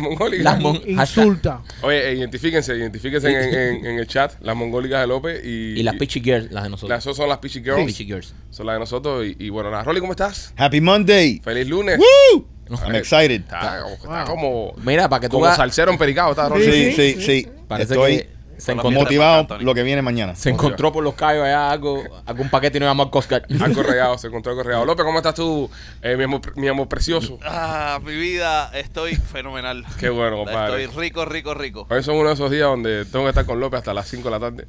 mongólicas. 0.00 0.44
Las 0.44 0.60
mon- 0.60 0.80
insulta. 0.86 1.62
Oye, 1.82 2.10
eh, 2.10 2.14
identifíquense, 2.16 2.76
identifíquense 2.76 3.28
en, 3.28 3.54
en- 3.78 3.86
en 3.86 3.98
el 3.98 4.06
chat, 4.08 4.32
las 4.40 4.56
mongólicas 4.56 5.00
de 5.02 5.06
López 5.06 5.40
y... 5.44 5.78
Y 5.78 5.82
las 5.84 5.94
Peachy 5.96 6.20
Girls, 6.20 6.50
las 6.50 6.64
de 6.64 6.70
nosotros. 6.70 7.04
Las 7.04 7.16
son 7.16 7.28
las 7.28 7.38
Peachy 7.38 7.60
Girls. 7.62 8.34
Son 8.50 8.66
las 8.66 8.74
de 8.74 8.80
nosotros. 8.80 9.24
Y, 9.26 9.36
y 9.38 9.48
bueno, 9.50 9.70
nada, 9.70 9.84
Rolly, 9.84 10.00
¿cómo 10.00 10.12
estás? 10.12 10.52
Happy 10.56 10.80
Monday. 10.80 11.40
Feliz 11.44 11.68
lunes. 11.68 11.98
Woo! 11.98 12.46
I'm 12.70 12.94
excited. 12.94 13.42
Está, 13.42 13.82
como, 13.82 13.94
está 13.94 14.24
Wow. 14.24 14.26
como, 14.26 14.72
Mira, 14.84 15.08
para 15.08 15.20
que 15.20 15.28
tú 15.28 15.32
como 15.36 15.44
veas. 15.44 15.56
salsero 15.56 15.92
en 15.92 15.98
pericado, 15.98 16.30
está 16.30 16.48
Rolly. 16.48 16.64
Sí, 16.64 16.92
Sí, 16.92 17.20
sí. 17.20 17.48
Parece 17.68 17.94
Estoy 17.94 18.16
que 18.18 18.34
se 18.56 18.72
encontró, 18.72 19.00
motivado 19.00 19.58
lo 19.58 19.74
que 19.74 19.82
viene 19.82 20.00
mañana. 20.00 20.34
se 20.36 20.48
encontró 20.50 20.92
por 20.92 21.02
los 21.02 21.14
callos 21.14 21.42
allá 21.44 21.70
algo, 21.70 22.02
algún 22.24 22.48
paquete 22.50 22.78
y 22.78 22.80
no 22.80 22.86
llamó 22.86 23.02
al 23.02 23.10
Guard. 23.10 23.44
Algo 23.62 23.82
regado, 23.82 24.16
se 24.16 24.28
encontró 24.28 24.52
algo 24.52 24.62
regado. 24.62 24.84
López, 24.86 25.04
¿cómo 25.04 25.18
estás 25.18 25.34
tú, 25.34 25.68
eh, 26.02 26.16
mi, 26.16 26.24
amor, 26.24 26.40
mi 26.56 26.68
amor 26.68 26.88
precioso? 26.88 27.38
Ah, 27.44 27.98
mi 28.04 28.14
vida, 28.14 28.70
estoy 28.74 29.16
fenomenal. 29.16 29.84
Qué 29.98 30.08
bueno, 30.08 30.36
compadre. 30.36 30.84
Estoy 30.84 31.00
rico, 31.02 31.24
rico, 31.24 31.52
rico. 31.52 31.86
Hoy 31.90 32.02
son 32.02 32.16
uno 32.16 32.28
de 32.28 32.34
esos 32.34 32.50
días 32.50 32.68
donde 32.68 33.04
tengo 33.06 33.24
que 33.24 33.30
estar 33.30 33.44
con 33.44 33.58
López 33.60 33.78
hasta 33.78 33.92
las 33.92 34.08
5 34.08 34.24
de 34.24 34.30
la 34.30 34.40
tarde. 34.40 34.66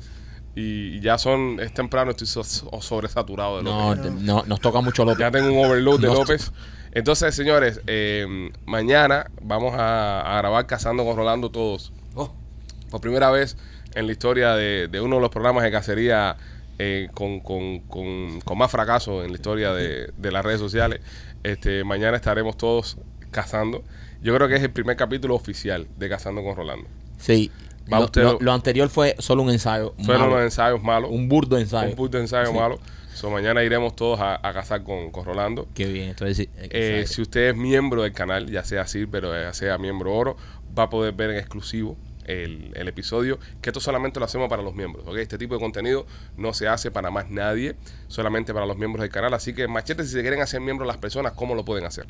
Y 0.58 1.00
ya 1.02 1.18
son, 1.18 1.60
es 1.60 1.74
temprano, 1.74 2.12
estoy 2.12 2.28
so- 2.28 2.44
so- 2.44 2.70
sobresaturado 2.82 3.58
de 3.58 3.64
López. 3.64 3.98
No, 3.98 4.02
te- 4.02 4.10
no, 4.24 4.44
nos 4.48 4.62
toca 4.62 4.80
mucho 4.82 5.04
López. 5.06 5.20
Ya 5.20 5.30
tengo 5.32 5.48
un 5.52 5.66
overload 5.66 6.00
de 6.00 6.08
No. 6.08 6.14
López. 6.16 6.52
Entonces, 6.96 7.36
señores, 7.36 7.82
eh, 7.86 8.50
mañana 8.66 9.30
vamos 9.42 9.76
a, 9.76 10.22
a 10.22 10.38
grabar 10.40 10.66
Cazando 10.66 11.06
con 11.06 11.16
Rolando 11.16 11.52
todos. 11.52 11.94
Oh, 12.16 12.34
Por 12.90 13.02
primera 13.02 13.30
vez 13.30 13.58
en 13.94 14.08
la 14.08 14.12
historia 14.14 14.56
de, 14.56 14.88
de 14.88 15.02
uno 15.02 15.18
de 15.18 15.22
los 15.22 15.30
programas 15.30 15.64
de 15.64 15.72
cacería 15.72 16.38
eh, 16.80 17.10
con, 17.14 17.40
con- 17.42 17.80
con- 17.82 18.42
con 18.42 18.58
más 18.58 18.72
fracaso 18.72 19.24
en 19.24 19.30
la 19.30 19.36
historia 19.36 19.74
de, 19.74 20.12
de 20.18 20.32
las 20.32 20.44
redes 20.44 20.60
sociales. 20.60 21.02
Este, 21.44 21.84
mañana 21.84 22.16
estaremos 22.18 22.58
todos 22.58 22.98
cazando. 23.30 23.84
Yo 24.22 24.34
creo 24.36 24.48
que 24.48 24.56
es 24.56 24.64
el 24.64 24.72
primer 24.72 24.96
capítulo 24.96 25.36
oficial 25.36 25.88
de 25.98 26.10
Cazando 26.10 26.44
con 26.44 26.56
Rolando. 26.56 26.88
sí. 27.18 27.52
Va 27.94 28.00
Lo, 28.00 28.06
usted- 28.06 28.24
lo- 28.24 28.38
lo 28.42 28.52
anterior 28.52 28.90
fue 28.90 29.16
solo 29.20 29.44
un 29.44 29.52
ensayo. 29.52 29.94
Fueron 30.04 30.22
malo. 30.24 30.32
unos 30.34 30.46
ensayos 30.46 30.82
malos. 30.82 31.12
Un 31.12 31.30
burdo 31.30 31.56
ensayo. 31.60 31.94
Un 31.96 32.10
de 32.10 32.20
ensayo 32.20 32.48
Sí. 32.52 32.58
malo. 32.58 32.80
So, 33.16 33.30
mañana 33.32 33.64
iremos 33.64 33.96
todos 33.96 34.20
a, 34.20 34.36
a 34.48 34.54
cazar 34.54 34.84
con, 34.84 35.10
con 35.10 35.24
Rolando. 35.24 35.68
Qué 35.74 35.86
bien. 35.86 36.10
Entonces, 36.10 36.50
Eh, 36.58 37.06
si 37.08 37.22
usted 37.22 37.50
es 37.50 37.56
miembro 37.56 38.04
del 38.04 38.12
canal, 38.12 38.52
ya 38.52 38.64
sea 38.66 38.86
Silver 38.88 39.26
o 39.26 39.34
ya 39.34 39.54
sea 39.54 39.78
miembro 39.78 40.14
oro, 40.14 40.36
va 40.78 40.84
a 40.84 40.90
poder 40.90 41.14
ver 41.14 41.30
en 41.32 41.38
exclusivo 41.38 41.98
el, 42.26 42.74
el 42.76 42.88
episodio, 42.90 43.40
que 43.62 43.70
esto 43.70 43.80
solamente 43.80 44.20
lo 44.20 44.26
hacemos 44.26 44.50
para 44.50 44.62
los 44.62 44.76
miembros. 44.76 45.08
¿ok? 45.08 45.16
Este 45.18 45.38
tipo 45.38 45.54
de 45.54 45.62
contenido 45.62 46.06
no 46.36 46.54
se 46.54 46.68
hace 46.68 46.92
para 46.92 47.10
más 47.10 47.30
nadie, 47.30 47.76
solamente 48.10 48.54
para 48.54 48.66
los 48.66 48.78
miembros 48.78 49.02
del 49.02 49.12
canal. 49.12 49.34
Así 49.34 49.54
que, 49.54 49.68
machete, 49.68 50.04
si 50.04 50.10
se 50.10 50.22
quieren 50.22 50.42
hacer 50.42 50.60
miembros 50.60 50.86
las 50.86 50.98
personas, 50.98 51.32
¿cómo 51.34 51.56
lo 51.56 51.64
pueden 51.64 51.86
hacer? 51.86 52.08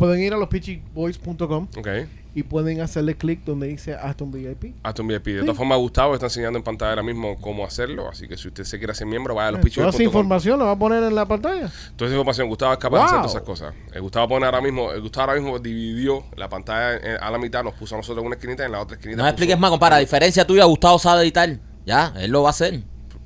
Pueden 0.00 0.22
ir 0.22 0.32
a 0.32 0.38
los 0.38 0.48
pitchyboys.com 0.48 1.68
¿Ok? 1.76 1.88
y 2.34 2.42
pueden 2.42 2.80
hacerle 2.80 3.16
clic 3.16 3.44
donde 3.44 3.66
dice 3.66 3.94
Aston 3.94 4.30
VIP. 4.30 4.74
Aston 4.82 5.06
VIP. 5.06 5.26
De 5.26 5.40
todas 5.40 5.58
formas, 5.58 5.78
Gustavo 5.78 6.14
está 6.14 6.26
enseñando 6.26 6.58
en 6.58 6.62
pantalla 6.62 6.92
ahora 6.92 7.02
mismo 7.02 7.38
cómo 7.38 7.66
hacerlo. 7.66 8.08
Así 8.08 8.26
que 8.26 8.38
si 8.38 8.48
usted 8.48 8.64
se 8.64 8.78
quiere 8.78 8.92
hacer 8.92 9.06
miembro, 9.06 9.34
vaya 9.34 9.48
a 9.48 9.52
los 9.52 9.60
Toda 9.60 9.90
esa 9.90 10.02
información 10.02 10.58
la 10.58 10.64
va 10.64 10.70
a 10.70 10.78
poner 10.78 11.02
en 11.02 11.14
la 11.14 11.26
pantalla. 11.26 11.70
Toda 11.96 12.08
esa 12.08 12.14
información, 12.14 12.48
Gustavo 12.48 12.72
es 12.72 12.78
capaz 12.78 12.98
de 12.98 13.04
hacer 13.04 13.18
todas 13.18 13.32
esas 13.32 13.42
cosas. 13.42 13.74
El 13.92 14.00
Gustavo 14.00 14.28
pone 14.28 14.46
ahora 14.46 14.62
mismo, 14.62 14.90
el 14.90 15.02
Gustavo 15.02 15.32
ahora 15.32 15.42
mismo 15.42 15.58
dividió 15.58 16.24
la 16.34 16.48
pantalla 16.48 17.18
a 17.20 17.30
la 17.30 17.36
mitad, 17.38 17.62
nos 17.62 17.74
puso 17.74 17.94
a 17.94 17.98
nosotros 17.98 18.22
en 18.22 18.26
una 18.28 18.36
esquinita 18.36 18.62
y 18.62 18.66
en 18.66 18.72
la 18.72 18.80
otra 18.80 18.96
esquinita. 18.96 19.18
no 19.18 19.24
me 19.24 19.30
expliques 19.30 19.58
más, 19.58 19.70
compadre. 19.70 19.96
A 19.96 19.98
diferencia 19.98 20.46
tuya, 20.46 20.64
Gustavo 20.64 20.98
sabe 20.98 21.22
editar. 21.22 21.58
Ya, 21.84 22.14
él 22.16 22.30
lo 22.30 22.42
va 22.42 22.48
a 22.48 22.52
hacer. 22.52 22.80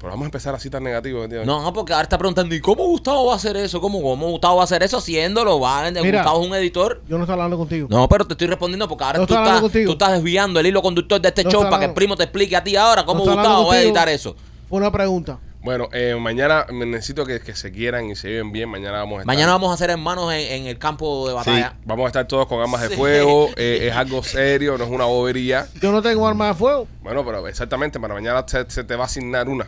Pero 0.04 0.12
vamos 0.12 0.24
a 0.24 0.26
empezar 0.26 0.54
así 0.54 0.68
tan 0.68 0.82
negativo. 0.84 1.22
¿entiendes? 1.24 1.46
No, 1.46 1.62
no, 1.62 1.72
porque 1.72 1.94
ahora 1.94 2.02
está 2.02 2.18
preguntando, 2.18 2.54
¿y 2.54 2.60
cómo 2.60 2.84
Gustavo 2.84 3.24
va 3.26 3.32
a 3.32 3.36
hacer 3.36 3.56
eso? 3.56 3.80
¿Cómo, 3.80 4.02
cómo 4.02 4.28
Gustavo 4.28 4.56
va 4.56 4.60
a 4.60 4.64
hacer 4.64 4.82
eso 4.82 4.98
haciéndolo? 4.98 5.58
¿Va? 5.60 5.90
Mira. 5.90 6.18
Gustavo 6.18 6.42
es 6.42 6.46
un 6.48 6.54
editor. 6.56 7.02
Yo 7.08 7.16
no 7.16 7.24
estoy 7.24 7.32
hablando 7.32 7.56
contigo. 7.56 7.88
No, 7.90 8.06
pero 8.06 8.26
te 8.26 8.34
estoy 8.34 8.48
respondiendo 8.48 8.86
porque 8.86 9.02
ahora 9.04 9.18
No 9.20 9.26
tú, 9.26 9.32
estás, 9.34 9.60
contigo. 9.62 9.86
tú 9.86 9.92
estás 9.92 10.12
desviando 10.12 10.60
el 10.60 10.66
hilo 10.66 10.82
conductor 10.82 11.18
de 11.22 11.28
este 11.28 11.44
No 11.44 11.50
show 11.50 11.62
para 11.62 11.78
que 11.78 11.84
el 11.86 11.94
primo 11.94 12.16
te 12.16 12.24
explique 12.24 12.54
a 12.54 12.62
ti 12.62 12.76
ahora 12.76 13.06
cómo 13.06 13.24
No 13.24 13.32
Gustavo 13.34 13.68
va 13.68 13.74
a 13.76 13.80
editar 13.80 14.08
eso. 14.10 14.36
Fue 14.68 14.76
una 14.78 14.92
pregunta. 14.92 15.38
Bueno, 15.62 15.88
eh, 15.94 16.14
mañana 16.20 16.66
me 16.70 16.84
necesito 16.84 17.24
que, 17.24 17.40
que 17.40 17.54
se 17.56 17.72
quieran 17.72 18.10
y 18.10 18.14
se 18.16 18.28
lleven 18.28 18.52
bien. 18.52 18.68
Mañana 18.68 18.98
vamos 18.98 19.16
a 19.16 19.20
estar. 19.22 19.26
Mañana 19.34 19.52
vamos 19.52 19.72
a 19.72 19.78
ser 19.78 19.88
hermanos 19.88 20.30
en, 20.34 20.40
en 20.40 20.66
el 20.66 20.78
campo 20.78 21.26
de 21.26 21.32
batalla. 21.32 21.74
Vamos 21.86 22.04
a 22.04 22.08
estar 22.08 22.28
todos 22.28 22.46
con 22.46 22.60
armas 22.60 22.82
de 22.82 22.90
fuego. 22.94 23.48
eh, 23.56 23.88
es 23.90 23.96
algo 23.96 24.22
serio, 24.22 24.76
no 24.76 24.84
es 24.84 24.90
una 24.90 25.06
bobería. 25.06 25.66
Yo 25.80 25.90
no 25.90 26.02
tengo 26.02 26.28
arma 26.28 26.48
de 26.48 26.54
fuego. 26.54 26.86
Bueno, 27.02 27.24
pero 27.24 27.48
exactamente, 27.48 27.98
para 27.98 28.12
mañana 28.12 28.44
se, 28.46 28.70
se 28.70 28.84
te 28.84 28.94
va 28.94 29.04
a 29.04 29.06
asignar 29.06 29.48
una. 29.48 29.66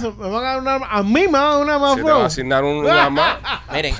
Se- 0.00 0.10
me 0.10 0.28
van 0.28 0.34
a 0.44 0.48
dar 0.48 0.58
un 0.60 0.68
arma. 0.68 0.86
A 0.90 1.02
mí 1.02 1.20
me 1.22 1.26
van 1.28 1.34
a 1.42 1.48
dar 1.48 1.60
un 1.62 1.70
arma 1.70 1.94
Se 1.94 2.02
te 2.02 2.10
va 2.10 2.22
a 2.22 2.26
asignar 2.26 2.64
un, 2.64 2.76
un 2.78 2.88
arma. 2.90 3.62
Miren, 3.72 3.94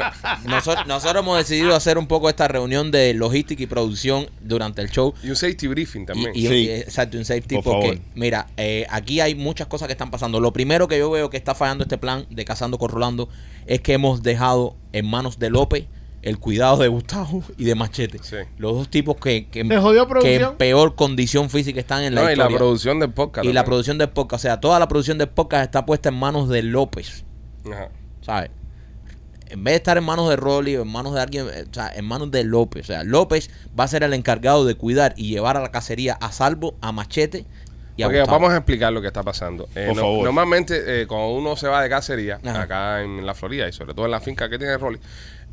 nosotros, 0.44 0.86
nosotros 0.86 1.22
hemos 1.22 1.38
decidido 1.38 1.74
hacer 1.74 1.98
un 1.98 2.06
poco 2.06 2.28
esta 2.28 2.48
reunión 2.48 2.90
de 2.90 3.14
logística 3.14 3.62
y 3.62 3.66
producción 3.66 4.28
durante 4.40 4.82
el 4.82 4.90
show. 4.90 5.14
Y 5.22 5.30
un 5.30 5.36
safety 5.36 5.66
briefing 5.68 6.06
también. 6.06 6.32
y- 6.34 6.46
Sí. 6.46 6.70
exacto, 6.70 7.16
un 7.18 7.24
safety 7.24 7.56
Por 7.56 7.64
porque, 7.64 7.86
favor. 7.88 8.00
mira, 8.14 8.46
eh, 8.56 8.86
aquí 8.90 9.20
hay 9.20 9.34
muchas 9.34 9.66
cosas 9.66 9.86
que 9.88 9.92
están 9.92 10.10
pasando. 10.10 10.40
Lo 10.40 10.52
primero 10.52 10.88
que 10.88 10.98
yo 10.98 11.10
veo 11.10 11.30
que 11.30 11.36
está 11.36 11.54
fallando 11.54 11.84
este 11.84 11.98
plan 11.98 12.26
de 12.30 12.44
Cazando 12.44 12.78
con 12.78 12.88
Rolando 12.90 13.28
es 13.66 13.80
que 13.80 13.92
hemos 13.94 14.22
dejado 14.22 14.76
en 14.92 15.06
manos 15.06 15.38
de 15.38 15.50
López 15.50 15.86
el 16.26 16.38
cuidado 16.38 16.78
de 16.78 16.88
Gustavo 16.88 17.42
y 17.56 17.64
de 17.64 17.74
Machete. 17.76 18.18
Sí. 18.20 18.36
Los 18.58 18.74
dos 18.74 18.88
tipos 18.90 19.16
que, 19.16 19.46
que, 19.48 19.60
en 19.60 19.68
peor 20.58 20.94
condición 20.96 21.48
física 21.50 21.78
están 21.78 22.02
en 22.02 22.16
la 22.16 22.22
No, 22.22 22.30
y 22.32 22.34
la 22.36 22.48
producción 22.48 22.98
del 22.98 23.12
podcast. 23.12 23.46
y 23.46 23.52
la 23.52 23.64
producción 23.64 23.96
del 23.96 24.08
podcast. 24.08 24.42
O 24.42 24.48
sea, 24.48 24.60
toda 24.60 24.78
la 24.80 24.88
producción 24.88 25.18
del 25.18 25.28
podcast 25.28 25.64
está 25.64 25.86
puesta 25.86 26.08
en 26.08 26.16
manos 26.16 26.48
de 26.48 26.62
López. 26.64 27.24
Ajá. 27.70 27.90
¿Sabes? 28.22 28.50
En 29.48 29.62
vez 29.62 29.72
de 29.74 29.76
estar 29.76 29.96
en 29.96 30.02
manos 30.02 30.28
de 30.28 30.34
Rolly 30.34 30.76
o 30.76 30.82
en 30.82 30.88
manos 30.88 31.14
de 31.14 31.20
alguien, 31.20 31.46
eh, 31.54 31.64
o 31.70 31.72
sea, 31.72 31.92
en 31.94 32.04
manos 32.04 32.32
de 32.32 32.42
López. 32.42 32.82
O 32.82 32.86
sea, 32.88 33.04
López 33.04 33.48
va 33.78 33.84
a 33.84 33.88
ser 33.88 34.02
el 34.02 34.12
encargado 34.12 34.64
de 34.64 34.74
cuidar 34.74 35.14
y 35.16 35.28
llevar 35.28 35.56
a 35.56 35.60
la 35.60 35.70
cacería 35.70 36.14
a 36.20 36.32
salvo, 36.32 36.74
a 36.80 36.90
Machete 36.90 37.46
y 37.96 38.02
a 38.02 38.08
Ok, 38.08 38.14
Gustavo. 38.14 38.32
vamos 38.40 38.52
a 38.52 38.56
explicar 38.56 38.92
lo 38.92 39.00
que 39.00 39.06
está 39.06 39.22
pasando. 39.22 39.68
Eh, 39.76 39.84
Por 39.86 39.96
favor. 39.96 40.24
Normalmente, 40.24 41.02
eh, 41.02 41.06
cuando 41.06 41.28
uno 41.36 41.54
se 41.54 41.68
va 41.68 41.80
de 41.80 41.88
cacería, 41.88 42.40
Ajá. 42.44 42.62
acá 42.62 43.02
en 43.02 43.24
la 43.24 43.34
Florida 43.34 43.68
y 43.68 43.72
sobre 43.72 43.94
todo 43.94 44.06
en 44.06 44.10
la 44.10 44.20
finca 44.20 44.50
que 44.50 44.58
tiene 44.58 44.76
Rolly, 44.76 44.98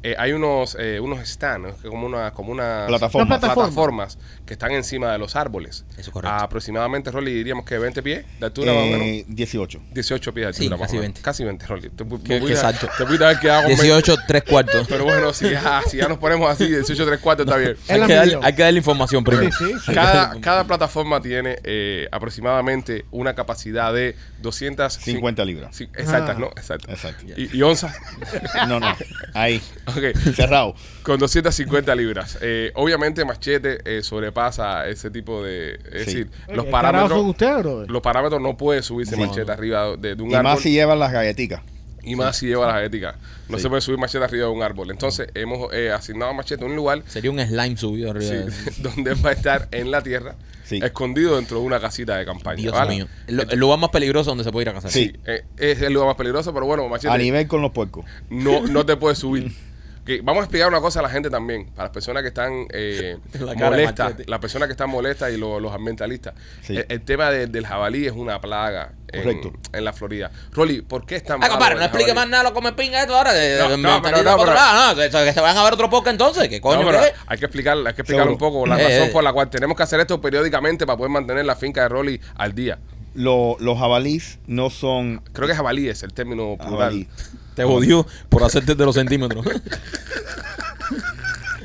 eh, 0.03 0.15
hay 0.17 0.33
unos 0.33 0.75
eh, 0.79 0.99
unos 0.99 1.27
stands, 1.27 1.81
que 1.81 1.87
como 1.87 2.05
una 2.05 2.31
como 2.31 2.51
una 2.51 2.85
Plataformas. 2.87 3.27
Una 3.27 3.39
plataforma. 3.39 3.69
plataformas 3.69 4.17
que 4.53 4.55
están 4.55 4.71
encima 4.71 5.11
de 5.11 5.17
los 5.17 5.35
árboles. 5.35 5.83
Eso 5.93 6.01
es 6.01 6.09
correcto. 6.09 6.37
Aproximadamente, 6.37 7.09
Rolly, 7.09 7.33
diríamos 7.33 7.65
que 7.65 7.75
20 7.79 8.03
pies 8.03 8.23
de 8.39 8.45
altura 8.45 8.71
más 8.71 8.83
o 8.83 8.85
menos. 8.85 9.01
Eh, 9.07 9.25
18. 9.27 9.81
18 9.91 10.33
pies 10.33 10.45
de 10.47 10.53
Sí, 10.53 10.63
altura, 10.65 10.77
más 10.77 10.87
casi 10.87 10.97
o 10.97 11.01
menos. 11.01 11.13
20. 11.15 11.21
Casi 11.21 11.43
20, 11.43 11.65
Rolly. 11.65 11.89
Te, 11.89 12.05
pudiste- 12.05 12.45
qué 12.45 12.55
salto. 12.55 12.87
te 12.95 13.03
pudiste 13.05 13.25
haber 13.25 13.39
quedado 13.39 13.61
con 13.63 13.67
20. 13.69 13.83
18, 13.83 14.15
3 14.27 14.43
cuartos. 14.43 14.87
Pero 14.89 15.05
bueno, 15.05 15.33
si 15.33 15.49
ya, 15.49 15.81
si 15.89 15.97
ya 15.97 16.07
nos 16.07 16.19
ponemos 16.19 16.49
así, 16.51 16.67
18 16.67 17.05
3 17.05 17.19
4 17.19 17.45
está 17.45 17.57
bien. 17.57 17.75
Hay 17.89 18.01
que, 18.05 18.13
dar, 18.13 18.25
midió. 18.25 18.43
hay 18.43 18.53
que 18.53 18.61
darle 18.61 18.77
información 18.77 19.23
primero. 19.23 19.51
Sí, 19.57 19.65
sí, 19.65 19.79
sí. 19.87 19.93
Cada, 19.93 20.39
cada 20.39 20.63
plataforma 20.65 21.19
tiene 21.19 21.57
eh, 21.63 22.07
aproximadamente 22.11 23.05
una 23.11 23.33
capacidad 23.33 23.91
de 23.93 24.15
200... 24.41 24.93
50 24.93 25.45
libras. 25.45 25.75
Sí, 25.75 25.85
exactas, 25.95 26.35
Ah. 26.35 26.39
¿no? 26.39 26.47
Exacto. 26.49 26.91
Exacto. 26.91 27.25
Y, 27.35 27.57
y 27.57 27.61
onzas. 27.63 27.95
No, 28.67 28.79
no. 28.79 28.95
Ahí. 29.33 29.61
Ok. 29.87 30.15
Cerrado. 30.35 30.75
Con 31.01 31.17
250 31.19 31.95
libras. 31.95 32.37
Eh, 32.41 32.71
obviamente 32.75 33.25
Machete 33.25 33.79
eh, 33.85 34.03
sobrepasa 34.03 34.42
ese 34.49 35.11
tipo 35.11 35.43
de... 35.43 35.73
Es 35.91 36.05
Sí. 36.05 36.15
decir, 36.15 36.29
Oye, 36.47 36.55
los 36.55 36.65
¿qué 36.65 36.71
carajo 36.71 37.07
son 37.09 37.11
parámetros... 37.11 37.25
ustedes, 37.27 37.57
brother? 37.63 37.91
Los 37.91 38.01
parámetros 38.01 38.41
no 38.41 38.57
puede 38.57 38.81
subirse 38.81 39.15
Sí. 39.15 39.21
Machete 39.21 39.51
arriba 39.51 39.95
de, 39.97 40.15
de 40.15 40.23
un 40.23 40.31
Y 40.31 40.33
árbol. 40.35 40.51
más 40.51 40.59
si 40.61 40.71
llevan 40.71 40.99
las 40.99 41.11
galletitas. 41.11 41.61
y 42.05 42.15
más 42.17 42.35
si 42.37 42.47
lleva 42.47 42.67
las 42.67 42.83
éticas. 42.85 43.15
No 43.47 43.57
Sí. 43.57 43.63
se 43.63 43.69
puede 43.69 43.81
subir 43.81 43.97
Machete 43.99 44.23
arriba 44.25 44.47
de 44.47 44.51
un 44.53 44.61
árbol. 44.61 44.91
Entonces 44.91 45.27
hemos 45.35 45.71
eh, 45.73 45.91
asignado 45.91 46.31
a 46.31 46.33
Machete 46.33 46.65
un 46.65 46.75
lugar 46.75 47.01
Sería 47.07 47.31
un 47.31 47.39
slime 47.39 47.77
subido 47.77 48.11
arriba. 48.11 48.51
sí, 48.51 48.71
donde 48.81 49.13
va 49.15 49.29
a 49.29 49.33
estar 49.33 49.67
en 49.71 49.89
la 49.91 50.01
tierra, 50.01 50.35
Sí. 50.65 50.79
escondido 50.81 51.35
dentro 51.35 51.59
de 51.59 51.65
una 51.65 51.79
casita 51.79 52.17
de 52.17 52.25
campaña. 52.25 52.55
Dios 52.61 52.73
¿vale? 52.73 52.95
mío. 52.95 53.07
El, 53.27 53.45
el 53.49 53.59
lugar 53.59 53.77
más 53.79 53.89
peligroso 53.89 54.29
donde 54.31 54.43
se 54.45 54.51
puede 54.51 54.63
ir 54.63 54.69
a 54.69 54.73
cazar. 54.73 54.91
Sí. 54.91 55.13
Eh, 55.25 55.43
es 55.57 55.81
el 55.81 55.91
lugar 55.93 56.07
más 56.07 56.15
peligroso, 56.17 56.53
pero 56.53 56.65
bueno, 56.65 56.87
Machete, 56.87 57.13
A 57.13 57.17
nivel 57.17 57.47
con 57.47 57.61
los 57.61 57.71
puercos. 57.71 58.05
no, 58.29 58.65
no 58.67 58.85
te 58.85 58.95
puedes 58.97 59.17
subir. 59.19 59.51
Que 60.05 60.19
vamos 60.21 60.41
a 60.41 60.43
explicar 60.43 60.67
una 60.67 60.81
cosa 60.81 60.99
a 60.99 61.03
la 61.03 61.09
gente 61.09 61.29
también, 61.29 61.67
para 61.67 61.83
las 61.83 61.91
personas 61.93 62.23
que 62.23 62.27
están 62.27 62.67
eh, 62.71 63.17
La 63.39 63.53
molestas, 63.55 64.15
las 64.27 64.39
personas 64.39 64.67
que 64.67 64.73
están 64.73 64.89
molestas 64.89 65.31
y 65.31 65.37
lo- 65.37 65.59
los 65.61 65.73
ambientalistas. 65.73 66.33
Sí. 66.61 66.75
El, 66.75 66.85
el 66.89 67.01
tema 67.01 67.29
de- 67.31 67.47
del 67.47 67.65
jabalí 67.65 68.05
es 68.05 68.11
una 68.11 68.41
plaga 68.41 68.91
en, 69.07 69.21
Correcto. 69.23 69.53
en 69.71 69.85
la 69.85 69.93
Florida. 69.93 70.29
Rolly, 70.51 70.81
¿por 70.81 71.05
qué 71.05 71.15
es 71.15 71.23
tan 71.23 71.41
Ah, 71.41 71.47
compadre, 71.47 71.75
no 71.75 71.81
explique 71.83 72.09
jabalí? 72.11 72.19
más 72.19 72.29
nada 72.29 72.43
lo 72.49 72.53
come 72.53 72.73
pinga 72.73 72.99
esto 73.01 73.15
ahora. 73.15 73.31
De, 73.31 73.57
No, 73.59 73.69
de- 73.69 73.77
no, 73.77 74.01
pero 74.01 74.17
no, 74.23 74.37
pero- 74.37 74.53
no, 74.53 74.95
que, 74.95 75.09
que 75.09 75.33
se 75.33 75.39
van 75.41 75.55
a 75.57 75.63
ver 75.63 75.73
otro 75.73 75.89
podcast 75.89 76.11
entonces. 76.13 76.49
¿Qué 76.49 76.59
coño 76.59 76.81
No, 76.81 76.87
pero 76.87 76.99
qué 77.01 77.07
es? 77.07 77.13
hay 77.25 77.37
que 77.37 77.45
explicar, 77.45 77.77
hay 77.77 77.93
que 77.93 78.01
explicar 78.01 78.27
un 78.27 78.37
poco 78.37 78.65
la 78.65 78.75
Eh, 78.81 78.83
razón 78.83 79.07
eh. 79.07 79.11
por 79.13 79.23
la 79.23 79.31
cual 79.31 79.49
tenemos 79.49 79.77
que 79.77 79.83
hacer 79.83 79.99
esto 80.01 80.19
periódicamente 80.19 80.85
para 80.85 80.97
poder 80.97 81.11
mantener 81.11 81.45
la 81.45 81.55
finca 81.55 81.81
de 81.83 81.89
Rolly 81.89 82.19
al 82.35 82.53
día. 82.53 82.77
Lo- 83.15 83.55
los 83.59 83.77
jabalís 83.79 84.39
no 84.47 84.69
son 84.69 85.21
Creo 85.31 85.47
que 85.47 85.55
jabalí 85.55 85.87
es 85.87 86.03
el 86.03 86.13
término 86.13 86.57
plural. 86.57 86.77
jabalí. 86.77 87.07
Te 87.55 87.63
jodió 87.63 88.05
por 88.29 88.43
hacerte 88.43 88.75
de 88.75 88.85
los 88.85 88.95
centímetros. 88.95 89.45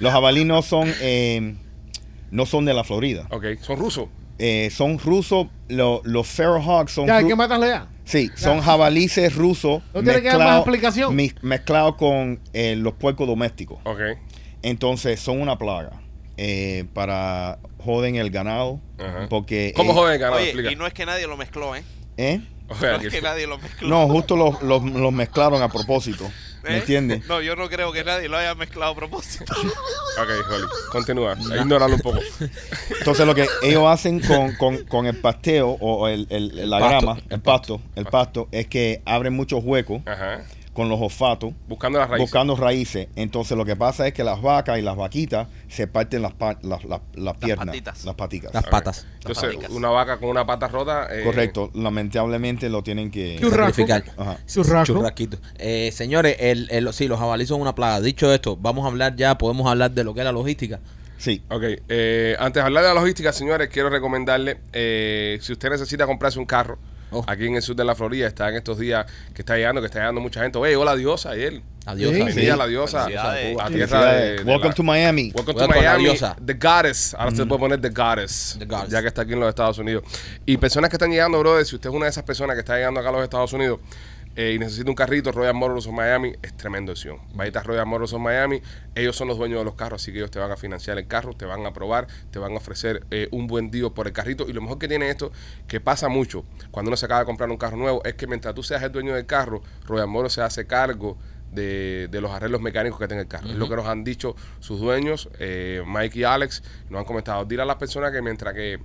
Los 0.01 0.13
jabalí 0.13 0.45
no 0.45 0.63
son 0.63 0.93
eh, 1.01 1.57
no 2.31 2.47
son 2.47 2.65
de 2.65 2.73
la 2.75 2.85
Florida. 2.85 3.27
Ok, 3.31 3.45
son 3.61 3.79
rusos. 3.79 4.09
Eh, 4.39 4.71
son 4.71 4.99
rusos. 4.99 5.49
Lo- 5.69 6.01
los 6.05 6.27
Feral 6.27 6.63
Hogs 6.65 6.93
son 6.93 7.07
Ya, 7.09 7.17
hay 7.17 7.25
ru- 7.25 7.29
que 7.29 7.35
matarle 7.37 7.67
ya. 7.69 7.89
Sí, 8.05 8.31
son 8.37 8.61
jabalíes 8.61 9.35
rusos 9.35 9.83
No 9.93 10.03
tiene 10.03 10.23
que 10.23 10.29
dar 10.29 10.39
más 10.39 10.57
explicación. 10.59 11.15
mezclados 11.43 11.97
con 11.97 12.41
eh, 12.53 12.77
los 12.77 12.95
puercos 12.95 13.27
domésticos. 13.27 13.79
Ok. 13.85 14.01
Entonces 14.63 15.19
son 15.21 15.41
una 15.41 15.59
plaga 15.59 16.01
eh, 16.37 16.85
para 16.95 17.59
joden 17.79 18.15
el 18.17 18.31
ganado 18.31 18.81
Ajá. 18.99 19.27
porque 19.29 19.73
¿Cómo 19.77 19.91
eh, 19.91 19.95
joden 19.95 20.13
el 20.15 20.19
ganado? 20.21 20.37
Oye, 20.41 20.47
Explica. 20.51 20.73
y 20.73 20.77
no 20.77 20.87
es 20.87 20.95
que 20.95 21.05
nadie 21.07 21.27
lo 21.27 21.37
mezcló, 21.37 21.75
¿eh? 21.77 21.83
¿eh? 22.17 22.41
O 22.69 22.75
sea, 22.77 22.93
No 22.93 22.99
que- 23.01 23.07
es 23.09 23.15
que 23.15 23.23
nadie 23.23 23.47
lo 23.47 23.59
mezcló. 23.59 23.89
No, 23.89 24.09
justo 24.09 24.37
los, 24.37 24.61
los, 24.63 24.83
los 24.85 25.13
mezclaron 25.13 25.63
a 25.63 25.69
propósito. 25.69 26.31
¿Me 26.65 26.75
¿Eh? 26.75 26.79
entiendes? 26.79 27.25
No, 27.27 27.41
yo 27.41 27.55
no 27.57 27.69
creo 27.69 27.93
que 27.93 28.03
nadie 28.05 28.29
lo 28.29 28.37
haya 28.37 28.55
mezclado 28.55 28.93
a 28.93 28.95
propósito. 28.95 29.53
Ok, 30.21 30.29
Rolly, 30.49 30.65
continúa. 30.91 31.37
Ignóralo 31.39 31.95
un 31.95 32.01
poco. 32.01 32.19
Entonces 32.99 33.25
lo 33.25 33.37
que 33.37 33.47
ellos 33.63 33.85
hacen 33.87 34.19
con, 34.19 34.53
con- 34.57 34.85
con 34.87 35.07
el 35.07 35.15
pasteo 35.21 35.69
o 35.81 36.09
el, 36.09 36.27
el- 36.31 36.69
la 36.69 36.81
pasto, 36.81 37.07
grama, 37.07 37.21
el 37.31 37.41
pasto, 37.41 37.81
el 37.95 38.05
pasto, 38.07 38.49
es 38.51 38.67
que 38.67 39.01
abren 39.05 39.33
muchos 39.35 39.63
huecos 39.63 40.03
Ajá. 40.07 40.43
Con 40.79 40.89
los 40.89 41.01
olfatos 41.01 41.53
Buscando 41.69 41.99
las 41.99 42.09
raíces. 42.09 42.23
buscando 42.25 42.55
raíces. 42.57 43.09
Entonces 43.17 43.57
lo 43.59 43.65
que 43.65 43.75
pasa 43.75 44.07
es 44.07 44.15
que 44.15 44.23
las 44.23 44.41
vacas 44.41 44.79
y 44.79 44.83
las 44.83 44.97
vaquitas 44.97 45.49
se 45.67 45.89
parten 45.89 46.23
las, 46.23 46.35
pa- 46.35 46.57
las, 46.63 46.85
las, 46.85 47.01
las 47.15 47.37
piernas, 47.37 47.67
patitas. 47.67 48.05
las 48.05 48.15
paticas. 48.15 48.55
Las 48.55 48.65
patas. 48.65 49.07
Entonces, 49.15 49.45
paticas. 49.45 49.71
una 49.73 49.89
vaca 49.89 50.19
con 50.19 50.29
una 50.29 50.47
pata 50.47 50.69
rota. 50.69 51.09
eh, 51.11 51.25
Correcto. 51.25 51.71
Lamentablemente 51.75 52.69
lo 52.69 52.85
tienen 52.85 53.11
que... 53.11 53.39
Sacrificar. 53.41 54.05
Churrasquito. 54.47 55.39
Eh, 55.59 55.91
señores, 55.93 56.37
el, 56.39 56.69
el- 56.71 56.93
sí, 56.93 57.09
los 57.09 57.19
jabalíes 57.19 57.49
son 57.49 57.61
una 57.61 57.75
plaga. 57.75 58.01
Dicho 58.01 58.33
esto, 58.33 58.57
vamos 58.57 58.85
a 58.85 58.89
hablar 58.89 59.17
ya, 59.17 59.37
podemos 59.37 59.67
hablar 59.69 59.91
de 59.91 60.05
lo 60.05 60.15
que 60.15 60.21
es 60.21 60.25
la 60.25 60.33
logística. 60.33 60.81
Sí. 61.19 61.43
Ok, 61.51 61.63
eh, 61.89 62.37
antes 62.39 62.63
de 62.63 62.67
hablar 62.67 62.85
de 62.85 62.91
la 62.91 63.01
logística, 63.01 63.33
señores, 63.33 63.69
quiero 63.69 63.91
recomendarle, 63.91 64.59
eh, 64.73 65.39
si 65.43 65.53
usted 65.53 65.71
necesita 65.71 66.07
comprarse 66.07 66.39
un 66.39 66.47
carro, 66.47 66.79
Oh. 67.11 67.25
aquí 67.27 67.47
en 67.47 67.57
el 67.57 67.63
sur 67.63 67.75
de 67.75 67.85
la 67.85 67.95
Florida, 67.95 68.27
está 68.27 68.49
en 68.51 68.57
estos 68.57 68.79
días 68.79 69.07
que 69.35 69.43
está 69.43 69.57
llegando, 69.57 69.81
que 69.81 69.87
está 69.87 70.01
llegando 70.01 70.21
mucha 70.21 70.43
gente. 70.43 70.59
Oye, 70.59 70.77
hola 70.77 70.95
diosa, 70.95 71.31
ayer. 71.31 71.63
Adiós. 71.87 72.11
Sí. 72.11 72.15
adiós. 72.17 72.25
Bienvenida 72.27 72.55
a 72.55 72.57
la 72.59 72.67
diosa, 72.67 73.07
tierra 73.07 73.33
de, 73.33 73.45
de 73.45 74.45
Welcome 74.45 74.69
la- 74.69 74.75
to 74.75 74.83
Miami. 74.83 75.33
Welcome 75.35 75.55
to 75.55 75.61
Welcome, 75.61 75.75
la 75.77 75.81
Miami, 75.93 76.05
diosa. 76.05 76.37
The 76.45 76.55
Goddess. 76.55 77.15
Ahora 77.19 77.35
se 77.35 77.47
puede 77.47 77.59
poner 77.61 77.81
The 77.81 77.89
Goddess, 77.91 78.57
The 78.59 78.67
Goddess. 78.67 78.91
ya 78.91 79.01
que 79.01 79.09
está 79.09 79.23
aquí 79.23 79.33
en 79.33 79.41
los 79.41 79.49
Estados 79.49 79.79
Unidos. 79.79 80.05
Y 80.45 80.57
personas 80.59 80.91
que 80.91 80.97
están 80.97 81.11
llegando, 81.11 81.39
brother, 81.39 81.65
si 81.65 81.77
usted 81.77 81.89
es 81.89 81.97
una 81.97 82.05
de 82.07 82.11
esas 82.11 82.25
personas 82.25 82.55
que 82.57 82.61
está 82.61 82.77
llegando 82.77 83.01
acá 83.01 83.09
a 83.09 83.13
los 83.13 83.23
Estados 83.23 83.53
Unidos 83.55 83.81
eh, 84.37 84.53
y 84.55 84.59
necesita 84.59 84.89
un 84.91 84.95
carrito, 84.95 85.33
Royal 85.33 85.55
Motors 85.55 85.87
of 85.87 85.93
Miami 85.93 86.33
es 86.43 86.57
tremenda 86.57 86.93
opción. 86.93 87.19
Va 87.39 87.45
a 87.45 87.63
Royal 87.63 87.87
Motors 87.87 88.13
of 88.13 88.21
Miami, 88.21 88.63
ellos 88.95 89.17
son 89.17 89.29
los 89.29 89.39
dueños 89.39 89.59
de 89.59 89.65
los 89.65 89.75
carros, 89.75 90.03
así 90.03 90.13
que 90.13 90.19
ellos 90.19 90.31
te 90.31 90.39
van 90.39 90.51
a 90.51 90.57
financiar 90.57 90.99
el 90.99 91.07
carro, 91.07 91.33
te 91.33 91.45
van 91.45 91.65
a 91.67 91.71
aprobar, 91.71 92.07
te 92.31 92.39
van 92.39 92.53
a 92.53 92.57
ofrecer 92.57 93.05
eh, 93.11 93.29
un 93.33 93.47
buen 93.47 93.71
deal 93.71 93.93
por 93.93 94.07
el 94.07 94.13
carrito. 94.13 94.49
Y 94.49 94.53
lo 94.53 94.61
mejor 94.61 94.79
que 94.79 94.89
tiene 94.89 95.11
esto, 95.11 95.33
que 95.67 95.81
pasa 95.81 96.09
mucho 96.09 96.45
cuando 96.71 96.89
uno 96.89 96.97
se 96.97 97.07
acaba 97.07 97.21
de 97.21 97.27
comprar 97.27 97.51
un 97.51 97.57
carro 97.57 97.77
nuevo, 97.77 98.03
es 98.05 98.15
que 98.15 98.27
mientras 98.27 98.55
tú 98.55 98.63
seas 98.63 98.83
el 98.83 98.93
dueño 98.93 99.15
del 99.15 99.27
carro, 99.27 99.63
Royal 99.87 100.09
Motors 100.09 100.35
se 100.35 100.43
hace 100.43 100.67
cargo 100.67 101.19
de, 101.53 102.09
de 102.11 102.21
los 102.21 102.31
arreglos 102.31 102.61
mecánicos 102.61 102.99
que 102.99 103.09
tenga 103.09 103.23
el 103.23 103.29
carro. 103.29 103.49
Es 103.49 103.57
lo 103.57 103.69
que 103.69 103.77
nos 103.77 103.87
han 103.87 104.05
dicho 104.05 104.37
sus 104.61 104.81
dueños, 104.81 105.29
eh, 105.39 105.83
Mike 105.87 106.19
y 106.19 106.25
Alex, 106.25 106.63
nos 106.91 107.01
han 107.01 107.07
comentado. 107.07 107.45
Dile 107.45 107.63
a 107.63 107.65
las 107.65 107.77
personas 107.77 108.13
que 108.13 108.23
mientras 108.23 108.55
que 108.55 108.79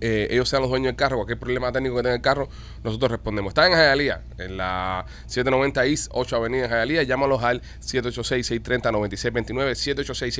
eh, 0.00 0.28
ellos 0.30 0.48
sean 0.48 0.62
los 0.62 0.70
dueños 0.70 0.86
del 0.86 0.96
carro, 0.96 1.16
cualquier 1.16 1.38
problema 1.38 1.72
técnico 1.72 1.96
que 1.96 2.02
tenga 2.02 2.14
el 2.14 2.22
carro, 2.22 2.48
nosotros 2.84 3.10
respondemos. 3.10 3.50
Está 3.50 3.66
en 3.66 3.72
Hialeah, 3.72 4.22
en 4.38 4.56
la 4.56 5.04
790 5.26 5.86
East 5.86 6.08
8 6.12 6.36
Avenida 6.36 6.64
en 6.64 6.70
Hialeah. 6.70 7.02
Llámalos 7.02 7.42
al 7.42 7.60
786-630-9629, 7.80 9.72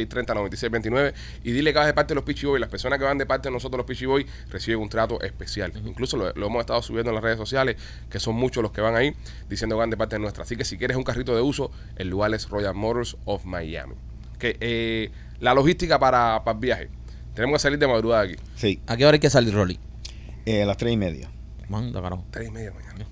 786-630-9629 0.09 1.15
y 1.45 1.53
dile 1.53 1.73
que 1.73 1.79
vas 1.79 1.87
de 1.87 1.95
parte 1.95 2.11
de 2.11 2.17
los 2.17 2.25
Pichi 2.25 2.47
Boys. 2.47 2.61
Las 2.61 2.71
personas 2.71 2.99
que 2.99 3.05
van 3.05 3.19
de 3.19 3.27
parte 3.27 3.49
de 3.49 3.53
nosotros, 3.53 3.79
los 3.79 3.87
Pichi 3.87 4.07
Boys, 4.07 4.27
reciben 4.51 4.81
un 4.81 4.89
trato 4.89 5.21
especial. 5.21 5.73
Incluso 5.85 6.17
lo, 6.17 6.33
lo 6.33 6.47
hemos 6.47 6.61
estado 6.61 6.81
subiendo 6.83 7.11
en 7.11 7.15
las 7.15 7.25
redes 7.25 7.39
sociales, 7.39 7.77
que 8.09 8.21
son 8.21 8.35
muchos 8.37 8.63
los 8.63 8.73
que 8.73 8.81
van 8.81 8.97
ahí 8.97 9.15
diciendo 9.49 9.77
que 9.77 9.81
van 9.81 9.91
de 9.91 9.97
parte 9.97 10.17
de 10.17 10.21
nuestra. 10.21 10.45
Así 10.45 10.57
que 10.57 10.65
si 10.65 10.79
quieres 10.79 10.97
un 10.97 11.05
carrito 11.05 11.35
de 11.35 11.43
uso, 11.43 11.71
el 11.97 12.09
lugar 12.09 12.33
es 12.35 12.49
Royal 12.49 12.75
Motors 12.75 13.17
of 13.25 13.45
Miami. 13.45 13.95
Que 14.39 14.57
eh, 14.61 15.11
la 15.41 15.55
logística 15.55 15.99
para, 15.99 16.43
para 16.45 16.55
el 16.55 16.61
viaje. 16.61 16.89
Tenemos 17.35 17.59
que 17.59 17.63
salir 17.63 17.79
de 17.79 17.87
madrugada 17.87 18.23
aquí. 18.23 18.37
Sí. 18.57 18.81
¿A 18.87 18.97
qué 18.97 19.07
hora 19.07 19.15
hay 19.15 19.21
que 19.21 19.31
salir, 19.31 19.55
Rolly? 19.55 19.79
Eh, 20.47 20.63
a 20.63 20.67
las 20.67 20.77
tres 20.77 20.93
y 20.93 20.97
media. 20.97 21.31
Manda, 21.69 22.03
carajo. 22.03 22.25
Tres 22.31 22.49
y 22.49 22.51
media 22.51 22.71
de 22.71 22.75
la 22.77 22.83
mañana. 22.83 23.07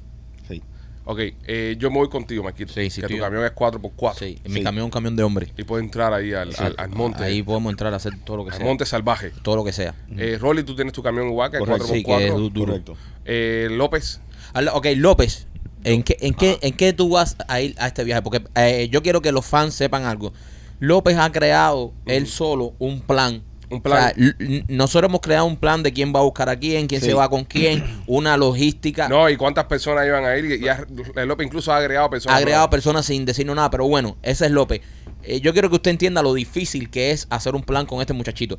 Sí. 0.49 0.63
Ok, 1.05 1.19
eh, 1.47 1.77
yo 1.79 1.91
me 1.91 1.99
voy 1.99 2.09
contigo, 2.09 2.43
Marquito. 2.43 2.73
Sí, 2.73 2.91
sí, 2.91 3.01
que 3.01 3.07
tu 3.07 3.15
tío. 3.15 3.23
camión 3.23 3.45
es 3.45 3.53
4x4. 3.53 4.15
Sí, 4.19 4.39
en 4.45 4.53
mi 4.53 4.59
Sí. 4.59 4.65
camión 4.65 4.83
es 4.83 4.85
un 4.87 4.91
camión 4.91 5.17
de 5.17 5.23
hombre. 5.23 5.53
Y 5.57 5.63
puedo 5.65 5.81
entrar 5.81 6.13
ahí 6.13 6.33
al, 6.35 6.53
al- 6.59 6.75
al 6.77 6.89
monte. 6.91 7.23
Ahí 7.23 7.43
podemos 7.43 7.71
entrar 7.71 7.93
a 7.93 7.97
hacer 7.97 8.13
todo 8.25 8.39
lo 8.39 8.45
que 8.45 8.51
al 8.51 8.57
sea. 8.59 8.67
monte 8.67 8.85
salvaje. 8.85 9.31
Todo 9.43 9.57
lo 9.57 9.65
que 9.65 9.73
sea. 9.73 9.95
Eh, 10.17 10.37
Rolly, 10.41 10.65
tú 10.65 10.75
tienes 10.75 10.93
tu 10.93 11.03
camión 11.03 11.29
igual 11.29 11.51
que 11.51 11.57
es 11.59 11.61
Correcto. 11.61 11.85
4x4. 11.87 11.95
Sí, 11.97 12.05
que 12.05 12.27
es 12.27 12.35
du- 12.35 12.51
duro. 12.51 12.73
Correcto. 12.73 12.97
Eh, 13.25 13.69
López. 13.71 14.21
Al- 14.53 14.69
Ok, 14.69 14.87
López, 14.97 15.47
¿en 15.85 16.03
qué, 16.03 16.17
en, 16.21 16.35
qué, 16.35 16.59
¿en 16.61 16.75
qué 16.75 16.93
tú 16.93 17.11
vas 17.11 17.37
a 17.47 17.61
ir 17.61 17.75
a 17.79 17.87
este 17.87 18.03
viaje? 18.05 18.23
Porque 18.23 18.43
eh, 18.57 18.89
yo 18.91 19.03
quiero 19.03 19.23
que 19.23 19.31
los 19.33 19.47
fans 19.47 19.75
sepan 19.75 20.05
algo. 20.05 20.33
López 20.81 21.17
ha 21.17 21.31
creado 21.33 21.93
él 22.07 22.27
solo 22.27 22.75
un 22.79 23.01
plan. 23.01 23.43
Un 23.71 23.83
plan. 23.83 24.13
O 24.13 24.15
sea, 24.15 24.63
nosotros 24.69 25.09
hemos 25.11 25.21
creado 25.21 25.45
un 25.47 25.57
plan 25.57 25.83
de 25.83 25.93
quién 25.93 26.13
va 26.15 26.21
a 26.21 26.23
buscar 26.23 26.49
a 26.49 26.59
quién, 26.59 26.87
quién 26.87 27.01
Sí. 27.01 27.09
se 27.09 27.15
va 27.15 27.29
con 27.29 27.45
quién, 27.45 27.85
una 28.07 28.37
logística. 28.37 29.09
No, 29.09 29.29
y 29.29 29.37
cuántas 29.37 29.67
personas 29.67 30.07
iban 30.07 30.25
a 30.25 30.37
ir. 30.37 30.47
Y, 30.47 31.27
López 31.27 31.47
incluso 31.47 31.73
ha 31.73 31.77
agregado 31.79 32.09
personas. 32.11 32.35
ha 32.35 32.39
agregado 32.39 32.71
personas 32.71 33.07
sin 33.07 33.25
decirnos 33.25 33.57
nada, 33.57 33.71
pero 33.71 33.87
bueno, 33.87 34.17
ese 34.23 34.47
es 34.47 34.51
López. 34.53 34.81
Eh, 35.23 35.41
yo 35.41 35.53
quiero 35.53 35.69
que 35.69 35.77
usted 35.77 35.91
entienda 35.91 36.23
lo 36.23 36.33
difícil 36.33 36.89
que 36.91 37.11
es 37.11 37.27
hacer 37.31 37.55
un 37.55 37.63
plan 37.63 37.85
con 37.87 38.01
este 38.01 38.13
muchachito. 38.15 38.59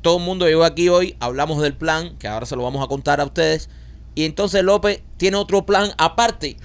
Todo 0.00 0.18
el 0.18 0.24
mundo 0.24 0.46
llegó 0.46 0.64
aquí 0.64 0.88
hoy, 0.88 1.16
hablamos 1.20 1.62
del 1.62 1.74
plan, 1.74 2.16
que 2.18 2.26
ahora 2.26 2.44
se 2.46 2.56
lo 2.56 2.64
vamos 2.64 2.84
a 2.84 2.88
contar 2.88 3.20
a 3.20 3.24
ustedes. 3.24 3.68
Y 4.16 4.24
entonces 4.24 4.64
López 4.64 5.02
tiene 5.16 5.36
otro 5.36 5.64
plan 5.64 5.90
aparte, 5.98 6.56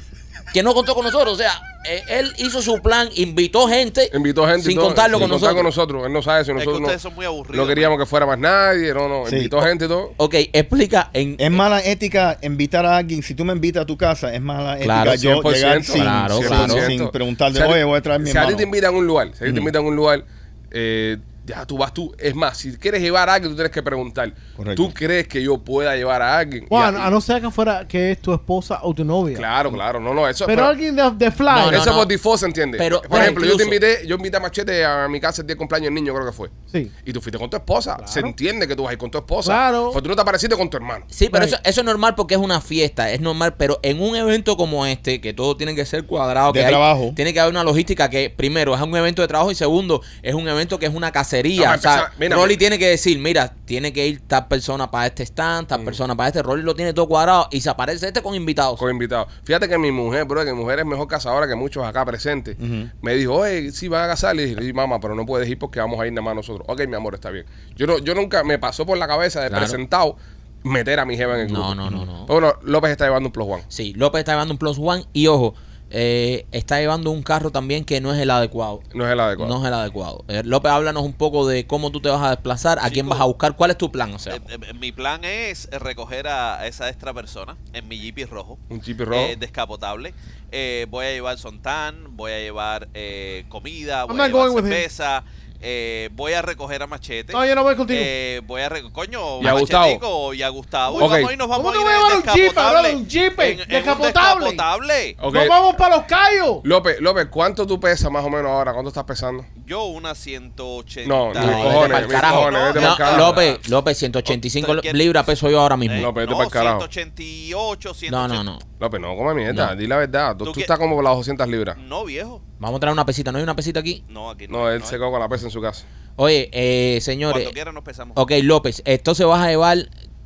que 0.53 0.63
no 0.63 0.73
contó 0.73 0.95
con 0.95 1.05
nosotros. 1.05 1.33
O 1.33 1.37
sea, 1.37 1.51
eh, 1.89 2.03
él 2.09 2.33
hizo 2.37 2.61
su 2.61 2.81
plan, 2.81 3.09
invitó 3.15 3.67
gente, 3.67 4.09
Invitó 4.13 4.45
gente. 4.45 4.61
y 4.61 4.63
sin 4.63 4.75
todo, 4.75 4.85
contarlo 4.87 5.17
sin 5.17 5.23
con 5.27 5.31
contar 5.39 5.53
nosotros. 5.55 5.55
con 5.55 6.03
nosotros. 6.03 6.05
Él 6.07 6.13
no 6.13 6.21
sabe 6.21 6.43
si 6.45 6.51
Es 6.51 6.57
que 6.57 6.65
nosotros 6.65 6.81
ustedes 6.81 7.03
no, 7.03 7.09
son 7.09 7.15
muy 7.15 7.25
aburridos. 7.25 7.57
no 7.57 7.67
queríamos 7.67 7.97
que 7.99 8.05
fuera 8.05 8.25
más 8.25 8.37
nadie. 8.39 8.93
No, 8.93 9.07
no. 9.07 9.25
Sí. 9.27 9.35
Invitó 9.37 9.61
gente 9.61 9.85
y 9.85 9.87
todo. 9.87 10.13
Ok, 10.17 10.35
explica 10.53 11.09
en... 11.13 11.35
Es 11.39 11.51
mala 11.51 11.79
ética 11.83 12.37
invitar 12.41 12.85
a 12.85 12.97
alguien. 12.97 13.23
Si 13.23 13.33
tú 13.33 13.45
me 13.45 13.53
invitas 13.53 13.83
a 13.83 13.85
tu 13.85 13.97
casa, 13.97 14.33
es 14.33 14.41
mala 14.41 14.73
ética 14.75 14.85
Claro, 14.85 15.15
yo 15.15 15.41
100%, 15.41 15.53
llegar 15.53 15.83
sin, 15.83 16.01
claro, 16.01 16.37
sin- 16.37 16.47
claro. 16.47 16.85
sin 16.87 17.09
preguntarle, 17.09 17.57
Si 17.57 17.63
a 17.63 17.67
ti- 17.67 17.73
oye, 17.73 17.83
voy 17.83 17.97
a 17.97 18.01
traer 18.01 18.19
mi 18.21 18.31
Si 18.31 18.37
a 18.37 18.47
ti 18.47 18.55
te 18.55 18.63
invitan 18.63 18.93
a 18.93 18.97
un 18.97 19.07
lugar, 19.07 19.27
si 19.29 19.35
a 19.35 19.37
ti 19.39 19.43
te 19.45 19.49
Ujú. 19.51 19.59
invitan 19.59 19.83
a 19.83 19.87
un 19.87 19.95
lugar, 19.95 20.25
eh, 20.71 21.17
ya 21.47 21.65
tú 21.65 21.77
vas 21.77 21.93
tú. 21.93 22.13
Es 22.19 22.35
más, 22.35 22.57
si 22.57 22.75
quieres 22.77 23.01
llevar 23.01 23.29
a 23.29 23.35
alguien, 23.35 23.51
tú 23.51 23.55
tienes 23.55 23.71
que 23.71 23.81
preguntar. 23.81 24.33
Correcto. 24.55 24.83
¿Tú 24.83 24.93
crees 24.93 25.27
que 25.27 25.41
yo 25.41 25.57
pueda 25.57 25.95
llevar 25.95 26.21
a 26.21 26.37
alguien? 26.37 26.67
Ya- 26.69 26.87
a 26.89 27.09
no 27.09 27.21
ser 27.21 27.41
que 27.41 27.49
fuera 27.49 27.87
que 27.87 28.11
es 28.11 28.21
tu 28.21 28.33
esposa 28.33 28.79
o 28.83 28.93
tu 28.93 29.03
novia. 29.05 29.37
Claro, 29.37 29.71
claro. 29.71 29.99
No, 29.99 30.13
no. 30.13 30.27
Eso, 30.27 30.45
Pero 30.45 30.65
alguien 30.65 30.95
de, 30.95 31.09
de 31.11 31.31
fly. 31.31 31.45
No, 31.47 31.71
no, 31.71 31.77
eso 31.81 31.93
por 31.95 32.05
default 32.07 32.39
se 32.39 32.45
entiende. 32.47 32.77
Pero- 32.77 33.01
por 33.01 33.09
pero 33.11 33.21
ejemplo, 33.23 33.45
yo 33.45 33.55
te 33.57 33.63
invité, 33.63 34.05
yo 34.05 34.15
invité 34.17 34.37
a 34.37 34.39
Machete 34.41 34.85
a 34.85 35.07
mi 35.07 35.19
casa 35.19 35.41
el 35.41 35.47
día 35.47 35.55
de 35.55 35.57
cumpleaños 35.57 35.85
del 35.87 35.93
niño, 35.95 36.13
creo 36.13 36.25
que 36.25 36.31
fue. 36.33 36.49
Sí. 36.71 36.91
Y 37.05 37.13
tú 37.13 37.21
fuiste 37.21 37.39
con 37.39 37.49
tu 37.49 37.57
esposa. 37.57 37.97
Se 38.05 38.19
entiende 38.19 38.67
que 38.67 38.75
tú 38.75 38.83
vas 38.83 38.89
a 38.89 38.93
ir 38.93 38.99
con 38.99 39.09
tu 39.09 39.17
esposa. 39.17 39.51
Claro. 39.53 39.89
Pues 39.93 40.03
tú 40.03 40.09
no 40.09 40.15
te 40.15 40.21
apareciste 40.21 40.55
con 40.57 40.69
tu 40.69 40.77
hermano. 40.77 41.05
Sí, 41.07 41.29
pero 41.31 41.45
Right. 41.45 41.53
eso, 41.53 41.63
eso 41.63 41.81
es 41.81 41.85
normal 41.85 42.15
porque 42.15 42.35
es 42.35 42.39
una 42.41 42.59
fiesta, 42.61 43.09
es 43.11 43.21
normal, 43.21 43.55
pero 43.57 43.79
en 43.83 44.01
un 44.01 44.15
evento 44.15 44.57
como 44.57 44.85
este, 44.85 45.21
que 45.21 45.33
todo 45.33 45.55
tiene 45.55 45.75
que 45.75 45.85
ser 45.85 46.05
cuadrado, 46.05 46.51
De 46.51 46.59
que 46.59 46.65
hay- 46.65 46.71
trabajo. 46.71 47.13
tiene 47.15 47.33
que 47.33 47.39
haber 47.39 47.53
una 47.53 47.63
logística 47.63 48.09
que, 48.09 48.29
primero, 48.29 48.75
es 48.75 48.81
un 48.81 48.95
evento 48.95 49.21
de 49.21 49.27
trabajo 49.27 49.51
y 49.51 49.55
segundo, 49.55 50.01
es 50.21 50.33
un 50.33 50.47
evento 50.47 50.79
que 50.79 50.85
es 50.87 50.93
una 50.93 51.11
cacería. 51.43 51.73
O 51.73 51.77
sea, 51.79 52.11
mira, 52.19 52.35
Rolly 52.35 52.49
mira. 52.53 52.59
tiene 52.59 52.79
que 52.79 52.87
decir, 52.87 53.19
mira, 53.19 53.53
tiene 53.65 53.93
que 53.93 54.07
ir 54.07 54.21
tal 54.27 54.47
persona 54.47 54.89
para 54.91 55.07
este 55.07 55.23
stand, 55.23 55.67
tal 55.67 55.83
persona 55.83 56.15
para 56.15 56.27
este, 56.29 56.41
Rolly 56.43 56.63
lo 56.63 56.75
tiene 56.75 56.93
todo 56.93 57.07
cuadrado 57.07 57.47
y 57.51 57.61
se 57.61 57.69
aparece 57.69 58.07
este 58.07 58.21
con 58.21 58.35
invitados. 58.35 58.79
con 58.79 58.89
invitados. 58.91 59.27
Fíjate 59.43 59.67
que 59.69 59.77
mi 59.77 59.91
mujer, 59.91 60.25
bro, 60.25 60.43
que 60.45 60.53
mi 60.53 60.59
mujer 60.59 60.79
es 60.79 60.85
mejor 60.85 61.07
cazadora 61.07 61.47
que 61.47 61.55
muchos 61.55 61.85
acá 61.85 62.05
presentes. 62.05 62.57
Me 63.01 63.15
dijo, 63.15 63.33
oye, 63.35 63.71
sí 63.71 63.87
van 63.87 64.03
a 64.05 64.07
casar. 64.07 64.35
Le 64.35 64.45
dije, 64.47 64.61
sí, 64.61 64.73
mamá, 64.73 64.99
pero 64.99 65.15
no 65.15 65.25
puedes 65.25 65.47
ir 65.49 65.57
porque 65.57 65.79
vamos 65.79 65.99
a 65.99 66.05
ir 66.07 66.13
nada 66.13 66.23
más 66.23 66.35
nosotros. 66.35 66.65
Ok, 66.69 66.85
mi 66.87 66.95
amor, 66.95 67.15
está 67.15 67.29
bien. 67.31 67.45
Yo 67.75 67.87
no, 67.87 67.97
yo 67.99 68.13
nunca 68.15 68.43
me 68.43 68.59
pasó 68.59 68.85
por 68.85 68.97
la 68.97 69.07
cabeza 69.07 69.41
de 69.41 69.49
Claro. 69.49 69.63
presentado 69.65 70.15
meter 70.63 70.99
a 70.99 71.05
mi 71.05 71.15
jeva 71.15 71.35
en 71.35 71.41
el 71.41 71.47
grupo. 71.47 71.61
No, 71.61 71.75
no, 71.75 71.89
no, 71.89 72.05
no. 72.05 72.25
Pero 72.27 72.39
bueno, 72.41 72.53
López 72.63 72.91
está 72.91 73.05
llevando 73.05 73.27
un 73.29 73.33
plus 73.33 73.47
one. 73.47 73.63
Sí, 73.69 73.93
López 73.93 74.19
está 74.19 74.33
llevando 74.33 74.53
un 74.53 74.57
Plus 74.57 74.77
One 74.79 75.05
y 75.13 75.27
ojo, 75.27 75.53
eh, 75.89 76.45
está 76.51 76.79
llevando 76.79 77.11
un 77.11 77.23
carro 77.23 77.51
también 77.51 77.85
que 77.85 78.01
no 78.01 78.13
es 78.13 78.19
el 78.19 78.29
adecuado. 78.29 78.81
No 78.93 79.05
es 79.05 79.11
el 79.13 79.19
adecuado. 79.19 79.53
No 79.53 79.61
es 79.61 79.67
el 79.67 79.73
adecuado. 79.73 80.25
Eh, 80.27 80.41
López, 80.43 80.71
háblanos 80.71 81.03
un 81.03 81.13
poco 81.13 81.47
de 81.47 81.65
cómo 81.67 81.91
tú 81.91 82.01
te 82.01 82.09
vas 82.09 82.21
a 82.21 82.29
desplazar, 82.31 82.79
a 82.81 82.89
quién 82.89 83.07
vas 83.07 83.19
a 83.19 83.25
buscar, 83.25 83.55
cuál 83.55 83.71
es 83.71 83.77
tu 83.77 83.91
plan, 83.91 84.13
o 84.13 84.19
sea. 84.19 84.35
Eh, 84.35 84.41
eh, 84.49 84.73
mi 84.73 84.91
plan 84.91 85.23
es 85.23 85.69
recoger 85.71 86.27
a 86.27 86.65
esa 86.67 86.89
extra 86.89 87.13
persona 87.13 87.55
en 87.73 87.87
mi 87.87 87.99
Jeep 87.99 88.29
rojo. 88.29 88.57
Un 88.69 88.81
Jeep 88.81 88.99
rojo. 88.99 89.13
eh, 89.19 89.35
descapotable. 89.37 90.13
Eh, 90.51 90.87
voy 90.89 91.05
a 91.05 91.11
llevar 91.11 91.37
sontán, 91.37 92.15
voy 92.15 92.31
a 92.31 92.39
llevar 92.39 92.87
eh, 92.93 93.45
comida, 93.49 94.05
voy 94.05 94.15
I'm 94.15 94.21
a 94.21 94.27
llevar 94.27 94.49
him. 94.49 95.23
Eh, 95.61 96.09
voy 96.13 96.33
a 96.33 96.41
recoger 96.41 96.81
a 96.83 96.87
Machete. 96.87 97.33
No, 97.33 97.45
yo 97.45 97.55
no 97.55 97.63
voy 97.63 97.75
contigo. 97.75 97.99
Eh, 98.03 98.41
voy 98.45 98.61
a 98.61 98.69
recoger, 98.69 98.93
coño, 98.93 99.41
¿Y 99.41 99.47
a 99.47 99.53
Machetico 99.53 100.33
y 100.33 100.43
a 100.43 100.49
Gustavo. 100.49 100.97
Ok. 100.97 101.03
Y 101.03 101.07
vamos 101.21 101.33
y 101.33 101.37
nos 101.37 101.47
vamos 101.47 101.65
¿Cómo 101.65 101.69
a 101.69 101.73
te 101.73 101.79
ir 101.79 101.83
voy 101.85 101.93
a 101.93 101.97
llevar 101.97 102.17
un 102.17 102.23
Jeep, 102.41 102.53
brother? 102.53 102.95
Un 102.95 103.07
Jeep, 103.07 103.39
En- 103.39 103.47
en 103.47 103.61
un 103.61 103.67
descapotable. 103.67 105.15
Nos 105.21 105.47
vamos 105.47 105.75
para 105.75 105.95
los 105.97 106.05
callos. 106.05 106.59
López, 106.63 106.99
López, 107.01 107.27
¿cuánto 107.29 107.65
tú 107.67 107.79
pesas 107.79 108.11
más 108.11 108.23
o 108.23 108.29
menos 108.29 108.51
ahora? 108.51 108.73
¿Cuánto 108.73 108.89
estás 108.89 109.03
pesando? 109.03 109.45
Yo 109.65 109.85
una 109.85 110.13
180. 110.15 111.07
No, 111.07 111.33
No, 111.33 111.39
vete 111.39 111.63
cojones, 111.63 112.01
mis 112.03 112.11
carajo. 112.11 112.35
cojones, 112.37 112.73
vete 112.73 112.85
No, 112.85 112.95
carajo. 112.95 113.17
López, 113.17 113.69
López, 113.69 113.97
185 113.97 114.71
Oh, 114.71 114.81
¿quién? 114.81 114.97
libras 114.97 115.25
peso 115.25 115.49
yo 115.49 115.59
ahora 115.59 115.77
mismo. 115.77 115.95
Eh, 115.97 116.01
No, 116.01 116.13
pero 116.13 116.27
vete 116.27 116.43
no, 116.43 116.49
carajo. 116.49 116.79
188, 116.87 117.93
180. 117.93 118.27
No, 118.27 118.27
no, 118.27 118.43
no. 118.43 118.59
López, 118.79 119.01
no, 119.01 119.15
come 119.15 119.33
mierda. 119.33 119.71
No. 119.71 119.75
Di 119.75 119.87
la 119.87 119.97
verdad. 119.97 120.31
Tú, 120.37 120.45
¿Tú 120.45 120.51
tú 120.51 120.53
qué? 120.55 120.61
estás 120.61 120.77
como 120.77 120.95
por 120.95 121.03
las 121.03 121.15
200 121.15 121.47
libras. 121.47 121.77
No, 121.77 122.05
viejo. 122.05 122.41
Vamos 122.59 122.77
a 122.77 122.79
traer 122.79 122.93
una 122.93 123.05
pesita. 123.05 123.31
¿No 123.31 123.37
hay 123.37 123.43
una 123.43 123.55
pesita 123.55 123.79
aquí? 123.79 124.03
No, 124.09 124.29
aquí 124.29 124.47
no. 124.47 124.59
No, 124.59 124.69
él 124.69 124.79
no, 124.79 124.85
se 124.85 124.97
con 124.97 125.19
la 125.19 125.29
pesa 125.29 125.45
en 125.45 125.51
su 125.51 125.61
casa. 125.61 125.85
Oye, 126.15 126.49
eh, 126.51 126.99
señores. 127.01 127.43
Cuando 127.43 127.51
quiera 127.53 127.71
nos 127.71 127.83
pesamos. 127.83 128.13
Ok, 128.17 128.31
López, 128.43 128.81
entonces 128.85 129.25
vas 129.27 129.41
a 129.41 129.49
llevar 129.49 129.77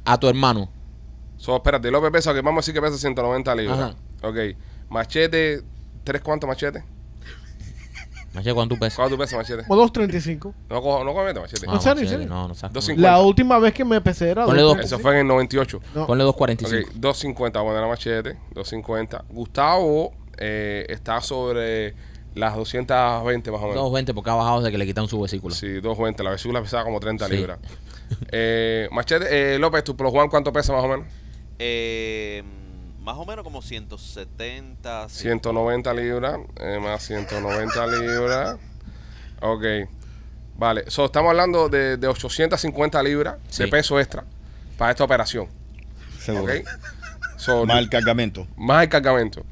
a 0.05 0.19
tu 0.19 0.27
hermano. 0.29 0.69
So, 1.37 1.55
espérate, 1.55 1.91
López 1.91 2.11
pesa, 2.11 2.33
que 2.33 2.41
vamos 2.41 2.59
a 2.59 2.61
decir 2.61 2.73
que 2.73 2.81
pesa 2.81 2.97
190 2.97 3.55
libras. 3.55 3.79
Ajá. 3.79 3.95
Ok. 4.23 4.37
Machete, 4.89 5.63
¿tres 6.03 6.21
cuántos 6.21 6.47
machete? 6.47 6.83
Machete, 8.33 8.53
¿cuánto 8.53 8.75
tú 8.75 8.79
pesas? 8.79 8.95
¿Cuánto 8.95 9.15
tú 9.15 9.19
pesas, 9.19 9.37
machete? 9.37 9.67
Como 9.67 9.83
2.35. 9.83 10.53
No, 10.69 10.81
cojo, 10.81 11.03
no 11.03 11.13
comete 11.13 11.39
machete. 11.39 11.65
No, 11.65 11.73
¿En 11.73 11.81
serio, 11.81 12.03
en 12.03 12.05
Machete, 12.05 12.09
serio? 12.09 12.29
No, 12.29 12.47
no 12.47 12.55
cincuenta. 12.81 13.01
La 13.01 13.21
última 13.21 13.59
vez 13.59 13.73
que 13.73 13.83
me 13.83 13.99
pesé 13.99 14.29
era 14.29 14.45
Ponle 14.45 14.61
dos. 14.61 14.77
2.35. 14.77 14.83
Eso 14.83 14.99
fue 14.99 15.11
en 15.13 15.17
el 15.19 15.27
98. 15.27 15.81
No. 15.95 16.07
Ponle 16.07 16.23
Ok, 16.23 16.37
2.45. 16.37 16.91
250, 16.93 17.59
vamos 17.59 17.71
a 17.71 17.73
poner 17.73 17.83
a 17.83 17.87
machete. 17.87 18.29
250. 18.53 19.25
Gustavo 19.29 20.13
eh, 20.37 20.85
está 20.87 21.19
sobre 21.19 21.93
las 22.35 22.55
220 22.55 23.51
más 23.51 23.59
o 23.59 23.63
menos. 23.63 23.75
220 23.75 24.13
porque 24.13 24.29
ha 24.29 24.35
bajado 24.35 24.59
desde 24.61 24.71
que 24.71 24.77
le 24.77 24.85
quitaron 24.85 25.09
su 25.09 25.19
vesícula. 25.19 25.53
Sí, 25.55 25.67
220. 25.81 26.23
La 26.23 26.31
vesícula 26.31 26.61
pesaba 26.61 26.83
como 26.83 26.99
30 26.99 27.27
Sí. 27.27 27.33
libras. 27.33 27.59
Eh, 28.31 28.87
machete, 28.91 29.55
eh, 29.55 29.59
López, 29.59 29.83
tu 29.83 29.95
Pro 29.95 30.11
Juan, 30.11 30.29
¿cuánto 30.29 30.51
pesa 30.51 30.73
más 30.73 30.83
o 30.83 30.87
menos? 30.87 31.07
Eh, 31.59 32.43
más 32.99 33.17
o 33.17 33.25
menos 33.25 33.43
como 33.43 33.61
170. 33.61 35.09
190 35.09 35.93
libras, 35.93 36.39
eh, 36.59 36.79
más 36.81 37.03
190 37.05 37.87
libras. 37.87 38.57
Ok. 39.41 39.63
Vale, 40.57 40.83
so, 40.91 41.05
estamos 41.05 41.29
hablando 41.31 41.69
de, 41.69 41.97
de 41.97 42.07
850 42.07 43.01
libras 43.01 43.37
Sí. 43.49 43.63
de 43.63 43.69
peso 43.69 43.99
extra 43.99 44.23
para 44.77 44.91
esta 44.91 45.03
operación. 45.03 45.47
Seguro. 46.19 46.53
Ok. 46.53 46.61
So, 47.37 47.65
Más 47.65 47.79
el 47.79 47.89
cargamento. 47.89 48.45
más 48.55 48.83
el 48.83 48.89
cargamento. 48.89 49.43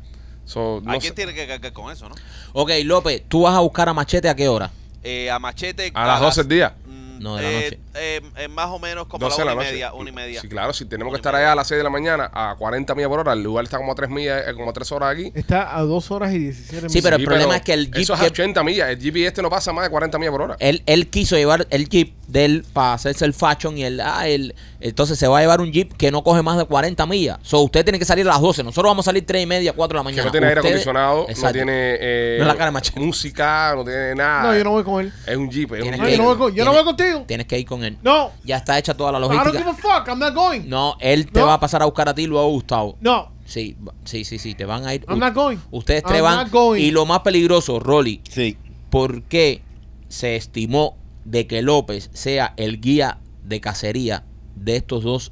So, 0.50 0.82
no 0.84 0.92
Alguien 0.94 1.12
sé- 1.12 1.16
tiene 1.16 1.32
que 1.36 1.46
cargar 1.46 1.72
con 1.74 1.92
eso, 1.92 2.10
¿no? 2.10 2.16
Ok, 2.54 2.72
López, 2.84 3.22
¿tú 3.28 3.44
vas 3.44 3.54
a 3.54 3.60
buscar 3.60 3.88
a 3.88 3.94
Machete 3.94 4.30
a 4.30 4.36
qué 4.36 4.48
hora? 4.48 4.72
Eh, 5.04 5.30
a 5.30 5.38
Machete. 5.38 5.92
a 5.94 6.08
las 6.08 6.20
12 6.20 6.42
del 6.42 6.50
día. 6.50 6.74
mm, 6.88 7.20
No, 7.22 7.36
de 7.36 7.44
la 7.44 7.50
eh, 7.52 7.64
noche. 7.66 7.80
Eh, 8.00 8.22
eh, 8.38 8.48
más 8.48 8.68
o 8.68 8.80
menos 8.80 9.08
como 9.08 9.26
a 9.26 9.30
12 9.30 9.46
la 9.46 9.54
una 9.54 9.62
la 9.64 9.70
y 9.70 9.72
media. 9.74 9.94
Una 9.94 10.10
y 10.10 10.14
media. 10.14 10.42
Sí, 10.42 10.48
claro, 10.48 10.74
si 10.74 10.86
tenemos 10.86 11.12
que 11.12 11.16
Una 11.16 11.18
y 11.18 11.22
estar 11.22 11.36
allá 11.36 11.52
a 11.52 11.56
las 11.56 11.68
6 11.68 11.78
de 11.80 11.84
la 11.84 11.90
mañana 11.90 12.30
a 12.34 12.56
40 12.58 12.96
millas 12.96 13.10
por 13.10 13.20
hora, 13.20 13.34
el 13.34 13.44
lugar 13.44 13.66
está 13.66 13.78
como 13.78 13.92
a 13.92 13.96
3 13.96 14.10
millas, 14.10 14.44
eh, 14.48 14.54
como 14.54 14.70
a 14.70 14.74
3 14.74 14.92
horas 14.92 15.14
aquí. 15.14 15.32
Está 15.36 15.76
a 15.78 15.82
2 15.82 16.12
horas 16.12 16.34
y 16.34 16.40
17 16.40 16.76
minutos. 16.78 16.94
Sí, 16.94 17.02
pero 17.02 17.16
el 17.18 17.24
problema 17.26 17.56
es 17.58 17.62
que 17.62 17.74
el 17.74 17.86
Jeep 17.92 17.98
Eso 18.04 18.14
es 18.14 18.20
que- 18.20 18.26
a 18.26 18.30
80 18.30 18.64
millas. 18.64 18.90
El 18.90 19.00
Jeep 19.00 19.16
este 19.18 19.42
no 19.42 19.50
pasa 19.50 19.72
más 19.74 19.84
de 19.86 19.90
40 19.90 20.18
millas 20.18 20.32
por 20.32 20.42
hora. 20.42 20.58
Él, 20.60 20.82
él 20.86 21.08
quiso 21.10 21.36
llevar 21.36 21.68
el 21.70 21.90
Jeep 21.90 22.14
de 22.28 22.46
él 22.46 22.66
para 22.74 22.94
hacerse 22.94 23.26
el 23.26 23.34
fashion 23.34 23.78
y 23.78 23.84
el, 23.84 24.00
ah, 24.02 24.28
el- 24.28 24.54
entonces 24.82 25.18
se 25.20 25.28
va 25.28 25.40
a 25.40 25.42
llevar 25.42 25.60
un 25.62 25.72
Jeep 25.72 25.94
que 25.98 26.12
no 26.12 26.24
coge 26.24 26.42
más 26.42 26.58
de 26.58 26.66
40 26.66 27.06
millas. 27.06 27.38
So, 27.42 27.60
usted 27.62 27.84
tiene 27.84 28.00
que 28.00 28.06
salir 28.06 28.26
a 28.28 28.32
las 28.34 28.42
12. 28.42 28.64
Nosotros 28.64 28.90
vamos 28.90 29.06
a 29.06 29.10
salir 29.10 29.26
3 29.26 29.44
y 29.44 29.46
media, 29.46 29.74
4 29.74 29.98
de 30.00 30.04
la 30.04 30.10
Que 30.10 30.14
mañana. 30.14 30.26
no 30.26 30.32
tiene 30.32 30.48
aire 30.48 30.60
Ustedes- 30.62 30.74
acondicionado, 30.76 31.24
no 31.24 31.30
Exacto. 31.30 31.54
tiene 31.54 31.72
eh, 32.00 32.36
No 32.38 32.44
es 32.44 32.48
la 32.48 32.54
cara 32.54 32.66
de 32.66 32.72
Machete. 32.72 33.00
música, 33.00 33.74
no 33.76 33.84
tiene 33.84 34.16
nada. 34.16 34.44
No, 34.44 34.58
yo 34.58 34.64
no 34.64 34.72
voy 34.72 34.84
con 34.84 35.02
él. 35.06 35.14
Es 35.26 35.36
un 35.36 35.50
Jeep. 35.50 35.74
Es 35.74 35.84
un 35.84 35.92
No, 35.92 35.98
Jeep. 35.98 36.10
yo 36.12 36.18
no 36.18 36.24
voy, 36.26 36.38
con- 36.38 36.54
yo 36.56 36.66
no 36.66 36.74
voy 36.74 36.84
contigo. 36.84 37.24
Tienes 37.28 37.48
que 37.48 37.60
ir 37.60 37.66
con 37.66 37.84
él. 37.84 37.89
No. 38.04 38.32
Ya 38.44 38.58
está 38.58 38.78
hecha 38.78 38.94
toda 38.96 39.12
la 39.12 39.20
I 39.20 39.22
don't 39.22 39.32
give 39.52 39.64
logística. 39.64 39.70
a 39.96 40.00
fuck. 40.00 40.08
I'm 40.10 40.20
not 40.20 40.34
going. 40.34 40.62
No, 40.68 40.96
él 41.00 41.26
te 41.32 41.40
No. 41.40 41.48
va 41.48 41.56
a 41.56 41.60
pasar 41.60 41.82
a 41.82 41.86
buscar 41.86 42.08
a 42.10 42.14
ti 42.16 42.28
luego 42.28 42.50
Gustavo. 42.50 42.98
No. 43.02 43.32
Sí, 43.46 43.76
sí, 44.06 44.24
sí, 44.26 44.38
sí, 44.38 44.54
te 44.56 44.66
van 44.66 44.86
a 44.86 44.94
ir. 44.94 45.06
I'm 45.10 45.20
not 45.20 45.34
going. 45.34 45.58
Ustedes 45.72 46.04
I'm 46.04 46.10
tres 46.10 46.22
van. 46.22 46.38
not 46.44 46.52
going. 46.52 46.82
Y 46.82 46.92
lo 46.92 47.06
más 47.06 47.20
peligroso, 47.22 47.80
Rolly, 47.80 48.22
Sí. 48.30 48.58
¿por 48.90 49.24
qué 49.24 49.62
se 50.08 50.36
estimó 50.36 50.98
de 51.26 51.48
que 51.48 51.62
López 51.62 52.10
sea 52.14 52.54
el 52.58 52.80
guía 52.80 53.18
de 53.44 53.60
cacería 53.62 54.24
de 54.56 54.76
estos 54.76 55.04
dos, 55.04 55.32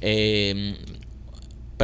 eh, 0.00 0.76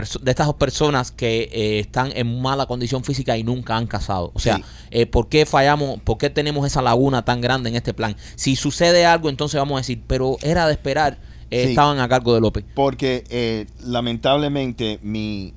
de 0.05 0.31
estas 0.31 0.47
dos 0.47 0.57
personas 0.57 1.11
que 1.11 1.49
eh, 1.53 1.79
están 1.81 2.11
en 2.15 2.41
mala 2.43 2.67
condición 2.67 3.03
física 3.05 3.37
y 3.37 3.43
nunca 3.43 3.77
han 3.77 3.87
cazado? 3.87 4.31
O 4.35 4.39
sea, 4.39 4.57
Sí. 4.57 4.63
eh, 4.91 5.07
¿por 5.07 5.29
qué 5.29 5.47
fallamos? 5.47 6.01
¿Por 6.03 6.19
qué 6.19 6.31
tenemos 6.31 6.67
esa 6.67 6.83
laguna 6.83 7.25
tan 7.25 7.41
grande 7.41 7.71
en 7.71 7.77
este 7.77 7.95
plan? 7.95 8.17
Si 8.37 8.57
sucede 8.57 9.07
algo, 9.07 9.29
entonces 9.29 9.59
vamos 9.59 9.77
a 9.77 9.81
decir, 9.81 10.03
pero 10.07 10.37
era 10.43 10.67
de 10.67 10.73
esperar, 10.73 11.19
eh, 11.51 11.65
Sí. 11.65 11.69
estaban 11.71 11.99
a 12.01 12.09
cargo 12.09 12.35
de 12.35 12.41
López. 12.41 12.65
Porque 12.75 13.25
eh, 13.31 13.67
lamentablemente 13.85 14.99
mi, 15.03 15.55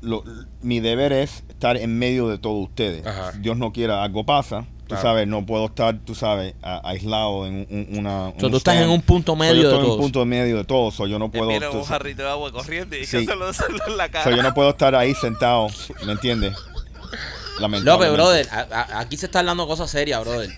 lo- 0.00 0.24
mi 0.62 0.80
deber 0.80 1.12
es 1.12 1.42
estar 1.48 1.76
en 1.76 1.98
medio 1.98 2.28
de 2.28 2.38
todos 2.38 2.62
ustedes. 2.68 3.06
Ajá. 3.06 3.32
Dios 3.38 3.56
no 3.56 3.72
quiera, 3.72 4.02
algo 4.02 4.24
pasa. 4.24 4.66
Tú 4.84 4.88
Claro. 4.88 5.02
sabes, 5.02 5.26
no 5.26 5.46
puedo 5.46 5.64
estar, 5.66 5.98
tú 6.04 6.14
sabes, 6.14 6.54
a- 6.62 6.80
aislado 6.90 7.46
en 7.46 7.54
un, 7.54 7.66
un- 7.90 7.98
una. 8.00 8.32
So, 8.38 8.46
un 8.46 8.52
tú 8.52 8.56
estás 8.58 8.74
stand. 8.74 8.82
en 8.82 8.90
un 8.90 9.00
punto 9.00 9.32
So, 9.32 9.36
medio 9.36 9.54
yo 9.54 9.68
de 9.70 9.74
estoy 9.74 9.86
en 9.86 9.92
un 9.92 9.98
punto 9.98 10.24
medio 10.26 10.56
de 10.58 10.64
todos. 10.64 10.94
so, 10.94 11.06
yo 11.06 11.18
no 11.18 11.30
puedo. 11.30 11.46
Mira 11.46 11.70
un 11.70 11.84
jarrito 11.84 12.22
de 12.22 12.28
agua 12.28 12.52
corriente 12.52 13.00
y 13.00 13.06
Sí. 13.06 13.18
que 13.20 13.24
se 13.32 13.34
lo 13.36 13.50
se 13.54 13.62
lo 13.72 13.86
en 13.86 13.96
la 13.96 14.10
cara. 14.10 14.24
so, 14.24 14.30
yo 14.30 14.42
no 14.42 14.52
puedo 14.52 14.68
estar 14.70 14.94
ahí 14.94 15.14
sentado, 15.14 15.68
¿me 16.04 16.12
entiendes? 16.12 16.52
López, 16.54 17.60
Lamentablemente. 17.60 18.12
brother, 18.16 18.48
a- 18.50 18.80
a- 18.80 19.00
aquí 19.00 19.16
se 19.16 19.26
está 19.26 19.38
hablando 19.38 19.66
cosas 19.66 19.90
serias, 19.90 20.20
brother. 20.20 20.50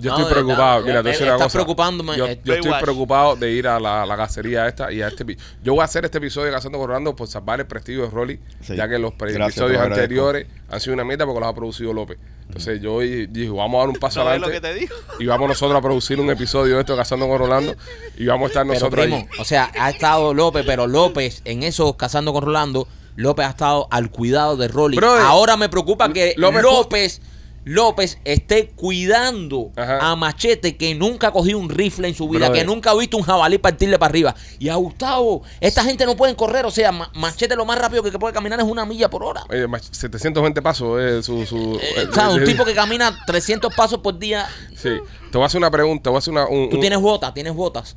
Yo 0.00 0.10
No, 0.12 0.18
estoy 0.18 0.32
preocupado. 0.32 0.82
Mira, 0.82 1.02
te 1.02 1.10
voy 1.10 1.28
a 1.28 1.34
Eh, 1.34 1.38
cosa. 1.38 1.48
preocupándome, 1.50 2.16
Yo, 2.16 2.26
eh, 2.26 2.40
yo 2.44 2.54
estoy 2.54 2.72
preocupado 2.80 3.36
de 3.36 3.50
ir 3.52 3.66
a 3.68 3.78
la, 3.80 4.04
la 4.06 4.16
cacería 4.16 4.66
esta 4.68 4.92
y 4.92 5.02
a 5.02 5.08
este. 5.08 5.24
Yo 5.62 5.72
voy 5.74 5.80
a 5.82 5.84
hacer 5.84 6.04
este 6.04 6.18
episodio 6.18 6.46
de 6.46 6.52
Cazando 6.52 6.78
con 6.78 6.88
Rolando 6.88 7.14
por 7.16 7.28
salvar 7.28 7.60
el 7.60 7.66
prestigio 7.66 8.02
de 8.04 8.10
Rolly, 8.10 8.40
Sí. 8.60 8.76
ya 8.76 8.88
que 8.88 8.98
los 8.98 9.12
Gracias, 9.16 9.40
episodios 9.56 9.80
anteriores 9.82 10.46
han 10.70 10.80
sido 10.80 10.94
una 10.94 11.04
mierda 11.04 11.24
porque 11.24 11.40
los 11.40 11.48
ha 11.48 11.54
producido 11.54 11.92
López. 11.92 12.18
Entonces 12.46 12.80
yo 12.80 13.00
dije, 13.00 13.48
vamos 13.50 13.74
a 13.74 13.78
dar 13.80 13.88
un 13.88 13.96
paso 13.96 14.22
¿No 14.22 14.30
ves 14.30 14.40
lo 14.40 14.46
que 14.48 14.56
adelante 14.58 14.74
te 14.74 14.80
digo? 14.80 14.94
y 15.18 15.26
vamos 15.26 15.48
nosotros 15.48 15.76
a 15.76 15.82
producir 15.82 16.20
un 16.20 16.30
episodio 16.30 16.74
de 16.76 16.80
esto 16.80 16.92
de 16.92 16.98
Cazando 16.98 17.26
con 17.26 17.38
Rolando 17.38 17.74
y 18.16 18.26
vamos 18.26 18.44
a 18.44 18.46
estar 18.48 18.62
Pero 18.62 18.74
nosotros 18.74 19.04
primo, 19.04 19.16
ahí. 19.16 19.26
o 19.40 19.44
sea, 19.44 19.70
ha 19.76 19.90
estado 19.90 20.32
López, 20.32 20.64
pero 20.64 20.86
López 20.86 21.42
en 21.44 21.64
esos 21.64 21.96
cazando 21.96 22.32
con 22.32 22.44
Rolando 22.44 22.86
López 23.16 23.46
ha 23.46 23.50
estado 23.50 23.88
al 23.90 24.10
cuidado 24.10 24.56
de 24.56 24.68
Rolly. 24.68 24.96
Brother, 24.96 25.22
Ahora 25.22 25.56
me 25.56 25.68
preocupa 25.68 26.12
que 26.12 26.34
López- 26.36 26.62
López, 26.62 27.20
López, 27.68 28.18
esté 28.24 28.68
cuidando 28.68 29.72
Ajá. 29.74 30.12
a 30.12 30.14
Machete 30.14 30.76
que 30.76 30.94
nunca 30.94 31.26
ha 31.28 31.32
cogido 31.32 31.58
un 31.58 31.68
rifle 31.68 32.06
en 32.06 32.14
su 32.14 32.28
vida, 32.28 32.46
Brother. 32.46 32.62
que 32.62 32.64
nunca 32.66 32.92
ha 32.92 32.94
visto 32.94 33.16
un 33.16 33.24
jabalí 33.24 33.58
partirle 33.58 33.98
para 33.98 34.10
arriba. 34.10 34.36
Y 34.60 34.68
a 34.68 34.76
Gustavo, 34.76 35.42
esta 35.60 35.82
gente 35.82 36.06
no 36.06 36.14
pueden 36.16 36.36
correr, 36.36 36.64
o 36.64 36.70
sea, 36.70 36.92
Ma- 36.92 37.10
Machete 37.16 37.56
lo 37.56 37.64
más 37.64 37.76
rápido 37.76 38.04
que 38.04 38.16
puede 38.20 38.32
caminar 38.32 38.60
es 38.60 38.64
una 38.66 38.86
milla 38.86 39.10
por 39.10 39.24
hora. 39.24 39.42
Eh, 39.50 39.66
mach- 39.68 39.82
720 39.92 40.62
pasos 40.62 41.00
es 41.02 41.26
su... 41.26 41.44
su 41.44 41.74
Eh, 41.82 42.02
eh, 42.02 42.06
o 42.08 42.14
sea, 42.14 42.30
un 42.30 42.40
eh, 42.42 42.44
tipo 42.44 42.64
que 42.64 42.72
camina 42.72 43.12
300 43.26 43.74
pasos 43.74 43.98
por 43.98 44.16
día. 44.16 44.46
Sí. 44.76 44.90
Te 45.32 45.36
voy 45.36 45.42
a 45.42 45.46
hacer 45.46 45.58
una 45.58 45.70
pregunta, 45.72 46.04
te 46.04 46.10
voy 46.10 46.16
a 46.16 46.20
hacer 46.20 46.32
una... 46.32 46.46
Un, 46.46 46.70
Tú 46.70 46.76
un- 46.76 46.80
tienes 46.80 47.00
botas, 47.00 47.34
tienes 47.34 47.52
botas 47.52 47.96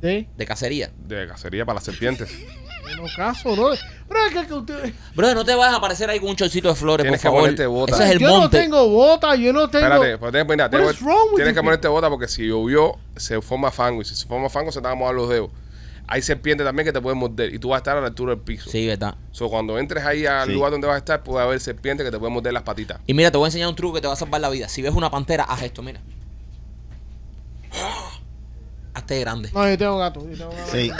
De, 0.00 0.28
de 0.36 0.44
cacería. 0.44 0.90
De 0.98 1.24
cacería 1.28 1.64
para 1.64 1.76
las 1.76 1.84
serpientes. 1.84 2.30
En 2.98 3.04
los 3.04 3.14
casos, 3.16 3.56
¿no? 3.56 3.72
Es 3.72 3.80
que, 4.32 4.46
que 4.46 4.54
usted- 4.54 4.92
Bro, 5.14 5.34
no 5.34 5.44
te 5.44 5.54
vas 5.54 5.72
a 5.72 5.76
aparecer 5.76 6.08
ahí 6.10 6.20
con 6.20 6.30
un 6.30 6.36
chorcito 6.36 6.68
de 6.68 6.74
flores, 6.74 7.04
Tienes 7.04 7.18
por 7.20 7.22
que 7.22 7.28
favor. 7.28 7.40
ponerte 7.42 7.66
botas. 7.66 7.96
Ese 8.00 8.04
es 8.08 8.10
el 8.14 8.18
yo 8.18 8.28
monte. 8.28 8.56
no 8.58 8.62
tengo 8.64 8.88
bota, 8.88 9.34
yo 9.36 9.52
no 9.52 9.68
tengo. 9.68 9.84
Espérate, 9.86 10.18
pues 10.18 10.32
tienes, 10.32 10.48
mira, 10.48 10.64
What 10.64 10.70
tienes- 10.70 10.94
is 10.94 11.00
wrong 11.02 11.26
with 11.30 11.36
tienes 11.36 11.54
you 11.54 11.60
que 11.60 11.64
ponerte 11.64 11.88
bota 11.88 12.08
porque 12.10 12.28
si 12.28 12.46
llovió, 12.46 12.96
se 13.16 13.40
forma 13.40 13.70
fango. 13.70 14.02
Y 14.02 14.04
si 14.04 14.14
se 14.14 14.26
forma 14.26 14.48
fango, 14.48 14.70
se 14.72 14.80
te 14.80 14.84
van 14.84 14.92
a 14.92 14.96
mojar 14.96 15.14
los 15.14 15.28
dedos. 15.28 15.50
Hay 16.10 16.22
serpientes 16.22 16.66
también 16.66 16.86
que 16.86 16.92
te 16.92 17.00
pueden 17.02 17.18
morder 17.18 17.52
y 17.54 17.58
tú 17.58 17.68
vas 17.68 17.76
a 17.76 17.78
estar 17.80 17.96
a 17.98 18.00
la 18.00 18.06
altura 18.06 18.34
del 18.34 18.42
piso. 18.42 18.70
Sí, 18.70 18.86
verdad. 18.86 19.14
So, 19.30 19.50
cuando 19.50 19.78
entres 19.78 20.04
ahí 20.06 20.24
al 20.24 20.46
Sí. 20.48 20.54
lugar 20.54 20.70
donde 20.70 20.86
vas 20.86 20.94
a 20.94 20.98
estar, 20.98 21.22
puede 21.22 21.44
haber 21.44 21.60
serpientes 21.60 22.02
que 22.04 22.10
te 22.10 22.18
pueden 22.18 22.32
morder 22.32 22.54
las 22.54 22.62
patitas. 22.62 22.98
Y 23.06 23.12
mira, 23.12 23.30
te 23.30 23.36
voy 23.36 23.44
a 23.44 23.48
enseñar 23.48 23.68
un 23.68 23.76
truco 23.76 23.96
que 23.96 24.00
te 24.00 24.06
va 24.06 24.14
a 24.14 24.16
salvar 24.16 24.40
la 24.40 24.48
vida. 24.48 24.68
Si 24.70 24.80
ves 24.80 24.94
una 24.94 25.10
pantera, 25.10 25.44
haz 25.44 25.62
esto, 25.62 25.82
mira. 25.82 26.00
Hazte 28.98 29.20
grande. 29.20 29.50
No, 29.54 29.68
yo 29.68 29.78
tengo 29.78 29.98
gato. 29.98 30.20
Yo 30.28 30.36
tengo 30.36 30.50
gato. 30.50 30.70
Sí. 30.72 30.90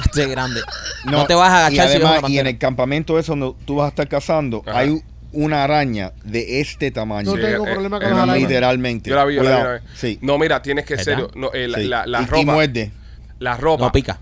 Hazte 0.00 0.26
grande. 0.26 0.60
No, 1.04 1.26
te 1.26 1.34
vas 1.34 1.50
a 1.50 1.66
agachar 1.66 1.86
y 1.86 1.90
si 1.90 1.96
además, 2.04 2.30
y 2.30 2.38
en 2.38 2.46
el 2.46 2.58
campamento 2.58 3.18
ese 3.18 3.32
donde 3.32 3.54
tú 3.64 3.76
vas 3.76 3.86
a 3.86 3.88
estar 3.88 4.08
cazando, 4.08 4.62
Ajá. 4.66 4.78
hay 4.80 5.00
una 5.32 5.64
araña 5.64 6.12
de 6.24 6.60
este 6.60 6.90
tamaño. 6.90 7.34
No 7.34 7.40
tengo 7.40 7.66
eh, 7.66 7.72
problema 7.72 7.96
eh, 7.98 8.00
con 8.00 8.10
las 8.10 8.18
arañas. 8.20 8.38
Literalmente. 8.48 9.10
Yo 9.10 9.16
la 9.16 9.24
vi, 9.24 9.34
yo 9.36 9.42
la 9.42 9.50
vi 9.56 9.60
una 9.60 9.70
vez. 9.72 9.82
Sí. 9.94 10.18
No, 10.22 10.38
mira, 10.38 10.62
tienes 10.62 10.84
que, 10.84 10.98
serio, 10.98 11.30
no, 11.34 11.50
eh, 11.52 11.68
la, 11.68 11.78
sí. 11.78 11.84
la- 11.84 12.06
la 12.06 12.20
y, 12.20 12.24
y 12.24 12.26
ropa, 12.26 12.52
muerde. 12.52 12.92
la 13.38 13.56
ropa, 13.56 13.84
No 13.86 13.92
pica. 13.92 14.18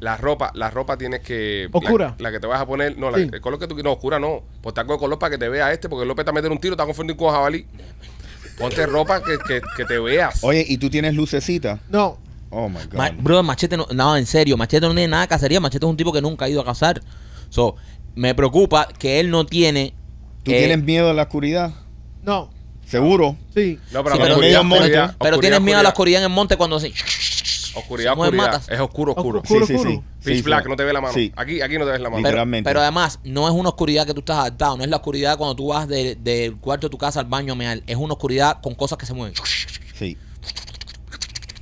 La 0.00 0.16
ropa, 0.16 0.52
la 0.54 0.70
ropa 0.70 0.96
tienes 0.96 1.20
que... 1.20 1.68
Oscura. 1.72 2.14
La, 2.18 2.24
la 2.28 2.30
que 2.30 2.38
te 2.38 2.46
vas 2.46 2.60
a 2.60 2.66
poner, 2.66 2.96
no, 2.96 3.10
la- 3.10 3.18
el 3.18 3.40
color 3.40 3.58
que 3.58 3.66
tú 3.66 3.76
no, 3.82 3.92
oscura 3.94 4.20
no. 4.20 4.42
Ponte 4.60 4.80
algo 4.80 4.92
de 4.92 4.98
color 5.00 5.18
para 5.18 5.30
que 5.30 5.38
te 5.38 5.48
vea 5.48 5.72
este, 5.72 5.88
porque 5.88 6.06
López 6.06 6.24
te 6.24 6.30
va 6.30 6.34
a 6.38 6.40
meter 6.40 6.52
un 6.52 6.58
tiro, 6.58 6.76
te 6.76 6.80
va 6.80 6.84
a 6.84 6.86
confundir 6.86 7.16
con 7.16 7.32
jabalí. 7.32 7.66
Ponte 8.58 8.84
ropa 8.86 9.22
que, 9.22 9.38
que, 9.46 9.60
que 9.76 9.84
te 9.84 9.98
veas. 9.98 10.42
Oye, 10.42 10.64
¿y 10.68 10.78
tú 10.78 10.90
tienes 10.90 11.14
lucecita? 11.14 11.78
No. 11.88 12.18
Oh 12.50 12.68
my 12.68 12.78
God. 12.90 12.94
Ma- 12.94 13.10
bro, 13.10 13.42
Machete 13.42 13.76
no, 13.76 13.86
no, 13.92 14.16
en 14.16 14.26
serio, 14.26 14.56
Machete 14.56 14.86
no 14.86 14.92
tiene 14.94 15.08
nada 15.08 15.22
de 15.22 15.28
cacería. 15.28 15.60
Machete 15.60 15.84
es 15.86 15.90
un 15.90 15.96
tipo 15.96 16.12
que 16.12 16.20
nunca 16.22 16.46
ha 16.46 16.48
ido 16.48 16.60
a 16.60 16.64
cazar. 16.64 17.00
So, 17.50 17.76
me 18.14 18.34
preocupa 18.34 18.88
que 18.98 19.20
él 19.20 19.30
no 19.30 19.46
tiene. 19.46 19.94
¿Tú 20.42 20.50
eh, 20.52 20.58
tienes 20.58 20.82
miedo 20.82 21.10
a 21.10 21.14
la 21.14 21.22
oscuridad? 21.22 21.72
No. 22.22 22.50
¿Seguro? 22.86 23.36
Sí. 23.54 23.78
No, 23.92 24.02
pero 24.02 24.16
Sí, 24.16 24.22
la 24.22 24.24
pero 24.24 24.34
oscuridad, 24.34 24.62
Pero 24.62 25.36
oscuridad, 25.36 25.40
tienes 25.40 25.60
miedo 25.60 25.78
a 25.78 25.82
la 25.82 25.88
oscuridad. 25.90 25.92
oscuridad 25.92 26.20
en 26.22 26.30
el 26.30 26.34
monte 26.34 26.56
cuando 26.56 26.76
así. 26.76 26.92
Oscuridad, 27.78 28.14
Se 28.14 28.20
oscuridad. 28.20 28.44
matas. 28.44 28.68
Es 28.68 28.80
oscuro, 28.80 29.12
oscuro. 29.12 29.40
Oscuro, 29.40 29.60
sí, 29.66 29.72
sí, 29.72 29.74
oscuro. 29.76 29.90
sí. 29.90 30.02
Pitch 30.24 30.36
Sí, 30.36 30.42
black, 30.42 30.64
sí. 30.64 30.68
no 30.70 30.76
te 30.76 30.84
ve 30.84 30.92
la 30.92 31.00
mano. 31.00 31.14
Sí. 31.14 31.32
Aquí, 31.36 31.60
aquí 31.62 31.78
no 31.78 31.84
te 31.84 31.92
ves 31.92 32.00
la 32.00 32.10
mano. 32.10 32.16
Pero, 32.22 32.28
Literalmente. 32.28 32.68
pero 32.68 32.80
además, 32.80 33.20
no 33.24 33.46
es 33.48 33.54
una 33.54 33.68
oscuridad 33.70 34.06
que 34.06 34.14
tú 34.14 34.20
estás 34.20 34.38
adaptado. 34.38 34.76
No 34.76 34.84
es 34.84 34.90
la 34.90 34.96
oscuridad 34.96 35.36
cuando 35.38 35.56
tú 35.56 35.68
vas 35.68 35.88
de- 35.88 36.16
del 36.16 36.56
cuarto 36.56 36.86
de 36.88 36.90
tu 36.90 36.98
casa 36.98 37.20
al 37.20 37.26
baño 37.26 37.52
a 37.52 37.56
mear. 37.56 37.80
Es 37.86 37.96
una 37.96 38.12
oscuridad 38.14 38.60
con 38.62 38.74
cosas 38.74 38.98
que 38.98 39.06
se 39.06 39.14
mueven. 39.14 39.34
Sí. 39.94 40.16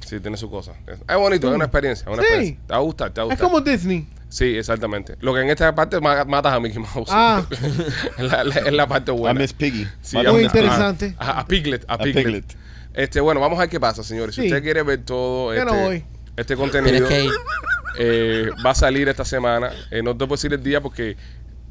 Sí, 0.06 0.20
tiene 0.20 0.36
su 0.36 0.48
cosa. 0.48 0.72
Es 0.86 1.16
bonito, 1.16 1.48
es 1.48 1.54
una 1.54 1.64
experiencia. 1.64 2.04
es 2.04 2.12
una 2.12 2.22
Sí. 2.22 2.26
experiencia. 2.28 2.66
Te 2.66 2.72
va 2.72 2.78
a 2.78 2.82
gustar, 2.82 3.10
te 3.10 3.20
va 3.20 3.24
a 3.24 3.32
Es 3.32 3.40
gustar. 3.40 3.48
como 3.50 3.60
Disney. 3.60 4.08
Sí, 4.28 4.56
exactamente. 4.56 5.16
Lo 5.20 5.34
que 5.34 5.40
en 5.40 5.50
esta 5.50 5.74
parte 5.74 6.00
ma- 6.00 6.24
matas 6.24 6.52
a 6.52 6.60
Mickey 6.60 6.78
Mouse. 6.78 7.08
Ah. 7.10 7.44
es, 8.18 8.24
la, 8.24 8.44
la- 8.44 8.54
es 8.54 8.72
la 8.72 8.86
parte 8.86 9.10
A 9.10 9.14
buena. 9.14 9.40
Miss 9.40 9.52
Piggy. 9.52 9.86
Sí, 10.02 10.16
a- 10.18 10.30
Muy 10.30 10.42
a- 10.42 10.44
interesante. 10.44 11.14
A, 11.18 11.40
a 11.40 11.46
Piglet, 11.46 11.84
a 11.88 11.94
A 11.94 11.98
Piglet. 11.98 12.44
Este, 12.96 13.20
bueno, 13.20 13.40
vamos 13.40 13.58
a 13.58 13.62
ver 13.62 13.68
qué 13.70 13.78
pasa, 13.78 14.02
señores. 14.02 14.34
Si 14.34 14.40
Sí. 14.42 14.46
usted 14.48 14.62
quiere 14.62 14.82
ver 14.82 15.04
todo 15.04 15.54
Yo 15.54 15.64
no 15.64 15.70
este, 15.72 15.84
voy. 15.84 16.04
este 16.36 16.56
Tienes 16.56 16.58
contenido, 16.72 17.08
que 17.08 17.24
ir. 17.24 17.30
eh, 17.98 18.50
va 18.64 18.70
a 18.70 18.74
salir 18.74 19.08
esta 19.08 19.24
semana. 19.24 19.70
Eh, 19.90 20.02
no 20.02 20.12
te 20.12 20.18
puedo 20.26 20.36
decir 20.36 20.52
el 20.52 20.62
día 20.62 20.80
porque 20.80 21.16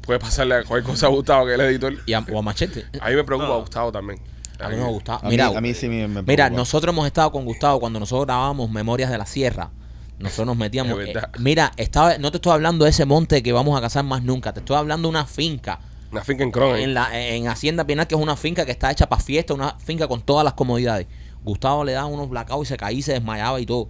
puede 0.02 0.18
pasarle 0.20 0.54
a 0.54 0.62
cualquier 0.64 0.84
cosa 0.94 1.06
a 1.06 1.10
Gustavo, 1.10 1.44
que 1.46 1.54
es 1.54 1.58
el 1.60 1.66
editor. 1.66 1.94
Y 2.06 2.12
a, 2.12 2.20
o 2.20 2.38
a 2.38 2.42
Machete. 2.42 2.86
A 3.00 3.10
mí 3.10 3.16
me 3.16 3.24
preocupa 3.24 3.54
a 3.54 3.58
Gustavo 3.58 3.90
también. 3.92 4.20
A 4.60 4.68
mí 4.68 4.76
no 4.76 4.84
me 4.86 4.90
gusta. 4.92 5.16
A 5.16 5.28
Mira, 5.28 5.50
mí, 5.50 5.56
a 5.56 5.60
mí 5.60 5.74
sí 5.74 5.88
me, 5.88 6.06
me 6.08 6.22
Mira, 6.22 6.44
preocupa. 6.44 6.50
nosotros 6.56 6.92
hemos 6.94 7.06
estado 7.06 7.30
con 7.32 7.44
Gustavo 7.44 7.80
cuando 7.80 8.00
nosotros 8.00 8.26
grabábamos 8.26 8.70
Memorias 8.70 9.10
de 9.10 9.18
la 9.18 9.26
Sierra. 9.26 9.70
Nosotros 10.18 10.46
nos 10.46 10.56
metíamos. 10.56 10.98
Es 11.00 11.12
verdad. 11.12 11.30
eh, 11.34 11.38
mira, 11.40 11.72
estaba, 11.76 12.16
no 12.18 12.30
te 12.30 12.38
estoy 12.38 12.52
hablando 12.52 12.84
de 12.86 12.90
ese 12.90 13.04
monte 13.04 13.42
que 13.42 13.52
vamos 13.52 13.76
a 13.76 13.82
cazar 13.82 14.04
más 14.04 14.22
nunca. 14.22 14.54
Te 14.54 14.60
estoy 14.60 14.76
hablando 14.76 15.08
de 15.08 15.10
una 15.10 15.26
finca 15.26 15.80
Una 16.12 16.22
finca 16.24 16.44
en 16.44 16.50
Cron. 16.50 16.76
en 16.76 16.94
la 16.94 17.18
en 17.18 17.48
Hacienda 17.48 17.84
Bienal, 17.84 18.06
que 18.06 18.14
es 18.14 18.20
una 18.20 18.36
finca 18.36 18.64
que 18.64 18.72
está 18.72 18.90
hecha 18.90 19.08
para 19.08 19.22
fiesta, 19.22 19.54
una 19.54 19.76
finca 19.78 20.06
con 20.08 20.22
todas 20.22 20.44
las 20.44 20.54
comodidades. 20.54 21.06
Gustavo 21.44 21.84
le 21.84 21.92
daba 21.92 22.06
unos 22.06 22.28
blackouts 22.28 22.68
y 22.68 22.68
se 22.68 22.76
caía 22.76 22.98
y 22.98 23.02
se 23.02 23.12
desmayaba 23.12 23.60
y 23.60 23.66
todo. 23.66 23.88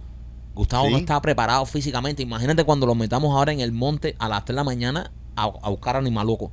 Gustavo 0.53 0.85
Sí. 0.87 0.91
no 0.91 0.97
estaba 0.97 1.21
preparado 1.21 1.65
físicamente. 1.65 2.23
Imagínate 2.23 2.63
cuando 2.63 2.85
lo 2.87 2.95
metamos 2.95 3.35
ahora 3.35 3.51
en 3.51 3.59
el 3.59 3.71
monte 3.71 4.15
a 4.19 4.27
las 4.29 4.45
3 4.45 4.47
de 4.47 4.53
la 4.55 4.63
mañana 4.63 5.11
a, 5.35 5.43
a 5.43 5.69
buscar 5.69 5.95
animaloco. 5.95 6.51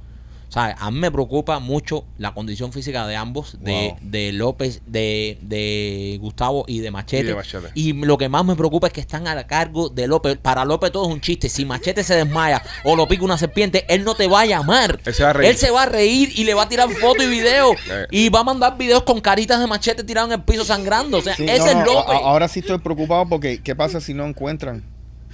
¿Sabes? 0.55 0.77
A 0.79 0.93
mí 0.93 1.01
me 1.01 1.11
preocupa 1.11 1.59
mucho 1.59 2.05
la 2.17 2.33
condición 2.33 2.73
física 2.73 3.09
de 3.09 3.17
ambos, 3.17 3.59
de, 3.61 3.89
Wow. 3.89 3.99
de 4.03 4.33
López, 4.33 4.83
de, 4.87 5.37
de 5.43 6.17
Gustavo 6.21 6.65
y 6.69 6.79
de 6.79 6.93
Machete. 6.93 7.25
Y 7.25 7.27
de 7.27 7.35
Machete. 7.35 7.67
Y 7.75 7.93
lo 7.93 8.17
que 8.17 8.29
más 8.29 8.45
me 8.45 8.55
preocupa 8.55 8.87
es 8.87 8.93
que 8.93 9.01
están 9.01 9.27
a 9.27 9.49
cargo 9.49 9.89
de 9.89 10.07
López. 10.07 10.39
Para 10.41 10.65
López 10.65 10.93
todo 10.93 11.09
es 11.09 11.13
un 11.13 11.21
chiste. 11.21 11.49
Si 11.49 11.65
Machete 11.65 12.05
se 12.05 12.15
desmaya 12.15 12.63
o 12.85 12.95
lo 12.95 13.09
pica 13.09 13.25
una 13.25 13.37
serpiente, 13.37 13.85
él 13.89 14.05
no 14.05 14.15
te 14.15 14.29
va 14.29 14.43
a 14.43 14.47
llamar. 14.47 15.01
Él 15.05 15.13
se 15.13 15.25
va 15.25 15.31
a 15.31 15.33
reír. 15.33 15.51
Él 15.51 15.57
se 15.57 15.71
va 15.73 15.83
a 15.83 15.87
reír 15.87 16.31
y 16.37 16.45
le 16.45 16.55
va 16.55 16.63
a 16.63 16.69
tirar 16.69 16.89
fotos 16.89 17.25
y 17.25 17.29
videos. 17.29 17.75
Eh. 17.91 18.07
y 18.13 18.29
va 18.29 18.41
a 18.41 18.45
mandar 18.45 18.79
videos 18.79 19.03
con 19.03 19.21
caritas 19.21 19.59
de 19.59 19.67
Machete 19.67 20.05
tirado 20.05 20.29
en 20.29 20.35
el 20.35 20.43
piso 20.45 20.65
sangrando. 20.65 21.19
O 21.19 21.21
sea, 21.21 21.35
Sí, 21.35 21.47
ese 21.49 21.75
no, 21.75 21.81
es 21.81 21.87
López. 21.87 22.17
ahora 22.23 22.47
sí 22.47 22.61
estoy 22.61 22.79
preocupado 22.79 23.29
porque 23.29 23.61
¿qué 23.61 23.75
pasa 23.75 24.01
si 24.01 24.15
no 24.15 24.25
encuentran? 24.25 24.85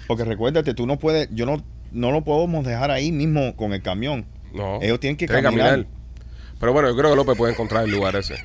Porque 0.06 0.24
recuérdate, 0.24 0.72
tú 0.72 0.86
no 0.86 0.98
puedes, 0.98 1.28
yo 1.30 1.44
no, 1.44 1.62
no 1.92 2.10
lo 2.10 2.24
podemos 2.24 2.64
dejar 2.64 2.90
ahí 2.90 3.12
mismo 3.12 3.54
con 3.54 3.74
el 3.74 3.82
camión. 3.82 4.24
No. 4.52 4.78
Ellos 4.82 5.00
tienen 5.00 5.16
que 5.16 5.26
caminar. 5.26 5.86
Pero 6.58 6.72
bueno, 6.72 6.88
yo 6.90 6.96
creo 6.96 7.10
que 7.10 7.16
López 7.16 7.36
puede 7.36 7.52
encontrar 7.52 7.84
el 7.84 7.90
lugar 7.90 8.16
ese. 8.16 8.36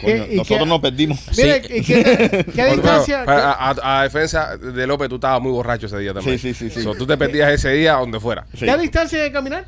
Coño, 0.00 0.26
¿Y 0.30 0.36
nosotros 0.36 0.60
qué- 0.60 0.66
nos 0.66 0.80
perdimos. 0.80 1.18
Mire, 1.36 1.62
¿y 1.68 1.82
¿qué, 1.84 2.44
distancia? 2.72 3.22
a, 3.26 3.70
a- 3.70 4.00
a 4.00 4.02
defensa 4.04 4.56
de 4.56 4.86
López, 4.86 5.08
tú 5.10 5.16
estabas 5.16 5.42
muy 5.42 5.52
borracho 5.52 5.86
ese 5.86 5.98
día 5.98 6.14
también. 6.14 6.38
Sí, 6.38 6.54
sí, 6.54 6.68
sí, 6.70 6.74
sí. 6.74 6.82
So, 6.82 6.94
tú 6.94 7.06
te 7.06 7.16
perdías 7.18 7.52
ese 7.52 7.70
día 7.72 7.92
donde 7.94 8.18
fuera. 8.18 8.46
Sí. 8.54 8.64
¿Qué 8.64 8.76
distancia 8.78 9.22
de 9.22 9.30
caminar? 9.30 9.66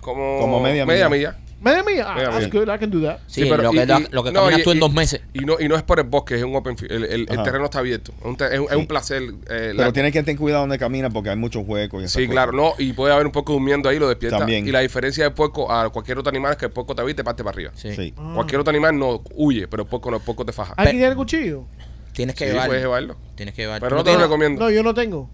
Como, 0.00 0.38
Como 0.40 0.60
media 0.60 0.84
media 0.86 1.08
milla. 1.08 1.30
milla. 1.32 1.45
Milla. 1.58 2.04
Ah, 2.06 2.16
that's 2.16 2.36
milla. 2.36 2.48
good. 2.50 2.68
I 2.74 2.78
can 2.78 2.90
do 2.90 3.00
that. 3.02 3.18
sí, 3.26 3.42
Sí, 3.42 3.48
pero 3.50 3.62
lo, 3.64 3.72
y- 3.72 3.76
que, 3.78 3.82
y- 3.84 4.06
lo 4.12 4.22
que 4.22 4.30
no, 4.30 4.40
caminas 4.40 4.60
y- 4.60 4.62
tú 4.62 4.70
en 4.72 4.76
y- 4.76 4.80
dos 4.80 4.92
meses. 4.92 5.20
Y 5.32 5.40
no, 5.40 5.56
y 5.58 5.68
no 5.68 5.74
es 5.76 5.82
por 5.82 5.98
el 5.98 6.06
bosque, 6.06 6.34
es 6.36 6.42
un 6.42 6.54
open 6.54 6.76
field. 6.76 6.92
El, 6.92 7.04
el- 7.04 7.12
el 7.28 7.32
Ajá. 7.32 7.42
terreno 7.44 7.64
está 7.64 7.78
abierto. 7.78 8.12
Es 8.20 8.24
un, 8.26 8.36
te- 8.36 8.54
es 8.54 8.60
un- 8.60 8.66
es 8.70 8.76
un 8.76 8.86
placer. 8.86 9.22
eh, 9.48 9.72
Pero 9.76 9.92
tienes 9.92 10.12
que 10.12 10.22
tener 10.22 10.38
cuidado 10.38 10.60
donde 10.62 10.78
camina 10.78 11.08
porque 11.10 11.30
hay 11.30 11.36
muchos 11.36 11.64
huecos. 11.66 12.02
Y 12.02 12.04
esas 12.04 12.12
Sí, 12.14 12.26
cosas. 12.26 12.32
claro, 12.32 12.52
no, 12.52 12.74
y 12.78 12.92
puede 12.92 13.12
haber 13.14 13.26
un 13.26 13.32
poco 13.32 13.54
durmiendo 13.54 13.88
ahí, 13.88 13.98
lo 13.98 14.08
despierta. 14.08 14.38
También. 14.38 14.68
Y 14.68 14.70
la 14.70 14.80
diferencia 14.80 15.24
del 15.24 15.32
puerco 15.32 15.72
a 15.72 15.88
cualquier 15.90 16.18
otro 16.18 16.28
animal 16.30 16.52
es 16.52 16.58
que 16.58 16.66
el 16.66 16.72
puerco 16.72 16.94
te 16.94 17.02
ve 17.02 17.10
y 17.12 17.14
te 17.14 17.24
parte 17.24 17.42
para 17.42 17.54
arriba. 17.54 17.70
Sí. 17.74 17.94
Sí. 17.96 18.14
Ah. 18.16 18.32
Cualquier 18.34 18.60
otro 18.60 18.70
animal 18.70 18.98
no 18.98 19.22
huye, 19.34 19.66
pero 19.66 19.84
el 19.84 19.88
puerco 19.88 20.10
no, 20.10 20.18
el 20.18 20.22
puerco 20.22 20.44
te 20.44 20.52
faja. 20.52 20.74
¿Hay 20.76 20.86
que 20.86 20.92
tener 20.92 21.16
cuchillo? 21.16 21.64
Tienes 22.12 22.34
que 22.36 22.44
Sí, 22.44 22.50
llevarlo. 22.50 22.68
puedes 22.70 22.82
llevarlo. 22.84 23.16
Tienes 23.34 23.54
que 23.54 23.62
llevarlo. 23.62 23.80
Pero 23.86 23.96
¿Tú 23.96 23.98
no 24.00 24.04
te 24.04 24.10
lo 24.10 24.16
tienes- 24.16 24.26
recomiendo. 24.28 24.64
No, 24.64 24.70
yo 24.70 24.82
no 24.82 24.94
tengo. 24.94 25.30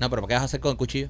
No, 0.00 0.10
pero 0.10 0.26
¿qué 0.26 0.34
vas 0.34 0.42
a 0.42 0.46
hacer 0.46 0.60
con 0.60 0.70
el 0.72 0.76
cuchillo? 0.76 1.08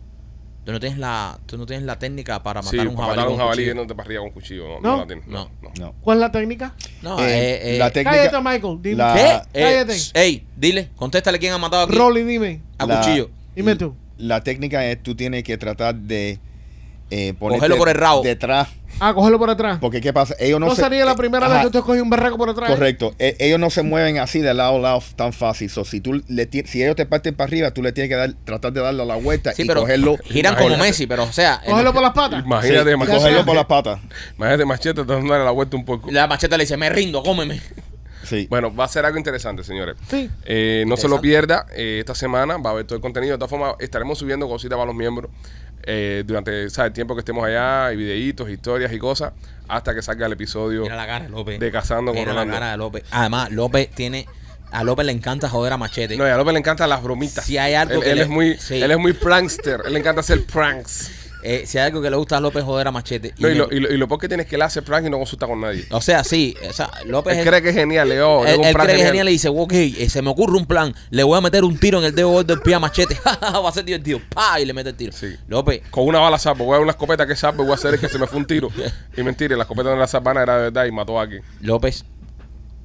Tú 0.66 0.72
no 0.72 0.80
tienes 0.80 0.98
la, 0.98 1.38
tú 1.46 1.56
no 1.56 1.64
tienes 1.64 1.86
la 1.86 1.96
técnica 1.96 2.42
para 2.42 2.60
matar 2.60 2.80
Sí, 2.80 2.86
un 2.86 2.96
para 2.96 3.02
jabalí. 3.06 3.16
matar 3.20 3.28
un 3.32 3.38
jabalí 3.38 3.64
yéndote 3.66 3.94
para 3.94 4.04
arriba 4.06 4.20
con 4.22 4.30
cuchillo. 4.32 4.66
No, 4.66 4.80
No. 4.80 4.90
no, 4.90 4.96
la 5.02 5.06
tienes. 5.06 5.26
No. 5.28 5.48
No. 5.78 5.94
¿Cuál 6.00 6.18
es 6.18 6.20
la 6.22 6.32
técnica? 6.32 6.74
No, 7.02 7.20
Eh, 7.20 7.24
eh, 7.24 7.76
eh, 7.76 7.78
la 7.78 7.90
técnica. 7.92 8.16
Cállate, 8.30 8.36
Michael. 8.42 8.78
Dime. 8.82 8.96
La- 8.96 9.14
¿Qué? 9.14 9.20
Ah, 9.22 9.46
Eh, 9.54 9.62
cállate. 9.62 9.96
ey, 10.14 10.44
dile, 10.56 10.88
contéstale 10.96 11.38
quién 11.38 11.52
ha 11.52 11.58
matado 11.58 11.84
aquí. 11.84 11.94
Rolly, 11.96 12.24
dime. 12.24 12.60
A 12.78 12.84
la- 12.86 12.98
cuchillo. 13.00 13.30
Dime 13.54 13.76
tú. 13.76 13.94
La 14.18 14.42
técnica 14.42 14.84
es 14.90 15.00
tú 15.02 15.14
tienes 15.14 15.44
que 15.44 15.56
tratar 15.56 15.94
de 15.94 16.40
eh, 17.10 17.32
ponerte 17.38 17.58
Cogerlo 17.60 17.76
por 17.78 17.88
el 17.88 17.94
rabo. 17.94 18.22
detrás. 18.24 18.66
Ah, 18.98 19.12
cógelo 19.14 19.38
por 19.38 19.50
atrás. 19.50 19.78
Porque 19.80 20.00
¿qué 20.00 20.12
pasa? 20.12 20.34
Ellos 20.38 20.58
no, 20.58 20.66
No 20.66 20.74
se- 20.74 20.82
sería 20.82 21.04
la 21.04 21.12
eh, 21.12 21.16
primera 21.16 21.44
ajá, 21.46 21.54
vez 21.54 21.60
que 21.62 21.66
usted 21.68 21.80
coge 21.80 22.00
un 22.00 22.08
berraco 22.08 22.38
por 22.38 22.48
atrás. 22.48 22.70
Correcto. 22.70 23.14
E- 23.18 23.36
ellos 23.40 23.60
no 23.60 23.68
se 23.70 23.82
mueven 23.82 24.18
así 24.18 24.40
de 24.40 24.54
lado 24.54 24.76
a 24.76 24.78
lado 24.78 25.02
tan 25.16 25.32
fácil. 25.32 25.68
So, 25.70 25.84
si 25.84 26.00
tú 26.00 26.22
le 26.28 26.48
si 26.66 26.82
ellos 26.82 26.96
te 26.96 27.04
parten 27.06 27.34
para 27.34 27.48
arriba, 27.48 27.70
tú 27.72 27.82
le 27.82 27.92
tienes 27.92 28.08
que 28.08 28.16
dar, 28.16 28.32
tratar 28.44 28.72
de 28.72 28.80
darle 28.80 29.04
la 29.04 29.16
vuelta 29.16 29.52
Sí, 29.52 29.62
y 29.62 29.66
pero 29.66 29.80
cogerlo. 29.82 30.16
giran 30.24 30.54
como 30.54 30.66
Imagínate. 30.68 30.88
Messi, 30.90 31.06
pero 31.06 31.24
o 31.24 31.32
sea, 31.32 31.60
Cógelo 31.66 31.92
por 31.92 32.02
las 32.02 32.12
patas. 32.12 32.40
Sí, 32.40 32.46
Imagínate, 32.46 32.90
y 32.92 32.96
machete. 32.96 33.16
cogerlo 33.18 33.44
por 33.44 33.54
las 33.56 33.66
patas. 33.66 34.00
Imagínate, 34.36 34.64
machete, 34.64 35.04
te 35.04 35.12
darle 35.12 35.44
la 35.44 35.50
vuelta 35.50 35.76
un 35.76 35.84
poco. 35.84 36.10
la 36.10 36.26
macheta 36.26 36.56
le 36.56 36.64
dice, 36.64 36.76
me 36.76 36.88
rindo, 36.88 37.22
cómeme. 37.22 37.60
Sí. 38.24 38.46
Bueno, 38.50 38.74
va 38.74 38.84
a 38.86 38.88
ser 38.88 39.04
algo 39.04 39.18
interesante, 39.18 39.62
señores. 39.62 39.94
Sí. 40.10 40.28
Eh, 40.46 40.82
no 40.88 40.96
se 40.96 41.06
lo 41.06 41.20
pierda. 41.20 41.66
eh, 41.76 41.98
esta 42.00 42.14
semana 42.16 42.56
va 42.56 42.70
a 42.70 42.72
haber 42.72 42.84
todo 42.84 42.96
el 42.96 43.00
contenido. 43.02 43.34
De 43.34 43.38
todas 43.38 43.50
formas, 43.50 43.74
estaremos 43.78 44.18
subiendo 44.18 44.48
cositas 44.48 44.76
para 44.76 44.86
los 44.86 44.96
miembros 44.96 45.30
eh, 45.82 46.24
durante 46.26 46.68
¿sabes? 46.70 46.88
el 46.88 46.92
tiempo 46.94 47.14
que 47.14 47.20
estemos 47.20 47.44
allá, 47.46 47.92
y 47.92 47.96
videitos, 47.96 48.48
historias 48.50 48.92
y 48.92 48.98
cosas, 48.98 49.32
hasta 49.68 49.94
que 49.94 50.02
salga 50.02 50.26
el 50.26 50.32
episodio 50.32 50.82
Mira 50.82 50.96
la 50.96 51.06
cara 51.06 51.24
de 51.24 51.30
López. 51.30 51.58
de 51.60 51.70
Cazando 51.72 52.12
con 52.12 52.20
Mira 52.20 52.32
la 52.32 52.40
Rolando. 52.40 52.54
cara 52.54 52.70
de 52.72 52.76
López. 52.76 53.04
Además, 53.10 53.50
López 53.52 53.90
tiene, 53.90 54.26
a 54.70 54.82
López 54.84 55.06
le 55.06 55.12
encanta 55.12 55.48
joder 55.48 55.72
a 55.72 55.76
Machete. 55.76 56.16
No, 56.16 56.26
y 56.26 56.30
a 56.30 56.36
López 56.36 56.52
le 56.54 56.58
encantan 56.60 56.88
las 56.88 57.02
bromitas. 57.02 57.44
Si 57.44 57.56
hay 57.58 57.74
algo 57.74 57.94
él, 57.94 58.00
que 58.02 58.10
él 58.10 58.16
le- 58.16 58.22
es 58.24 58.28
muy, 58.28 58.56
sí. 58.58 58.82
él 58.82 58.90
es 58.90 58.98
muy 58.98 59.12
prankster. 59.12 59.80
Él 59.86 59.92
le 59.92 59.98
encanta 60.00 60.20
hacer 60.20 60.44
pranks. 60.44 61.10
Eh, 61.48 61.62
si 61.66 61.78
hay 61.78 61.86
algo 61.86 62.02
que 62.02 62.10
le 62.10 62.16
gusta 62.16 62.36
a 62.38 62.40
López 62.40 62.64
joder 62.64 62.88
a 62.88 62.90
Machete. 62.90 63.32
Y 63.38 63.42
No, 63.42 63.48
y, 63.48 63.52
me- 63.52 63.58
lo, 63.58 63.68
y, 63.72 63.80
lo, 63.80 63.92
y 63.94 63.96
lo 63.96 64.08
peor 64.08 64.20
que 64.20 64.28
tienes 64.28 64.46
es 64.46 64.50
que 64.50 64.56
él 64.56 64.62
hace 64.62 64.82
prank 64.82 65.06
y 65.06 65.10
no 65.10 65.18
consulta 65.18 65.46
con 65.46 65.60
nadie. 65.60 65.84
O 65.90 66.00
sea, 66.00 66.24
sí, 66.24 66.56
o 66.68 66.72
sea, 66.72 66.90
López 67.06 67.34
Él 67.34 67.40
es- 67.40 67.46
cree 67.48 67.62
que 67.62 67.68
es 67.68 67.74
genial, 67.76 68.08
Leo. 68.08 68.44
él, 68.44 68.60
él 68.64 68.74
cree 68.74 68.86
que 68.96 69.00
es 69.02 69.06
genial 69.06 69.28
y 69.28 69.32
dice, 69.32 69.48
ok, 69.48 69.72
eh, 69.72 70.08
se 70.10 70.22
me 70.22 70.30
ocurre 70.30 70.56
un 70.56 70.66
plan, 70.66 70.94
le 71.10 71.22
voy 71.22 71.38
a 71.38 71.40
meter 71.40 71.62
un 71.64 71.78
tiro 71.78 71.98
en 72.00 72.04
el 72.06 72.14
dedo 72.14 72.30
gordo 72.30 72.44
del 72.54 72.60
pie 72.60 72.74
a 72.74 72.78
Machete, 72.80 73.16
va 73.42 73.68
a 73.68 73.72
ser 73.72 73.84
divertido, 73.84 74.20
pa, 74.34 74.60
y 74.60 74.64
le 74.66 74.72
mete 74.72 74.90
el 74.90 74.96
tiro. 74.96 75.12
Sí. 75.12 75.36
López, 75.46 75.82
Con 75.90 76.06
una 76.06 76.18
bala 76.18 76.38
salvo, 76.38 76.64
voy 76.64 76.72
a 76.72 76.76
dar 76.76 76.82
una 76.82 76.92
escopeta 76.92 77.26
que 77.26 77.36
salvo, 77.36 77.62
voy 77.62 77.72
a 77.72 77.74
hacer 77.76 77.94
es 77.94 78.00
que 78.00 78.08
se 78.08 78.18
me 78.18 78.26
fue 78.26 78.38
un 78.38 78.46
tiro. 78.46 78.68
Y 79.16 79.22
mentira, 79.22 79.56
la 79.56 79.62
escopeta 79.62 79.90
de 79.90 79.96
la 79.96 80.06
sabana 80.06 80.42
era 80.42 80.56
de 80.56 80.62
verdad 80.64 80.84
y 80.86 80.92
mató 80.92 81.18
a 81.18 81.22
alguien. 81.22 81.42
López, 81.60 82.04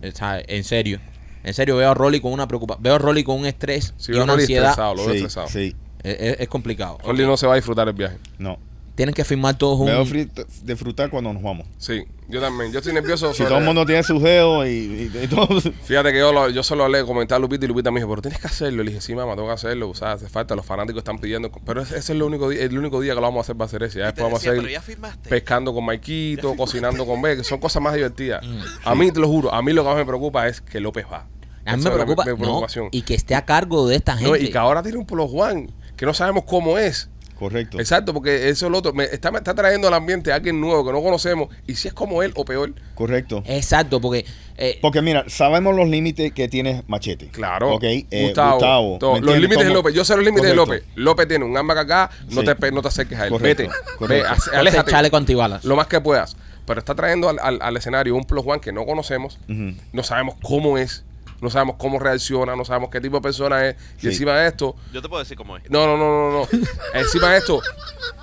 o 0.03 0.11
sea, 0.15 0.39
en 0.47 0.63
serio, 0.63 0.99
en 1.43 1.53
serio 1.53 1.75
veo 1.77 1.89
a 1.89 1.93
Rolly 1.93 2.21
con 2.21 2.31
una 2.31 2.47
preocupación, 2.47 2.83
veo 2.83 2.95
a 2.95 2.97
Rolly 2.99 3.23
con 3.23 3.39
un 3.39 3.45
estrés 3.47 3.93
Sí, 3.97 4.11
y 4.11 4.13
veo 4.13 4.21
a 4.21 4.23
una 4.25 4.33
Rolly 4.33 4.43
ansiedad. 4.43 4.69
estresado, 4.69 4.95
lo 4.95 5.01
veo 5.05 5.11
Sí, 5.11 5.17
estresado. 5.17 5.47
sí, 5.47 5.75
Es, 6.03 6.47
complicado. 6.47 6.97
Rolly 7.05 7.25
no 7.25 7.37
se 7.37 7.47
va 7.47 7.53
a 7.53 7.55
disfrutar 7.55 7.87
el 7.87 7.93
viaje. 7.93 8.17
no. 8.37 8.57
Tienen 8.93 9.15
que 9.15 9.23
firmar 9.23 9.57
todos 9.57 9.79
un... 9.79 9.85
Veo 9.87 10.05
frit- 10.05 10.45
disfrutar 10.63 11.09
cuando 11.09 11.31
nos 11.33 11.41
vamos. 11.41 11.65
Sí, 11.77 12.03
yo 12.27 12.41
también. 12.41 12.73
Yo 12.73 12.79
estoy 12.79 12.93
nervioso. 12.93 13.31
Si 13.31 13.37
sobre- 13.37 13.49
todo 13.49 13.59
el 13.59 13.63
mundo 13.65 13.85
tiene 13.85 14.03
sus 14.03 14.21
dedos 14.21 14.67
y, 14.67 14.69
y- 14.69 15.19
y 15.23 15.27
todo. 15.27 15.47
Fíjate 15.61 16.11
que 16.11 16.19
yo, 16.19 16.33
lo- 16.33 16.49
yo 16.49 16.61
solo 16.61 16.87
le 16.89 17.03
comenté 17.05 17.33
a 17.33 17.39
Lupita 17.39 17.63
y 17.65 17.67
Lupita 17.69 17.89
me 17.89 18.01
dijo, 18.01 18.09
pero 18.09 18.21
tienes 18.21 18.39
que 18.41 18.47
hacerlo. 18.47 18.83
Le 18.83 18.91
dije, 18.91 19.01
sí, 19.01 19.15
mamá, 19.15 19.33
tengo 19.35 19.47
que 19.47 19.53
hacerlo. 19.53 19.89
O 19.89 19.95
sea, 19.95 20.11
hace 20.11 20.27
falta, 20.27 20.55
los 20.55 20.65
fanáticos 20.65 20.99
están 20.99 21.19
pidiendo. 21.19 21.49
Pero 21.65 21.81
ese, 21.81 21.91
ese 21.93 21.99
es 21.99 22.09
el 22.11 22.21
único, 22.21 22.49
día, 22.49 22.63
el 22.63 22.77
único 22.77 22.99
día 22.99 23.13
que 23.13 23.21
lo 23.21 23.21
vamos 23.21 23.37
a 23.39 23.41
hacer, 23.43 23.59
va 23.59 23.65
a 23.65 23.69
ser 23.69 23.81
ese. 23.83 23.99
Ya 23.99 24.09
Y 24.09 24.13
te 24.13 24.21
después 24.21 24.23
vamos 24.25 24.39
decía, 24.41 24.51
a 24.51 24.53
pero 24.55 24.61
seguir 24.63 24.77
ya 24.77 24.81
firmaste. 24.81 25.29
pescando 25.29 25.73
con 25.73 25.85
Maikito, 25.85 26.55
cocinando 26.57 27.05
con 27.05 27.21
B, 27.21 27.37
que 27.37 27.43
son 27.45 27.59
cosas 27.59 27.81
más 27.81 27.93
divertidas. 27.95 28.45
Mm. 28.45 28.59
A 28.83 28.93
mí, 28.93 29.11
te 29.11 29.21
lo 29.21 29.29
juro, 29.29 29.53
a 29.53 29.61
mí 29.63 29.71
lo 29.71 29.83
que 29.83 29.87
más 29.89 29.97
me 29.97 30.05
preocupa 30.05 30.47
es 30.47 30.59
que 30.61 30.79
López 30.81 31.05
va. 31.11 31.27
A 31.65 31.75
mí 31.77 31.79
Esa 31.79 31.89
me 31.89 31.95
es 31.95 31.99
la- 31.99 32.03
preocupa, 32.03 32.25
mi 32.25 32.31
no, 32.31 32.37
preocupación. 32.37 32.89
y 32.91 33.03
que 33.03 33.13
esté 33.15 33.35
a 33.35 33.45
cargo 33.45 33.87
de 33.87 33.95
esta 33.95 34.15
No, 34.15 34.33
gente. 34.33 34.43
y 34.43 34.49
que 34.51 34.57
ahora 34.57 34.83
tiene 34.83 34.97
un 34.97 35.05
Polo 35.05 35.27
Juan, 35.27 35.71
que 36.01 36.05
no 36.07 36.15
sabemos 36.15 36.45
cómo 36.47 36.79
es. 36.79 37.09
Correcto. 37.37 37.79
Exacto, 37.79 38.11
porque 38.11 38.49
eso 38.49 38.65
es 38.65 38.71
lo 38.71 38.79
otro. 38.79 38.91
Me 38.91 39.03
está, 39.03 39.29
me 39.29 39.37
está 39.37 39.53
trayendo 39.53 39.87
al 39.87 39.93
ambiente 39.93 40.31
a 40.31 40.35
alguien 40.35 40.59
nuevo 40.59 40.83
que 40.83 40.91
no 40.91 40.99
conocemos. 41.03 41.49
Y 41.67 41.75
si 41.75 41.87
es 41.87 41.93
como 41.93 42.23
él 42.23 42.33
o 42.35 42.43
peor, 42.43 42.73
Correcto. 42.95 43.43
Exacto, 43.45 44.01
porque... 44.01 44.25
eh, 44.57 44.79
Porque 44.81 45.03
mira, 45.03 45.25
sabemos 45.27 45.75
los 45.75 45.87
límites 45.87 46.31
que 46.33 46.47
tiene 46.47 46.83
Machete. 46.87 47.27
Claro. 47.27 47.73
Ok, 47.75 47.83
eh, 47.83 48.05
Gustavo. 48.25 48.53
Gustavo. 48.53 48.97
todo. 48.99 49.13
¿me 49.13 49.21
Los 49.21 49.37
límites 49.37 49.67
de 49.67 49.73
López. 49.73 49.93
Yo 49.93 50.03
sé 50.03 50.15
los 50.15 50.25
límites 50.25 50.49
de. 50.49 50.55
López. 50.55 50.83
López 50.95 51.27
tiene 51.27 51.45
un 51.45 51.55
arma 51.55 51.79
acá, 51.79 52.09
no, 52.29 52.41
Sí. 52.41 52.47
te, 52.59 52.71
no 52.71 52.81
te 52.81 52.87
acerques 52.87 53.19
a 53.19 53.25
él. 53.25 53.29
Correcto, 53.29 53.63
Vete. 53.63 53.75
correcto. 53.99 54.29
Ve, 54.63 54.83
chaleco 54.91 55.17
antibalas. 55.17 55.63
Lo 55.65 55.75
más 55.75 55.85
que 55.85 56.01
puedas. 56.01 56.35
Pero 56.65 56.79
está 56.79 56.95
trayendo 56.95 57.29
al, 57.29 57.37
al- 57.39 57.59
al 57.61 57.77
escenario 57.77 58.15
un 58.15 58.23
Plus 58.23 58.43
One 58.43 58.59
que 58.59 58.71
no 58.71 58.87
conocemos. 58.87 59.37
No 59.47 60.01
sabemos 60.03 60.35
cómo 60.41 60.79
es. 60.79 61.05
No 61.41 61.49
sabemos 61.49 61.75
cómo 61.77 61.99
reacciona. 61.99 62.55
No 62.55 62.63
sabemos 62.63 62.89
qué 62.89 63.01
tipo 63.01 63.17
de 63.17 63.21
persona 63.21 63.67
es. 63.67 63.75
Y 63.97 64.01
Sí. 64.01 64.07
encima 64.07 64.35
de 64.37 64.47
esto. 64.47 64.75
Yo 64.93 65.01
te 65.01 65.09
puedo 65.09 65.21
decir 65.23 65.35
cómo 65.35 65.57
es. 65.57 65.63
No, 65.69 65.85
no, 65.85 65.97
no, 65.97 66.31
no, 66.31 66.31
no. 66.39 66.47
encima 66.93 67.31
de 67.31 67.39
esto. 67.39 67.59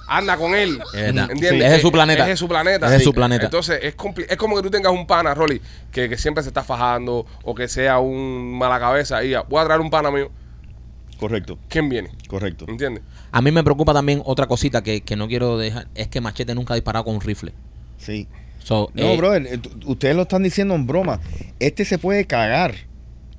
Anda 0.06 0.36
con 0.36 0.54
él. 0.54 0.78
Es 0.94 1.02
verdad. 1.14 1.30
¿Entiendes? 1.30 1.64
Es 1.66 1.72
de 1.72 1.80
su 1.80 1.92
planeta. 1.92 2.22
Es 2.22 2.28
de 2.28 2.36
su 2.36 2.48
planeta. 2.48 2.86
Es 2.86 2.92
de 2.92 2.98
Sí. 2.98 3.04
su 3.04 3.12
planeta. 3.12 3.44
Entonces, 3.44 3.78
es, 3.82 3.94
es 4.28 4.36
como 4.38 4.56
que 4.56 4.62
tú 4.62 4.70
tengas 4.70 4.92
un 4.92 5.06
pana, 5.06 5.34
Rolly, 5.34 5.60
que, 5.92 6.08
que 6.08 6.16
siempre 6.16 6.42
se 6.42 6.48
está 6.50 6.62
fajando 6.64 7.26
o 7.42 7.54
que 7.54 7.68
sea 7.68 7.98
un 7.98 8.56
mala 8.56 8.78
cabeza 8.78 9.22
y 9.24 9.34
ah, 9.34 9.44
voy 9.48 9.60
a 9.60 9.64
traer 9.66 9.80
un 9.80 9.90
pana 9.90 10.10
mío. 10.10 10.30
Correcto. 11.18 11.58
¿Quién 11.68 11.88
viene? 11.88 12.10
Correcto. 12.28 12.64
¿Entiendes? 12.68 13.02
A 13.32 13.42
mí 13.42 13.50
me 13.50 13.64
preocupa 13.64 13.92
también 13.92 14.22
otra 14.24 14.46
cosita 14.46 14.82
que, 14.82 15.00
que 15.00 15.16
no 15.16 15.26
quiero 15.26 15.58
dejar, 15.58 15.88
es 15.96 16.06
que 16.08 16.20
Machete 16.20 16.54
nunca 16.54 16.74
ha 16.74 16.76
disparado 16.76 17.04
con 17.04 17.16
un 17.16 17.20
rifle. 17.20 17.52
Sí. 17.98 18.28
So, 18.62 18.90
No, 18.94 19.02
eh, 19.02 19.16
brother, 19.16 19.46
eh, 19.46 19.60
ustedes 19.86 20.14
lo 20.14 20.22
están 20.22 20.42
diciendo 20.42 20.74
en 20.74 20.86
broma. 20.86 21.20
Este 21.58 21.84
se 21.84 21.98
puede 21.98 22.26
cagar 22.26 22.74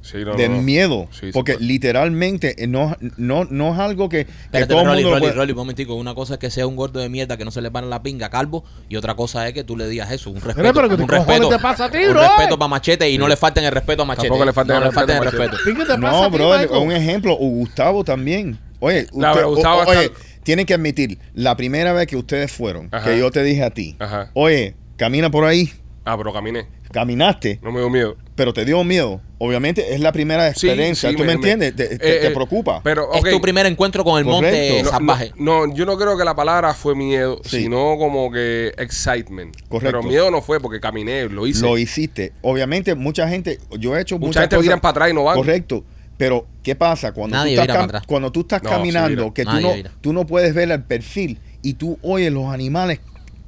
Sí, 0.01 0.19
no, 0.25 0.33
de 0.35 0.47
no, 0.47 0.55
no. 0.55 0.61
miedo. 0.61 1.07
Sí, 1.11 1.27
sí, 1.27 1.31
porque 1.33 1.57
literalmente 1.59 2.63
eh, 2.63 2.67
no, 2.67 2.95
no, 3.17 3.45
no 3.45 3.73
es 3.73 3.79
algo 3.79 4.07
que, 4.09 4.25
que 4.25 4.31
Espérate, 4.31 4.67
todo 4.67 4.81
el 4.81 4.87
Rolly, 4.87 5.01
mundo 5.03 5.09
Rolly, 5.15 5.21
puede- 5.21 5.33
Rolly, 5.35 5.51
un 5.51 5.57
momentico. 5.57 5.95
Una 5.95 6.15
cosa 6.15 6.33
es 6.35 6.39
que 6.39 6.49
sea 6.49 6.65
un 6.67 6.75
gordo 6.75 6.99
de 6.99 7.09
mierda 7.09 7.35
que 7.37 7.43
no 7.45 7.51
se 7.51 7.61
le 7.61 7.69
para 7.69 7.85
la 7.87 8.01
pinga 8.01 8.29
calvo 8.29 8.63
y 8.87 8.95
otra 8.95 9.15
cosa 9.15 9.47
es 9.47 9.53
que 9.53 9.63
tú 9.63 9.75
le 9.75 9.87
digas 9.89 10.11
eso, 10.11 10.29
un 10.29 10.37
respeto. 10.41 10.73
pero 10.73 10.87
¿qué 10.89 10.95
un 11.01 11.07
respeto, 11.07 11.49
te 11.49 11.59
pasa 11.59 11.85
a 11.85 11.91
ti, 11.91 11.97
un 11.99 12.11
bro? 12.13 12.21
respeto 12.21 12.57
para 12.57 12.69
Machete 12.69 13.09
y 13.09 13.17
no 13.17 13.27
le 13.27 13.35
falten 13.35 13.63
el 13.65 13.71
respeto 13.71 14.03
a 14.03 14.05
Machete. 14.05 14.27
Tampoco 14.29 14.45
le 14.45 14.53
falten 14.53 14.75
no 14.75 14.81
el 14.83 14.87
le 14.87 14.91
falten 14.93 15.17
el 15.17 15.23
respeto 15.23 15.43
a 15.43 15.45
respeto. 15.51 15.63
¿Qué 15.65 15.85
te 15.85 16.01
pasa 16.01 16.29
No, 16.29 16.31
ti, 16.31 16.37
Michael? 16.37 16.69
un 16.81 16.91
ejemplo. 16.91 17.33
O 17.33 17.49
Gustavo 17.49 18.03
también. 18.03 18.57
Oye, 18.79 19.07
usted, 19.11 19.27
pero 19.33 19.49
Gustavo 19.49 19.81
o- 19.81 19.89
oye, 19.89 20.05
está- 20.05 20.19
tienen 20.43 20.65
que 20.65 20.73
admitir, 20.73 21.19
la 21.33 21.57
primera 21.57 21.91
vez 21.91 22.07
que 22.07 22.15
ustedes 22.15 22.49
fueron, 22.51 22.87
Ajá. 22.91 23.09
que 23.11 23.19
yo 23.19 23.29
te 23.29 23.43
dije 23.43 23.63
a 23.63 23.69
ti, 23.71 23.97
Ajá. 23.99 24.31
oye, 24.33 24.75
camina 24.95 25.29
por 25.29 25.43
ahí, 25.43 25.69
Ah, 26.05 26.17
pero 26.17 26.31
caminé. 26.31 26.65
caminaste, 26.91 27.59
No 27.61 27.71
me 27.73 27.79
dio 27.79 27.89
miedo. 27.89 28.15
Pero 28.39 28.53
te 28.53 28.63
dio 28.63 28.81
miedo. 28.85 29.19
Obviamente 29.37 29.93
es 29.93 29.99
la 29.99 30.13
primera 30.13 30.47
experiencia, 30.47 31.09
sí, 31.09 31.15
¿tú 31.17 31.23
me, 31.23 31.27
me- 31.27 31.33
entiendes? 31.33 31.73
me- 31.73 31.77
Te, 31.77 31.93
eh, 31.93 31.97
te- 31.97 32.19
te 32.21 32.27
eh, 32.27 32.31
preocupa. 32.31 32.79
Pero. 32.85 33.11
Es 33.13 33.21
tu 33.29 33.41
primer 33.41 33.65
encuentro 33.65 34.05
con 34.05 34.17
el 34.17 34.23
monte 34.23 34.49
Correcto. 34.69 34.89
Salvaje. 34.91 35.33
No, 35.35 35.67
no, 35.67 35.73
yo 35.75 35.85
no 35.85 35.97
creo 35.97 36.17
que 36.17 36.23
la 36.23 36.35
palabra 36.37 36.73
fue 36.73 36.95
miedo, 36.95 37.41
Sí. 37.43 37.63
sino 37.63 37.97
como 37.97 38.31
que 38.31 38.71
excitement. 38.77 39.53
Correcto. 39.67 39.99
Pero 39.99 40.03
miedo 40.03 40.31
no 40.31 40.41
fue 40.41 40.61
porque 40.61 40.79
caminé, 40.79 41.27
lo 41.27 41.45
hice. 41.47 41.63
Lo 41.65 41.77
hiciste. 41.77 42.31
Obviamente, 42.41 42.95
mucha 42.95 43.27
gente, 43.27 43.59
yo 43.77 43.97
he 43.97 44.01
hecho 44.01 44.15
Mucha 44.15 44.27
muchas 44.27 44.41
gente 44.43 44.55
cosas- 44.55 44.63
viran 44.63 44.79
para 44.79 44.91
atrás 44.91 45.09
y 45.09 45.13
no 45.13 45.25
van. 45.25 45.35
Correcto. 45.35 45.83
Pero, 46.17 46.47
¿qué 46.63 46.75
pasa? 46.75 47.11
Cuando, 47.11 47.35
Nadie 47.35 47.55
tú, 47.55 47.61
estás 47.61 47.75
para 47.75 47.79
cam- 47.79 47.89
atrás. 47.89 48.03
cuando 48.07 48.31
tú 48.31 48.39
estás 48.41 48.63
No, 48.63 48.69
caminando, 48.69 49.33
que 49.33 49.43
tú 49.43 49.59
no, 49.59 49.73
tú 49.99 50.13
no 50.13 50.25
puedes 50.25 50.53
ver 50.53 50.71
el 50.71 50.83
perfil 50.83 51.39
y 51.61 51.73
tú 51.73 51.99
oyes 52.03 52.31
los 52.31 52.45
animales, 52.53 52.99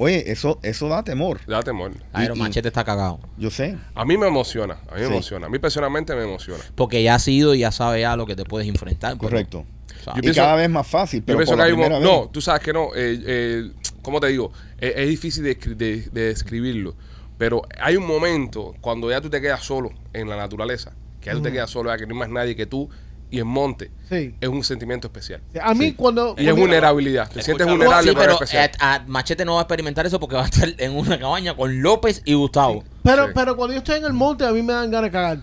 oye, 0.01 0.31
eso, 0.31 0.59
eso 0.63 0.87
da 0.89 1.03
temor. 1.03 1.39
Da 1.45 1.61
temor. 1.61 1.91
Pero 2.13 2.35
y- 2.35 2.39
Machete 2.39 2.67
está 2.69 2.83
cagado. 2.83 3.19
Yo 3.37 3.49
sé. 3.51 3.77
A 3.95 4.03
mí 4.05 4.17
me 4.17 4.27
emociona, 4.27 4.77
a 4.89 4.95
mí 4.95 5.01
me 5.01 5.07
Sí. 5.07 5.13
emociona. 5.13 5.47
A 5.47 5.49
mí 5.49 5.59
personalmente 5.59 6.15
me 6.15 6.23
emociona. 6.23 6.63
Porque 6.75 7.03
ya 7.03 7.15
has 7.15 7.27
ido 7.27 7.53
y 7.55 7.59
ya 7.59 7.71
sabes 7.71 8.01
ya 8.01 8.15
lo 8.15 8.25
que 8.25 8.35
te 8.35 8.43
puedes 8.43 8.67
enfrentar. 8.67 9.13
pero- 9.17 9.29
Correcto. 9.29 9.59
o 9.59 10.03
sea, 10.03 10.13
Yo 10.13 10.19
y 10.19 10.21
pienso- 10.21 10.41
cada 10.41 10.55
vez 10.55 10.69
más 10.69 10.87
fácil, 10.87 11.19
Yo 11.21 11.25
pero 11.27 11.37
pienso 11.39 11.51
por 11.51 11.57
que 11.57 11.59
la 11.59 11.65
hay 11.65 11.71
un... 11.73 11.79
primera 11.79 11.99
No, 11.99 12.21
vez. 12.23 12.31
tú 12.31 12.41
sabes 12.41 12.61
que 12.63 12.73
no. 12.73 12.87
Eh, 12.95 13.21
eh, 13.25 13.71
¿Cómo 14.01 14.19
te 14.19 14.27
digo? 14.27 14.51
Eh, 14.79 14.93
es 14.97 15.07
difícil 15.09 15.43
de, 15.43 15.59
escri- 15.59 15.75
de- 15.75 16.09
de 16.11 16.21
describirlo. 16.27 16.95
Pero 17.37 17.61
hay 17.79 17.95
un 17.95 18.05
momento 18.07 18.73
cuando 18.81 19.09
ya 19.11 19.21
tú 19.21 19.29
te 19.29 19.39
quedas 19.41 19.63
solo 19.63 19.91
en 20.13 20.27
la 20.29 20.35
naturaleza, 20.37 20.91
que 21.19 21.27
ya 21.27 21.33
tú 21.33 21.41
te 21.41 21.51
quedas 21.51 21.69
solo, 21.69 21.89
ya 21.91 21.97
que 21.97 22.05
no 22.07 22.13
hay 22.15 22.19
más 22.19 22.29
nadie 22.29 22.55
que 22.55 22.65
tú 22.65 22.89
y 23.31 23.39
en 23.39 23.47
monte. 23.47 23.89
Sí. 24.09 24.35
Es 24.39 24.49
un 24.49 24.63
sentimiento 24.63 25.07
especial. 25.07 25.41
A 25.63 25.73
mí 25.73 25.93
cuando... 25.93 26.35
Y 26.37 26.47
es 26.47 26.55
vulnerabilidad. 26.55 27.31
Te 27.31 27.41
sientes 27.41 27.65
vulnerable, 27.65 28.11
sí, 28.11 28.17
pero, 28.17 28.37
eh, 28.51 28.71
a 28.79 29.03
Machete 29.07 29.45
no 29.45 29.53
va 29.53 29.61
a 29.61 29.63
experimentar 29.63 30.05
eso 30.05 30.19
porque 30.19 30.35
va 30.35 30.43
a 30.43 30.45
estar 30.45 30.69
en 30.77 30.95
una 30.95 31.17
cabaña 31.17 31.55
con 31.55 31.81
López 31.81 32.21
y 32.25 32.33
Gustavo. 32.35 32.83
Pero, 33.03 33.25
Sí. 33.27 33.31
pero 33.33 33.55
cuando 33.55 33.73
yo 33.73 33.79
estoy 33.79 33.97
en 33.99 34.05
el 34.05 34.13
monte, 34.13 34.45
a 34.45 34.51
mí 34.51 34.61
me 34.61 34.73
dan 34.73 34.91
ganas 34.91 35.05
de 35.07 35.11
cagar. 35.11 35.37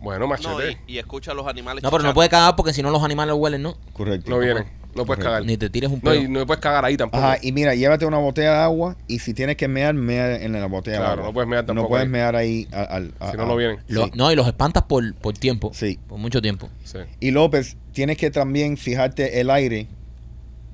Bueno, 0.00 0.20
No, 0.20 0.26
machete. 0.28 0.78
y, 0.86 0.94
y 0.94 0.98
escucha 0.98 1.30
a 1.32 1.34
los 1.34 1.46
animales. 1.46 1.82
No, 1.82 1.90
pero 1.90 2.02
no 2.02 2.12
puede 2.14 2.28
cagar 2.28 2.56
porque 2.56 2.72
si 2.72 2.82
no 2.82 2.90
los 2.90 3.02
animales 3.02 3.34
huelen, 3.36 3.62
¿no? 3.62 3.76
Correcto. 3.92 4.30
No, 4.30 4.38
vienen. 4.38 4.64
No 4.96 5.04
puedes 5.04 5.24
Correcto. 5.24 5.24
cagar. 5.24 5.44
Ni 5.44 5.56
te 5.56 5.70
tires 5.70 5.90
un 5.90 5.96
No, 5.96 6.00
pedo. 6.02 6.14
y 6.14 6.28
no 6.28 6.46
puedes 6.46 6.60
cagar 6.62 6.84
ahí 6.84 6.96
tampoco. 6.96 7.22
Ajá, 7.24 7.38
y 7.42 7.52
mira, 7.52 7.74
llévate 7.74 8.06
una 8.06 8.18
botella 8.18 8.52
de 8.52 8.58
agua 8.58 8.96
y 9.08 9.18
si 9.18 9.34
tienes 9.34 9.56
que 9.56 9.66
mear, 9.68 9.94
mea 9.94 10.36
en 10.42 10.52
la 10.52 10.66
botella 10.66 10.98
Claro, 10.98 11.06
de 11.08 11.12
agua. 11.18 11.26
no 11.26 11.32
puedes 11.34 11.48
mear 11.48 11.66
tampoco 11.66 11.84
No 11.84 11.88
puedes 11.88 12.04
ahí. 12.04 12.10
mear 12.10 12.36
ahí 12.36 12.68
al... 12.72 13.12
al- 13.20 13.30
Si 13.32 13.36
no, 13.36 13.46
no 13.46 13.56
vienen. 13.56 13.78
Lo- 13.88 14.04
Sí. 14.06 14.12
No, 14.14 14.30
y 14.32 14.36
los 14.36 14.46
espantas 14.46 14.84
por, 14.84 15.14
por 15.14 15.36
tiempo. 15.36 15.70
Sí. 15.74 15.98
Por 16.08 16.18
mucho 16.18 16.40
tiempo. 16.40 16.68
Sí. 16.84 16.98
Y 17.20 17.30
López, 17.32 17.76
tienes 17.92 18.16
que 18.18 18.30
también 18.30 18.76
fijarte 18.76 19.40
el 19.40 19.50
aire, 19.50 19.86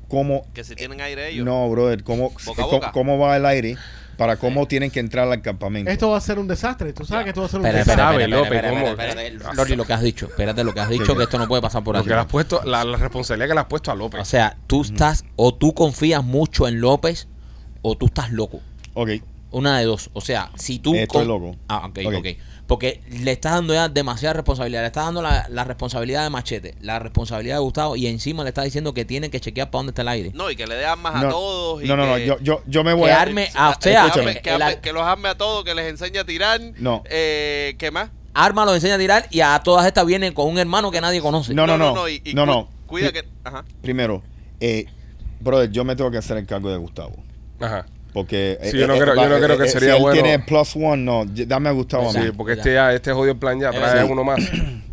cómo... 0.08 0.44
Que 0.54 0.64
si 0.64 0.74
tienen 0.74 1.00
aire 1.00 1.30
ellos. 1.30 1.44
No, 1.44 1.68
brother, 1.70 2.02
cómo, 2.02 2.32
Boca 2.44 2.62
cómo, 2.64 2.80
cómo 2.92 3.18
va 3.18 3.36
el 3.36 3.46
aire 3.46 3.76
para 4.20 4.36
cómo 4.36 4.68
tienen 4.68 4.90
que 4.90 5.00
entrar 5.00 5.26
al 5.32 5.40
campamento. 5.40 5.90
Esto 5.90 6.10
va 6.10 6.18
a 6.18 6.20
ser 6.20 6.38
un 6.38 6.46
desastre. 6.46 6.92
Tú 6.92 7.06
sabes 7.06 7.24
que 7.24 7.30
esto 7.30 7.40
va 7.40 7.46
a 7.46 7.48
ser 7.48 7.60
un 7.60 7.64
desastre. 7.64 7.92
espera, 7.92 8.10
sabe, 8.10 8.24
espera, 8.24 8.70
López, 8.70 9.40
¿cómo? 9.40 9.54
Lori, 9.54 9.76
lo 9.76 9.86
que 9.86 9.92
has 9.94 10.02
dicho. 10.02 10.26
Espérate 10.26 10.62
lo 10.62 10.74
que 10.74 10.80
has 10.80 10.90
dicho, 10.90 11.16
que 11.16 11.22
esto 11.22 11.38
no 11.38 11.48
puede 11.48 11.62
pasar 11.62 11.82
por 11.82 11.96
aquí. 11.96 12.12
Has 12.12 12.26
puesto, 12.26 12.60
la, 12.66 12.84
la 12.84 12.98
responsabilidad 12.98 13.48
que 13.48 13.54
le 13.54 13.60
has 13.60 13.66
puesto 13.66 13.90
a 13.90 13.94
López. 13.94 14.20
O 14.20 14.24
sea, 14.26 14.58
tú 14.66 14.82
estás, 14.82 15.24
o 15.36 15.54
tú 15.54 15.72
confías 15.72 16.22
mucho 16.22 16.68
en 16.68 16.82
López, 16.82 17.28
o 17.80 17.96
tú 17.96 18.04
estás 18.06 18.30
loco. 18.30 18.60
Ok, 18.92 19.08
Una 19.52 19.78
de 19.78 19.86
dos. 19.86 20.10
O 20.12 20.20
sea, 20.20 20.50
si 20.54 20.80
tú. 20.80 20.94
Estoy 20.94 21.24
loco. 21.24 21.56
Ah, 21.66 21.86
ok, 21.86 22.00
Ok. 22.04 22.14
ok. 22.18 22.26
Porque 22.70 23.02
le 23.10 23.32
estás 23.32 23.54
dando 23.54 23.74
ya 23.74 23.88
demasiada 23.88 24.34
responsabilidad. 24.34 24.82
Le 24.82 24.86
estás 24.86 25.04
dando 25.06 25.22
la, 25.22 25.44
la 25.48 25.64
responsabilidad 25.64 26.22
de 26.22 26.30
Machete, 26.30 26.76
la 26.80 27.00
responsabilidad 27.00 27.56
de 27.56 27.60
Gustavo, 27.62 27.96
y 27.96 28.06
encima 28.06 28.44
le 28.44 28.50
estás 28.50 28.64
diciendo 28.64 28.94
que 28.94 29.04
tienen 29.04 29.28
que 29.32 29.40
chequear 29.40 29.70
para 29.72 29.80
dónde 29.80 29.90
está 29.90 30.02
el 30.02 30.08
aire. 30.08 30.30
No, 30.34 30.48
y 30.52 30.54
que 30.54 30.68
le 30.68 30.76
dé 30.76 30.84
armas 30.86 31.16
a 31.16 31.22
no, 31.22 31.30
todos. 31.30 31.82
Y 31.82 31.88
no, 31.88 31.96
no, 31.96 32.06
no, 32.06 32.14
que- 32.14 32.26
yo, 32.26 32.38
yo, 32.40 32.62
yo 32.68 32.84
me 32.84 32.92
voy 32.92 33.06
Que 33.06 33.12
a... 33.12 33.20
arme 33.22 33.48
a 33.56 33.70
o 33.70 33.74
sea, 33.80 34.04
que, 34.04 34.12
que, 34.12 34.20
arme- 34.20 34.40
que 34.40 34.50
arme- 34.52 34.92
los 34.92 35.02
arme 35.02 35.28
a 35.30 35.34
todos, 35.36 35.64
que 35.64 35.74
les 35.74 35.88
enseñe 35.90 36.18
a 36.18 36.24
tirar. 36.24 36.60
No. 36.78 37.02
Eh, 37.10 37.74
¿Qué 37.76 37.90
más? 37.90 38.10
arma 38.34 38.64
los 38.64 38.76
enseña 38.76 38.94
a 38.94 38.98
tirar 38.98 39.26
y 39.32 39.40
a 39.40 39.58
todas 39.64 39.84
estas 39.84 40.06
vienen 40.06 40.32
con 40.32 40.46
un 40.46 40.56
hermano 40.56 40.92
que 40.92 41.00
nadie 41.00 41.20
conoce. 41.20 41.52
No, 41.52 41.66
no, 41.66 41.76
no, 41.76 42.08
y- 42.08 42.22
y 42.24 42.34
no, 42.34 42.46
cu- 42.46 42.52
no. 42.52 42.68
Cuida 42.86 43.10
Pri- 43.10 43.20
que. 43.22 43.28
Ajá. 43.42 43.64
Primero, 43.82 44.22
eh, 44.60 44.86
brother, 45.40 45.68
yo 45.72 45.84
me 45.84 45.96
tengo 45.96 46.12
que 46.12 46.18
hacer 46.18 46.36
el 46.36 46.46
cargo 46.46 46.70
de 46.70 46.76
Gustavo. 46.76 47.16
Ajá. 47.60 47.84
Porque... 48.12 48.58
Sí, 48.62 48.78
yo 48.78 48.86
no 48.86 48.94
creo- 48.98 49.14
yo 49.14 49.28
no 49.28 49.38
creo 49.38 49.56
que 49.58 49.68
sería 49.68 49.90
si 49.90 49.96
él 49.96 50.02
bueno- 50.02 50.20
tiene 50.22 50.38
plus 50.40 50.74
one, 50.76 50.96
no, 50.98 51.24
y- 51.34 51.44
dame 51.44 51.68
a 51.68 51.72
Gustavo 51.72 52.10
a 52.10 52.12
Sí, 52.12 52.18
mí. 52.18 52.30
porque 52.36 52.54
este 52.54 52.74
ya, 52.74 52.92
este 52.92 53.12
jodido 53.12 53.36
plan 53.38 53.58
ya 53.60 53.70
trae 53.70 54.04
Sí. 54.04 54.12
uno 54.12 54.24
más. 54.24 54.40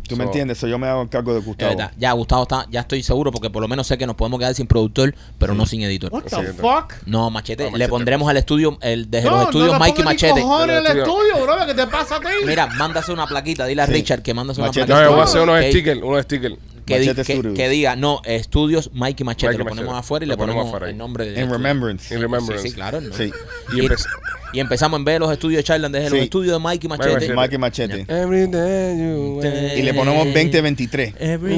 ¿Tú 0.08 0.16
me 0.16 0.24
So, 0.24 0.30
entiendes? 0.30 0.56
So, 0.56 0.66
yo 0.66 0.78
me 0.78 0.86
hago 0.86 1.02
el 1.02 1.10
cargo 1.10 1.34
de 1.34 1.40
Gustavo. 1.40 1.70
verdad. 1.76 1.92
Ya 1.98 2.12
Gustavo 2.12 2.44
está, 2.44 2.64
ya 2.70 2.80
estoy 2.80 3.02
seguro 3.02 3.30
porque 3.30 3.50
por 3.50 3.60
lo 3.60 3.68
menos 3.68 3.86
sé 3.86 3.98
que 3.98 4.06
nos 4.06 4.16
podemos 4.16 4.38
quedar 4.40 4.54
sin 4.54 4.66
productor, 4.66 5.14
pero 5.38 5.52
no 5.54 5.66
sin 5.66 5.82
editor. 5.82 6.10
What 6.10 6.22
the 6.22 6.52
fuck? 6.54 6.94
No, 7.04 7.28
Machete, 7.28 7.64
No, 7.64 7.66
le 7.66 7.72
Machete. 7.72 7.88
pondremos 7.90 8.26
al 8.30 8.38
estudio, 8.38 8.78
el 8.80 9.10
desde 9.10 9.28
No, 9.28 9.36
los 9.36 9.44
estudios 9.46 9.72
no 9.72 9.78
pongas 9.78 9.98
ni 9.98 10.04
Machete. 10.04 10.40
el 10.40 10.86
estudio. 10.86 11.42
bro. 11.42 11.66
¿Qué 11.66 11.74
te 11.74 11.86
pasa 11.88 12.16
a 12.16 12.20
ti? 12.20 12.26
Mira, 12.46 12.68
mándase 12.68 13.12
una 13.12 13.26
plaquita, 13.26 13.66
dile 13.66 13.82
a 13.82 13.86
Sí. 13.86 13.92
Richard 13.92 14.22
que 14.22 14.32
mándase 14.32 14.60
una 14.62 14.68
Machete. 14.68 14.86
No, 14.86 14.94
plaquita. 14.94 15.04
yo 15.04 15.12
voy 15.12 15.20
a 15.20 15.24
hacer 15.24 15.40
unos 15.42 15.64
stickers, 15.66 16.02
unos 16.02 16.22
stickers. 16.22 16.54
Que, 16.88 16.98
di- 17.00 17.08
Machete 17.08 17.24
que- 17.42 17.54
que 17.54 17.68
diga, 17.68 17.94
no, 17.96 18.20
estudios 18.24 18.90
Mikey 18.92 19.24
Machete. 19.24 19.46
Mikey 19.48 19.58
lo 19.58 19.64
Machete. 19.64 19.80
ponemos 19.82 19.98
afuera 19.98 20.24
y 20.24 20.28
Lo 20.28 20.32
le 20.34 20.38
ponemos, 20.38 20.64
ponemos 20.70 20.88
el 20.90 20.96
nombre 20.96 21.30
de. 21.30 21.40
En 21.40 21.50
remembrance. 21.50 22.14
In 22.14 22.20
remembrance. 22.20 22.62
Sí, 22.62 22.68
sí, 22.70 22.74
claro. 22.74 23.00
¿no? 23.00 23.14
Sí. 23.14 23.30
Y, 23.72 23.80
Y, 23.80 23.86
empe- 23.86 24.06
y 24.54 24.60
empezamos 24.60 24.98
en 24.98 25.04
ver 25.04 25.20
los 25.20 25.30
estudios 25.32 25.58
de 25.58 25.64
Charland 25.64 25.94
desde 25.94 26.08
Sí. 26.08 26.14
los 26.16 26.24
estudios 26.24 26.52
de 26.54 26.58
Mikey 26.58 26.88
Machete. 26.88 27.12
Machete. 27.14 27.34
Mikey 27.34 27.58
Machete. 27.58 28.06
Every 28.08 28.46
day 28.46 28.98
you 28.98 29.40
Y 29.76 29.82
le 29.82 29.94
ponemos 29.94 30.24
2023. 30.26 31.14
Every 31.18 31.54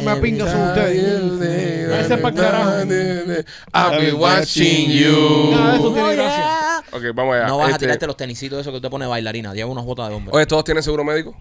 Una 0.00 0.16
pinga 0.20 0.50
son 0.50 0.68
ustedes. 0.68 1.88
Váyanse 1.88 2.16
pa'l 2.18 2.34
carajo. 2.34 2.80
I'll 3.74 4.00
be 4.00 4.12
watching 4.12 4.90
you. 4.90 5.50
Nada 5.52 5.72
de 5.72 5.78
eso 5.78 5.92
tiene 5.92 6.14
gracia. 6.16 6.82
Ok, 6.92 7.02
vamos 7.14 7.34
allá. 7.36 7.46
No 7.46 7.58
vas 7.58 7.68
a 7.68 7.70
Este, 7.72 7.86
tirarte 7.86 8.06
los 8.06 8.16
tenisitos 8.16 8.60
esos 8.60 8.70
que 8.72 8.76
usted 8.76 8.90
pone 8.90 9.06
bailarina. 9.06 9.52
Lleva 9.54 9.70
unas 9.70 9.84
botas 9.84 10.08
de 10.08 10.14
hombre. 10.14 10.34
Oye, 10.34 10.46
¿todos 10.46 10.64
tienen 10.64 10.82
seguro 10.82 11.04
médico? 11.04 11.36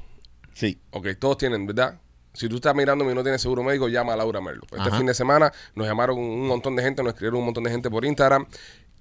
Sí. 0.54 0.80
Ok, 0.92 1.08
todos 1.20 1.38
tienen, 1.38 1.66
¿verdad? 1.66 2.00
Si 2.34 2.48
tú 2.48 2.56
estás 2.56 2.74
mirándome 2.74 3.12
y 3.12 3.16
no 3.16 3.24
tienes 3.24 3.42
seguro 3.42 3.62
médico, 3.62 3.90
llama 3.90 4.14
a 4.14 4.16
Laura 4.16 4.40
Merlo. 4.40 4.64
Este 4.64 4.80
Ajá. 4.80 4.98
fin 4.98 5.06
de 5.06 5.14
semana 5.14 5.52
nos 5.76 5.86
llamaron 5.86 6.18
un 6.18 6.48
montón 6.48 6.76
de 6.78 6.84
gente, 6.84 7.04
nos 7.04 7.12
escribieron 7.14 7.40
un 7.40 7.46
montón 7.46 7.66
de 7.66 7.72
gente 7.72 7.90
por 7.90 8.06
Instagram 8.06 8.46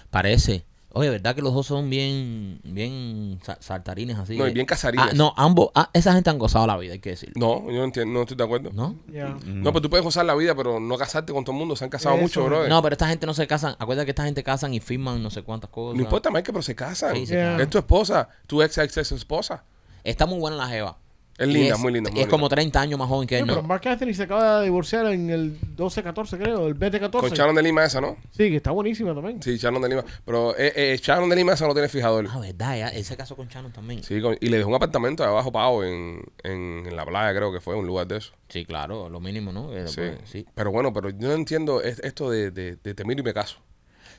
Parece. 0.09 0.65
Oye, 0.97 1.09
¿verdad 1.09 1.35
que 1.35 1.41
los 1.41 1.53
dos 1.53 1.67
son 1.67 1.89
bien, 1.89 2.61
bien 2.63 3.37
sa- 3.43 3.57
saltarines 3.59 4.17
así? 4.17 4.37
No, 4.37 4.47
y 4.47 4.53
bien 4.53 4.65
casarines. 4.65 5.07
Ah, 5.07 5.11
no, 5.13 5.33
ambos, 5.35 5.69
ah, 5.75 5.89
esa 5.91 6.13
gente 6.13 6.29
han 6.29 6.39
gozado 6.39 6.65
la 6.67 6.77
vida, 6.77 6.93
hay 6.93 6.99
que 6.99 7.09
decirlo. 7.09 7.33
No, 7.35 7.69
yo 7.69 7.79
no, 7.79 7.83
entiendo, 7.83 8.13
no 8.13 8.21
estoy 8.21 8.37
de 8.37 8.43
acuerdo. 8.45 8.69
No, 8.71 8.95
¿No? 9.05 9.13
Ya. 9.13 9.35
pues 9.73 9.81
tú 9.81 9.89
puedes 9.89 10.05
gozar 10.05 10.25
la 10.25 10.35
vida, 10.35 10.55
pero 10.55 10.79
no 10.79 10.97
casarte 10.97 11.33
con 11.33 11.43
todo 11.43 11.51
el 11.53 11.59
mundo. 11.59 11.75
Se 11.75 11.83
han 11.83 11.89
casado 11.89 12.15
Eso, 12.15 12.21
mucho, 12.23 12.45
bro. 12.45 12.69
No, 12.69 12.81
pero 12.81 12.93
esta 12.93 13.09
gente 13.09 13.25
no 13.25 13.33
se 13.33 13.45
casan. 13.45 13.75
Acuérdate 13.77 14.05
que 14.05 14.11
esta 14.11 14.23
gente 14.23 14.41
casan 14.41 14.73
y 14.73 14.79
firman 14.79 15.21
no 15.21 15.29
sé 15.29 15.43
cuántas 15.43 15.69
cosas. 15.69 15.97
No 15.97 16.01
importa, 16.03 16.31
Mike, 16.31 16.53
pero 16.53 16.61
se 16.63 16.75
casan. 16.75 17.13
Sí, 17.13 17.25
se 17.25 17.35
casan. 17.35 17.59
Es 17.59 17.69
tu 17.69 17.77
esposa, 17.77 18.29
tu 18.47 18.61
ex 18.61 18.77
ex 18.77 18.95
ex 18.95 19.11
esposa. 19.11 19.65
Está 20.01 20.25
muy 20.25 20.39
buena 20.39 20.55
la 20.55 20.67
jeva. 20.69 20.97
Es 21.37 21.47
linda, 21.49 21.75
muy 21.77 21.91
linda. 21.91 22.09
y 22.09 22.13
es 22.13 22.17
linda. 22.19 22.29
como 22.31 22.47
30 22.47 22.79
años 22.79 22.97
más 22.97 23.09
joven 23.09 23.27
que 23.27 23.35
Sí, 23.35 23.41
él, 23.41 23.45
pero 23.47 23.61
¿no? 23.61 23.67
Mark 23.67 23.81
Anthony 23.85 24.13
se 24.13 24.23
acaba 24.23 24.59
de 24.59 24.65
divorciar 24.65 25.05
en 25.07 25.29
el 25.29 25.59
12-14, 25.75 26.37
creo, 26.37 26.67
el 26.67 26.75
20-14. 26.79 27.11
Con 27.11 27.29
Sharon 27.31 27.55
de 27.55 27.61
Lima 27.63 27.83
esa, 27.83 27.99
¿no? 27.99 28.15
Sí, 28.31 28.49
que 28.49 28.55
está 28.55 28.71
buenísima 28.71 29.13
también. 29.13 29.41
Sí, 29.43 29.57
Sharon 29.57 29.81
de 29.81 29.89
Lima. 29.89 30.05
Pero 30.25 30.57
eh, 30.57 30.71
eh, 30.75 30.99
Sharon 31.01 31.29
de 31.29 31.35
Lima 31.35 31.53
esa 31.53 31.67
no 31.67 31.73
tiene 31.73 31.89
fijador. 31.89 32.27
Ah, 32.31 32.39
verdad, 32.39 32.77
ya, 32.77 32.87
él 32.89 33.03
se 33.03 33.17
casó 33.17 33.35
con 33.35 33.47
Shannon 33.49 33.73
también. 33.73 34.01
Sí. 34.03 34.15
Sí, 34.15 34.21
con- 34.21 34.37
y 34.39 34.47
le 34.47 34.57
dejó 34.57 34.69
un 34.69 34.75
apartamento 34.75 35.23
de 35.23 35.29
abajo 35.29 35.51
pago 35.51 35.83
en, 35.83 36.21
en, 36.43 36.85
en 36.87 36.95
la 36.95 37.05
playa, 37.05 37.37
creo 37.37 37.51
que 37.51 37.59
fue, 37.59 37.75
un 37.75 37.85
lugar 37.85 38.07
de 38.07 38.17
eso. 38.17 38.31
claro, 38.65 39.09
lo 39.09 39.19
mínimo, 39.19 39.51
¿no? 39.51 39.71
Sí. 39.87 39.95
pues, 39.97 40.17
sí. 40.23 40.45
Pero 40.55 40.71
bueno, 40.71 40.93
pero 40.93 41.09
yo 41.09 41.27
no 41.27 41.33
entiendo 41.33 41.81
es- 41.81 41.99
esto 41.99 42.29
de, 42.29 42.51
de, 42.51 42.77
de 42.77 42.93
te 42.93 43.03
miro 43.03 43.19
y 43.21 43.23
me 43.23 43.33
caso. 43.33 43.57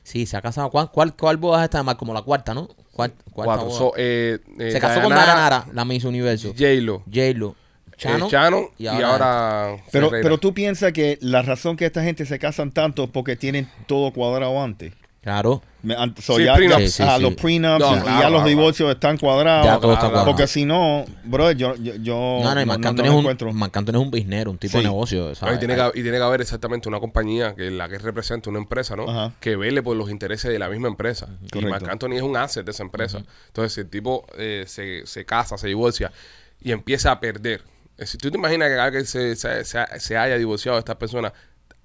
Sí, 0.07 0.25
se 0.25 0.37
ha 0.37 0.40
casado. 0.40 0.71
¿Cuál, 0.71 0.88
cuál, 0.92 1.16
cuál 1.16 1.37
boda 1.37 1.59
es 1.59 1.64
esta? 1.64 1.83
Más 1.83 1.97
como 1.97 2.14
la 2.14 2.23
cuarta, 2.23 2.55
¿no? 2.55 2.69
Cuar- 2.92 3.11
cuarta 3.33 3.33
Cuatro. 3.33 3.64
boda. 3.66 3.77
So, 3.79 3.92
eh, 3.97 4.38
eh, 4.57 4.71
se 4.71 4.79
casó 4.79 5.03
con 5.03 5.11
Dayanara, 5.11 5.66
la 5.73 5.85
Miss 5.85 6.05
Universo. 6.05 6.51
J-Lo, 6.57 7.03
J-Lo. 7.12 7.57
Shannon, 7.99 8.29
Shannon, 8.29 8.69
y 8.79 8.87
ahora, 8.87 9.79
Pero, 9.90 10.07
Ferreira. 10.11 10.23
pero 10.23 10.38
tú 10.38 10.55
piensas 10.55 10.92
que 10.92 11.19
la 11.23 11.42
razón 11.42 11.77
que 11.77 11.87
esta 11.87 12.05
gente 12.05 12.25
se 12.25 12.38
casan 12.38 12.71
tanto 12.71 13.05
es 13.05 13.11
porque 13.11 13.35
tienen 13.37 13.69
todo 13.87 14.12
cuadrado 14.12 14.62
antes. 14.62 14.92
Claro. 15.27 15.61
Me- 15.83 15.97
an- 15.97 16.15
so 16.23 16.37
Sí, 16.37 16.45
ya, 16.45 16.55
prenups. 16.55 16.79
ya- 16.83 16.87
Sí, 16.87 16.93
sí, 16.93 17.03
ah, 17.05 17.17
sí. 17.17 17.23
los 17.25 17.35
prenups 17.35 17.81
No, 17.81 17.97
y 17.97 18.01
claro, 18.01 18.05
ya 18.07 18.12
los 18.31 18.31
claro, 18.31 18.45
divorcios 18.49 18.91
están 18.93 19.19
cuadrados. 19.19 19.67
Ya 19.67 19.81
todo 19.81 19.93
está 19.95 20.03
cuadrado. 20.07 20.25
Porque 20.25 20.47
si 20.47 20.65
no, 20.65 21.05
bro, 21.25 21.51
yo, 21.51 21.75
yo, 21.75 21.95
yo 21.97 22.15
No, 22.45 22.55
no, 22.55 22.61
y 22.61 22.65
no, 22.65 22.67
Marc 22.67 22.81
no- 22.81 22.89
Anthony 22.91 23.03
no 23.03 23.09
es 23.09 23.11
un, 23.15 23.19
encuentro. 23.19 23.53
Marc 23.53 23.77
Anthony 23.77 23.95
es 23.97 24.01
un 24.03 24.11
business, 24.12 24.47
un 24.47 24.59
tipo 24.59 24.71
Sí. 24.71 24.79
de 24.79 24.85
negocio. 24.85 25.29
No, 25.31 25.35
¿sabes? 25.35 25.57
y, 25.57 25.59
tiene 25.59 25.75
que, 25.75 25.89
y 25.99 26.03
tiene 26.05 26.19
que 26.19 26.23
haber 26.23 26.43
exactamente 26.43 26.89
una 26.89 27.01
compañía 27.01 27.57
que 27.57 27.73
la 27.73 27.89
que 27.89 27.99
representa 27.99 28.51
una 28.51 28.61
empresa, 28.61 28.95
¿no? 28.95 29.11
Ajá. 29.11 29.33
Que 29.41 29.57
vele 29.57 29.83
por 29.83 29.97
los 29.97 30.11
intereses 30.11 30.49
de 30.53 30.61
la 30.61 30.69
misma 30.69 30.87
empresa. 30.87 31.27
Y 31.45 31.49
Correcto. 31.49 31.71
Marc 31.73 31.89
Anthony 31.89 32.12
es 32.15 32.23
un 32.23 32.37
asset 32.37 32.65
de 32.65 32.71
esa 32.71 32.85
empresa. 32.85 33.19
Entonces, 33.49 33.73
si 33.73 33.81
el 33.81 33.91
tipo 33.91 34.27
eh, 34.39 34.62
se, 34.69 35.05
se 35.07 35.25
casa, 35.25 35.59
se 35.59 35.67
divorcia 35.67 36.12
y 36.61 36.71
empieza 36.71 37.11
a 37.11 37.19
perder. 37.19 37.65
eh, 37.99 38.07
Si 38.07 38.17
tú 38.17 38.31
te 38.31 38.39
imaginas 38.39 38.69
que 38.69 38.79
alguien 38.79 39.05
se, 39.05 39.35
se, 39.35 39.65
se- 39.65 39.99
se 39.99 40.17
haya 40.17 40.39
divorciado 40.39 40.77
de 40.77 40.81
esta 40.81 40.97
persona, 41.01 41.33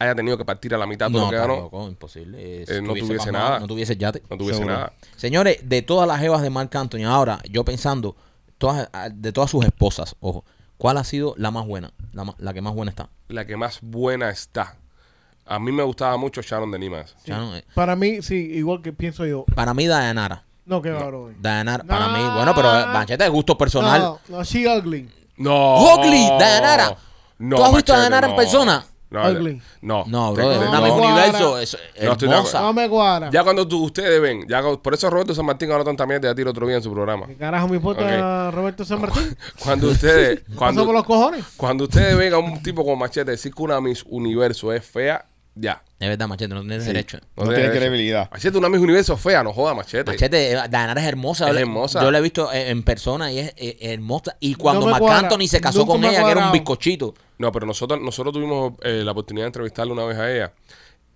haya 0.01 0.15
tenido 0.15 0.37
que 0.37 0.45
partir 0.45 0.73
a 0.73 0.77
la 0.77 0.85
mitad 0.87 1.07
todo 1.09 1.19
No, 1.19 1.25
lo 1.25 1.31
que 1.31 1.37
ganó, 1.37 1.55
loco, 1.61 1.87
imposible. 1.87 2.37
Eh, 2.39 2.65
Eh, 2.67 2.81
no 2.81 2.89
tuviese 2.89 3.15
pasmado, 3.17 3.31
nada. 3.45 3.59
No 3.59 3.67
tuviese 3.67 3.95
yate. 3.97 4.21
no 4.29 4.37
tuviese 4.37 4.57
Seguro. 4.59 4.75
nada. 4.75 4.93
Señores, 5.15 5.59
de 5.63 5.81
todas 5.81 6.07
las 6.07 6.19
jevas 6.19 6.41
de 6.41 6.49
Marc 6.49 6.75
Anthony, 6.75 7.03
ahora 7.05 7.39
yo 7.49 7.63
pensando, 7.65 8.15
todas, 8.57 8.89
ah, 8.93 9.09
de 9.09 9.31
todas 9.31 9.49
sus 9.51 9.65
esposas, 9.65 10.15
ojo, 10.19 10.43
¿cuál 10.77 10.97
ha 10.97 11.03
sido 11.03 11.33
la 11.37 11.51
más 11.51 11.65
buena? 11.65 11.91
La, 12.13 12.33
la 12.37 12.53
que 12.53 12.61
más 12.61 12.73
buena 12.73 12.89
está. 12.89 13.09
La 13.29 13.45
que 13.45 13.55
más 13.57 13.79
buena 13.81 14.29
está. 14.29 14.75
A 15.45 15.59
mí 15.59 15.71
me 15.71 15.83
gustaba 15.83 16.15
mucho 16.17 16.41
Sharon 16.41 16.71
de. 16.71 17.05
Shannon, 17.25 17.55
eh, 17.55 17.65
Para 17.73 17.95
mí, 17.95 18.21
sí, 18.21 18.35
igual 18.35 18.81
que 18.81 18.93
pienso 18.93 19.25
yo. 19.25 19.45
para 19.55 19.73
mí, 19.73 19.87
Dayanara. 19.87 20.43
No, 20.65 20.81
que 20.81 20.91
bro. 20.91 21.31
Dayanara, 21.39 21.83
para 21.83 22.07
No. 22.07 22.13
mí, 22.17 22.35
bueno, 22.35 22.53
pero 22.55 22.79
eh, 22.79 22.85
Manchete 22.85 23.23
de 23.23 23.29
gusto 23.29 23.57
personal. 23.57 23.99
No, 24.01 24.19
no, 24.29 24.43
she 24.43 24.65
ugly. 24.67 25.09
No. 25.37 25.95
Ugly, 25.95 26.29
Dayanara. 26.39 26.95
No, 27.39 27.55
¿Tú 27.57 27.63
has 27.65 27.73
visto 27.75 27.93
a 27.93 27.97
Dayanara 27.97 28.27
en 28.27 28.33
no. 28.33 28.37
persona? 28.37 28.85
No, 29.11 29.29
Ugly. 29.29 29.61
no. 29.81 30.05
No, 30.07 30.33
Te- 30.33 30.41
bro, 30.41 30.51
es 30.53 30.59
te- 30.59 30.67
una 30.67 30.79
no. 30.79 30.83
Miss 30.85 30.93
Universo, 30.93 31.59
es 31.59 31.77
No 32.01 32.11
estoy 32.13 32.27
de 32.29 32.33
hermosa. 32.33 32.61
No 32.61 32.73
me 32.73 32.87
cuadra. 32.89 33.29
Ya 33.29 33.43
cuando 33.43 33.67
tú, 33.67 33.83
ustedes 33.83 34.21
ven, 34.21 34.45
ya 34.47 34.61
por 34.81 34.93
eso 34.93 35.09
Roberto 35.09 35.35
San 35.35 35.45
Martín 35.45 35.69
ahora 35.71 35.83
también 35.95 36.21
te 36.21 36.33
tiro 36.33 36.49
otro 36.51 36.65
día 36.65 36.77
en 36.77 36.83
su 36.83 36.91
programa. 36.93 37.27
¿Qué 37.27 37.35
carajo 37.35 37.67
me 37.67 37.75
importa 37.75 38.49
Roberto 38.51 38.85
San 38.85 39.01
Martín? 39.01 39.35
Cuando 39.63 39.89
ustedes, 39.89 40.39
Pasó 40.39 40.47
por 40.47 40.57
cuando, 40.57 40.93
los 40.93 41.03
cojones. 41.03 41.45
cuando 41.57 41.83
ustedes 41.83 42.15
ven 42.17 42.33
a 42.33 42.37
un 42.37 42.63
tipo 42.63 42.85
con 42.85 42.97
machete 42.97 43.31
decir 43.31 43.53
que 43.53 43.61
una 43.61 43.81
Miss 43.81 44.03
Universo 44.07 44.71
es 44.71 44.85
fea, 44.85 45.25
ya. 45.53 45.83
Es 45.99 46.07
verdad, 46.07 46.27
Machete, 46.29 46.53
no 46.55 46.61
tienes 46.61 46.85
derecho. 46.85 47.17
No 47.35 47.43
tiene 47.43 47.57
derecho. 47.59 47.73
credibilidad. 47.79 48.31
Machete, 48.31 48.57
una 48.57 48.69
Miss 48.69 48.79
Universo 48.79 49.17
fea, 49.17 49.43
no 49.43 49.51
joda 49.51 49.73
machete. 49.75 50.09
Machete, 50.09 50.51
eh, 50.53 50.55
Dayanara 50.55 51.01
es 51.01 51.07
hermosa. 51.07 51.43
Es 51.43 51.49
Yo 51.49 51.53
le- 51.55 51.61
hermosa. 51.61 52.01
Yo 52.01 52.09
la 52.11 52.17
he 52.17 52.21
visto 52.21 52.51
eh, 52.53 52.69
en 52.69 52.81
persona 52.83 53.29
y 53.31 53.39
es 53.39 53.53
eh, 53.57 53.77
hermosa. 53.81 54.37
Y 54.39 54.55
cuando 54.55 54.79
No 54.79 54.85
me 54.87 54.91
Marc 54.93 55.03
cuadra. 55.03 55.19
Anthony 55.27 55.47
se 55.47 55.59
casó 55.59 55.79
Nunca 55.79 55.91
con 55.91 56.01
me 56.01 56.07
ha 56.07 56.11
ella, 56.11 56.19
que 56.19 56.25
era 56.25 56.29
un 56.29 56.35
cuadrado. 56.35 56.53
bizcochito. 56.53 57.13
No, 57.41 57.51
pero 57.51 57.65
nosotros, 57.65 57.99
nosotros 58.01 58.33
tuvimos 58.33 58.73
eh, 58.83 59.01
la 59.03 59.11
oportunidad 59.11 59.45
de 59.45 59.47
entrevistarle 59.47 59.91
una 59.93 60.05
vez 60.05 60.17
a 60.17 60.31
ella. 60.33 60.53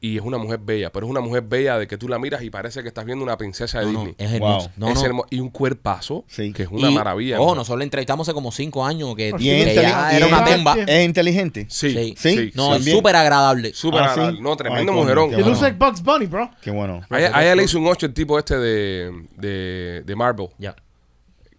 Y 0.01 0.17
es 0.17 0.23
una 0.23 0.37
mujer 0.37 0.59
bella, 0.61 0.91
pero 0.91 1.05
es 1.07 1.09
una 1.09 1.21
mujer 1.21 1.41
bella 1.43 1.79
de 1.79 1.87
que 1.87 1.97
tú 1.97 2.07
la 2.09 2.19
miras 2.19 2.43
y 2.43 2.49
parece 2.51 2.81
que 2.83 2.89
estás 2.89 3.05
viendo 3.05 3.23
una 3.23 3.37
princesa 3.37 3.79
de 3.79 3.85
No, 3.85 3.91
no, 3.93 3.99
Disney. 4.05 4.15
es 4.19 4.33
hermosa. 4.33 4.67
Wow. 4.67 4.71
No, 4.77 4.89
Es 4.93 4.99
no. 4.99 5.05
hermo- 5.05 5.25
y 5.31 5.39
un 5.39 5.49
cuerpazo 5.49 6.25
Sí. 6.27 6.51
que 6.51 6.63
es 6.63 6.69
una 6.69 6.91
Y, 6.91 6.93
maravilla. 6.93 7.39
Ojo, 7.39 7.51
¿no? 7.51 7.55
nosotros 7.61 7.79
la 7.79 7.83
entrevistamos 7.85 8.27
hace 8.27 8.33
como 8.33 8.51
cinco 8.51 8.85
años 8.85 9.15
que, 9.15 9.29
es, 9.29 9.35
que 9.35 9.73
ya 9.73 10.11
era 10.11 10.17
es 10.17 10.23
una 10.27 10.43
temba. 10.43 10.75
es 10.85 11.05
inteligente. 11.05 11.65
Sí, 11.69 11.91
Sí. 11.91 12.13
sí, 12.17 12.37
Sí. 12.37 12.51
No, 12.55 12.75
es 12.75 12.83
súper 12.85 13.15
agradable. 13.15 13.73
Súper 13.73 14.01
Ah, 14.01 14.11
agradable. 14.11 14.37
sí. 14.37 14.43
No, 14.43 14.55
tremendo 14.57 14.91
Ay, 14.91 14.97
mujerón. 14.99 15.29
bueno. 15.29 15.45
looks 15.47 15.61
like 15.61 15.77
Bugs 15.77 16.03
Bunny, 16.03 16.25
bro. 16.27 16.51
Qué 16.61 16.71
bueno. 16.71 17.01
A 17.09 17.17
ella, 17.19 17.31
a 17.33 17.43
ella 17.43 17.55
le 17.55 17.63
hizo 17.63 17.79
un 17.79 17.87
8 17.87 18.05
el 18.05 18.13
tipo 18.13 18.37
este 18.37 18.57
de, 18.59 19.11
de, 19.37 20.03
de 20.05 20.15
Marvel, 20.15 20.49
Ya. 20.59 20.75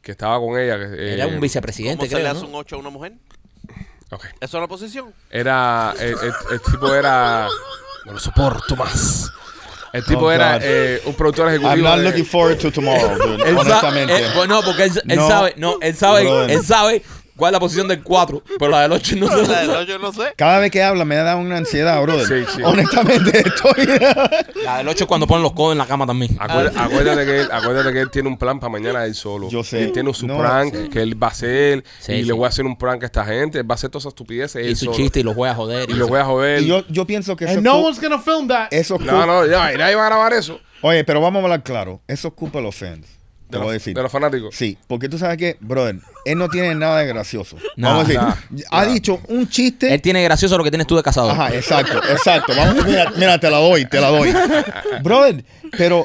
que 0.02 0.12
estaba 0.12 0.38
con 0.38 0.57
ella. 0.61 0.79
Que, 0.79 0.85
eh, 0.94 1.14
Era 1.14 1.26
un 1.26 1.40
vicepresidente, 1.40 1.96
¿Cómo 2.07 2.11
se 2.11 2.14
le 2.16 2.20
creo, 2.20 2.33
hace 2.33 2.42
¿no? 2.42 2.48
un 2.50 2.55
8 2.55 2.76
a 2.76 2.79
una 2.79 2.90
mujer? 2.90 3.14
Ok. 4.11 4.25
¿Eso 4.25 4.35
es 4.40 4.55
una 4.55 4.69
posición? 4.69 5.12
Era. 5.31 5.95
El, 5.99 6.11
el- 6.11 6.35
el 6.53 6.61
tipo 6.62 6.92
era. 6.95 7.49
No 8.05 8.12
lo 8.12 8.19
soporto 8.21 8.77
más. 8.77 9.31
El 9.92 10.05
tipo 10.05 10.27
Oh, 10.27 10.31
era 10.31 10.59
eh, 10.62 11.01
un 11.07 11.14
productor 11.14 11.49
ejecutivo. 11.49 11.73
I'm 11.75 11.83
not 11.83 11.99
looking 12.01 12.27
forward 12.27 12.59
to 12.59 12.71
tomorrow, 12.71 13.16
dude. 13.16 13.42
Honestamente. 13.59 14.14
él- 14.27 14.33
bueno, 14.35 14.61
porque 14.62 14.85
él, 14.85 15.03
él 15.09 15.16
No. 15.16 15.27
sabe, 15.29 15.55
no, 15.57 15.79
él 15.81 15.97
sabe, 15.97 16.23
Brother. 16.25 16.51
él 16.51 16.64
sabe 16.64 17.03
cuál 17.37 17.51
es 17.51 17.53
la 17.55 17.61
posición 17.61 17.88
del 17.88 18.03
4, 18.03 18.42
pero 18.59 18.70
la 18.70 18.83
del 18.83 18.92
8 18.92 19.16
no 19.16 19.29
se 19.29 19.46
La 19.53 19.61
del 19.61 19.68
la 19.68 19.79
ocho 19.81 19.99
no 19.99 20.12
sé. 20.12 20.33
Cada 20.37 20.59
vez 20.59 20.70
que 20.70 20.83
habla 20.83 21.05
me 21.05 21.16
da 21.16 21.37
una 21.37 21.57
ansiedad, 21.59 22.01
brother. 22.03 22.27
Sí, 22.27 22.53
sí. 22.57 22.62
Honestamente, 22.64 23.38
estoy. 23.46 23.87
La 24.64 24.79
del 24.79 24.88
8 24.88 25.05
es 25.05 25.09
cuando 25.09 25.27
ponen 25.27 25.42
los 25.42 25.53
codos 25.53 25.72
en 25.72 25.79
la 25.79 25.87
cama 25.87 26.07
también. 26.07 26.37
Acuérdate, 26.40 26.79
acuérdate 26.79 27.25
que 27.27 27.40
él, 27.40 27.49
acuérdate 27.53 27.92
que 27.92 28.01
él 28.01 28.11
tiene 28.11 28.29
un 28.29 28.37
plan 28.38 28.59
para 28.59 28.70
mañana 28.70 29.05
él 29.05 29.14
solo. 29.14 29.49
Yo 29.49 29.62
sé. 29.62 29.83
Él 29.85 29.92
tiene 29.92 30.12
su 30.14 30.27
No, 30.27 30.38
prank 30.38 30.75
sí. 30.75 30.88
que 30.88 31.03
él 31.03 31.20
va 31.22 31.29
a 31.29 31.31
hacer. 31.31 31.85
Sí, 32.01 32.12
y 32.12 32.20
sí. 32.20 32.22
le 32.25 32.33
voy 32.33 32.44
a 32.44 32.49
hacer 32.49 32.64
un 32.64 32.77
prank 32.77 33.03
a 33.03 33.07
esta 33.07 33.25
gente. 33.25 33.59
Él 33.61 33.70
va 33.70 33.75
a 33.75 33.77
hacer 33.77 33.90
todas 33.90 34.03
esas 34.05 34.11
estupideces. 34.12 34.64
Y 34.64 34.68
él 34.68 34.77
su 34.77 34.87
solo. 34.87 34.96
chiste 34.96 35.20
y 35.20 35.22
los 35.22 35.35
voy 35.35 35.49
a 35.49 35.55
joder. 35.55 35.90
Y 35.90 35.94
lo 35.94 36.09
voy 36.09 36.20
a 36.20 36.25
joder. 36.25 36.62
y 36.62 36.66
yo, 36.66 36.85
yo 36.88 37.07
pienso 37.07 37.37
que 37.37 37.44
eso. 37.44 37.61
No 37.61 37.77
one's 37.79 38.01
gonna 38.01 38.18
film 38.18 38.49
that. 38.49 38.68
eso 38.70 38.96
es 38.96 39.01
No, 39.03 39.27
no, 39.27 39.46
ya, 39.46 39.72
y 39.72 39.77
nadie 39.77 39.94
va 39.94 40.03
a 40.05 40.09
grabar 40.09 40.33
eso. 40.33 40.61
Oye, 40.83 41.05
pero 41.05 41.20
vamos 41.20 41.40
a 41.40 41.44
hablar 41.44 41.62
claro. 41.62 42.01
Eso 42.07 42.29
es 42.29 42.35
culpa 42.35 42.59
de 42.59 42.64
los 42.64 42.75
fans. 42.75 43.07
Te 43.48 43.52
De 43.52 43.59
lo 43.59 43.64
voy 43.66 43.70
a 43.70 43.74
los- 43.74 43.82
decir. 43.82 43.94
De 43.94 44.02
los 44.02 44.11
fanáticos. 44.11 44.54
Sí, 44.56 44.76
porque 44.88 45.09
tú 45.09 45.18
sabes 45.18 45.37
que, 45.38 45.56
brother, 45.61 45.96
él 46.24 46.37
no 46.38 46.48
tiene 46.48 46.74
nada 46.74 46.98
de 47.00 47.06
gracioso. 47.06 47.56
No, 47.76 47.88
Vamos 47.88 48.04
a 48.04 48.09
decir, 48.09 48.20
no, 48.20 48.62
ha 48.70 48.85
no. 48.85 48.92
dicho 48.92 49.20
un 49.28 49.48
chiste. 49.48 49.94
Él 49.94 50.02
tiene 50.02 50.22
gracioso 50.24 50.59
lo 50.59 50.64
que 50.64 50.70
tienes 50.70 50.87
tú 50.87 50.96
de 50.96 51.02
casado. 51.02 51.30
Ajá, 51.30 51.54
exacto, 51.54 51.98
exacto. 52.11 52.52
Vamos, 52.56 52.85
mira, 52.85 53.12
mira, 53.16 53.38
te 53.38 53.48
la 53.50 53.59
doy, 53.59 53.85
te 53.87 54.00
la 54.00 54.09
doy. 54.09 54.32
Brother, 55.02 55.44
pero 55.78 56.04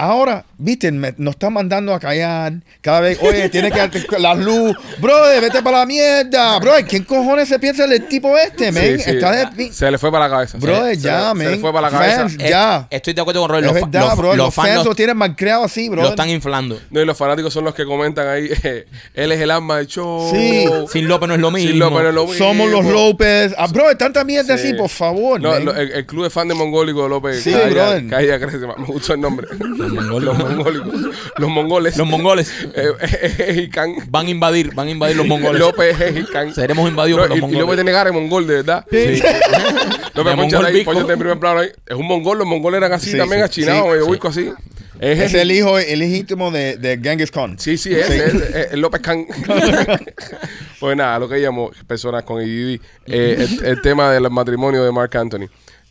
ahora, 0.00 0.44
viste, 0.58 0.90
me- 0.92 1.14
nos 1.18 1.32
están 1.34 1.52
mandando 1.52 1.92
a 1.94 2.00
callar. 2.00 2.52
Cada 2.80 3.00
vez, 3.00 3.18
oye, 3.22 3.48
tiene 3.48 3.70
que 3.70 3.78
darte 3.78 4.04
la 4.18 4.34
luz. 4.34 4.76
Brother, 4.98 5.40
vete 5.42 5.62
para 5.62 5.78
la 5.80 5.86
mierda. 5.86 6.58
Brother, 6.58 6.84
¿quién 6.86 7.04
cojones 7.04 7.48
se 7.48 7.58
piensa 7.58 7.84
el 7.84 8.06
tipo 8.08 8.36
este, 8.38 8.72
man? 8.72 8.82
Sí, 8.82 8.98
sí. 8.98 9.10
Está 9.10 9.30
de... 9.54 9.72
Se 9.72 9.90
le 9.90 9.98
fue 9.98 10.10
para 10.10 10.26
la 10.28 10.30
cabeza. 10.34 10.58
Brother, 10.58 10.96
Se- 10.96 11.02
ya, 11.02 11.28
se, 11.30 11.34
man. 11.34 11.46
Se 11.46 11.50
le 11.52 11.58
fue 11.58 11.72
para 11.72 11.90
la 11.90 11.98
cabeza. 11.98 12.16
Fans, 12.22 12.36
Eh, 12.40 12.50
ya. 12.50 12.86
Estoy 12.90 13.12
de 13.14 13.20
acuerdo 13.20 13.40
con 13.42 13.50
Roy. 13.50 13.60
Es 13.60 13.66
Los, 13.66 13.74
verdad, 13.74 14.00
los- 14.08 14.16
bro. 14.16 14.28
Los, 14.28 14.36
los 14.46 14.54
fans 14.54 14.68
fans 14.68 14.84
lo, 14.84 14.90
lo 14.90 14.94
tienen 14.94 15.16
mal 15.16 15.36
creado 15.36 15.64
así, 15.64 15.88
bro. 15.88 16.02
lo 16.02 16.08
están 16.10 16.28
inflando. 16.30 16.80
No, 16.90 17.00
y 17.00 17.04
los 17.04 17.16
fanáticos 17.16 17.52
son 17.52 17.64
los 17.64 17.74
que 17.74 17.84
comentan 17.84 18.28
ahí, 18.28 18.48
eh, 18.62 18.86
él 19.14 19.32
es 19.32 19.40
el 19.40 19.50
alma 19.50 19.76
del 19.78 19.86
show. 19.86 20.30
Sí. 20.32 20.64
Sin 20.92 21.08
López 21.08 21.28
no 21.28 21.34
es 21.34 21.40
lo 21.40 21.50
mismo. 21.50 21.70
Sin 21.70 21.78
López 21.78 22.02
no 22.02 22.08
es 22.08 22.14
lo 22.14 22.26
mismo. 22.26 22.38
Somos 22.46 22.70
los 22.70 22.84
López. 22.86 23.54
Ah, 23.58 23.66
bro, 23.66 23.96
tanta 23.96 24.24
mierda 24.24 24.56
Sí. 24.56 24.68
así, 24.68 24.74
por 24.76 24.88
favor. 24.88 25.40
No, 25.40 25.58
lo- 25.58 25.74
el, 25.74 25.92
el 25.92 26.06
club 26.06 26.24
de 26.24 26.30
fan 26.30 26.48
de 26.48 26.54
Mongólico 26.54 27.02
de 27.02 27.08
López. 27.08 27.42
Sí, 27.42 27.52
cada 27.52 28.20
día 28.20 28.38
crece 28.40 28.58
más. 28.66 28.78
Me 28.78 28.86
gustó 28.86 29.14
el 29.14 29.20
nombre. 29.20 29.46
Los 29.90 30.04
mongólicos. 30.04 30.38
Los 30.38 30.48
mongólicos. 30.48 30.94
Los 31.38 31.50
mongoles. 31.50 31.96
Los 31.96 32.06
mongoles 32.08 32.50
Eh, 32.74 32.88
eh, 33.00 33.08
eh, 33.12 33.44
Ejicán. 33.48 33.94
van 34.08 34.26
a 34.26 34.30
invadir, 34.30 34.74
van 34.74 34.88
a 34.88 34.90
invadir 34.90 35.16
los 35.16 35.26
mongoles. 35.26 35.60
López 35.60 36.00
es 36.00 36.16
Ejicán. 36.16 36.54
Seremos 36.54 36.88
invadidos 36.88 37.20
No, 37.22 37.28
por 37.28 37.30
los 37.30 37.36
y, 37.36 37.38
y 37.38 37.42
López 37.42 37.58
mongoles. 37.60 37.76
tiene 37.84 37.92
cara 37.92 38.10
de 38.10 38.20
mongol, 38.20 38.46
de 38.46 38.54
verdad. 38.54 38.86
Sí. 38.90 39.16
Sí. 39.16 39.22
López, 40.14 40.14
De 40.14 40.14
ponchate 40.14 40.36
mongol 40.36 40.66
ahí, 40.66 40.72
visco. 40.74 40.92
ponchate 40.92 41.12
en 41.12 41.18
primer 41.18 41.38
plano 41.38 41.60
ahí. 41.60 41.68
Es 41.86 41.96
un 41.96 42.06
mongol, 42.06 42.38
los 42.38 42.46
mongoles 42.46 42.78
eran 42.78 42.92
así 42.92 43.10
Sí, 43.12 43.16
también, 43.18 43.40
sí, 43.40 43.44
achinados, 43.44 43.82
sí, 43.84 43.88
medio 43.90 44.04
sí. 44.04 44.10
huico 44.10 44.28
así. 44.28 44.52
Es 44.98 45.18
Es 45.18 45.34
el- 45.34 45.50
hijo 45.50 45.78
el 45.78 45.98
legítimo 45.98 46.50
de, 46.50 46.76
de 46.76 46.98
Genghis 47.02 47.30
Khan. 47.30 47.58
Sí, 47.58 47.78
sí, 47.78 47.94
ese, 47.94 48.26
es 48.26 48.72
el 48.72 48.80
López 48.80 49.00
Khan. 49.00 49.24
pues 50.80 50.96
nada, 50.96 51.18
lo 51.18 51.28
que 51.28 51.38
llamo 51.38 51.70
personas 51.86 52.24
con 52.24 52.42
IDD. 52.42 52.80
Eh, 53.06 53.36
el, 53.38 53.64
el 53.64 53.82
tema 53.82 54.10
del 54.10 54.28
matrimonio 54.30 54.84
de 54.84 54.92
Mark 54.92 55.16
Anthony. 55.16 55.46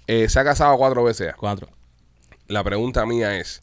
Eh, 0.08 0.28
se 0.30 0.40
ha 0.40 0.44
casado 0.44 0.78
cuatro 0.78 1.04
veces 1.04 1.28
ya. 1.28 1.34
Cuatro. 1.34 1.70
La 2.48 2.64
pregunta 2.64 3.06
mía 3.06 3.38
es: 3.38 3.62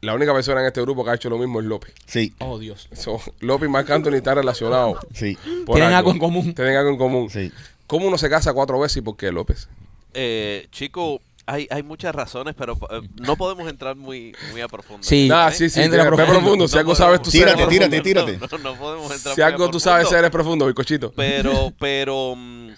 la 0.00 0.14
única 0.14 0.32
persona 0.32 0.60
en 0.60 0.66
este 0.68 0.80
grupo 0.80 1.04
que 1.04 1.10
ha 1.10 1.14
hecho 1.14 1.28
lo 1.30 1.38
mismo 1.38 1.60
es 1.60 1.66
López. 1.66 1.92
Sí, 2.06 2.32
Oh, 2.38 2.58
Dios. 2.58 2.88
So, 2.92 3.20
López 3.40 3.68
y 3.68 3.72
Mark 3.72 3.90
Anthony 3.92 4.14
están 4.14 4.36
relacionados. 4.36 4.98
sí, 5.12 5.36
Tienen 5.66 5.92
algo 5.92 6.10
en 6.12 6.18
común. 6.18 6.54
Tienen 6.54 6.76
algo 6.76 6.90
en 6.90 6.98
común. 6.98 7.30
sí. 7.30 7.52
¿Cómo 7.86 8.06
uno 8.06 8.18
se 8.18 8.28
casa 8.28 8.52
cuatro 8.52 8.78
veces 8.78 8.98
y 8.98 9.00
por 9.00 9.16
qué 9.16 9.32
López? 9.32 9.66
Eh, 10.12 10.68
chico, 10.70 11.22
hay, 11.46 11.66
hay 11.70 11.82
muchas 11.82 12.14
razones, 12.14 12.54
pero 12.56 12.74
eh, 12.90 13.00
no 13.22 13.34
podemos 13.36 13.66
entrar 13.70 13.96
muy, 13.96 14.36
muy 14.52 14.60
a 14.60 14.68
profundo. 14.68 15.02
Sí. 15.02 15.26
Nada, 15.26 15.50
sí, 15.52 15.70
sí. 15.70 15.80
entra 15.80 16.04
ve 16.04 16.10
profundo. 16.10 16.32
profundo. 16.40 16.68
Si 16.68 16.74
No 16.74 16.80
algo 16.80 16.92
podemos. 16.92 16.98
sabes, 16.98 17.22
tú 17.22 17.30
Tírate, 17.30 17.52
sabes. 17.62 17.68
tírate, 17.70 18.02
profundo. 18.02 18.26
tírate. 18.26 18.56
No, 18.62 18.72
no 18.72 18.78
podemos 18.78 19.10
entrar 19.10 19.34
Si 19.34 19.40
muy 19.40 19.42
a 19.42 19.46
algo 19.46 19.70
tú 19.70 19.80
sabes, 19.80 20.12
eres 20.12 20.30
profundo, 20.30 20.66
bizcochito. 20.66 21.12
Pero, 21.16 21.72
pero. 21.78 22.34
mm, 22.36 22.68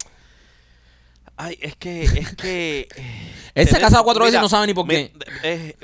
Ay, 1.37 1.59
es 1.61 1.74
que. 1.76 2.04
Es 2.04 2.35
que 2.37 2.88
eh, 2.96 3.33
Él 3.54 3.68
se 3.68 3.76
ha 3.76 3.80
casado 3.80 4.04
cuatro 4.04 4.24
veces 4.24 4.38
y 4.38 4.42
no 4.42 4.48
sabe 4.48 4.66
ni 4.68 4.74
por 4.74 4.87
qué. 4.87 5.12
eh, 5.42 5.74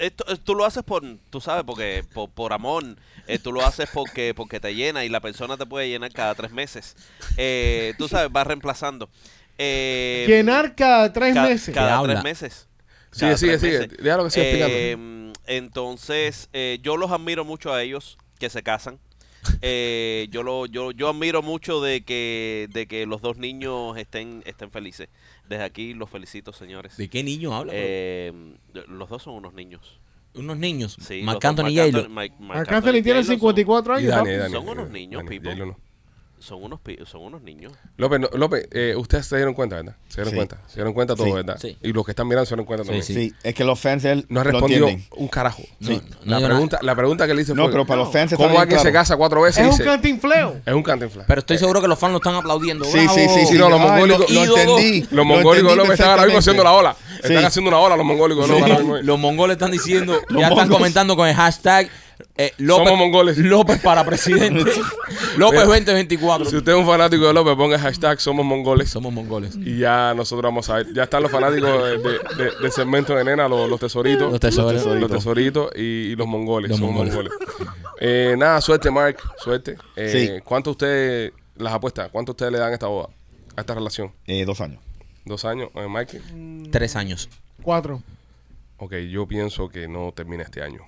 esto, 0.00 0.24
eh, 0.32 0.36
tú 0.42 0.54
lo 0.54 0.64
haces 0.64 0.82
por, 0.82 1.02
tú 1.30 1.40
sabes, 1.40 1.64
porque 1.64 2.04
por, 2.12 2.30
por 2.30 2.52
amor. 2.52 2.84
eh, 3.26 3.38
tú 3.38 3.52
lo 3.52 3.64
haces 3.64 3.88
porque, 3.92 4.34
porque 4.34 4.60
te 4.60 4.74
llena 4.74 5.04
y 5.04 5.08
la 5.08 5.20
persona 5.20 5.56
te 5.56 5.66
puede 5.66 5.88
llenar 5.88 6.12
cada 6.12 6.34
tres 6.34 6.50
meses. 6.52 6.96
Eh, 7.36 7.94
tú 7.98 8.08
sabes, 8.08 8.32
vas 8.32 8.46
reemplazando. 8.46 9.08
Eh, 9.58 10.24
Llenar 10.26 10.74
cada 10.74 11.12
tres 11.12 11.34
ca- 11.34 11.42
meses. 11.42 11.74
Cada 11.74 11.98
¿Qué 12.00 12.04
tres 12.04 12.16
habla? 12.16 12.22
meses. 12.22 12.68
Sigue, 13.12 13.34
Cada 13.34 13.36
sigue, 13.36 13.58
tres 13.58 13.60
sigue. 13.60 13.78
meses. 13.80 13.98
Déjalo 14.02 14.24
que 14.24 14.30
siga 14.30 14.44
Eh, 14.44 14.92
explicando. 14.92 15.40
entonces, 15.46 16.48
eh, 16.52 16.78
yo 16.82 16.96
los 16.96 17.10
admiro 17.10 17.44
mucho 17.44 17.72
a 17.74 17.82
ellos 17.82 18.18
que 18.38 18.50
se 18.50 18.62
casan. 18.62 18.98
Eh, 19.62 20.28
yo 20.30 20.42
lo 20.42 20.66
yo 20.66 20.90
yo 20.92 21.08
admiro 21.08 21.42
mucho 21.42 21.80
de 21.80 22.04
que 22.04 22.68
de 22.72 22.86
que 22.86 23.06
los 23.06 23.22
dos 23.22 23.38
niños 23.38 23.96
estén 23.96 24.42
estén 24.46 24.70
felices. 24.70 25.08
Desde 25.50 25.64
aquí 25.64 25.94
los 25.94 26.08
felicito, 26.08 26.52
señores. 26.52 26.96
¿De 26.96 27.10
qué 27.10 27.24
niño 27.24 27.52
habla? 27.52 27.72
Eh, 27.74 28.32
los 28.86 29.08
dos 29.08 29.24
son 29.24 29.34
unos 29.34 29.52
niños. 29.52 30.00
Unos 30.36 30.56
niños. 30.56 30.96
Sí, 31.00 31.22
Marc 31.24 31.44
Anthony 31.44 31.70
y 31.70 32.08
Marc. 32.08 32.72
Anthony- 32.72 33.02
tiene 33.02 33.20
J-Lo 33.20 33.24
son- 33.24 33.34
54 33.34 33.94
Y 33.94 34.04
años. 34.04 34.10
Dani, 34.12 34.24
papi. 34.26 34.36
Dani. 34.38 34.52
Son 34.54 34.68
unos 34.68 34.90
niños, 34.90 35.24
Dani, 35.24 35.40
people. 35.40 35.76
Son 36.40 36.62
unos 36.64 36.80
son 37.06 37.20
unos 37.20 37.42
niños. 37.42 37.72
López, 37.98 38.18
no- 38.18 38.30
López 38.32 38.66
eh, 38.72 38.94
ustedes 38.96 39.26
se 39.26 39.36
dieron 39.36 39.52
cuenta, 39.52 39.76
¿verdad? 39.76 39.94
Se 40.08 40.16
dieron 40.16 40.30
Sí. 40.30 40.36
cuenta. 40.36 40.58
Se 40.68 40.74
dieron 40.76 40.94
cuenta 40.94 41.14
todo, 41.14 41.26
Sí. 41.26 41.32
¿verdad? 41.32 41.58
Sí. 41.60 41.76
Y 41.82 41.92
los 41.92 42.02
que 42.04 42.12
están 42.12 42.26
mirando 42.28 42.46
se 42.46 42.54
dieron 42.54 42.64
cuenta 42.64 42.82
también. 42.84 43.04
Sí. 43.04 43.12
Sí, 43.14 43.34
es 43.42 43.54
que 43.54 43.62
los 43.62 43.78
fans 43.78 44.06
él 44.06 44.24
No 44.30 44.40
ha 44.40 44.44
respondido 44.44 44.88
un 45.16 45.28
carajo. 45.28 45.62
No, 45.80 45.88
Sí. 45.88 46.00
no 46.24 46.40
la, 46.40 46.46
pregunta, 46.46 46.78
la 46.80 46.94
pregunta 46.96 47.26
que 47.26 47.34
le 47.34 47.42
hice 47.42 47.54
No, 47.54 47.64
fue: 47.64 47.72
pero 47.72 47.84
para 47.86 48.00
los 48.00 48.10
fans 48.10 48.32
¿Cómo 48.36 48.58
alguien 48.58 48.78
se 48.78 48.84
claro. 48.90 48.92
casa 48.94 49.16
cuatro 49.18 49.42
veces? 49.42 49.58
Es 49.58 49.64
y 49.64 49.66
un 49.66 49.70
dice, 49.72 49.84
cantinfleo. 49.84 50.56
es 50.64 50.74
un 50.74 50.82
cantinflas. 50.82 51.26
Pero 51.28 51.40
estoy 51.40 51.58
seguro 51.58 51.82
que 51.82 51.88
los 51.88 51.98
fans 51.98 52.12
lo 52.12 52.16
están 52.18 52.34
aplaudiendo. 52.34 52.86
Sí, 52.86 53.06
sí, 53.08 53.28
sí, 53.28 53.46
Sí, 53.46 53.58
no, 53.58 53.68
los 53.68 53.78
mongólicos- 53.78 54.30
lo, 54.30 54.44
entendí. 54.56 55.00
Los 55.02 55.12
lo 55.12 55.24
mongólicos 55.26 55.76
López 55.76 55.92
están 55.92 56.08
ahora 56.10 56.24
mismo 56.24 56.38
haciendo 56.38 56.64
la 56.64 56.72
ola. 56.72 56.96
Están 57.22 57.44
haciendo 57.44 57.68
una 57.68 57.78
ola 57.80 57.96
los 57.98 58.06
mongólicos 58.06 58.48
Los, 59.02 59.18
mongoles 59.18 59.56
están 59.56 59.72
diciendo, 59.72 60.18
ya 60.30 60.48
están 60.48 60.68
comentando 60.70 61.16
con 61.16 61.28
el 61.28 61.34
hashtag 61.34 61.90
eh, 62.36 62.52
López, 62.58 62.86
Somos 62.88 62.98
mongoles. 62.98 63.38
López 63.38 63.80
para 63.80 64.04
presidente. 64.04 64.64
López 65.36 65.60
Mira. 65.60 65.64
2024. 65.64 66.44
Si 66.50 66.56
usted 66.56 66.72
es 66.72 66.78
un 66.78 66.86
fanático 66.86 67.26
de 67.26 67.32
López, 67.34 67.54
ponga 67.56 67.78
hashtag 67.78 68.20
somos 68.20 68.44
mongoles. 68.44 68.90
Somos 68.90 69.12
mongoles. 69.12 69.56
Y 69.56 69.78
ya 69.78 70.12
nosotros 70.14 70.42
vamos 70.44 70.68
a 70.70 70.76
ver. 70.76 70.92
Ya 70.94 71.04
están 71.04 71.22
los 71.22 71.30
fanáticos 71.32 71.70
de- 72.02 72.50
de- 72.62 72.70
segmento 72.70 73.14
de 73.14 73.24
nena, 73.24 73.48
los, 73.48 73.68
los 73.68 73.78
tesoritos. 73.80 74.30
Los 74.30 75.10
tesoritos 75.10 75.70
y, 75.76 75.80
y 76.12 76.16
los 76.16 76.26
mongoles. 76.26 76.70
Los 76.70 76.78
somos 76.78 76.94
mongoles. 76.94 77.14
mongoles. 77.14 77.32
Eh, 78.00 78.34
nada, 78.38 78.60
suerte, 78.60 78.90
Mark. 78.90 79.18
Suerte. 79.38 79.76
Eh, 79.96 80.08
Sí. 80.10 80.42
¿Cuánto 80.44 80.70
usted 80.72 81.32
las 81.56 81.72
apuesta? 81.72 82.08
¿Cuánto 82.08 82.32
ustedes 82.32 82.50
le 82.52 82.58
dan 82.58 82.70
a 82.70 82.74
esta 82.74 82.86
boda? 82.86 83.08
A 83.56 83.60
esta 83.60 83.74
relación. 83.74 84.12
Eh, 84.26 84.44
dos 84.44 84.60
años. 84.60 84.80
¿Dos 85.24 85.44
años? 85.44 85.68
Eh, 85.74 85.86
Mike. 85.88 86.20
Tres 86.70 86.96
años. 86.96 87.28
Cuatro. 87.62 88.02
Ok, 88.78 88.94
yo 89.10 89.26
pienso 89.26 89.68
que 89.68 89.86
no 89.88 90.12
termina 90.16 90.42
este 90.42 90.62
año. 90.62 90.80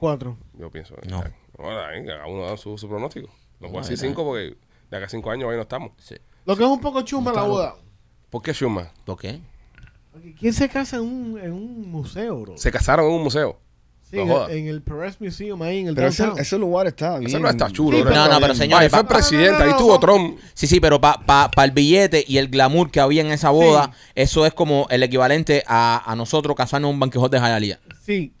Cuatro. 0.00 0.36
Yo 0.58 0.70
pienso. 0.70 0.94
No. 1.08 1.22
Ahora, 1.58 1.96
eh, 1.96 2.04
cada 2.06 2.26
uno 2.26 2.46
da 2.46 2.56
su, 2.56 2.76
su 2.78 2.88
pronóstico. 2.88 3.28
No 3.60 3.68
voy 3.68 3.76
a 3.78 3.80
No, 3.82 3.88
decir 3.88 3.98
cinco 3.98 4.24
porque 4.24 4.56
de 4.90 4.96
acá 4.96 5.06
a 5.06 5.08
cinco 5.10 5.30
años 5.30 5.50
ahí 5.50 5.56
no 5.56 5.62
estamos. 5.62 5.92
Sí. 5.98 6.16
Lo 6.46 6.56
que 6.56 6.64
es 6.64 6.68
un 6.70 6.80
poco 6.80 7.02
chumba 7.02 7.32
la 7.32 7.42
boda. 7.42 7.74
¿Por 8.30 8.40
qué 8.42 8.52
Schumann? 8.54 8.88
¿Por 9.04 9.18
qué? 9.18 9.40
¿Quién 10.38 10.52
se 10.54 10.68
casa 10.68 10.96
en 10.96 11.02
un, 11.02 11.38
en 11.38 11.52
un 11.52 11.90
museo, 11.90 12.40
bro? 12.40 12.56
Se 12.56 12.72
casaron 12.72 13.06
en 13.06 13.12
un 13.12 13.22
museo. 13.22 13.58
Sí, 14.02 14.16
no 14.16 14.22
en, 14.22 14.28
jodas. 14.28 14.50
el, 14.50 14.56
en 14.58 14.66
el 14.68 14.82
Perez 14.82 15.20
Museum, 15.20 15.62
ahí 15.62 15.78
en 15.80 15.88
el 15.88 15.94
Pero 15.94 16.08
ese, 16.08 16.22
downtown. 16.24 16.40
ese 16.42 16.58
lugar 16.58 16.86
está 16.88 17.18
bien. 17.18 17.30
Ese 17.30 17.38
no 17.38 17.48
está 17.48 17.70
chulo. 17.70 17.96
Sí, 17.98 18.02
bro. 18.02 18.14
No, 18.14 18.26
no, 18.28 18.40
pero 18.40 18.52
Ahí 18.52 18.58
señores, 18.58 18.90
fue 18.90 19.00
el 19.00 19.06
presidente, 19.06 19.52
No, 19.52 19.58
no, 19.58 19.64
ahí 19.64 19.88
no. 19.88 20.00
Trump. 20.00 20.38
Sí, 20.54 20.66
sí, 20.66 20.80
pero 20.80 21.00
para 21.00 21.20
pa, 21.24 21.50
pa 21.50 21.64
el 21.64 21.70
billete 21.70 22.24
y 22.26 22.38
el 22.38 22.48
glamour 22.48 22.90
que 22.90 22.98
había 23.00 23.20
en 23.20 23.30
esa 23.30 23.50
boda, 23.50 23.92
eso 24.16 24.46
es 24.46 24.54
como 24.54 24.86
el 24.90 25.02
equivalente 25.04 25.62
a, 25.66 26.02
a 26.10 26.16
nosotros 26.16 26.56
casarnos 26.56 26.88
en 26.88 26.94
un 26.94 27.00
banquejón 27.00 27.30
de 27.30 27.38
Hialeah. 27.38 27.78
Sí. 28.02 28.32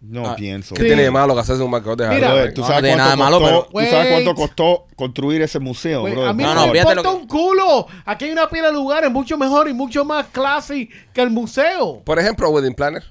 No 0.00 0.28
Ah, 0.28 0.36
pienso. 0.36 0.74
¿Qué 0.76 0.82
Sí. 0.82 0.86
tiene 0.88 1.02
de 1.02 1.10
malo 1.10 1.34
que 1.34 1.40
hacerse 1.40 1.60
un 1.62 1.70
marcador 1.72 1.96
de 1.98 2.04
Mira, 2.08 2.28
jardín? 2.28 2.34
Brother, 2.34 2.54
¿tú, 2.54 2.62
sabes 2.62 2.96
no 2.96 3.02
cuánto 3.02 3.16
malo, 3.16 3.38
costó, 3.40 3.68
pero- 3.72 3.84
¿Tú 3.84 3.90
sabes 3.90 4.12
cuánto 4.12 4.30
Wait. 4.30 4.36
costó 4.36 4.86
construir 4.94 5.42
ese 5.42 5.58
museo, 5.58 6.00
Güey, 6.02 6.12
bro? 6.14 6.26
a 6.28 6.32
mí 6.32 6.42
No, 6.44 6.54
no, 6.54 6.66
no, 6.66 6.72
me 6.72 6.78
importa 6.78 7.02
que- 7.02 7.08
un 7.08 7.26
culo. 7.26 7.86
Aquí 8.04 8.24
hay 8.26 8.30
una 8.30 8.48
pila 8.48 8.68
de 8.68 8.74
lugares 8.74 9.10
mucho 9.10 9.36
mejor 9.36 9.68
y 9.68 9.72
mucho 9.74 10.04
más 10.04 10.26
classy 10.28 10.88
que 11.12 11.20
el 11.20 11.30
museo. 11.30 12.00
Por 12.04 12.18
ejemplo, 12.20 12.48
Wedding 12.50 12.74
Planner. 12.74 13.02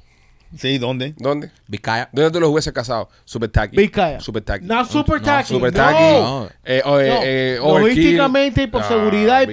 Sí, 0.57 0.77
¿dónde? 0.77 1.13
¿Dónde? 1.17 1.51
Vizcaya. 1.67 2.07
¿Dónde 2.13 2.31
tú 2.31 2.39
los 2.39 2.49
hubiese 2.49 2.71
casado? 2.71 3.09
Super 3.25 3.49
Tacky. 3.49 3.75
Vizcaya. 3.75 4.21
Super 4.21 4.41
Tacky. 4.43 4.65
No 4.65 4.85
super 4.85 5.17
no, 5.19 5.25
tacky. 5.25 5.53
Super 5.53 5.73
no. 5.73 5.77
Tacky. 5.77 6.03
No. 6.03 6.49
Eh, 6.63 6.81
o, 6.85 6.99
eh, 7.01 7.09
No. 7.09 7.19
eh. 7.21 7.59
Logísticamente 7.81 8.63
y 8.63 8.67
por 8.67 8.81
Ah, 8.81 8.87
seguridad 8.87 9.41
y 9.41 9.47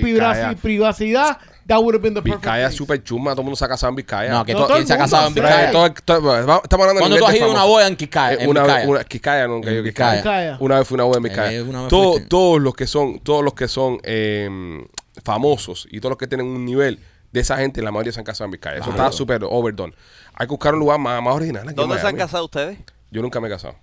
privacidad, 0.55 1.39
that 1.67 1.79
would 1.79 1.95
have 1.95 2.03
been 2.03 2.15
the 2.15 2.21
perfect 2.23 2.43
Vizcaya 2.45 2.65
es 2.67 2.69
place. 2.71 2.77
super 2.77 3.03
chuma. 3.03 3.31
Todo 3.33 3.41
el 3.43 3.45
mundo 3.45 3.57
se 3.57 3.65
ha 3.65 3.69
casado 3.69 3.91
en 3.91 3.97
Vizcaya. 3.97 4.31
No, 4.33 4.45
que 4.45 4.53
No, 4.53 4.59
to- 4.61 4.65
todo 4.67 4.75
¿quién 4.77 4.83
el 4.83 4.87
se 4.87 4.93
ha 4.93 4.97
mundo 4.97 5.05
casado 5.11 5.29
en 5.29 5.35
Vizcaya? 5.35 5.69
eh, 5.69 5.73
todo- 5.73 5.95
todo- 6.05 6.17
estamos 6.63 6.73
hablando 6.87 6.93
de 6.95 6.99
¿Cuándo 7.01 7.17
tú 7.19 7.27
has 7.27 7.35
ido 7.37 7.47
a 7.47 7.51
una 7.51 7.65
boda 7.65 7.87
en 7.87 7.97
Vizcaya? 7.97 8.35
Eh, 8.35 8.43
En 8.45 8.51
una, 8.51 8.63
Vizcaya? 8.63 8.89
una, 8.89 9.05
Quiscaya, 9.05 9.47
nunca 9.49 9.71
Vizcaya. 9.71 9.83
Quiscaya. 9.85 10.15
Vizcaya. 10.17 10.57
Una 10.61 10.79
vez 10.79 10.89
fui 10.89 10.95
a 10.95 10.97
una 10.97 11.05
boda 11.05 11.17
en 11.19 11.23
Vizcaya. 11.25 11.53
Eh, 11.53 11.63
una 11.63 11.81
vez 11.83 11.89
Todo- 11.89 12.13
fuiste. 12.13 12.29
todos 12.29 12.61
los 12.63 12.75
que 12.75 12.87
son, 12.87 13.19
todos 13.21 13.45
los 13.45 13.55
que 13.55 13.69
son 13.69 13.99
eh, 14.03 14.85
famosos 15.25 15.87
y 15.91 16.01
todos 16.01 16.11
los 16.11 16.19
que 16.19 16.27
tienen 16.27 16.47
un 16.47 16.65
nivel 16.65 16.99
de 17.33 17.41
esa 17.41 17.57
gente, 17.57 17.83
la 17.83 17.91
mayoría 17.91 18.13
se 18.13 18.21
han 18.21 18.25
casado 18.25 18.47
en 18.47 18.53
Vizcaya. 18.53 18.77
Eso 18.77 18.91
Claro. 18.91 19.05
está 19.05 19.17
súper 19.17 19.43
overdone. 19.45 19.95
Hay 20.35 20.47
que 20.47 20.51
buscar 20.51 20.75
un 20.75 20.81
lugar 20.81 20.99
más, 20.99 21.23
más 21.23 21.35
original. 21.35 21.63
aquí 21.63 21.71
en 21.71 21.77
¿Dónde 21.77 21.95
se 21.97 22.01
han 22.01 22.15
Miami. 22.15 22.19
casado 22.19 22.45
ustedes? 22.45 22.79
Yo 23.11 23.23
nunca 23.23 23.41
me 23.41 23.49
he 23.49 23.51
casado. 23.51 23.75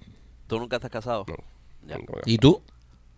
¿Tú 0.47 0.59
nunca 0.59 0.79
te 0.79 0.87
has 0.87 0.91
casado? 0.91 1.25
No. 1.27 1.35
Ya. 1.87 1.97
Nunca 1.97 2.13
me 2.13 2.19
he 2.25 2.31
¿Y 2.31 2.37
tú? 2.37 2.61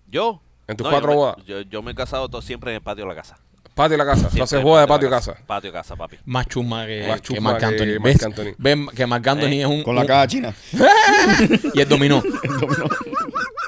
¿Yo? 0.08 0.42
¿En 0.68 0.78
tus 0.78 0.86
No, 0.86 0.92
cuatro 0.92 1.10
yo 1.10 1.16
me- 1.16 1.22
bodas? 1.22 1.36
Yo, 1.46 1.62
yo 1.62 1.82
me 1.82 1.92
he 1.92 1.96
casado 1.96 2.30
todo 2.30 2.42
siempre 2.42 2.72
en 2.72 2.76
el 2.76 2.82
patio 2.82 3.04
de 3.04 3.10
la 3.10 3.16
casa. 3.16 3.38
Patio 3.76 3.92
de 3.92 3.98
la 3.98 4.06
casa. 4.06 4.20
Siempre 4.22 4.38
Entonces 4.40 4.60
en 4.60 4.64
boda 4.66 4.82
de 4.82 4.88
patio 4.88 5.10
de 5.10 5.16
casa. 5.16 5.36
Patio 5.48 5.72
de 5.72 5.78
casa, 5.78 5.96
papi. 5.96 6.18
Más 6.26 6.48
chuma 6.48 6.86
que, 6.86 7.08
Más 7.08 7.22
que 7.22 7.42
Marc 7.42 7.60
que 7.60 7.66
Anthony. 7.66 7.86
Marc 8.00 8.04
¿Ves? 8.04 8.24
Anthony. 8.24 8.54
Ven 8.58 8.88
que 8.88 9.08
Marc 9.08 9.28
Anthony 9.28 9.46
Eh. 9.48 9.62
es 9.62 9.66
un... 9.68 9.84
Con 9.84 9.96
la 9.96 10.02
un- 10.02 10.08
caja 10.08 10.28
china. 10.28 10.54
y 11.74 11.80
el 11.82 11.90
dominó. 11.90 12.22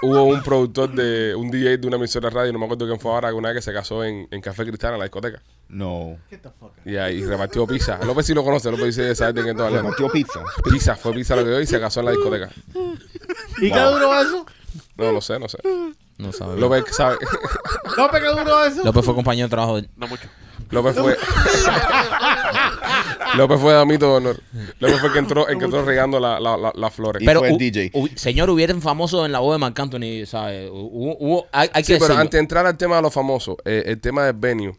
hubo 0.04 0.24
un 0.26 0.44
productor 0.44 0.92
de 0.94 1.34
un 1.36 1.50
DJ 1.50 1.78
de 1.80 1.88
una 1.88 1.98
emisora 1.98 2.30
de 2.30 2.36
radio, 2.36 2.54
no 2.54 2.60
me 2.60 2.66
acuerdo 2.66 2.86
quién 2.86 3.00
fue 3.00 3.12
ahora, 3.12 3.30
que 3.30 3.34
una 3.36 3.50
vez 3.50 3.58
que 3.58 3.62
se 3.64 3.74
casó 3.74 4.04
en, 4.04 4.28
en 4.30 4.42
Café 4.42 4.64
Cristal 4.66 4.94
en 4.94 5.00
la 5.00 5.06
discoteca. 5.06 5.42
No. 5.70 6.18
Get 6.30 6.42
the 6.42 6.50
fuck 6.50 6.78
out. 6.78 6.86
Y 6.88 6.98
ahí 6.98 7.24
repartió 7.26 7.66
pizza. 7.66 7.98
López 8.06 8.26
sí 8.28 8.34
lo 8.36 8.44
conoce, 8.44 8.70
López 8.70 8.96
dice, 8.96 9.16
¿sabes 9.16 9.34
de 9.34 9.42
quién 9.42 9.56
estoy 9.56 9.68
hablando? 9.68 9.90
Repartió 9.92 10.12
pizza. 10.12 10.40
Pizza, 10.70 10.96
fue 10.96 11.14
pizza 11.14 11.36
lo 11.36 11.44
que 11.44 11.50
dio 11.50 11.62
y 11.62 11.66
se 11.66 11.80
casó 11.80 12.02
en 12.02 12.06
la 12.08 12.12
discoteca. 12.12 12.50
¿Y 13.60 13.72
qué 13.72 13.80
duró 13.80 14.22
eso? 14.22 14.46
No, 14.98 15.12
no 15.12 15.22
sé, 15.22 15.40
no 15.40 15.50
sé. 15.50 15.58
No 16.18 16.32
sabe. 16.32 16.60
López 16.60 16.86
sabe. 16.96 17.18
¿López 17.98 18.22
qué 18.22 18.28
duró 18.28 18.66
eso? 18.66 18.84
López 18.84 19.06
fue 19.06 19.14
compañero 19.16 19.48
de 19.48 19.52
trabajo 19.52 19.76
de 19.76 19.82
él. 19.82 19.90
No 19.98 20.08
mucho. 20.08 20.28
López 20.72 20.96
fue. 20.96 21.18
López 23.38 23.60
fue 23.60 23.74
damito 23.74 24.06
de 24.08 24.12
honor. 24.18 24.42
López 24.80 25.00
fue 25.00 25.08
el 25.10 25.14
que 25.14 25.20
entró, 25.20 25.48
el 25.48 25.58
que 25.58 25.66
entró 25.66 25.84
regando 25.84 26.20
la- 26.20 26.40
la- 26.40 26.58
la- 26.58 26.72
las 26.74 26.94
flores. 26.94 27.22
Y 27.22 27.26
Pero, 27.26 27.40
fue 27.40 27.50
el 27.50 27.56
hu- 27.56 27.60
DJ. 27.60 27.92
hu- 27.94 28.16
señor, 28.16 28.50
hubieran 28.50 28.82
famosos 28.82 29.26
en 29.26 29.32
la 29.32 29.40
voz 29.40 29.56
de 29.56 29.60
Marc 29.60 29.78
Anthony, 29.80 30.26
¿sabes? 30.26 30.70
Hubo, 30.72 31.18
hubo- 31.20 31.48
hay, 31.52 31.70
hay 31.74 31.84
que 31.84 31.88
Sí, 31.88 31.94
pero 31.94 32.06
decirlo. 32.06 32.22
antes 32.22 32.32
de 32.34 32.40
entrar 32.40 32.66
al 32.66 32.78
tema 32.78 32.96
de 32.98 33.02
los 33.02 33.14
famosos, 33.14 33.58
eh, 33.66 33.84
el 33.88 34.00
tema 34.00 34.26
del 34.26 34.36
venue, 34.36 34.78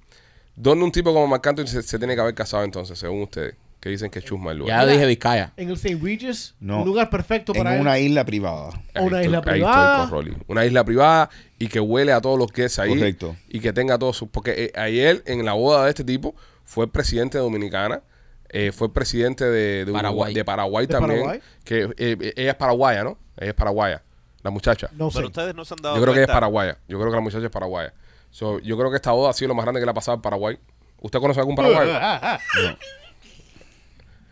¿dónde 0.54 0.84
un 0.84 0.92
tipo 0.92 1.12
como 1.12 1.26
Marc 1.26 1.46
Anthony 1.46 1.66
se, 1.66 1.82
se 1.82 1.98
tiene 1.98 2.14
que 2.14 2.20
haber 2.20 2.34
casado 2.34 2.64
entonces, 2.64 2.98
según 2.98 3.22
ustedes? 3.22 3.54
Que 3.80 3.90
dicen 3.90 4.10
que 4.10 4.18
es 4.20 4.24
chusma 4.24 4.52
el 4.52 4.58
lugar. 4.58 4.86
Ya 4.86 4.92
dije 4.92 5.06
Vizcaya. 5.06 5.52
En 5.56 5.68
el 5.68 5.74
St. 5.74 5.98
Regis, 6.02 6.54
No. 6.60 6.78
un 6.80 6.86
lugar 6.86 7.08
perfecto 7.10 7.52
En 7.54 7.62
para 7.62 7.78
una 7.80 7.98
él. 7.98 8.06
isla 8.06 8.24
privada. 8.24 8.70
Ahí 8.94 9.04
una 9.06 9.20
estoy- 9.20 9.24
isla 9.26 9.38
ahí 9.38 9.40
estoy 9.42 9.52
privada. 9.52 9.98
con 10.00 10.10
Rolly. 10.10 10.36
Una 10.48 10.64
isla 10.64 10.84
privada 10.84 11.30
y 11.58 11.68
que 11.68 11.78
huele 11.78 12.12
a 12.12 12.20
todos 12.20 12.38
los 12.38 12.50
que 12.50 12.64
es 12.64 12.78
ahí. 12.78 12.88
Correcto. 12.90 13.36
Y 13.48 13.60
que 13.60 13.72
tenga 13.72 13.98
todos 13.98 14.16
sus... 14.16 14.28
Porque 14.28 14.64
eh, 14.74 14.78
ayer 14.80 15.22
en 15.26 15.44
la 15.44 15.52
boda 15.52 15.84
de 15.84 15.90
este 15.90 16.02
tipo 16.04 16.34
fue 16.64 16.86
el 16.86 16.90
presidente 16.90 17.38
de 17.38 17.44
Dominicana, 17.44 18.02
eh, 18.48 18.72
fue 18.72 18.86
el 18.88 18.92
presidente 18.92 19.44
de, 19.44 19.84
de 19.84 19.92
Paraguay. 19.92 20.12
Uruguay, 20.12 20.34
de 20.34 20.44
Paraguay 20.44 20.86
¿De 20.86 20.92
también. 20.92 21.20
Paraguay? 21.20 21.40
Que 21.64 21.82
eh, 21.82 21.90
eh, 22.20 22.32
ella 22.36 22.50
es 22.50 22.56
paraguaya, 22.56 23.04
¿no? 23.04 23.18
Ella 23.36 23.50
es 23.50 23.54
paraguaya, 23.54 24.02
la 24.42 24.50
muchacha. 24.50 24.88
No 24.94 25.10
sé. 25.10 25.18
Pero 25.18 25.28
ustedes 25.28 25.54
no 25.54 25.64
se 25.64 25.74
han 25.74 25.82
dado 25.82 25.96
Yo 25.96 26.02
creo 26.02 26.14
que 26.14 26.20
ella 26.20 26.26
es 26.26 26.32
paraguaya. 26.34 26.78
Yo 26.88 26.98
creo 26.98 27.10
que 27.10 27.16
la 27.16 27.20
muchacha 27.22 27.44
es 27.44 27.50
paraguaya. 27.52 27.92
So, 28.30 28.58
yo 28.60 28.76
creo 28.78 28.90
que 28.90 28.96
esta 28.96 29.12
boda 29.12 29.30
ha 29.30 29.32
sido 29.32 29.48
lo 29.48 29.54
más 29.54 29.64
grande 29.64 29.80
que 29.80 29.84
le 29.86 29.90
ha 29.90 29.94
pasado 29.94 30.16
en 30.16 30.22
Paraguay. 30.22 30.58
¿Usted 31.00 31.20
conoce 31.20 31.38
algún 31.40 31.54
paraguayo? 31.54 31.92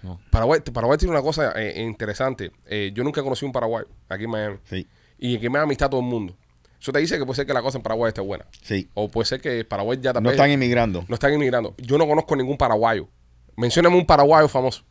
No. 0.04 0.20
Paraguay, 0.30 0.60
Paraguay 0.60 0.98
tiene 0.98 1.12
una 1.12 1.22
cosa 1.22 1.52
eh, 1.56 1.82
interesante. 1.82 2.52
Eh, 2.66 2.92
yo 2.94 3.02
nunca 3.02 3.22
conocí 3.22 3.44
un 3.46 3.52
paraguayo 3.52 3.88
aquí 4.08 4.24
en 4.24 4.30
Miami. 4.30 4.56
Sí, 4.64 4.86
Y 5.18 5.38
que 5.38 5.48
me 5.48 5.58
da 5.58 5.64
amistad 5.64 5.86
a 5.86 5.90
todo 5.90 6.00
el 6.00 6.06
mundo. 6.06 6.36
Eso 6.78 6.92
te 6.92 6.98
dice 6.98 7.16
que 7.18 7.24
puede 7.24 7.36
ser 7.36 7.46
que 7.46 7.54
la 7.54 7.62
cosa 7.62 7.78
en 7.78 7.82
Paraguay 7.82 8.08
esté 8.08 8.20
buena. 8.20 8.44
sí. 8.62 8.90
O 8.92 9.08
puede 9.10 9.24
ser 9.24 9.40
que 9.40 9.64
Paraguay 9.64 9.98
ya 10.00 10.10
No 10.10 10.14
también 10.14 10.34
están 10.34 10.50
inmigrando. 10.50 11.04
no 11.08 11.14
están 11.14 11.32
inmigrando. 11.32 11.74
Yo 11.78 11.96
no 11.96 12.06
conozco 12.06 12.36
ningún 12.36 12.58
paraguayo. 12.58 13.08
Mencióname 13.56 13.96
un 13.96 14.04
paraguayo 14.04 14.46
famoso. 14.48 14.84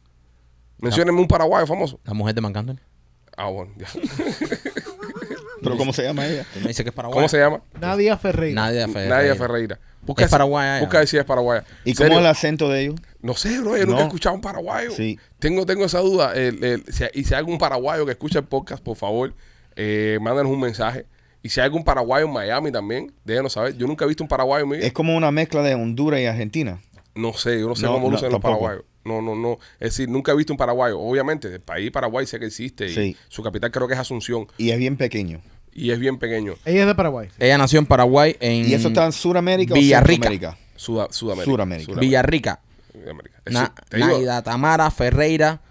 Mencióname 0.79 1.19
un 1.19 1.27
paraguayo 1.27 1.67
famoso. 1.67 1.99
La 2.03 2.13
mujer 2.15 2.33
de 2.33 2.41
Marc 2.41 2.57
Anthony. 2.57 2.79
Ah, 3.37 3.49
bueno. 3.49 3.71
ya. 3.77 3.87
¿Pero 5.61 5.77
cómo 5.77 5.93
se 5.93 6.03
llama 6.03 6.25
ella? 6.27 6.45
Tú 6.53 6.59
me 6.59 6.67
dices 6.69 6.83
que 6.83 6.89
es 6.89 6.95
Paraguay. 6.95 7.15
¿Cómo 7.15 7.29
se 7.29 7.37
llama? 7.37 7.61
Nadia 7.79 8.17
Ferreira. 8.17 8.61
Nadia 8.61 8.87
Ferreira. 8.87 9.15
Nadia 9.15 9.35
Ferreira. 9.35 9.79
Es 10.17 10.25
si- 10.25 10.31
paraguaya, 10.31 10.79
Busca 10.81 10.99
ver 10.99 11.07
si 11.07 11.17
es 11.17 11.23
paraguaya. 11.25 11.63
¿Y 11.85 11.93
¿Serio? 11.95 12.09
cómo 12.11 12.19
es 12.19 12.25
el 12.25 12.31
acento 12.31 12.69
de 12.69 12.81
ellos? 12.81 12.95
No 13.21 13.33
sé, 13.35 13.59
bro. 13.59 13.77
Yo 13.77 13.85
nunca 13.85 13.97
No. 13.99 14.03
he 14.03 14.07
escuchado 14.07 14.35
un 14.35 14.41
paraguayo. 14.41 14.91
Sí. 14.91 15.17
Tengo, 15.39 15.65
tengo 15.65 15.85
esa 15.85 15.99
duda. 15.99 16.33
El- 16.33 16.63
el- 16.63 16.83
si- 16.93 17.05
y 17.13 17.23
si 17.23 17.33
hay 17.33 17.39
algún 17.39 17.57
paraguayo 17.57 18.05
que 18.05 18.11
escucha 18.11 18.39
el 18.39 18.45
podcast, 18.45 18.83
por 18.83 18.97
favor, 18.97 19.33
eh, 19.75 20.17
mándanos 20.21 20.51
un 20.51 20.59
mensaje. 20.59 21.05
Y 21.41 21.49
si 21.49 21.59
hay 21.59 21.65
algún 21.65 21.83
paraguayo 21.83 22.25
en 22.25 22.33
Miami 22.33 22.71
también, 22.71 23.11
déjenos 23.25 23.53
saber. 23.53 23.75
Yo 23.77 23.87
nunca 23.87 24.05
he 24.05 24.07
visto 24.07 24.23
un 24.23 24.27
paraguayo 24.29 24.63
en 24.63 24.69
mi 24.69 24.77
vida. 24.77 24.87
Es 24.87 24.93
como 24.93 25.15
una 25.15 25.31
mezcla 25.31 25.61
de 25.61 25.73
Honduras 25.75 26.19
y 26.19 26.25
Argentina. 26.25 26.81
No 27.15 27.33
sé, 27.33 27.59
yo 27.59 27.67
no 27.67 27.75
sé 27.75 27.83
No, 27.85 27.93
cómo 27.93 28.07
no, 28.07 28.11
lucen 28.11 28.25
los 28.31 28.41
tampoco. 28.41 28.59
paraguayos. 28.61 28.85
No, 29.05 29.21
no, 29.21 29.35
no. 29.35 29.59
Es 29.79 29.91
decir, 29.97 30.07
nunca 30.09 30.31
he 30.31 30.35
visto 30.35 30.53
un 30.53 30.57
paraguayo. 30.57 30.97
Obviamente, 30.99 31.47
el 31.53 31.59
país 31.59 31.91
Paraguay 31.91 32.25
sé 32.25 32.39
que 32.39 32.45
existe. 32.45 32.85
Y 32.85 32.89
Sí. 32.93 33.17
Su 33.27 33.43
capital 33.43 33.69
creo 33.71 33.87
que 33.87 33.93
es 33.93 33.99
Asunción. 33.99 34.47
Y 34.57 34.71
es 34.71 34.77
bien 34.77 34.95
pequeño. 34.95 35.41
Y 35.75 35.91
es 35.91 35.99
bien 35.99 36.17
pequeño. 36.17 36.53
Ella 36.65 36.81
es 36.81 36.87
de 36.87 36.95
Paraguay. 36.95 37.29
Ella 37.39 37.57
nació 37.57 37.79
en 37.79 37.85
Paraguay, 37.85 38.35
en 38.39 38.67
¿Y 38.69 38.73
eso 38.73 38.89
está 38.89 39.05
en 39.05 39.11
Sudamérica 39.11 39.73
Villarrica. 39.73 40.11
o 40.27 40.31
Centroamérica? 40.31 40.57
Suda- 40.75 41.07
Sudamérica. 41.11 41.51
Suramérica. 41.51 41.99
Villarrica. 41.99 42.59
Sudamérica. 42.91 43.41
Eso, 43.45 43.59
Na- 43.59 43.73
te 43.89 43.97
digo, 43.97 44.09
Naida 44.09 44.41
Tamara 44.43 44.91
Ferreira 44.91 45.61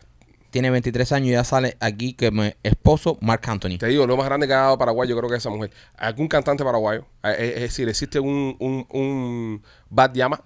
tiene 0.50 0.70
23 0.70 1.10
años 1.12 1.28
y 1.28 1.32
ya 1.32 1.44
sale 1.44 1.76
aquí 1.80 2.12
que 2.14 2.30
mi 2.30 2.52
esposo 2.62 3.16
Marc 3.20 3.48
Anthony. 3.48 3.78
te 3.78 3.86
digo, 3.86 4.06
lo 4.06 4.16
más 4.16 4.26
grande 4.26 4.46
que 4.46 4.52
ha 4.52 4.58
dado 4.62 4.78
Paraguay, 4.78 5.08
yo 5.08 5.16
creo 5.16 5.28
que 5.30 5.36
es 5.36 5.42
esa 5.42 5.50
mujer. 5.50 5.70
¿Algún 5.96 6.28
cantante 6.28 6.62
paraguayo? 6.64 7.06
Eh, 7.24 7.34
eh, 7.38 7.52
Es 7.56 7.60
decir, 7.62 7.88
existe 7.88 8.18
un, 8.20 8.56
un, 8.58 8.86
un 8.90 9.62
Bad 9.88 10.12
Llama, 10.14 10.42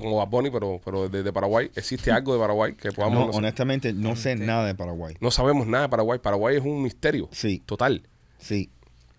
como 0.00 0.16
Bad 0.18 0.28
Bunny, 0.28 0.50
pero, 0.50 0.80
pero 0.84 1.08
de, 1.08 1.22
de 1.22 1.32
Paraguay. 1.32 1.70
¿Existe 1.74 2.10
algo 2.12 2.34
de 2.34 2.38
Paraguay 2.40 2.74
que 2.74 2.92
podamos 2.92 3.14
No, 3.14 3.20
conocer? 3.22 3.38
honestamente, 3.38 3.92
no 3.92 4.14
sé 4.14 4.36
nada 4.36 4.66
de 4.66 4.74
Paraguay. 4.74 5.16
No 5.20 5.30
sabemos 5.30 5.66
nada 5.66 5.84
de 5.84 5.88
Paraguay. 5.88 6.18
Paraguay 6.20 6.56
es 6.56 6.62
un 6.64 6.82
misterio. 6.82 7.28
Sí. 7.32 7.62
Total. 7.66 8.02
Sí. 8.38 8.70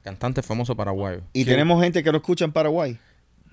Cantante 0.04 0.42
famoso 0.42 0.76
paraguayo. 0.76 1.22
Y 1.34 1.44
¿Quién? 1.44 1.56
tenemos 1.56 1.82
gente 1.84 2.04
que 2.04 2.12
lo 2.12 2.18
escucha 2.18 2.46
en 2.46 2.52
Paraguay. 2.52 2.98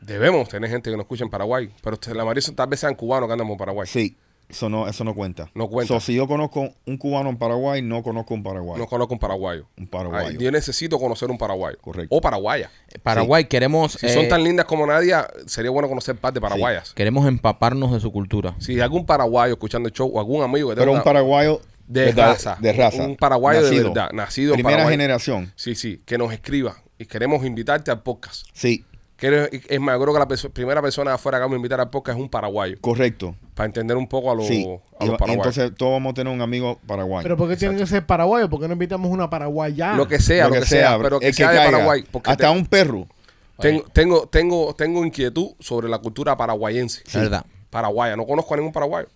Debemos 0.01 0.49
tener 0.49 0.71
gente 0.71 0.91
que 0.91 0.97
nos 0.97 1.05
escuche 1.05 1.25
en 1.25 1.31
Paraguay. 1.31 1.71
Pero 1.83 1.99
la 2.15 2.25
mayoría 2.25 2.43
son- 2.43 2.55
tal 2.55 2.69
vez 2.69 2.81
sean 2.81 2.95
cubanos 2.95 3.29
que 3.29 3.33
andan 3.33 3.49
por 3.49 3.57
Paraguay. 3.57 3.87
Sí. 3.87 4.17
Eso 4.49 4.71
no, 4.71 4.89
eso 4.89 5.05
no 5.05 5.15
cuenta. 5.15 5.51
No 5.55 5.69
cuenta. 5.69 5.93
So, 5.93 6.01
si 6.01 6.15
yo 6.15 6.27
conozco 6.27 6.71
un 6.87 6.97
cubano 6.97 7.29
en 7.29 7.37
Paraguay, 7.37 7.83
no 7.83 8.03
conozco 8.03 8.33
un 8.33 8.43
paraguayo. 8.43 8.83
No 8.83 8.89
conozco 8.89 9.13
un 9.13 9.21
paraguayo. 9.21 9.67
Un 9.77 9.87
paraguayo. 9.89 10.29
Ay, 10.29 10.39
yo 10.39 10.51
necesito 10.51 10.99
conocer 10.99 11.31
un 11.31 11.37
paraguayo. 11.37 11.77
Correcto. 11.83 12.17
O 12.17 12.23
paraguaya. 12.23 12.71
Paraguay, 13.03 13.45
queremos, 13.45 13.93
Si 13.93 14.07
eh, 14.07 14.09
son 14.09 14.27
tan 14.27 14.43
lindas 14.43 14.65
como 14.65 14.87
Nadia, 14.87 15.29
sería 15.45 15.71
bueno 15.71 15.87
conocer 15.87 16.17
par 16.17 16.33
de 16.33 16.41
paraguayas. 16.41 16.95
queremos 16.95 17.27
empaparnos 17.29 17.93
de 17.93 18.01
su 18.01 18.11
cultura. 18.11 18.55
Si 18.59 18.81
algún 18.81 19.05
paraguayo 19.05 19.53
escuchando 19.53 19.87
el 19.87 19.93
show 19.95 20.11
o 20.15 20.19
algún 20.19 20.43
amigo 20.43 20.71
que 20.71 20.77
tenga 20.77 20.87
Pero 20.87 20.97
un 20.97 21.05
paraguayo 21.05 21.61
de 21.89 22.13
raza. 22.13 22.57
De 22.61 22.73
raza. 22.73 23.03
Un 23.05 23.17
paraguayo 23.17 23.63
de 23.63 23.83
verdad, 23.83 24.11
nacido 24.13 24.55
en 24.55 24.61
Primera 24.63 24.89
generación. 24.89 25.53
Sí, 25.57 25.75
sí, 25.75 26.03
que 26.05 26.19
nos 26.19 26.33
escriba. 26.33 26.77
Y 26.99 27.07
queremos 27.07 27.45
invitarte 27.45 27.91
al 27.91 28.03
podcast. 28.03 28.47
Sí, 28.53 28.85
es 29.21 29.81
más, 29.81 29.97
yo 29.97 30.03
creo 30.03 30.15
que 30.15 30.21
la 30.21 30.29
perso- 30.29 30.51
primera 30.51 30.81
persona 30.81 31.15
afuera 31.15 31.39
que 31.39 31.43
vamos 31.43 31.55
a 31.55 31.57
invitar 31.57 31.81
al 31.81 31.91
podcast 31.91 32.17
es 32.19 32.23
un 32.23 32.29
paraguayo. 32.29 32.77
correcto. 32.81 33.35
Para 33.55 33.67
entender 33.67 33.97
un 33.97 34.07
poco 34.07 34.31
a 34.31 34.35
los, 34.37 34.47
Sí. 34.47 34.65
a 35.01 35.05
los 35.05 35.17
paraguayos. 35.19 35.47
entonces 35.57 35.73
todos 35.77 35.93
vamos 35.93 36.13
a 36.13 36.15
tener 36.15 36.33
un 36.33 36.41
amigo 36.41 36.79
paraguayo. 36.87 37.25
Pero 37.25 37.37
¿por 37.37 37.49
qué 37.49 37.57
tiene 37.57 37.77
que 37.77 37.87
ser 37.87 38.07
paraguayo? 38.07 38.49
¿Por 38.49 38.61
qué 38.61 38.69
no 38.69 38.75
invitamos 38.75 39.11
una 39.11 39.29
paraguaya? 39.29 39.95
lo 39.95 40.07
que 40.07 40.21
sea, 40.21 40.47
lo, 40.47 40.55
que, 40.55 40.65
sea, 40.65 40.97
pero 41.03 41.19
que 41.19 41.33
sea 41.33 41.51
de 41.51 41.57
caiga. 41.57 41.71
Paraguay. 41.73 42.05
Porque 42.11 42.31
Hasta 42.31 42.53
te- 42.53 42.57
un 42.59 42.67
perro. 42.67 43.09
tengo, 43.59 43.83
tengo, 43.93 44.29
tengo, 44.29 44.75
tengo 44.75 45.05
inquietud 45.05 45.49
sobre 45.59 45.89
la 45.89 45.99
cultura 45.99 46.37
paraguayense. 46.37 47.03
Verdad. 47.13 47.45
Paraguaya. 47.71 48.15
No 48.17 48.25
conozco 48.25 48.55
a 48.55 48.57
ningún 48.57 48.73
paraguayo. 48.73 49.09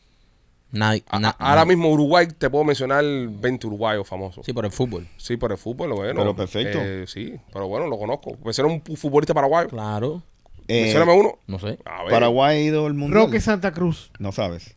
Nadie, 0.72 1.04
A- 1.08 1.36
ahora 1.38 1.66
mismo 1.66 1.90
Uruguay 1.90 2.26
te 2.26 2.48
puedo 2.48 2.64
mencionar 2.64 3.04
20 3.04 3.66
uruguayos 3.66 4.08
famosos. 4.08 4.44
Sí, 4.46 4.52
por 4.54 4.64
el 4.64 4.72
fútbol. 4.72 5.06
Sí, 5.18 5.36
por 5.36 5.52
el 5.52 5.58
fútbol, 5.58 5.92
bueno. 5.92 6.18
Pero 6.20 6.34
perfecto. 6.34 6.78
Eh, 6.80 7.04
sí, 7.06 7.34
pero 7.52 7.68
bueno, 7.68 7.86
lo 7.86 7.98
conozco. 7.98 8.36
Menciona 8.42 8.72
un 8.72 8.82
futbolista 8.96 9.34
paraguayo. 9.34 9.68
Claro. 9.68 10.22
Eh, 10.68 10.94
uno. 10.98 11.38
No 11.46 11.58
sé. 11.58 11.78
A 11.84 12.02
ver. 12.04 12.12
Paraguay 12.12 12.56
ha 12.56 12.60
ido 12.62 12.86
al 12.86 12.94
mundial. 12.94 13.24
Roque 13.24 13.40
Santa 13.40 13.72
Cruz. 13.72 14.10
No 14.18 14.32
sabes. 14.32 14.74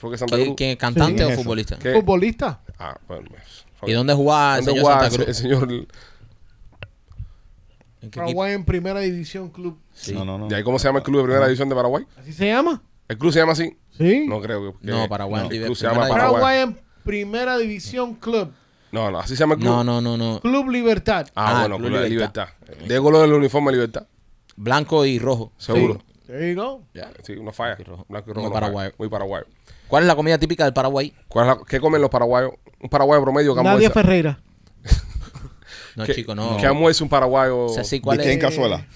Roque 0.00 0.18
Santa 0.18 0.36
¿Qué, 0.36 0.44
Cruz. 0.46 0.56
qué, 0.56 0.76
cantante 0.76 1.14
¿Quién 1.14 1.28
o 1.28 1.30
es 1.30 1.36
futbolista? 1.36 1.78
¿Qué? 1.78 1.92
Futbolista. 1.92 2.60
Ah, 2.78 2.98
bueno. 3.06 3.28
¿Y 3.86 3.92
dónde 3.92 4.14
jugaba 4.14 4.58
el 4.58 4.64
¿Dónde 4.64 4.80
señor 4.80 4.82
jugaba 4.84 5.00
Santa 5.10 5.16
Cruz? 5.16 5.28
el 5.28 5.34
señor? 5.34 5.72
¿En 5.72 5.86
qué 8.00 8.06
equipo? 8.08 8.20
Paraguay 8.22 8.52
en 8.54 8.64
primera 8.64 9.00
división 9.00 9.50
club. 9.50 9.78
Sí. 9.94 10.12
No, 10.14 10.24
no, 10.24 10.38
no. 10.38 10.48
¿De 10.48 10.56
ahí 10.56 10.64
cómo 10.64 10.78
se 10.80 10.88
llama 10.88 10.98
el 10.98 11.04
club 11.04 11.18
de 11.18 11.24
primera 11.24 11.46
división 11.46 11.68
de 11.68 11.74
Paraguay? 11.76 12.04
¿Así 12.16 12.32
se 12.32 12.46
llama? 12.48 12.82
¿El 13.08 13.18
club 13.18 13.32
se 13.32 13.38
llama 13.38 13.52
así? 13.52 13.76
Sí. 13.96 14.26
No 14.26 14.40
creo 14.40 14.72
que. 14.80 14.86
No, 14.90 15.08
Paraguay. 15.08 15.48
El 15.50 15.64
club 15.64 15.76
se 15.76 15.86
llama. 15.86 16.08
Paraguay. 16.08 16.20
Paraguay 16.32 16.60
en 16.62 16.80
primera 17.04 17.58
división 17.58 18.14
club. 18.14 18.52
No, 18.90 19.10
no, 19.10 19.20
así 19.20 19.34
se 19.36 19.40
llama 19.40 19.54
el 19.54 19.60
club. 19.60 19.70
No, 19.72 19.84
no, 19.84 20.00
no, 20.00 20.16
no. 20.16 20.40
Club 20.40 20.68
Libertad. 20.70 21.26
Ah, 21.34 21.56
Ah, 21.56 21.60
bueno, 21.68 21.78
Club 21.78 22.08
Libertad. 22.08 22.48
De 22.86 23.00
color 23.00 23.22
del 23.22 23.32
uniforme 23.32 23.72
Libertad. 23.72 24.06
Blanco 24.56 25.04
y 25.06 25.18
rojo. 25.18 25.52
Seguro. 25.56 26.00
There 26.26 26.54
you 26.54 26.60
go. 26.60 26.82
Sí, 27.22 27.34
no 27.40 27.52
falla. 27.52 27.74
Blanco 27.76 27.82
y 27.82 27.84
rojo. 27.90 28.06
Blanco 28.08 28.30
y 28.30 28.32
Muy 28.32 28.34
rojo. 28.34 28.48
no 28.48 28.52
paraguayo. 28.54 28.92
Muy 28.98 29.08
paraguayo. 29.08 29.46
¿Cuál 29.88 30.04
es 30.04 30.06
la 30.08 30.16
comida 30.16 30.38
típica 30.38 30.64
del 30.64 30.72
Paraguay? 30.72 31.12
¿Cuál 31.28 31.48
es 31.50 31.56
la- 31.58 31.64
¿Qué 31.66 31.78
comen 31.80 32.00
los 32.00 32.08
paraguayos? 32.10 32.52
Un 32.80 32.88
paraguayo 32.88 33.22
promedio 33.22 33.54
que 33.54 33.62
Nadia. 33.62 33.90
Ferreira. 33.90 34.40
No, 35.96 36.06
¿Qué- 36.06 36.14
chico, 36.14 36.34
no. 36.34 36.56
¿Qué 36.56 36.66
almuerza 36.66 37.04
un 37.04 37.10
paraguayo? 37.10 37.66
O 37.66 37.68
sea, 37.68 37.84
sí, 37.84 38.00
¿cuál 38.00 38.16
¿De 38.16 38.24
qué 38.24 38.32
en 38.32 38.38
cazuela? 38.40 38.86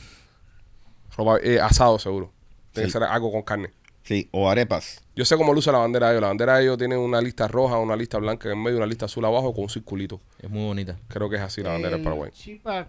Eh, 1.42 1.58
asado, 1.60 1.98
seguro. 1.98 2.32
Tiene 2.72 2.88
Sí. 2.88 2.92
que 2.94 2.98
ser 2.98 3.08
algo 3.08 3.30
con 3.32 3.42
carne. 3.42 3.70
Sí, 4.06 4.28
o 4.30 4.48
arepas. 4.48 5.02
Yo 5.16 5.24
sé 5.24 5.36
cómo 5.36 5.52
luce 5.52 5.70
la 5.72 5.78
bandera 5.78 6.06
de 6.06 6.12
ellos. 6.14 6.22
La 6.22 6.28
bandera 6.28 6.56
de 6.56 6.62
ellos 6.62 6.78
tiene 6.78 6.96
una 6.96 7.20
lista 7.20 7.48
roja, 7.48 7.78
una 7.78 7.96
lista 7.96 8.18
blanca 8.18 8.48
en 8.50 8.62
medio, 8.62 8.76
una 8.78 8.86
lista 8.86 9.06
azul 9.06 9.24
abajo 9.24 9.52
con 9.52 9.64
un 9.64 9.68
circulito. 9.68 10.20
Es 10.38 10.48
muy 10.48 10.64
bonita. 10.64 10.96
Creo 11.08 11.28
que 11.28 11.36
es 11.36 11.42
así 11.42 11.60
la 11.62 11.70
bandera 11.70 11.90
del 11.90 11.98
El 12.00 12.04
Paraguay. 12.04 12.30
Chipa 12.32 12.88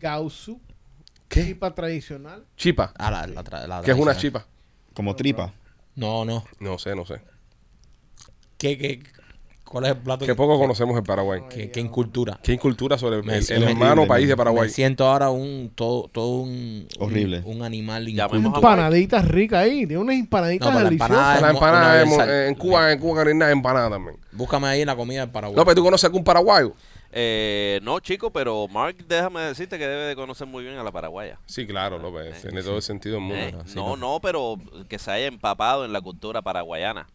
Gausu. 0.00 0.60
¿Qué? 1.28 1.44
Chipa 1.44 1.74
tradicional. 1.74 2.44
Chipa. 2.56 2.92
Ah, 2.98 3.10
la, 3.10 3.26
la, 3.28 3.44
tra- 3.44 3.66
la 3.66 3.80
¿Qué 3.82 3.92
es 3.92 3.98
una 3.98 4.16
chipa? 4.16 4.46
Como 4.92 5.14
tripa. 5.16 5.52
No, 5.94 6.24
no. 6.24 6.44
No 6.60 6.78
sé, 6.78 6.94
no 6.96 7.06
sé. 7.06 7.20
¿Qué, 8.58 8.76
qué, 8.78 9.02
¿Cuál 9.68 9.84
es 9.84 9.90
el 9.90 9.96
plato? 9.98 10.24
Que 10.24 10.34
poco 10.34 10.58
conocemos 10.58 10.96
el 10.96 11.02
Paraguay. 11.02 11.42
¿Qué, 11.50 11.70
qué 11.70 11.80
incultura? 11.80 12.38
¿Qué 12.42 12.52
incultura 12.52 12.96
sobre 12.96 13.16
el, 13.16 13.24
Me- 13.24 13.36
el 13.38 13.60
me- 13.60 13.70
hermano 13.72 13.92
horrible, 14.02 14.06
país 14.08 14.28
de 14.28 14.32
Me 14.34 14.36
Paraguay? 14.36 14.70
siento 14.70 15.06
ahora 15.06 15.30
un 15.30 15.72
todo, 15.74 16.08
todo 16.08 16.38
un 16.42 16.86
Horrible. 17.00 17.42
un, 17.44 17.56
un 17.56 17.62
animal 17.64 18.06
Empanaditas 18.08 19.26
ricas 19.26 19.64
ahí. 19.64 19.78
Tiene 19.86 19.98
unas 19.98 20.16
empanaditas 20.16 20.68
No, 20.72 20.78
la 20.78 20.84
deliciosas. 20.84 21.10
empanada 21.10 21.40
La 21.40 21.48
es 22.02 22.10
empanada 22.10 22.46
en, 22.48 22.54
Cuba, 22.54 22.92
en 22.92 22.98
Cuba, 23.00 23.16
Karina, 23.24 23.50
empanada 23.50 23.90
también. 23.90 24.16
Búscame 24.32 24.68
ahí 24.68 24.84
la 24.84 24.94
comida 24.96 25.20
del 25.20 25.30
Paraguay. 25.30 25.56
No, 25.56 25.64
pero 25.64 25.74
tú 25.74 25.82
conoces 25.82 26.04
algún 26.04 26.22
paraguayo. 26.24 26.72
Eh, 27.18 27.80
no, 27.82 27.98
chico, 28.00 28.30
pero 28.30 28.68
Mark, 28.68 28.96
déjame 29.08 29.40
decirte 29.40 29.78
que 29.78 29.86
debe 29.88 30.04
de 30.04 30.14
conocer 30.16 30.46
muy 30.46 30.62
bien 30.64 30.76
a 30.76 30.82
la 30.84 30.92
paraguaya. 30.92 31.38
Sí, 31.46 31.66
claro, 31.66 31.98
López. 31.98 32.42
Tiene 32.42 32.62
todo 32.62 32.76
el 32.76 32.82
sentido 32.82 33.14
del 33.16 33.24
mundo. 33.24 33.58
¿eh? 33.58 33.62
sí, 33.64 33.74
no, 33.76 33.96
no. 33.96 34.14
no, 34.14 34.20
pero 34.20 34.56
que 34.88 34.98
se 34.98 35.10
haya 35.10 35.26
empapado 35.26 35.84
en 35.84 35.92
la 35.92 36.00
cultura 36.00 36.42
paraguayana. 36.42 37.06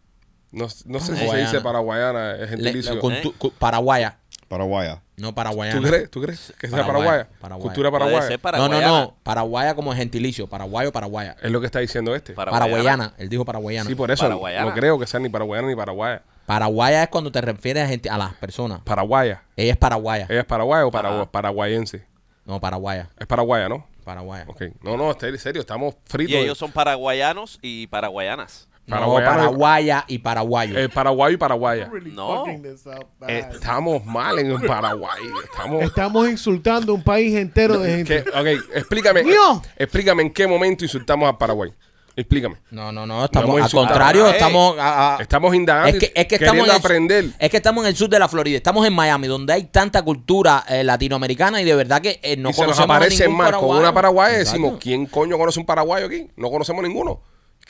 No, 0.52 0.66
no 0.66 0.70
sé 0.70 0.76
si 0.76 1.02
se 1.04 1.12
Paraguayana. 1.14 1.50
dice 1.52 1.62
paraguayana, 1.62 2.32
es 2.36 2.40
Le- 2.40 2.48
gentilicio. 2.48 3.00
con 3.00 3.22
tu- 3.22 3.34
cu- 3.38 3.52
paraguaya, 3.58 4.18
Paraguaya. 4.50 5.02
no 5.16 5.34
paraguayana. 5.34 5.80
¿Tú 5.80 5.88
crees? 5.88 6.12
¿Tú 6.12 6.22
crees 6.22 6.54
que 6.60 6.68
sea 6.68 6.80
Paraguaya, 6.80 7.06
paraguaya? 7.06 7.28
paraguaya. 7.40 7.64
Cultura 7.64 7.90
Puede 7.90 8.00
paraguaya. 8.02 8.28
ser 8.28 8.38
No, 8.38 8.42
paraguayana. 8.42 8.88
no, 8.88 9.00
no. 9.02 9.16
Paraguaya 9.24 9.76
como 9.76 9.94
gentilicio. 9.94 10.48
Paraguayo, 10.48 10.92
paraguaya. 10.92 11.38
Es 11.42 11.50
lo 11.52 11.62
que 11.62 11.68
está 11.68 11.80
diciendo 11.80 12.14
este. 12.16 12.34
Paraguayana. 12.34 12.66
Paraguayana. 12.74 13.14
Él 13.18 13.30
dijo 13.30 13.46
paraguayana. 13.46 13.88
Sí, 13.90 13.96
por 13.96 14.12
eso 14.12 14.24
Paraguayana. 14.26 14.66
no 14.66 14.74
creo 14.74 15.00
que 15.00 15.08
sea 15.08 15.20
ni 15.22 15.30
paraguayana 15.30 15.70
ni 15.70 15.76
paraguaya. 15.76 16.22
Paraguaya 16.46 17.04
es 17.04 17.08
cuando 17.10 17.32
te 17.32 17.40
refieres 17.40 17.86
a, 17.86 17.88
gente, 17.88 18.10
a 18.10 18.18
las 18.18 18.34
personas. 18.34 18.82
Paraguaya. 18.82 19.44
Ella 19.56 19.72
es 19.72 19.78
paraguaya. 19.78 20.26
¿Ella 20.30 20.42
es 20.42 20.46
paraguaya 20.46 20.86
o 20.86 20.92
paragua- 20.92 21.32
paraguayense? 21.32 22.06
No, 22.46 22.60
paraguaya. 22.60 23.08
Es 23.18 23.28
paraguaya, 23.28 23.70
¿no? 23.70 23.88
Paraguaya. 24.04 24.46
Ok. 24.50 24.64
No, 24.82 24.98
no, 24.98 25.12
está 25.12 25.28
en 25.30 25.38
serio, 25.38 25.62
estamos 25.62 25.96
fritos. 26.06 26.34
Y 26.34 26.36
ellos 26.38 26.58
son 26.58 26.72
paraguayanos 26.72 27.58
y 27.62 27.88
paraguayanas. 27.88 28.68
No, 28.92 29.16
paraguaya 29.16 30.06
y 30.08 30.18
paraguayo. 30.20 30.78
Eh, 30.78 30.90
paraguayo 30.90 31.34
y 31.36 31.38
paraguaya. 31.38 31.90
Really 31.92 32.12
No. 32.12 32.46
bad. 33.20 33.30
Estamos 33.30 34.06
mal 34.06 34.38
en 34.40 34.60
Paraguay. 34.62 35.22
Estamos. 35.44 35.84
Estamos 35.84 36.30
insultando 36.30 36.94
un 36.94 37.04
país 37.04 37.36
entero 37.36 37.80
de 37.80 37.98
gente. 37.98 38.24
¿Qué? 38.24 38.30
Ok, 38.58 38.64
explícame. 38.76 39.24
¡Mío! 39.24 39.62
Explícame 39.78 40.24
en 40.24 40.32
qué 40.34 40.48
momento 40.48 40.84
insultamos 40.84 41.30
a 41.30 41.38
Paraguay. 41.38 41.72
Explícame. 42.14 42.58
No, 42.72 42.92
no, 42.92 43.06
no. 43.08 43.20
No 43.20 43.26
Estamos, 43.26 43.58
hemos 43.58 43.74
al 43.74 43.80
contrario, 43.80 44.28
estamos. 44.28 44.78
a- 44.78 45.16
a- 45.16 45.22
Estamos 45.22 45.56
indagando 45.56 45.98
es 45.98 46.00
que, 46.00 46.12
es 46.14 46.28
que 46.28 46.36
y 46.36 46.38
estamos 46.40 46.66
en 46.68 46.72
el, 46.72 46.78
aprender. 46.78 47.26
Es 47.40 47.50
que 47.50 47.58
estamos 47.58 47.84
en 47.86 47.90
el 47.90 47.96
sur 47.96 48.10
de 48.10 48.20
la 48.20 48.28
Florida. 48.28 48.58
Estamos 48.58 48.86
en 48.86 48.94
Miami, 48.94 49.28
donde 49.28 49.54
hay 49.54 49.64
tanta 49.66 50.02
cultura 50.04 50.66
eh, 50.68 50.84
latinoamericana 50.84 51.62
y 51.62 51.66
de 51.66 51.74
verdad 51.74 52.02
que 52.02 52.20
eh, 52.22 52.36
no 52.36 52.50
y 52.50 52.54
se 52.54 52.60
nos 52.62 52.66
conocemos 52.76 52.90
a 52.90 52.96
aparecen 52.96 53.28
ningún 53.32 53.38
más 53.38 53.54
con 53.56 53.78
una 53.78 53.94
paraguaya 53.94 54.36
y 54.36 54.40
decimos, 54.40 54.78
¿quién 54.80 55.06
coño 55.06 55.38
conoce 55.38 55.60
un 55.62 55.66
paraguayo 55.66 56.08
aquí? 56.08 56.28
No 56.36 56.50
conocemos 56.52 56.84
ninguno. 56.84 57.22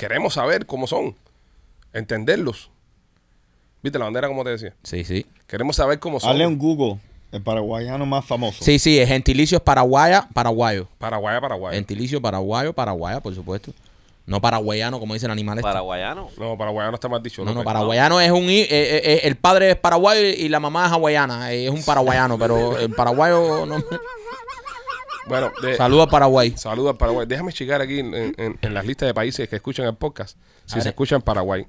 Queremos 0.02 0.34
saber 0.34 0.66
cómo 0.66 0.88
son. 0.88 1.16
Entenderlos. 1.94 2.72
¿Viste 3.84 4.00
la 4.00 4.06
bandera 4.06 4.28
como 4.28 4.44
te 4.44 4.50
decía? 4.50 4.74
Sí, 4.82 5.04
sí. 5.04 5.28
Queremos 5.46 5.76
saber 5.76 6.00
cómo 6.00 6.20
son. 6.20 6.32
Hazle 6.32 6.48
un 6.48 6.58
Google. 6.58 6.98
El 7.32 7.44
paraguayano 7.44 8.04
más 8.08 8.26
famoso. 8.26 8.64
Sí, 8.66 8.80
sí, 8.80 8.98
el 8.98 9.08
gentilicio 9.08 9.58
es 9.60 9.64
paraguaya, 9.64 10.28
paraguayo. 10.34 10.88
Paraguaya, 10.98 11.40
Paraguaya. 11.40 11.76
Gentilicio 11.76 12.20
paraguayo, 12.20 12.74
paraguaya, 12.74 13.20
por 13.20 13.36
supuesto. 13.36 13.74
No 14.26 14.42
paraguayano, 14.42 15.00
como 15.00 15.14
dice 15.14 15.28
el 15.28 15.34
animal 15.34 15.60
este. 15.60 15.68
Paraguayano. 15.70 16.30
No, 16.36 16.58
paraguayano 16.58 16.96
está 16.96 17.08
más 17.08 17.22
dicho. 17.22 17.46
No, 17.46 17.54
no, 17.54 17.64
paraguayano 17.64 18.20
es 18.20 18.32
un... 18.32 18.50
eh, 18.50 18.62
eh, 18.64 19.02
eh, 19.04 19.22
el 19.26 19.36
padre 19.36 19.70
es 19.70 19.76
paraguayo 19.76 20.20
y 20.20 20.50
la 20.50 20.60
mamá 20.60 20.88
es 20.88 20.92
hawaiana. 20.94 21.54
eh, 21.54 21.66
Es 21.68 21.72
un 21.72 21.84
paraguayano, 21.84 22.40
pero 22.40 22.76
el 22.80 22.92
paraguayo... 22.96 23.68
No, 23.68 23.78
Bueno, 25.28 25.52
de, 25.62 25.76
a 25.76 26.08
Paraguay. 26.08 26.54
saludos 26.58 26.92
al 26.92 26.98
Paraguay. 26.98 27.26
Déjame 27.28 27.54
checar 27.54 27.82
aquí 27.82 28.00
en, 28.00 28.14
en- 28.16 28.58
en 28.62 28.74
las 28.74 28.86
listas 28.86 29.08
de 29.08 29.14
países 29.14 29.48
que 29.48 29.56
escuchan 29.56 29.86
el 29.86 29.96
podcast. 29.96 30.38
Si 30.66 30.82
se 30.82 30.90
escucha 30.90 31.16
en 31.16 31.22
Paraguay. 31.22 31.66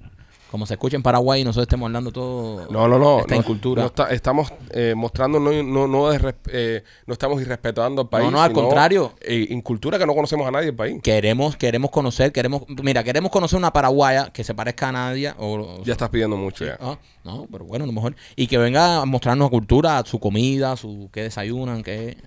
Como 0.51 0.67
se 0.67 0.75
escucha 0.75 0.97
en 0.97 1.03
Paraguay 1.03 1.41
y 1.41 1.45
nosotros 1.45 1.63
estemos 1.65 1.87
hablando 1.87 2.13
todo... 2.13 2.67
No, 2.71 2.87
no, 2.87 2.99
no. 2.99 3.21
Esta 3.21 3.35
no, 3.37 3.41
incultura. 3.41 3.81
no 3.85 3.87
está- 3.87 4.11
estamos 4.11 4.53
eh, 4.73 4.93
mostrando, 4.95 5.41
no, 5.41 5.51
no, 5.63 5.89
no, 5.89 6.13
eh, 6.13 6.85
no 7.07 7.13
estamos 7.15 7.41
irrespetando 7.41 8.03
al 8.03 8.09
país. 8.11 8.31
no, 8.31 8.39
al 8.43 8.51
sino, 8.51 8.61
contrario. 8.61 9.15
eh, 9.23 9.47
incultura 9.49 9.99
que 9.99 10.05
no 10.05 10.15
conocemos 10.15 10.47
a 10.47 10.51
nadie 10.51 10.67
del 10.67 10.75
país. 10.77 11.01
Queremos, 11.03 11.57
queremos 11.57 11.91
conocer, 11.91 12.33
queremos... 12.33 12.65
Mira, 12.83 13.03
queremos 13.03 13.31
conocer 13.31 13.57
una 13.59 13.73
paraguaya 13.73 14.29
que 14.31 14.45
se 14.45 14.55
parezca 14.55 14.91
a 14.91 14.93
Nadia 14.93 15.35
o... 15.39 15.55
o- 15.55 15.85
Ya 15.85 15.93
estás 15.93 16.11
pidiendo 16.11 16.37
mucho 16.37 16.67
ya. 16.67 16.77
Ah, 16.83 16.99
no, 17.25 17.47
pero 17.51 17.65
bueno, 17.65 17.85
a 17.85 17.87
lo 17.87 17.95
mejor. 17.95 18.15
Y 18.37 18.47
que 18.47 18.59
venga 18.59 18.99
a 19.01 19.07
mostrarnos 19.07 19.49
cultura, 19.49 20.03
su 20.05 20.21
comida, 20.21 20.77
su 20.77 21.09
qué 21.15 21.23
desayunan, 21.23 21.83
qué, 21.83 22.19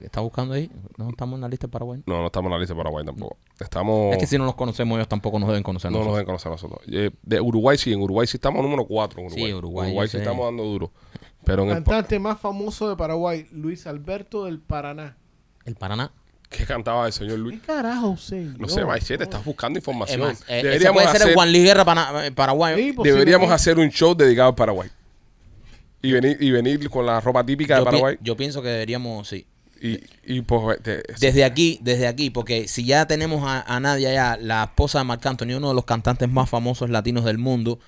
qué 0.00 0.06
está 0.06 0.20
buscando 0.20 0.54
ahí. 0.54 0.68
No 0.96 1.08
estamos 1.10 1.36
en 1.36 1.42
la 1.42 1.48
lista 1.48 1.68
de 1.68 1.70
Paraguay. 1.70 2.02
No, 2.06 2.18
no 2.18 2.26
estamos 2.26 2.48
en 2.48 2.52
la 2.54 2.58
lista 2.58 2.74
de 2.74 2.78
Paraguay 2.78 3.04
tampoco. 3.06 3.36
Estamos. 3.60 4.12
Es 4.12 4.18
que 4.18 4.26
si 4.26 4.36
no 4.38 4.44
los 4.44 4.56
conocemos, 4.56 4.96
ellos 4.96 5.08
tampoco 5.08 5.38
nos 5.38 5.48
deben 5.48 5.62
conocer. 5.62 5.92
no 5.92 5.98
nos 5.98 6.08
deben 6.14 6.26
conocer 6.26 6.48
a 6.48 6.54
nosotros. 6.56 6.80
Eh, 6.90 7.10
de 7.22 7.40
Uruguay 7.40 7.78
sí, 7.78 7.92
en 7.92 8.00
Uruguay 8.02 8.26
sí 8.26 8.36
estamos 8.38 8.62
número 8.62 8.84
4. 8.86 9.22
Uruguay. 9.22 9.44
Sí, 9.46 9.52
Uruguay, 9.54 9.94
yo 9.94 10.02
sí 10.02 10.08
sé. 10.08 10.18
estamos 10.18 10.44
dando 10.46 10.64
duro. 10.64 10.90
Pero 11.44 11.62
en 11.62 11.68
el. 11.68 11.74
Cantante 11.76 12.18
más 12.18 12.40
famoso 12.40 12.88
de 12.88 12.96
Paraguay, 12.96 13.46
Luis 13.52 13.86
Alberto 13.86 14.46
del 14.46 14.58
Paraná. 14.60 15.16
El 15.64 15.76
Paraná. 15.76 16.12
¿Qué 16.48 16.66
cantaba 16.66 17.06
el 17.06 17.12
señor 17.12 17.34
¿Qué 17.36 17.38
Luis? 17.38 17.60
carajo 17.62 18.16
sé? 18.16 18.40
No 18.58 18.68
sé, 18.68 18.84
Machete, 18.84 19.22
estás 19.22 19.44
buscando 19.44 19.78
Es 19.78 19.82
información. 19.84 20.20
más, 20.20 20.40
eh, 20.48 20.58
ese 20.58 20.62
deberíamos 20.66 20.94
puede 20.94 21.06
ser 21.12 21.16
el 21.16 21.22
hacer, 21.22 21.34
Juan 21.34 21.52
Luis 21.52 21.62
Guerra 21.64 21.84
pana- 21.84 22.26
eh, 22.26 22.32
paraguayo. 22.32 22.76
Sí, 22.76 22.92
deberíamos 23.04 23.50
hacer 23.52 23.78
un 23.78 23.88
show 23.90 24.16
dedicado 24.16 24.48
al 24.48 24.54
Paraguay. 24.56 24.90
Y 26.02 26.10
venir, 26.12 26.38
y 26.40 26.50
venir 26.50 26.90
con 26.90 27.06
la 27.06 27.20
ropa 27.20 27.44
típica 27.46 27.74
de 27.76 27.80
pi- 27.82 27.84
Paraguay. 27.84 28.18
yo 28.20 28.36
pienso 28.36 28.62
que 28.62 28.68
deberíamos, 28.68 29.28
sí. 29.28 29.46
Y, 29.80 30.00
y 30.26 30.42
pues. 30.42 30.82
de- 30.82 31.02
Desde 31.20 31.44
aquí, 31.44 31.78
desde 31.82 32.06
aquí, 32.06 32.30
porque 32.30 32.68
si 32.68 32.84
ya 32.84 33.06
tenemos 33.06 33.42
a, 33.44 33.62
a 33.62 33.80
Nadia 33.80 34.12
ya, 34.12 34.36
la 34.40 34.64
esposa 34.64 34.98
de 34.98 35.04
Marc 35.04 35.24
Anthony, 35.26 35.54
uno 35.56 35.68
de 35.70 35.74
los 35.74 35.84
cantantes 35.84 36.28
más 36.28 36.50
famosos 36.50 36.90
latinos 36.90 37.24
del 37.24 37.38
mundo, 37.38 37.78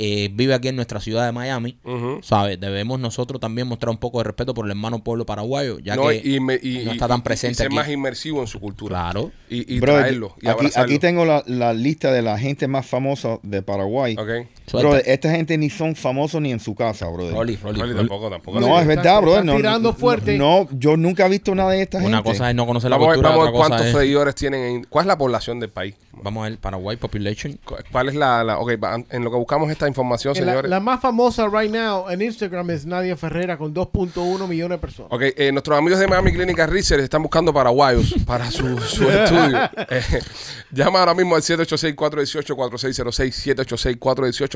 eh, 0.00 0.30
vive 0.32 0.54
aquí 0.54 0.68
en 0.68 0.76
nuestra 0.76 1.00
ciudad 1.00 1.26
de 1.26 1.32
Miami. 1.32 1.76
¿sabes? 2.22 2.60
Debemos 2.60 3.00
nosotros 3.00 3.40
también 3.40 3.66
mostrar 3.66 3.90
un 3.90 3.96
poco 3.98 4.18
de 4.18 4.24
respeto 4.24 4.54
por 4.54 4.64
el 4.66 4.70
hermano 4.70 5.02
pueblo 5.02 5.26
paraguayo, 5.26 5.78
ya 5.80 5.96
No, 5.96 6.08
que 6.08 6.20
y, 6.22 6.38
me- 6.38 6.60
y- 6.62 6.84
no 6.84 6.92
está 6.92 7.08
tan 7.08 7.18
y- 7.18 7.20
y 7.20 7.24
presente 7.24 7.54
ser 7.56 7.66
aquí. 7.66 7.74
más 7.76 7.88
inmersivo 7.88 8.40
en 8.40 8.46
su 8.46 8.60
cultura. 8.60 8.90
Claro. 9.00 9.32
Y, 9.48 9.80
Bro, 9.80 9.94
traerlo. 9.94 10.34
Y 10.40 10.46
aquí, 10.48 10.58
abrazarlo. 10.58 10.84
aquí 10.84 10.98
tengo 11.00 11.24
la, 11.24 11.42
la 11.46 11.72
lista 11.72 12.12
de 12.12 12.22
la 12.22 12.38
gente 12.38 12.68
más 12.68 12.86
famosa 12.86 13.38
de 13.42 13.62
Paraguay. 13.62 14.14
Ok. 14.18 14.46
Suelta. 14.68 14.88
Bro, 14.90 14.98
esta 15.04 15.30
gente 15.30 15.56
ni 15.58 15.68
son 15.70 15.94
famosos 15.96 16.40
ni 16.40 16.52
en 16.52 16.60
su 16.60 16.74
casa, 16.74 17.06
bro. 17.08 17.30
Rolly, 17.30 17.56
Rolly, 17.56 17.80
Rolly, 17.80 17.80
Rolly. 17.80 17.94
tampoco, 17.96 18.30
tampoco. 18.30 18.60
No, 18.60 18.78
es 18.80 18.86
verdad, 18.86 19.20
bro. 19.20 19.30
están 19.32 19.46
No, 19.46 19.56
tirando 19.56 19.92
fuerte. 19.94 20.38
No, 20.38 20.68
yo 20.72 20.96
nunca 20.96 21.26
he 21.26 21.28
visto 21.28 21.54
nada 21.54 21.70
de 21.72 21.82
esta 21.82 21.98
Una 21.98 22.18
gente. 22.18 22.30
cosa 22.30 22.48
es 22.50 22.56
no 22.56 22.66
conocer 22.66 22.90
la 22.90 22.96
Vamos 22.96 23.14
cultura, 23.14 23.30
vamos 23.30 23.42
a 23.42 23.46
ver 23.46 23.54
otra 23.54 23.58
cosa 23.58 23.68
cuántos 23.76 23.86
es... 23.94 24.00
seguidores 24.00 24.34
tienen. 24.34 24.64
en- 24.64 24.84
¿Cuál 24.84 25.04
es 25.04 25.08
la 25.08 25.18
población 25.18 25.60
del 25.60 25.70
país? 25.70 25.94
Vamos 26.20 26.44
a 26.46 26.50
ver, 26.50 26.58
Paraguay 26.58 26.96
Population. 26.96 27.58
¿Cu- 27.64 27.76
¿Cuál 27.92 28.08
es 28.08 28.14
la, 28.16 28.42
la- 28.42 28.58
ok, 28.58 28.72
en 29.10 29.22
lo 29.24 29.30
que 29.30 29.36
buscamos 29.36 29.70
esta 29.70 29.86
información, 29.86 30.34
La, 30.34 30.40
señores? 30.40 30.68
la 30.70 30.80
más 30.80 31.00
famosa 31.00 31.46
right 31.48 31.70
now 31.72 32.08
en 32.10 32.20
Instagram 32.22 32.68
es 32.70 32.84
Nadia 32.86 33.16
Ferrera 33.16 33.56
con 33.56 33.72
2.1 33.72 34.48
millones 34.48 34.76
de 34.76 34.80
personas. 34.80 35.12
Ok, 35.12 35.22
eh, 35.36 35.52
nuestros 35.52 35.78
amigos 35.78 36.00
de 36.00 36.08
Miami 36.08 36.32
Clínica 36.32 36.66
Research 36.66 37.04
están 37.04 37.22
buscando 37.22 37.52
paraguayos 37.54 38.14
para 38.26 38.50
su, 38.50 38.78
su 38.80 39.08
estudio. 39.08 39.58
Eh, 39.90 40.02
llama 40.72 40.98
ahora 41.00 41.14
mismo 41.14 41.34
al 41.34 41.40
786-418-4606, 41.42 43.54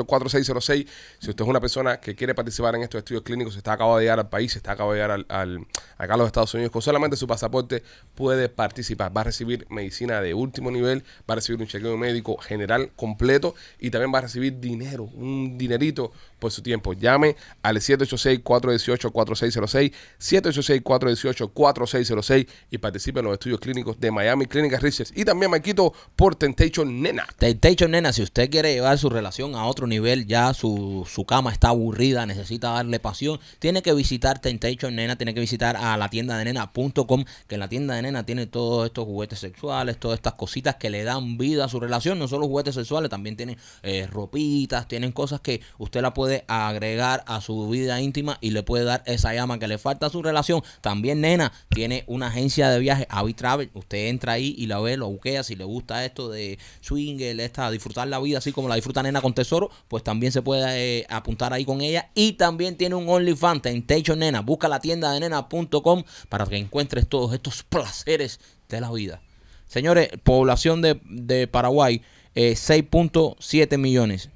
786-418-4606. 0.07 0.87
Si 1.19 1.31
usted 1.31 1.45
es 1.45 1.49
una 1.49 1.61
persona 1.61 2.01
que 2.01 2.15
quiere 2.15 2.35
participar 2.35 2.75
en 2.75 2.83
estos 2.83 2.99
estudios 2.99 3.23
clínicos, 3.23 3.57
está 3.57 3.73
acaba 3.75 3.97
de 3.99 4.05
llegar 4.05 4.19
al 4.19 4.29
país, 4.29 4.55
está 4.57 4.73
acaba 4.73 4.93
de 4.93 4.97
llegar 4.99 5.11
al, 5.13 5.27
al- 5.29 5.67
acá 5.99 6.15
a 6.15 6.17
los 6.17 6.27
Estados 6.27 6.53
Unidos, 6.55 6.73
con 6.73 6.83
solamente 6.83 7.17
su 7.17 7.27
pasaporte 7.27 7.83
puede 8.15 8.49
participar. 8.49 9.17
Va 9.17 9.21
a 9.23 9.25
recibir 9.25 9.67
medicina 9.71 10.21
de 10.21 10.35
último 10.35 10.71
nivel, 10.71 11.03
va 11.29 11.33
a 11.33 11.35
recibir 11.37 11.61
un 11.61 11.67
chequeo 11.69 11.97
médico 11.97 12.37
general 12.39 12.91
completo 12.97 13.55
y 13.79 13.91
también 13.91 14.13
va 14.13 14.19
a 14.19 14.23
recibir 14.23 14.59
dinero, 14.61 15.05
un 15.05 15.57
dinerito 15.59 16.13
por 16.39 16.51
su 16.51 16.63
tiempo. 16.63 16.93
Llame 16.93 17.37
al 17.63 17.77
786-418-4606, 17.77 19.93
786-418-4606 20.21 22.49
y 22.71 22.79
participe 22.79 23.21
en 23.21 23.27
los 23.27 23.35
estudios 23.35 23.61
clínicos 23.61 24.01
de 24.01 24.11
Miami 24.11 24.47
Clinic 24.47 24.81
Research 24.81 25.13
y 25.15 25.25
también 25.25 25.51
me 25.51 25.61
quito 25.63 25.93
por 26.17 26.35
Temptation 26.37 27.01
Nena. 27.03 27.27
Temptation 27.39 27.91
Nena, 27.91 28.13
si 28.13 28.23
usted 28.23 28.51
quiere 28.51 28.73
llevar 28.75 28.99
su 28.99 29.09
relación 29.09 29.55
a 29.55 29.65
otro 29.67 29.87
nivel, 29.87 29.92
ya 30.27 30.55
su, 30.55 31.07
su 31.11 31.25
cama 31.25 31.53
está 31.53 31.69
aburrida, 31.69 32.27
necesita 32.27 32.71
darle 32.71 33.01
pasión, 33.01 33.41
tiene 33.59 33.83
que 33.83 33.93
visitar 33.93 34.39
Temptation 34.41 34.95
Nena, 34.95 35.17
tiene 35.17 35.35
que 35.35 35.41
visitar 35.41 35.77
a 35.77 35.97
la 35.97 36.09
tienda 36.09 36.37
de 36.39 36.45
nena.com, 36.45 37.25
que 37.47 37.55
en 37.55 37.61
la 37.61 37.69
tienda 37.69 37.95
de 37.95 38.03
nena 38.03 38.25
tiene 38.25 38.47
todos 38.47 38.87
estos 38.87 39.05
juguetes 39.05 39.39
sexuales, 39.39 39.99
todas 39.99 40.19
estas 40.19 40.35
cositas 40.35 40.77
que 40.77 40.91
le 40.91 41.05
dan 41.05 41.39
vida 41.39 41.65
a 41.65 41.69
su 41.69 41.81
relación, 41.81 42.19
no 42.19 42.29
solo 42.29 42.47
juguetes 42.47 42.75
sexuales, 42.75 43.11
también 43.11 43.37
tienen 43.37 43.57
eh, 43.83 44.07
ropitas, 44.11 44.89
tienen 44.89 45.13
cosas 45.13 45.41
que 45.41 45.61
usted 45.79 46.03
la 46.03 46.15
puede 46.15 46.45
agregar 46.49 47.25
a 47.27 47.41
su 47.41 47.69
vida 47.69 48.01
íntima 48.01 48.39
y 48.41 48.51
le 48.51 48.63
puede 48.63 48.85
dar 48.85 49.03
esa 49.07 49.35
llama 49.35 49.59
que 49.59 49.69
le 49.69 49.79
falta 49.79 50.07
a 50.07 50.11
su 50.11 50.23
relación. 50.23 50.63
También 50.81 51.21
Nena 51.21 51.53
tiene 51.69 52.05
una 52.07 52.29
agencia 52.29 52.69
de 52.71 52.79
viaje, 52.79 53.07
Avi 53.11 53.35
Travel, 53.35 53.71
usted 53.75 54.09
entra 54.09 54.33
ahí 54.33 54.55
y 54.57 54.67
la 54.67 54.81
ve, 54.81 54.97
lo 54.97 55.09
buquea, 55.09 55.43
si 55.43 55.57
le 55.57 55.65
gusta 55.65 56.05
esto 56.05 56.29
de 56.31 56.59
swinger, 56.81 57.39
esta, 57.41 57.71
disfrutar 57.71 58.09
la 58.09 58.19
vida 58.21 58.39
así 58.39 58.53
como 58.53 58.69
la 58.69 58.75
disfruta 58.75 59.03
Nena 59.03 59.21
con 59.21 59.35
Tesoro, 59.35 59.71
pues 59.89 60.03
también 60.05 60.33
se 60.33 60.43
puede 60.43 61.01
eh, 61.01 61.07
apuntar 61.11 61.53
ahí 61.53 61.65
con 61.65 61.81
ella 61.81 62.11
y 62.15 62.33
también 62.35 62.77
tiene 62.77 62.95
un 62.95 63.09
OnlyFans, 63.09 63.63
Temptation 63.63 64.19
Nena, 64.19 64.41
busca 64.41 64.69
la 64.69 64.81
tienda 64.81 65.13
de 65.13 65.21
nena.com 65.21 66.03
para 66.29 66.47
que 66.47 66.57
encuentres 66.57 67.07
todos 67.07 67.33
estos 67.35 67.63
placeres 67.63 68.41
de 68.69 68.81
la 68.81 68.91
vida. 68.91 69.21
Señores, 69.67 70.09
población 70.23 70.83
de, 70.83 71.01
de 71.05 71.47
Paraguay, 71.47 72.03
eh, 72.35 72.53
6.7 72.53 73.79
millones. 73.79 74.31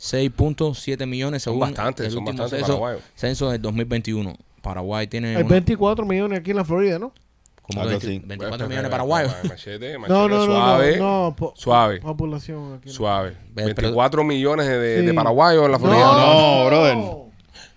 6.7 0.00 1.06
millones 1.06 1.42
según 1.44 1.60
bastantes, 1.60 2.06
el 2.06 2.12
son 2.12 2.22
último 2.24 2.42
bastantes 2.42 2.66
censo, 2.66 2.80
paraguayos. 2.80 3.02
censo 3.14 3.50
del 3.50 3.62
2021. 3.62 4.36
Paraguay 4.62 5.06
tiene 5.06 5.36
Hay 5.36 5.42
una- 5.42 5.48
24 5.50 6.04
millones 6.06 6.38
aquí 6.40 6.50
en 6.50 6.56
la 6.56 6.64
Florida, 6.64 6.98
¿no? 6.98 7.12
Como 7.66 7.80
Algo 7.80 7.90
20 7.98 8.06
así. 8.06 8.18
24 8.24 8.68
millones 8.68 8.90
paraguayos. 8.90 9.32
Machete, 9.48 9.98
machete, 9.98 10.12
No, 10.14 10.28
no, 10.28 10.36
no, 10.38 10.44
suave, 10.44 10.96
no, 10.98 11.22
no, 11.30 11.36
po- 11.36 11.52
suave, 11.56 12.00
Población 12.00 12.74
aquí. 12.74 12.88
no. 12.88 12.94
suave. 12.94 13.36
Pero- 13.54 13.66
24 13.66 14.22
millones 14.24 14.66
de, 14.68 14.78
de- 14.78 15.02
de 15.02 15.10
Sí. 15.10 15.16
paraguayos 15.16 15.64
en 15.64 15.72
la 15.72 15.78
Florida. 15.78 16.04
No, 16.04 16.60
No, 16.60 16.66
brother. 16.66 16.96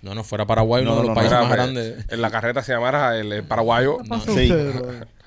No, 0.02 0.14
no, 0.14 0.24
fuera 0.24 0.46
Paraguay, 0.46 0.84
No, 0.86 0.92
uno 0.92 1.02
de 1.02 1.08
no, 1.08 1.08
los 1.14 1.16
no, 1.16 1.22
países 1.22 1.40
más 1.40 1.52
grandes. 1.52 2.06
En 2.10 2.22
la 2.22 2.30
carreta 2.30 2.62
se 2.64 2.72
llamara 2.74 3.18
el, 3.18 3.32
el 3.32 3.44
paraguayo. 3.44 3.98
¿Qué 3.98 4.08
pasa 4.10 4.26
Sí. 4.34 4.52
usted, 4.52 4.74
brother? 4.76 5.08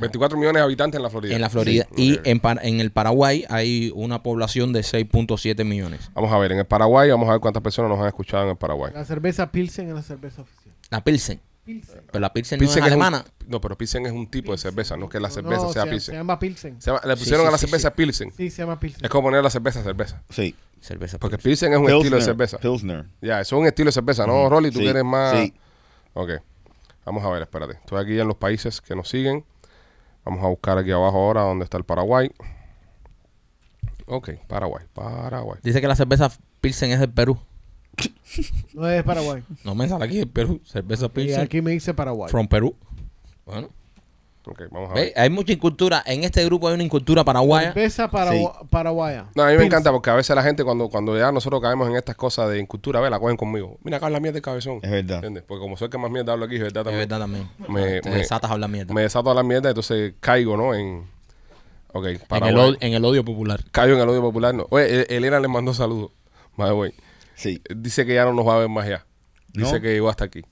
24 0.00 0.38
millones 0.38 0.60
de 0.60 0.64
habitantes 0.64 0.96
en 0.96 1.02
la 1.02 1.10
Florida. 1.10 1.34
En 1.34 1.40
la 1.40 1.50
Florida. 1.50 1.86
Sí, 1.96 2.20
y 2.24 2.30
en, 2.30 2.40
en 2.62 2.80
el 2.80 2.92
Paraguay 2.92 3.44
hay 3.48 3.90
una 3.96 4.22
población 4.22 4.72
de 4.72 4.80
6.7 4.80 5.64
millones. 5.64 6.10
Vamos 6.14 6.32
a 6.32 6.38
ver, 6.38 6.52
en 6.52 6.58
el 6.60 6.66
Paraguay, 6.66 7.10
vamos 7.10 7.28
a 7.28 7.32
ver 7.32 7.40
cuántas 7.40 7.62
personas 7.64 7.90
nos 7.90 7.98
han 8.00 8.06
escuchado 8.06 8.44
en 8.44 8.50
el 8.50 8.56
Paraguay. 8.56 8.92
La 8.94 9.04
cerveza 9.04 9.50
Pilsen 9.50 9.88
es 9.88 9.94
la 9.94 10.02
cerveza 10.02 10.42
oficial. 10.42 10.72
La 10.90 11.02
Pilsen. 11.02 11.40
Pilsen. 11.68 12.02
Pero 12.10 12.20
la 12.20 12.32
Pilsen, 12.32 12.58
Pilsen 12.58 12.80
no 12.80 12.86
es 12.86 12.92
es 12.92 12.96
un- 12.96 13.02
alemana. 13.02 13.24
no, 13.46 13.60
pero 13.60 13.76
Pilsen 13.76 14.06
es 14.06 14.12
un 14.12 14.26
tipo 14.30 14.52
de 14.52 14.58
cerveza, 14.58 14.96
no 14.96 15.08
que 15.08 15.20
la 15.20 15.28
cerveza 15.28 15.62
No, 15.64 15.72
sea 15.72 15.82
se, 15.84 15.90
Pilsen. 15.90 16.12
Se 16.14 16.18
llama 16.18 16.38
Pilsen. 16.38 16.80
Se 16.80 16.90
llama- 16.90 17.02
le 17.04 17.16
pusieron 17.16 17.42
sí, 17.42 17.48
a 17.48 17.50
la 17.50 17.58
cerveza 17.58 17.88
sí. 17.90 17.94
Pilsen. 17.94 18.32
Sí, 18.32 18.48
se 18.50 18.62
llama 18.62 18.80
Pilsen. 18.80 19.04
Es 19.04 19.10
como 19.10 19.24
poner 19.28 19.42
la 19.44 19.50
cerveza 19.50 19.82
cerveza. 19.82 20.22
Sí. 20.30 20.54
Cerveza 20.80 21.18
Porque 21.18 21.36
Pilsen. 21.36 21.70
Pilsen 21.70 21.72
es 21.74 21.78
un 21.78 21.90
estilo 21.98 22.16
de 22.16 22.22
cerveza. 22.22 22.58
Pilsner. 22.58 23.04
Ya, 23.20 23.40
eso 23.40 23.56
es 23.56 23.60
un 23.60 23.66
estilo 23.66 23.88
de 23.88 23.92
cerveza, 23.92 24.26
¿no, 24.26 24.48
Rolly? 24.48 24.70
Tú 24.70 24.78
Sí, 24.78 24.84
quieres 24.84 25.04
más. 25.04 25.38
Sí. 25.38 25.52
Ok. 26.14 26.30
Vamos 27.04 27.22
a 27.24 27.28
ver, 27.28 27.42
espérate. 27.42 27.74
Estoy 27.74 28.02
aquí 28.02 28.18
en 28.18 28.26
los 28.28 28.36
países 28.36 28.80
que 28.80 28.96
nos 28.96 29.08
siguen. 29.08 29.44
Vamos 30.24 30.42
a 30.44 30.48
buscar 30.48 30.78
aquí 30.78 30.90
abajo 30.90 31.16
ahora 31.18 31.42
donde 31.42 31.64
está 31.64 31.76
el 31.76 31.84
Paraguay. 31.84 32.30
Ok, 34.06 34.30
Paraguay, 34.46 34.84
Paraguay. 34.94 35.58
Dice 35.62 35.80
que 35.82 35.88
la 35.88 35.94
cerveza 35.96 36.30
Pilsen 36.60 36.90
es 36.92 37.00
del 37.00 37.10
Perú. 37.10 37.38
No 38.74 38.88
es 38.88 39.02
Paraguay. 39.02 39.42
No 39.64 39.74
me 39.74 39.88
sale 39.88 40.04
aquí 40.04 40.18
el 40.20 40.28
Perú. 40.28 40.60
Cerveza 40.64 41.06
Y 41.06 41.08
Pilsen. 41.08 41.40
aquí 41.40 41.60
me 41.62 41.72
dice 41.72 41.92
Paraguay. 41.94 42.30
From 42.30 42.46
Perú. 42.46 42.74
Bueno, 43.46 43.68
Ok, 44.46 44.62
vamos 44.70 44.90
a 44.90 44.94
ve, 44.94 45.00
ver. 45.00 45.12
hay 45.16 45.28
mucha 45.28 45.52
incultura. 45.52 46.02
En 46.06 46.24
este 46.24 46.42
grupo 46.44 46.68
hay 46.68 46.74
una 46.74 46.82
incultura 46.82 47.22
paraguaya. 47.22 47.72
Cerveza 47.74 48.10
paragua- 48.10 48.66
paraguaya. 48.70 49.26
No, 49.34 49.42
a 49.42 49.46
mí 49.46 49.52
me 49.52 49.58
Pilsen. 49.58 49.66
encanta 49.66 49.92
porque 49.92 50.08
a 50.08 50.14
veces 50.14 50.34
la 50.34 50.42
gente 50.42 50.64
cuando, 50.64 50.88
cuando 50.88 51.18
ya 51.18 51.30
nosotros 51.32 51.60
caemos 51.60 51.86
en 51.90 51.96
estas 51.96 52.16
cosas 52.16 52.48
de 52.50 52.58
incultura, 52.58 53.00
ve, 53.00 53.10
la 53.10 53.18
cogen 53.18 53.36
conmigo. 53.36 53.76
Mira, 53.82 53.98
acá 53.98 54.06
habla 54.06 54.20
mierda 54.20 54.36
de 54.36 54.42
cabezón. 54.42 54.78
Es 54.82 54.90
verdad. 54.90 55.16
¿Entiendes? 55.16 55.44
Porque 55.46 55.60
como 55.60 55.76
soy 55.76 55.86
el 55.86 55.90
que 55.90 55.98
más 55.98 56.10
mierda 56.10 56.32
hablo 56.32 56.46
aquí, 56.46 56.54
es 56.54 56.62
verdad 56.62 56.80
Es 56.80 56.84
también. 56.84 57.08
verdad 57.08 57.18
también. 57.20 57.48
Me- 57.68 58.00
Te 58.00 58.08
me- 58.10 58.16
desatas 58.16 58.50
a 58.50 58.54
hablar 58.54 58.70
mierda. 58.70 58.94
Me 58.94 59.02
desato 59.02 59.30
a 59.30 59.34
la 59.34 59.42
mierda, 59.42 59.68
entonces 59.68 60.14
caigo, 60.20 60.56
¿no? 60.56 60.74
En. 60.74 61.04
Ok, 61.92 62.06
en, 62.06 62.18
Paraguay. 62.20 62.52
el, 62.52 62.58
od- 62.74 62.78
en 62.80 62.92
el 62.94 63.04
odio 63.04 63.24
popular. 63.24 63.60
Caigo 63.70 63.96
en 63.96 64.02
el 64.02 64.08
odio 64.08 64.22
popular. 64.22 64.54
No. 64.54 64.66
Oye, 64.70 65.00
E- 65.10 65.16
Elena 65.16 65.40
le 65.40 65.48
mandó 65.48 65.74
saludos. 65.74 66.10
Madre 66.56 66.72
güey. 66.74 66.92
Sí. 67.38 67.62
Dice 67.74 68.04
que 68.04 68.14
ya 68.14 68.24
no 68.24 68.32
nos 68.32 68.46
va 68.46 68.56
a 68.56 68.58
ver 68.58 68.68
más 68.68 68.88
ya. 68.88 69.06
Dice 69.52 69.72
¿No? 69.74 69.80
que 69.80 69.92
llegó 69.92 70.08
hasta 70.10 70.24
aquí. 70.24 70.42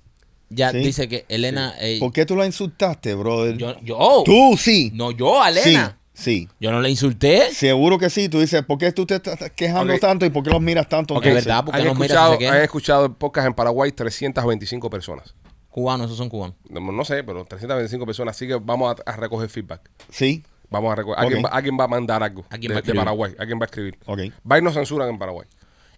Ya 0.49 0.70
Sí. 0.70 0.78
dice 0.78 1.09
que 1.09 1.24
Elena. 1.28 1.74
eh, 1.80 1.99
¿Por 1.99 2.12
qué 2.12 2.24
tú 2.24 2.37
la 2.37 2.47
insultaste, 2.47 3.14
brother? 3.14 3.57
yo, 3.57 3.78
yo, 3.82 3.97
oh, 3.99 4.22
Tú 4.24 4.57
sí. 4.57 4.93
No, 4.95 5.11
yo, 5.11 5.43
a 5.43 5.49
Elena. 5.51 5.99
Sí. 6.14 6.49
Yo 6.61 6.70
no 6.70 6.80
le 6.80 6.89
insulté. 6.89 7.49
Sí. 7.51 7.55
Seguro 7.57 7.99
que 7.99 8.09
sí. 8.09 8.28
Tú 8.28 8.41
dices, 8.41 8.62
¿por 8.64 8.78
qué 8.78 8.91
tú 8.93 9.05
te 9.05 9.16
estás 9.16 9.39
quejando 9.55 9.99
tanto 9.99 10.24
y 10.24 10.30
por 10.30 10.45
qué 10.45 10.51
los 10.51 10.62
miras 10.62 10.89
tanto? 10.89 11.14
Ok, 11.14 11.26
entonces? 11.26 11.45
verdad, 11.45 11.64
porque 11.64 11.80
han 11.82 11.89
escuchado, 11.89 12.39
quejan. 12.39 12.57
han 12.57 12.62
escuchado 12.62 13.07
el 13.07 13.12
podcast 13.12 13.49
en 13.49 13.55
Paraguay 13.55 13.91
325 13.93 14.89
personas. 14.89 15.34
Cubanos, 15.68 16.07
esos 16.07 16.16
son 16.16 16.30
cubanos. 16.30 16.57
No, 16.70 16.80
no 16.80 17.05
sé, 17.05 17.22
pero 17.22 17.45
325 17.45 18.07
personas. 18.07 18.34
Así 18.34 18.47
que 18.47 18.55
vamos 18.55 18.97
a, 19.05 19.11
a 19.11 19.16
recoger 19.16 19.51
feedback. 19.51 19.91
Sí. 20.09 20.43
Vamos 20.70 20.91
a 20.91 20.95
recoger. 20.97 21.18
¿Alguien, 21.18 21.45
Ok. 21.45 21.51
va, 21.53 21.57
alguien 21.57 21.76
va 21.78 21.84
a 21.84 21.89
mandar 21.89 22.22
algo 22.22 22.45
¿Alguien 22.49 22.70
de, 22.70 22.74
va 22.74 22.78
a 22.80 22.82
de? 22.82 22.95
Paraguay. 22.95 23.34
Alguien 23.39 23.59
va 23.59 23.64
a 23.64 23.66
escribir. 23.66 23.99
Ok. 24.07 24.20
Va 24.51 24.59
y 24.59 24.62
nos 24.62 24.72
censuran 24.74 25.11
en 25.11 25.18
Paraguay. 25.18 25.47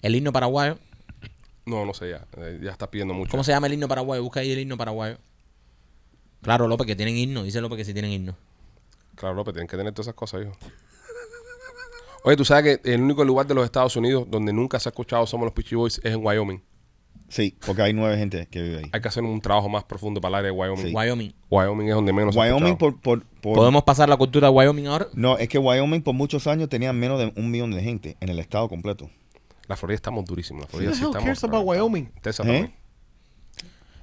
El 0.03 0.15
himno 0.15 0.33
paraguayo. 0.33 0.79
No, 1.67 1.85
no 1.85 1.93
sé 1.95 2.11
ya. 2.11 2.27
Eh, 2.39 2.61
ya 2.63 2.71
está 2.71 2.91
pidiendo 2.91 3.15
mucho. 3.15 3.31
¿Cómo 3.31 3.45
se 3.45 3.53
llama 3.53 3.67
el 3.67 3.75
himno 3.75 3.89
paraguayo? 3.89 4.23
Busca 4.23 4.41
ahí 4.41 4.51
el 4.53 4.59
himno 4.61 4.77
paraguayo. 4.79 5.19
Claro, 6.43 6.69
López, 6.69 6.87
que 6.87 6.97
tienen 6.97 7.17
himno. 7.17 7.43
Dice 7.43 7.61
López 7.61 7.79
que 7.79 7.85
sí 7.85 7.93
tienen 7.93 8.13
himno. 8.13 8.37
Claro, 9.17 9.35
López, 9.35 9.55
tienen 9.55 9.69
que 9.69 9.77
tener 9.77 9.93
todas 9.93 10.07
esas 10.07 10.15
cosas, 10.15 10.43
hijo. 10.43 10.53
Oye, 12.25 12.37
tú 12.37 12.45
sabes 12.45 12.79
que 12.81 12.95
el 12.95 13.03
único 13.03 13.25
lugar 13.25 13.47
de 13.47 13.55
los 13.55 13.65
Estados 13.65 13.97
Unidos 13.97 14.27
donde 14.29 14.53
nunca 14.53 14.79
se 14.81 14.89
ha 14.89 14.91
escuchado 14.91 15.27
Somos 15.27 15.45
los 15.47 15.53
Peachy 15.55 15.75
Boys 15.77 15.99
es 16.03 16.13
en 16.15 16.25
Wyoming. 16.25 16.63
Sí, 17.29 17.55
porque 17.67 17.83
hay 17.83 17.93
nueve 17.93 18.17
gente 18.17 18.49
que 18.51 18.63
vive 18.63 18.79
ahí. 18.79 18.91
Hay 18.93 19.01
que 19.03 19.09
hacer 19.09 19.23
un 19.23 19.41
trabajo 19.41 19.69
más 19.69 19.85
profundo 19.85 20.21
para 20.21 20.31
el 20.31 20.35
área 20.47 20.53
de 20.53 20.59
Wyoming. 20.59 20.87
Sí. 20.87 20.95
Wyoming. 20.95 21.35
Wyoming 21.51 21.89
es 21.89 21.95
donde 21.95 22.13
menos 22.13 22.35
se 22.35 22.41
ha 22.41 22.45
Wyoming 22.45 22.73
escuchado. 22.73 23.01
por, 23.03 23.21
por, 23.21 23.41
por- 23.43 23.55
¿Podemos 23.55 23.83
pasar 23.85 24.09
la 24.09 24.17
cultura 24.17 24.49
de 24.49 24.55
Wyoming 24.55 24.87
ahora? 24.87 25.09
No, 25.13 25.37
es 25.37 25.49
que 25.49 25.59
Wyoming 25.59 26.03
por 26.03 26.15
muchos 26.15 26.47
años 26.47 26.69
tenía 26.71 26.93
menos 26.95 27.19
de 27.19 27.33
un 27.37 27.51
millón 27.51 27.71
de 27.71 27.83
gente 27.83 28.17
en 28.21 28.31
el 28.31 28.39
estado 28.39 28.69
completo. 28.69 29.11
La 29.69 29.77
Florida 29.77 29.97
estamos 29.97 30.25
durísimos. 30.25 30.63
La 30.63 30.69
Florida 30.69 30.91
sí 30.93 31.05
estamos. 31.05 31.23
cares 31.23 31.45
about 31.45 31.65
Wyoming? 31.65 32.11
Texas 32.23 32.47
¿Eh? 32.47 32.49
también. 32.49 32.75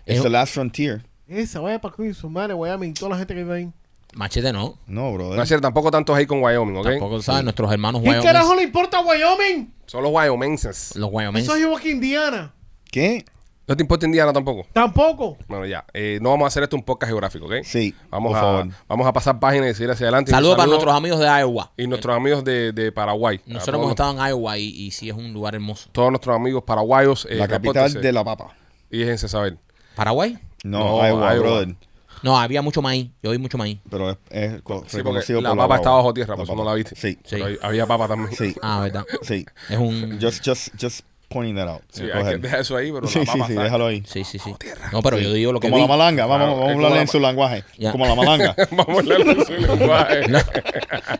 Es 0.06 0.22
the 0.22 0.30
last 0.30 0.54
frontier. 0.54 1.04
Esa, 1.28 1.60
vaya 1.60 1.82
para 1.82 1.96
coño 1.96 2.14
su 2.14 2.30
madre, 2.30 2.54
Wyoming, 2.54 2.94
toda 2.94 3.10
la 3.10 3.18
gente 3.18 3.34
que 3.34 3.44
vive 3.44 3.56
ahí. 3.56 3.72
Machete 4.14 4.54
no. 4.54 4.78
No, 4.86 5.12
brother. 5.12 5.36
No 5.36 5.42
es 5.42 5.48
cierto, 5.48 5.64
tampoco 5.64 5.90
tantos 5.90 6.16
ahí 6.16 6.28
con 6.28 6.42
Wyoming, 6.42 6.78
¿ok? 6.78 6.86
Tampoco 6.86 7.22
saben 7.22 7.46
nuestros 7.46 7.72
hermanos 7.72 8.02
¿Qué 8.02 8.10
Wyoming. 8.10 8.26
carajo 8.26 8.56
le 8.56 8.64
importa 8.64 9.00
a 9.00 9.02
Wyoming? 9.02 9.74
Son 9.88 10.04
los 10.04 10.12
Wyomingenses. 10.14 10.96
Los 10.96 11.10
Wyoming. 11.12 11.42
Eso 11.42 11.56
es 11.56 11.62
igual 11.62 11.82
que 11.82 11.90
Indiana. 11.90 12.54
¿Qué? 12.92 13.26
¿No 13.68 13.76
te 13.76 13.82
importa 13.82 14.06
Indiana 14.06 14.32
tampoco? 14.32 14.68
Tampoco. 14.74 15.38
Bueno, 15.48 15.66
ya. 15.66 15.86
Eh, 15.94 16.20
no 16.22 16.30
vamos 16.30 16.46
a 16.46 16.48
hacer 16.50 16.62
esto 16.64 16.76
un 16.76 16.84
podcast 16.84 17.10
geográfico, 17.10 17.46
¿ok? 17.48 17.54
Sí, 17.64 17.96
Vamos 18.12 18.30
por 18.32 18.38
a, 18.38 18.42
favor. 18.42 18.68
vamos 18.88 19.08
a 19.08 19.14
pasar 19.14 19.40
páginas 19.40 19.72
y 19.72 19.74
seguir 19.74 19.90
hacia 19.92 20.06
adelante. 20.06 20.30
Saludos 20.32 20.56
para 20.56 20.68
nuestros 20.68 20.94
amigos 20.94 21.20
de 21.20 21.26
Iowa. 21.26 21.72
Y 21.76 21.88
nuestros 21.88 22.16
amigos 22.16 22.44
de, 22.44 22.72
de 22.74 22.92
Paraguay. 22.92 23.42
Nosotros 23.48 23.76
hemos 23.78 23.90
estado 23.90 24.12
en 24.22 24.30
Iowa 24.30 24.58
y, 24.60 24.66
y 24.68 24.92
sí 24.92 25.10
es 25.10 25.16
un 25.16 25.34
lugar 25.34 25.56
hermoso. 25.56 25.90
todos 25.92 26.12
nuestros 26.12 26.36
amigos 26.36 26.64
paraguayos. 26.64 27.26
eh, 27.30 27.36
la 27.36 27.48
capital 27.48 27.92
de 27.92 28.12
la 28.12 28.24
papa. 28.24 28.54
Y 28.92 29.00
déjense 29.00 29.28
saber. 29.28 29.58
¿Paraguay? 29.96 30.38
No, 30.64 30.80
No, 30.80 31.08
Iowa, 31.08 31.34
Iowa. 31.36 31.40
brother. 31.40 31.76
No, 32.22 32.38
había 32.40 32.62
mucho 32.62 32.82
maíz. 32.84 33.10
Yo 33.24 33.32
vi 33.32 33.38
mucho 33.40 33.58
maíz. 33.58 33.80
Pero 33.90 34.12
es, 34.12 34.18
es 34.30 34.62
Sí, 34.88 34.98
reconocido 34.98 35.42
la 35.42 35.50
por 35.50 35.58
papa 35.60 35.76
está 35.78 35.90
bajo 35.92 36.14
tierra, 36.14 36.36
por 36.36 36.44
eso 36.46 36.56
no 36.56 36.64
la 36.64 36.74
viste. 36.76 36.96
Sí, 36.96 37.14
Sí. 37.24 37.32
Pero 37.32 37.46
ahí 37.46 37.58
había 37.62 37.86
papa 37.88 38.08
también. 38.08 38.32
sí, 38.36 38.56
Ah, 38.62 38.80
¿verdad? 38.82 39.06
sí. 39.24 39.46
Es 39.70 39.78
un... 39.78 40.18
Just, 40.22 40.44
just, 40.48 40.70
just 40.80 41.06
pointing 41.30 41.56
that 41.56 41.68
out. 41.68 41.82
Sí, 41.92 42.02
Go 42.04 42.08
hay 42.08 42.12
que 42.24 42.28
ahead. 42.30 42.40
dejar 42.40 42.60
eso 42.62 42.76
ahí, 42.78 42.92
pero 42.92 43.08
Sí, 43.08 43.20
la 43.38 43.48
sí, 43.48 43.54
déjalo 43.54 43.88
ahí. 43.88 44.04
Sí, 44.06 44.24
sí, 44.24 44.40
sí. 44.40 44.56
No, 44.92 45.02
pero 45.02 45.18
yo 45.20 45.32
digo 45.34 45.52
lo 45.52 45.60
que 45.60 45.68
Como 45.70 45.78
vi. 45.78 45.82
la 45.84 45.88
malanga, 45.88 46.26
vamos, 46.26 46.50
vamos 46.50 46.70
a 46.70 46.72
hablarle 46.74 46.96
la- 46.98 47.02
en 47.02 47.08
su 47.08 47.20
lenguaje. 47.20 47.64
Ya. 47.78 47.92
Como 47.92 48.06
la 48.06 48.16
malanga. 48.16 48.56
Vamos 48.72 49.00
a 49.00 49.02
leerlo 49.04 49.32
en 49.34 49.46
su 49.46 49.54
lenguaje. 49.54 50.22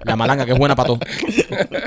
La 0.04 0.16
malanga 0.16 0.46
que 0.46 0.52
es 0.54 0.58
buena 0.58 0.76
para 0.76 0.88
todo. 0.88 1.00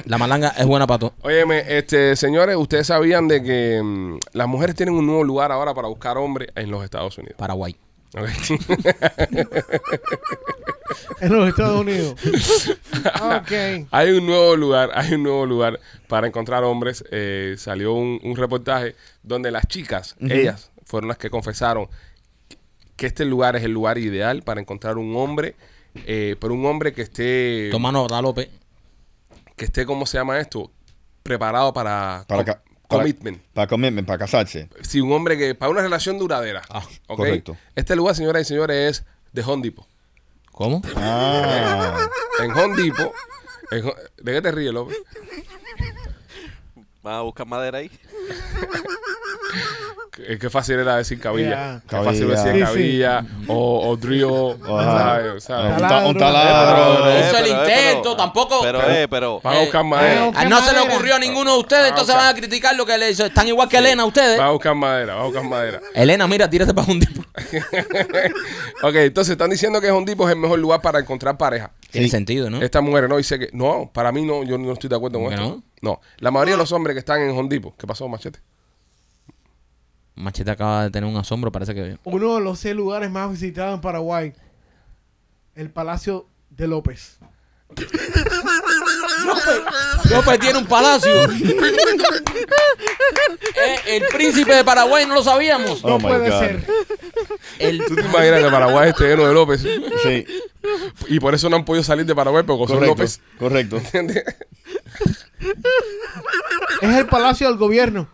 La 0.05 0.19
malanga 0.19 0.55
es 0.59 0.67
buena 0.67 0.87
para 0.87 0.99
todo. 0.99 1.13
Óyeme, 1.23 1.65
este, 1.69 2.17
señores, 2.17 2.57
ustedes 2.57 2.87
sabían 2.87 3.29
de 3.29 3.43
que 3.43 3.81
mm, 3.83 4.19
las 4.33 4.47
mujeres 4.49 4.75
tienen 4.77 4.95
un 4.95 5.07
nuevo 5.07 5.25
lugar 5.25 5.53
ahora 5.53 5.73
para 5.75 5.89
buscar 5.89 6.19
hombres 6.19 6.49
en 6.55 6.71
los 6.71 6.85
Estados 6.85 7.17
Unidos. 7.19 7.37
Paraguay. 7.39 7.75
En 11.21 11.33
los 11.33 11.49
Estados 11.49 11.81
Unidos. 11.81 12.15
ok. 13.23 13.87
hay 13.91 14.11
un 14.11 14.27
nuevo 14.27 14.57
lugar, 14.57 14.91
hay 14.95 15.15
un 15.15 15.23
nuevo 15.23 15.47
lugar 15.47 15.79
para 16.07 16.27
encontrar 16.27 16.65
hombres. 16.65 17.05
Eh, 17.11 17.57
salió 17.59 17.93
un, 17.93 18.21
un 18.23 18.37
reportaje 18.37 18.95
donde 19.23 19.51
las 19.51 19.67
chicas, 19.67 20.17
ellas, 20.21 20.71
fueron 20.85 21.09
las 21.09 21.19
que 21.19 21.31
confesaron 21.31 21.89
que 22.99 23.07
este 23.07 23.25
lugar 23.25 23.55
es 23.55 23.63
el 23.63 23.71
lugar 23.71 23.97
ideal 23.97 24.43
para 24.43 24.61
encontrar 24.61 24.99
un 24.99 25.15
hombre, 25.17 25.55
eh, 26.05 26.35
pero 26.41 26.53
un 26.53 26.67
hombre 26.67 26.93
que 26.93 27.03
esté, 27.03 27.69
Toma 27.71 27.93
nota, 27.93 28.21
López. 28.21 28.49
que 29.57 29.67
esté, 29.67 29.87
¿cómo 29.87 30.05
se 30.05 30.19
llama 30.19 30.41
esto? 30.41 30.73
Preparado 31.23 31.73
para, 31.73 32.25
Para, 32.27 32.61
para- 32.89 33.03
commitment. 33.03 33.41
Para 33.53 33.67
commitment, 33.69 34.07
para 34.07 34.19
casarse. 34.19 34.69
Sí, 34.83 35.01
un 35.01 35.13
hombre 35.13 35.39
que, 35.39 35.55
para 35.55 35.71
una 35.71 35.83
relación 35.83 36.19
duradera. 36.19 36.63
Ah, 36.71 36.83
¿ok? 37.07 37.17
correcto. 37.17 37.57
Este 37.77 37.95
lugar, 37.95 38.15
señoras 38.17 38.43
y 38.43 38.45
señores, 38.47 38.99
es 39.01 39.05
de 39.33 39.43
Home 39.43 39.63
Depot. 39.63 39.87
¿Cómo? 40.51 40.83
Ah, 40.97 42.09
En 42.43 42.51
Home 42.51 42.83
Depot. 42.83 43.13
en 43.71 43.85
Home- 43.85 43.95
¿De 44.17 44.33
qué 44.33 44.43
te 44.43 44.51
ríes, 44.51 44.73
López? 44.73 44.97
¿Vas 47.03 47.15
a 47.15 47.21
buscar 47.23 47.47
madera 47.47 47.79
ahí? 47.79 47.91
Qué, 50.13 50.37
qué 50.37 50.51
fácil 50.51 50.81
era 50.81 50.97
decir 50.97 51.21
cabilla. 51.21 51.81
Qué 51.89 51.97
fácil 51.97 52.27
Cabilla. 52.29 52.43
decir 52.43 52.53
Sí, 52.53 52.59
sí. 52.59 52.65
cabilla 52.65 53.25
o, 53.47 53.89
o 53.89 53.97
drill. 53.97 54.25
Un, 54.25 54.59
ta- 54.61 55.37
Taladro. 55.39 56.09
un 56.09 56.19
taladro. 56.19 57.09
Eh, 57.09 57.21
Hizo 57.29 57.39
el 57.39 57.45
pero, 57.45 57.61
intento, 57.63 58.03
pero- 58.03 58.17
tampoco- 58.17 58.61
Pero, 58.63 58.81
Pero- 58.81 58.93
eh, 58.93 59.09
pero. 59.09 59.41
Van 59.45 59.57
a 59.57 59.61
buscar 59.61 59.81
Eh, 59.83 59.85
madera. 59.89 60.27
eh, 60.27 60.33
Ah, 60.35 60.45
no 60.47 60.61
se 60.61 60.73
le 60.73 60.81
ocurrió 60.81 61.15
a 61.15 61.19
ninguno 61.21 61.53
de 61.53 61.59
ustedes, 61.61 61.91
entonces 61.91 62.15
ok. 62.17 62.21
van 62.21 62.35
a 62.35 62.35
criticar 62.37 62.75
lo 62.75 62.85
que 62.85 62.99
le 62.99 63.11
hizo. 63.13 63.25
Están 63.27 63.47
igual 63.47 63.69
que 63.69 63.77
Elena 63.79 64.05
ustedes. 64.05 64.41
Va 64.41 64.47
a 64.47 64.51
buscar 64.51 64.75
madera, 64.75 65.15
va 65.15 65.21
a 65.21 65.25
buscar 65.25 65.45
madera. 65.45 65.81
Elena, 65.95 66.27
mira, 66.27 66.51
tírate 66.51 66.75
para 66.75 66.91
un 66.93 66.99
tipo. 66.99 67.23
ok, 68.83 68.95
entonces 68.97 69.33
están 69.33 69.51
diciendo 69.51 69.81
que 69.81 69.89
Home 69.93 70.05
Depot 70.05 70.27
es 70.29 70.35
el 70.35 70.41
mejor 70.41 70.59
lugar 70.59 70.81
para 70.83 70.99
encontrar 70.99 71.39
pareja. 71.39 71.71
Tiene 71.93 72.09
sentido, 72.09 72.51
¿no? 72.51 72.61
Esta 72.61 72.81
mujer 72.81 73.09
no 73.09 73.17
dice 73.19 73.39
que. 73.39 73.51
No, 73.53 73.89
para 73.95 74.11
mí 74.11 74.23
no, 74.25 74.43
yo 74.43 74.59
no 74.59 74.73
estoy 74.73 74.91
de 74.91 74.97
acuerdo 74.97 75.21
con 75.21 75.29
¿Por 75.29 75.37
qué 75.37 75.43
esto. 75.45 75.57
no? 75.57 75.63
No, 75.83 76.01
la 76.19 76.31
mayoría 76.31 76.55
de 76.55 76.59
los 76.59 76.73
hombres 76.73 76.95
que 76.95 77.01
están 77.01 77.21
en 77.21 77.31
Home 77.37 77.49
Depot. 77.49 77.77
¿Qué 77.77 77.87
pasó, 77.87 78.09
Machete? 78.09 78.41
Machete 80.15 80.51
acaba 80.51 80.85
de 80.85 80.91
tener 80.91 81.09
un 81.09 81.17
asombro, 81.17 81.53
parece 81.53 81.75
que... 81.75 81.99
Uno 82.05 82.35
de 82.35 82.41
los 82.41 82.59
seis 82.59 82.75
lugares 82.75 83.11
más 83.11 83.31
visitados 83.31 83.75
en 83.75 83.81
Paraguay. 83.81 84.33
El 85.55 85.71
Palacio 85.71 86.27
de 86.51 86.67
López. 86.67 87.19
López 90.11 90.39
tiene 90.41 90.59
un 90.59 90.67
palacio. 90.67 91.13
Eh, 93.61 93.97
el 93.97 94.05
príncipe 94.09 94.55
de 94.55 94.63
Paraguay, 94.65 95.05
no 95.07 95.15
lo 95.15 95.23
sabíamos. 95.23 95.81
Oh 95.83 95.89
No 95.91 95.99
puede 95.99 96.31
God. 96.31 96.39
ser. 96.39 96.65
El, 97.59 97.85
¿Tú 97.85 97.97
te 97.97 98.03
imaginas 98.03 98.43
que 98.45 98.51
Paraguay 98.51 98.91
esté 98.91 99.09
lleno 99.09 99.27
de 99.27 99.35
López? 99.35 99.63
Sí, 100.03 100.27
Y 101.09 101.19
por 101.19 101.35
eso 101.35 101.49
no 101.49 101.57
han 101.57 101.65
podido 101.65 101.83
salir 101.83 102.07
de 102.07 102.15
Paraguay 102.15 102.45
porque 102.47 102.67
son 102.69 102.77
correcto. 102.77 102.95
López. 102.95 103.21
Correcto. 103.39 103.77
¿Entiendes? 103.79 104.25
Es 106.83 106.97
el 106.97 107.07
Palacio 107.07 107.49
del 107.49 107.57
Gobierno. 107.59 108.09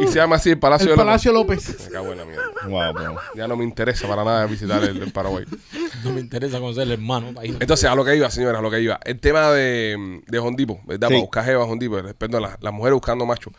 Y 0.00 0.06
se 0.08 0.14
llama 0.14 0.36
así 0.36 0.50
el 0.50 0.58
Palacio 0.58 0.86
El 0.86 0.92
de 0.92 0.96
Palacio 0.96 1.32
López. 1.32 1.84
Me 1.86 1.90
cago 1.90 2.12
en 2.12 2.18
la 2.18 2.24
mierda. 2.24 2.44
Wow, 2.68 2.92
bro. 2.92 3.16
Ya 3.34 3.48
no 3.48 3.56
me 3.56 3.64
interesa 3.64 4.06
para 4.06 4.24
nada 4.24 4.46
visitar 4.46 4.82
el, 4.84 5.02
el 5.02 5.12
Paraguay. 5.12 5.44
No 6.04 6.12
me 6.12 6.20
interesa 6.20 6.60
conocer 6.60 6.84
el 6.84 6.92
hermano. 6.92 7.32
país. 7.32 7.54
Entonces, 7.58 7.88
a 7.88 7.94
lo 7.94 8.04
que 8.04 8.16
iba, 8.16 8.30
señores, 8.30 8.58
a 8.58 8.62
lo 8.62 8.70
que 8.70 8.80
iba. 8.80 9.00
El 9.04 9.18
tema 9.20 9.50
de, 9.52 10.22
de 10.26 10.38
Hondipo, 10.38 10.80
¿verdad? 10.86 11.08
Sí. 11.08 11.14
Para 11.14 11.20
buscar 11.20 11.44
jeva 11.44 11.64
Hondipo, 11.64 12.00
respecto 12.00 12.36
a 12.38 12.40
las, 12.60 12.72
mujeres 12.72 12.94
buscando 12.94 13.26
machos. 13.26 13.52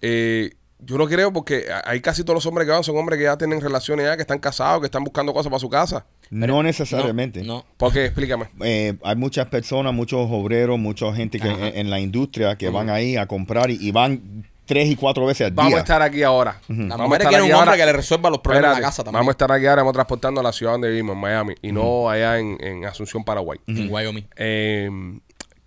Eh, 0.00 0.52
yo 0.84 0.98
no 0.98 1.06
creo 1.06 1.32
porque 1.32 1.66
hay 1.84 2.00
casi 2.00 2.24
todos 2.24 2.36
los 2.36 2.46
hombres 2.46 2.66
que 2.66 2.72
van 2.72 2.82
son 2.82 2.96
hombres 2.96 3.16
que 3.16 3.24
ya 3.24 3.38
tienen 3.38 3.60
relaciones 3.60 4.04
ya, 4.04 4.16
que 4.16 4.22
están 4.22 4.40
casados, 4.40 4.80
que 4.80 4.86
están 4.86 5.04
buscando 5.04 5.32
cosas 5.32 5.50
para 5.50 5.60
su 5.60 5.68
casa. 5.68 6.06
No 6.30 6.62
necesariamente. 6.62 7.42
No, 7.42 7.58
no. 7.58 7.66
¿Por 7.76 7.92
qué? 7.92 8.06
Explícame. 8.06 8.46
Eh, 8.64 8.96
hay 9.04 9.16
muchas 9.16 9.46
personas, 9.48 9.94
muchos 9.94 10.26
obreros, 10.30 10.78
mucha 10.78 11.12
gente 11.14 11.38
que 11.38 11.48
en, 11.48 11.60
en 11.60 11.90
la 11.90 12.00
industria 12.00 12.56
que 12.56 12.68
van 12.68 12.90
ahí 12.90 13.16
a 13.16 13.26
comprar 13.26 13.70
y, 13.70 13.78
y 13.80 13.92
van 13.92 14.44
tres 14.66 14.88
y 14.88 14.96
cuatro 14.96 15.26
veces 15.26 15.46
al 15.48 15.52
Vamos 15.52 15.70
día. 15.70 15.78
a 15.78 15.80
estar 15.82 16.02
aquí 16.02 16.22
ahora. 16.22 16.60
Las 16.68 16.78
Vamos 16.78 16.92
a 17.00 17.04
mujeres 17.04 17.28
quieren 17.28 17.46
un 17.46 17.52
hombre 17.54 17.70
ahora. 17.70 17.76
que 17.76 17.86
le 17.86 17.92
resuelva 17.92 18.30
los 18.30 18.38
problemas 18.40 18.64
Espérate, 18.70 18.76
de 18.80 18.82
la 18.82 18.88
casa 18.88 19.04
también. 19.04 19.18
Vamos 19.20 19.28
a 19.28 19.32
estar 19.32 19.52
aquí 19.52 19.66
ahora, 19.66 19.82
vamos 19.82 19.92
transportando 19.94 20.40
a 20.40 20.44
la 20.44 20.52
ciudad 20.52 20.72
donde 20.72 20.88
vivimos, 20.90 21.14
en 21.14 21.20
Miami, 21.20 21.54
y 21.62 21.72
no 21.72 22.08
allá 22.08 22.38
en, 22.38 22.56
en 22.64 22.84
Asunción, 22.84 23.24
Paraguay. 23.24 23.58
En 23.66 23.92
Wyoming. 23.92 24.24
Eh, 24.36 24.90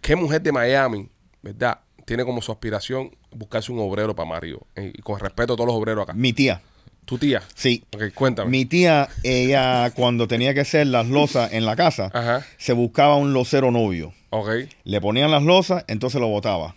¿Qué 0.02 0.16
mujer 0.16 0.42
de 0.42 0.52
Miami, 0.52 1.10
verdad, 1.42 1.80
tiene 2.06 2.24
como 2.26 2.42
su 2.42 2.52
aspiración 2.52 3.12
buscarse 3.32 3.72
un 3.72 3.80
obrero 3.80 4.16
para 4.16 4.30
marido? 4.30 4.66
Eh, 4.76 4.92
Y 4.96 5.02
con 5.02 5.20
respeto 5.20 5.54
a 5.54 5.56
todos 5.56 5.68
los 5.68 5.76
obreros 5.76 6.04
acá. 6.04 6.14
Mi 6.14 6.32
tía, 6.34 6.62
Tu 7.06 7.18
tía. 7.18 7.42
sí. 7.56 7.84
Ok, 7.94 8.14
cuéntame. 8.14 8.50
Mi 8.50 8.66
tía, 8.66 9.10
ella 9.24 9.92
cuando 9.96 10.28
tenía 10.28 10.54
que 10.54 10.62
hacer 10.62 10.88
las 10.88 11.08
losas 11.08 11.54
en 11.54 11.66
la 11.66 11.76
casa, 11.76 12.12
Ajá. 12.14 12.46
se 12.58 12.74
buscaba 12.74 13.16
un 13.16 13.34
losero 13.34 13.72
novio. 13.72 14.14
Ok. 14.30 14.50
Le 14.84 15.02
ponían 15.02 15.32
las 15.32 15.44
losas, 15.44 15.84
entonces 15.88 16.20
lo 16.22 16.28
botaba. 16.28 16.76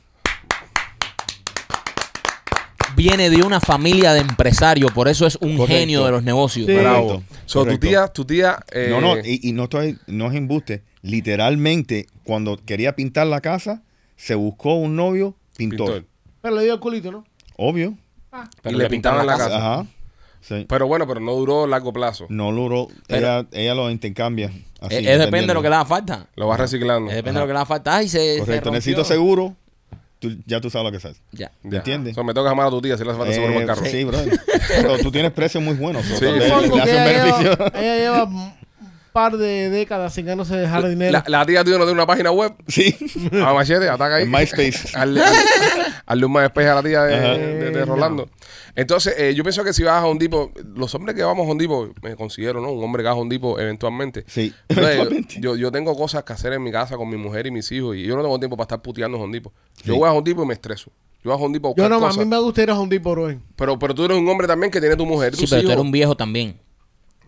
Viene 2.99 3.31
de 3.31 3.43
una 3.45 3.61
familia 3.61 4.13
de 4.13 4.19
empresarios, 4.21 4.91
por 4.91 5.07
eso 5.07 5.25
es 5.25 5.37
un 5.41 5.57
Correcto. 5.57 5.79
genio 5.79 6.05
de 6.05 6.11
los 6.11 6.25
negocios. 6.25 6.67
Sí. 6.67 6.75
Bravo. 6.75 7.23
So, 7.47 7.65
tu 7.65 7.79
tía, 7.79 8.09
tu 8.09 8.25
tía. 8.25 8.59
eh, 8.73 8.89
No, 8.91 9.01
no, 9.01 9.17
y, 9.19 9.39
y 9.45 9.53
no 9.53 9.65
estoy, 9.65 9.97
no 10.09 10.27
es 10.27 10.35
embuste. 10.35 10.83
Literalmente, 11.03 12.07
cuando 12.25 12.57
quería 12.57 12.97
pintar 12.97 13.29
la 13.29 13.41
casa, 13.41 13.83
se 14.17 14.35
buscó 14.35 14.75
un 14.75 14.97
novio 14.97 15.37
pintor. 15.57 15.87
pintor. 15.87 16.05
Pero 16.43 16.57
le 16.57 16.65
dio 16.65 16.75
el 16.75 16.81
culito, 16.81 17.13
¿no? 17.13 17.25
Obvio. 17.57 17.95
Y 18.65 18.73
le 18.75 18.89
pintaban 18.91 19.25
la 19.27 19.37
casa. 19.37 19.57
Ajá. 19.57 19.87
Sí. 20.41 20.67
Pero 20.69 20.87
bueno, 20.89 21.07
pero 21.07 21.21
no 21.21 21.33
duró 21.35 21.67
largo 21.69 21.93
plazo. 21.93 22.27
No 22.31 22.51
duró. 22.51 22.89
Pero- 23.07 23.19
ella, 23.41 23.47
ella 23.53 23.75
lo 23.75 23.91
intercambia. 23.91 24.51
Así, 24.81 24.97
Es, 24.97 25.07
es 25.07 25.19
depende 25.19 25.49
de 25.49 25.55
lo 25.55 25.63
que 25.63 25.69
le 25.69 25.75
haga 25.77 25.85
falta. 25.85 26.27
Lo 26.37 26.47
vas 26.49 26.59
reciclando. 26.59 27.11
Es 27.11 27.17
depende 27.17 27.39
de 27.41 27.45
lo 27.45 27.47
que 27.49 27.53
le 27.53 27.59
haga 27.59 27.67
falta. 27.67 27.97
Ay, 27.97 28.09
se, 28.09 28.19
se 28.35 28.39
Correcto. 28.41 28.67
rompió. 28.67 28.73
Necesito 28.73 29.05
seguro. 29.05 29.57
Tú- 30.19 30.37
ya 30.47 30.61
tú 30.61 30.69
sabes 30.69 30.93
lo 30.93 30.99
que 30.99 31.09
es. 31.09 31.21
Ya. 31.33 31.53
Ya. 31.63 31.79
¿Entiendes? 31.79 32.15
So, 32.17 32.25
me 32.25 32.35
toca 32.35 32.49
llamar 32.49 32.67
a 32.67 32.71
tu 32.71 32.81
tía 32.81 32.97
si 32.97 33.05
le 33.05 33.11
hace 33.11 33.19
falta 33.19 33.33
seguro 33.35 33.55
el 33.55 33.63
Eh, 33.63 33.67
carro. 33.67 33.85
sí, 33.87 34.05
brother. 34.05 34.41
Pero 34.69 34.99
tú 34.99 35.13
tienes 35.13 35.31
precios 35.33 35.63
muy 35.63 35.75
buenos. 35.75 36.05
so, 36.07 36.17
Sí, 36.17 36.25
le 36.25 36.39
que 36.39 36.45
hace 36.47 36.69
un 36.69 36.81
ella 36.81 37.05
beneficio. 37.05 37.43
lleva, 37.57 37.73
ella 37.75 37.97
lleva 37.97 38.27
par 39.19 39.37
de 39.37 39.69
décadas 39.69 40.15
sin 40.15 40.27
ganas 40.27 40.49
de 40.49 40.59
dejar 40.59 40.89
dinero. 40.89 41.11
La, 41.11 41.25
la 41.27 41.45
tía 41.45 41.65
tuya 41.65 41.77
no 41.77 41.83
tiene 41.85 41.95
una 41.95 42.07
página 42.07 42.31
web. 42.31 42.53
Sí. 42.69 42.97
A 43.45 43.53
machete, 43.55 43.89
ataca 43.89 44.15
ahí. 44.15 44.23
En 44.23 44.31
MySpace. 44.31 44.97
Hazle, 46.07 46.25
un 46.25 46.33
MySpace 46.33 46.69
a 46.69 46.75
la 46.77 46.83
tía 46.85 47.03
de, 47.03 47.71
de 47.73 47.85
Rolando. 47.85 48.29
Entonces, 48.77 49.17
eh, 49.19 49.35
yo 49.35 49.43
pienso 49.43 49.65
que 49.65 49.73
si 49.73 49.83
vas 49.83 50.01
a 50.05 50.07
un 50.07 50.21
tipo, 50.21 50.53
los 50.77 50.95
hombres 50.95 51.17
que 51.17 51.25
vamos 51.25 51.49
a 51.49 51.51
un 51.51 51.59
tipo, 51.59 51.93
me 52.01 52.15
considero, 52.15 52.61
¿no? 52.61 52.71
Un 52.71 52.85
hombre 52.85 53.03
que 53.03 53.09
va 53.09 53.15
a 53.15 53.17
un 53.17 53.29
tipo 53.29 53.59
eventualmente. 53.59 54.23
Sí. 54.29 54.55
Eventualmente. 54.69 55.41
Yo, 55.41 55.57
yo 55.57 55.73
tengo 55.73 55.97
cosas 55.97 56.23
que 56.23 56.33
hacer 56.33 56.53
en 56.53 56.63
mi 56.63 56.71
casa 56.71 56.97
con 56.97 57.09
mi 57.09 57.17
mujer 57.17 57.49
y 57.49 57.51
mis 57.51 57.73
hijos 57.73 57.97
y 57.97 58.05
yo 58.05 58.15
no 58.15 58.23
tengo 58.23 58.39
tiempo 58.39 58.57
para 58.57 58.67
estar 58.67 58.83
puteando 58.83 59.19
a 59.19 59.25
un 59.25 59.33
tipo. 59.33 59.53
Yo 59.83 59.95
Sí. 59.95 59.99
voy 59.99 60.09
a 60.09 60.13
un 60.13 60.23
tipo 60.23 60.45
y 60.45 60.47
me 60.47 60.55
estreso. 60.55 60.93
Yo 61.25 61.33
voy 61.33 61.43
a 61.43 61.45
un 61.45 61.53
tipo 61.53 61.67
a 61.67 61.71
buscar 61.71 61.91
Yo 61.91 61.99
no, 61.99 62.07
a 62.07 62.13
mí 62.13 62.25
me 62.25 62.39
gustaría 62.39 62.73
ir 62.73 62.79
a 62.79 62.81
un 62.81 62.89
tipo, 62.89 63.11
bro. 63.11 63.35
Pero, 63.57 63.77
pero 63.81 63.95
tú 63.97 64.05
eres 64.05 64.17
un 64.17 64.29
hombre 64.29 64.47
también 64.47 64.71
que 64.71 64.79
tiene 64.79 64.95
tu 64.95 65.05
mujer, 65.07 65.35
Sí, 65.35 65.47
pero 65.51 65.63
tú 65.63 65.69
eres 65.73 65.81
un 65.83 65.91
viejo 65.91 66.17
también. 66.17 66.61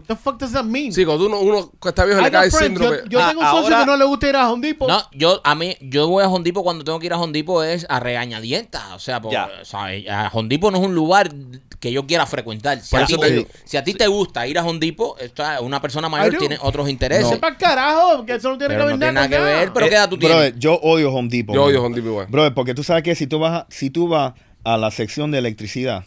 What 0.00 0.06
the 0.08 0.16
fuck 0.16 0.38
does 0.38 0.52
that 0.52 0.64
mean? 0.64 0.92
Sí, 0.92 1.04
cuando 1.04 1.26
uno, 1.26 1.38
uno 1.40 1.72
está 1.84 2.04
viejo 2.04 2.20
I 2.20 2.24
le 2.24 2.30
got 2.30 2.32
cae 2.38 2.44
el 2.46 2.50
friends. 2.52 2.78
síndrome. 2.80 2.96
Yo, 3.04 3.10
yo 3.10 3.20
Ah, 3.20 3.28
tengo 3.28 3.40
un 3.40 3.46
socio 3.46 3.62
ahora- 3.64 3.80
que 3.80 3.86
no 3.86 3.96
le 3.96 4.04
gusta 4.04 4.28
ir 4.28 4.36
a 4.36 4.52
un 4.52 4.60
tipo. 4.60 4.88
No, 4.88 5.02
yo 5.12 5.40
a 5.44 5.54
mí 5.54 5.76
yo 5.80 6.08
voy 6.08 6.24
a 6.24 6.28
Hondipo 6.28 6.62
cuando 6.62 6.84
tengo 6.84 6.98
que 6.98 7.06
ir 7.06 7.12
a 7.12 7.18
Hondipo 7.18 7.62
es 7.62 7.86
a 7.88 8.00
regañadientas, 8.00 8.82
o 8.94 8.98
sea, 8.98 9.20
por, 9.20 9.32
Ya. 9.32 9.48
¿sabes? 9.62 10.08
a 10.08 10.28
Hondipo 10.32 10.70
no 10.70 10.78
es 10.78 10.84
un 10.84 10.94
lugar 10.94 11.30
que 11.78 11.92
yo 11.92 12.06
quiera 12.06 12.26
frecuentar. 12.26 12.80
Si, 12.80 12.90
Por 12.90 13.00
a 13.00 13.04
eso 13.04 13.16
ti, 13.16 13.20
te 13.22 13.26
te- 13.28 13.32
digo. 13.36 13.48
si 13.64 13.76
a 13.78 13.84
ti 13.84 13.94
te 13.94 14.06
gusta 14.06 14.46
ir 14.46 14.58
a 14.58 14.64
Hondipo, 14.64 15.16
una 15.62 15.80
persona 15.80 16.08
I 16.08 16.10
mayor 16.10 16.32
do. 16.34 16.38
tiene 16.38 16.58
otros 16.60 16.88
intereses, 16.90 17.28
Sepa 17.28 17.48
el 17.48 17.56
carajo, 17.56 18.24
que 18.26 18.34
eso 18.34 18.50
no 18.50 18.58
tiene 18.58 18.74
pero 18.74 18.86
que 18.86 18.92
no 18.92 18.98
ver 18.98 18.98
tiene 18.98 19.12
nada 19.12 19.28
que 19.28 19.36
con 19.36 19.44
ver. 19.46 19.72
Pero 19.72 19.86
Eh, 19.86 19.88
¿qué 19.88 19.94
edad 19.94 20.08
tú 20.10 20.18
tienes? 20.18 20.36
Brother, 20.36 20.58
yo 20.58 20.74
odio 20.82 21.10
Home 21.12 21.28
Depot. 21.30 21.54
Yo 21.54 21.62
man. 21.62 21.70
odio 21.70 21.82
Home 21.82 21.94
Depot 21.96 22.10
igual. 22.10 22.26
Brother, 22.28 22.54
porque 22.54 22.74
tú 22.74 22.82
sabes 22.84 23.02
que 23.02 23.14
si 23.14 23.26
tú 23.26 23.38
vas 23.38 23.62
a, 23.62 23.66
si 23.70 23.88
tú 23.90 24.08
vas 24.08 24.34
a 24.62 24.76
la 24.76 24.90
sección 24.90 25.30
de 25.30 25.38
electricidad, 25.38 26.04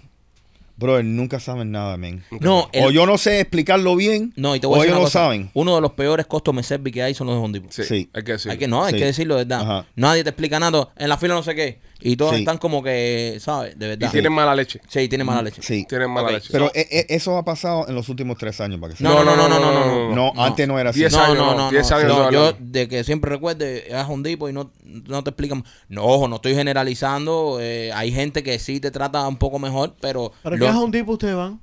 brother, 0.78 1.06
nunca 1.06 1.40
saben 1.40 1.72
nada, 1.72 1.98
men. 1.98 2.24
No, 2.40 2.70
el- 2.74 2.86
o 2.86 2.92
yo 2.92 3.06
no 3.06 3.18
sé 3.18 3.40
explicarlo 3.40 3.96
bien, 3.96 4.34
no, 4.36 4.56
y 4.56 4.60
te 4.60 4.68
voy 4.68 4.76
a 4.76 4.80
o 4.80 4.82
decir 4.82 4.90
ellos 4.90 4.98
una 4.98 5.00
no 5.02 5.06
cosa. 5.06 5.20
saben. 5.20 5.52
Uno 5.54 5.76
de 5.76 5.82
los 5.82 5.92
peores 5.94 6.26
costos 6.26 6.54
service 6.66 6.92
que 6.92 7.04
hay 7.04 7.14
son 7.14 7.28
los 7.28 7.36
de 7.38 7.42
Hondipo. 7.44 7.68
Sí, 7.72 7.84
Sí. 7.84 8.10
hay 8.14 8.24
que 8.24 8.32
decirlo. 8.34 8.52
Hay 8.54 8.58
que 8.58 8.68
no, 8.68 8.84
hay 8.84 8.94
Sí. 8.94 9.00
que 9.00 9.06
decirlo 9.06 9.36
de 9.36 9.46
verdad. 9.46 9.62
Ajá. 9.62 9.88
Nadie 9.96 10.24
te 10.24 10.30
explica 10.32 10.60
nada. 10.60 10.90
En 10.98 11.10
la 11.10 11.18
fila 11.18 11.34
no 11.36 11.44
sé 11.44 11.56
qué. 11.56 11.80
Y 12.06 12.18
todos 12.18 12.34
Sí. 12.34 12.40
están 12.40 12.58
como 12.58 12.84
que, 12.84 13.38
¿sabes? 13.40 13.80
De 13.80 13.86
Y 13.86 13.90
verdad. 13.90 14.12
tienen 14.12 14.34
mala 14.34 14.54
leche. 14.54 14.82
Sí, 14.90 15.08
tienen 15.08 15.26
mala 15.26 15.42
leche. 15.42 15.62
Sí. 15.62 15.86
Tienen 15.88 16.10
mala 16.12 16.28
Ok. 16.28 16.34
leche. 16.34 16.50
Pero 16.52 16.70
e- 16.76 16.88
e- 16.92 17.06
eso 17.16 17.38
ha 17.38 17.46
pasado 17.46 17.88
en 17.88 17.96
los 17.96 18.10
últimos 18.10 18.38
tres 18.38 18.60
años, 18.60 18.80
para 18.82 18.94
que 18.94 19.02
No, 19.04 19.24
no, 19.24 19.36
no, 19.38 19.48
no, 19.48 19.60
no, 19.60 19.72
no, 19.72 19.86
no. 19.86 20.16
No, 20.16 20.34
no. 20.36 20.44
antes 20.44 20.68
no 20.68 20.78
era 20.78 20.90
así. 20.90 21.00
Diez 21.00 21.14
No, 21.14 21.20
años, 21.24 21.38
no, 21.38 21.46
no, 21.52 21.58
no, 21.58 21.72
diez 21.72 21.90
no. 21.90 21.96
años 21.96 22.10
No, 22.10 22.24
no 22.26 22.32
yo 22.32 22.54
de 22.60 22.88
que 22.90 23.04
siempre 23.06 23.30
recuerde, 23.32 23.86
es 23.88 24.08
un 24.10 24.22
tipo 24.22 24.50
y 24.50 24.54
no, 24.54 24.72
no 24.84 25.24
te 25.24 25.30
explican. 25.30 25.64
No, 25.88 26.04
ojo, 26.04 26.28
no 26.28 26.36
estoy 26.36 26.56
generalizando. 26.56 27.60
eh, 27.62 27.92
hay 27.94 28.12
gente 28.12 28.44
que 28.44 28.60
sí 28.60 28.80
te 28.80 28.92
trata 28.92 29.26
un 29.28 29.38
poco 29.38 29.58
mejor, 29.58 29.96
pero. 30.02 30.34
¿Pero 30.44 30.58
lo- 30.58 30.66
qué 30.66 30.72
es 30.72 30.78
un 30.78 30.92
tipo 30.92 31.14
ustedes 31.14 31.36
van? 31.36 31.62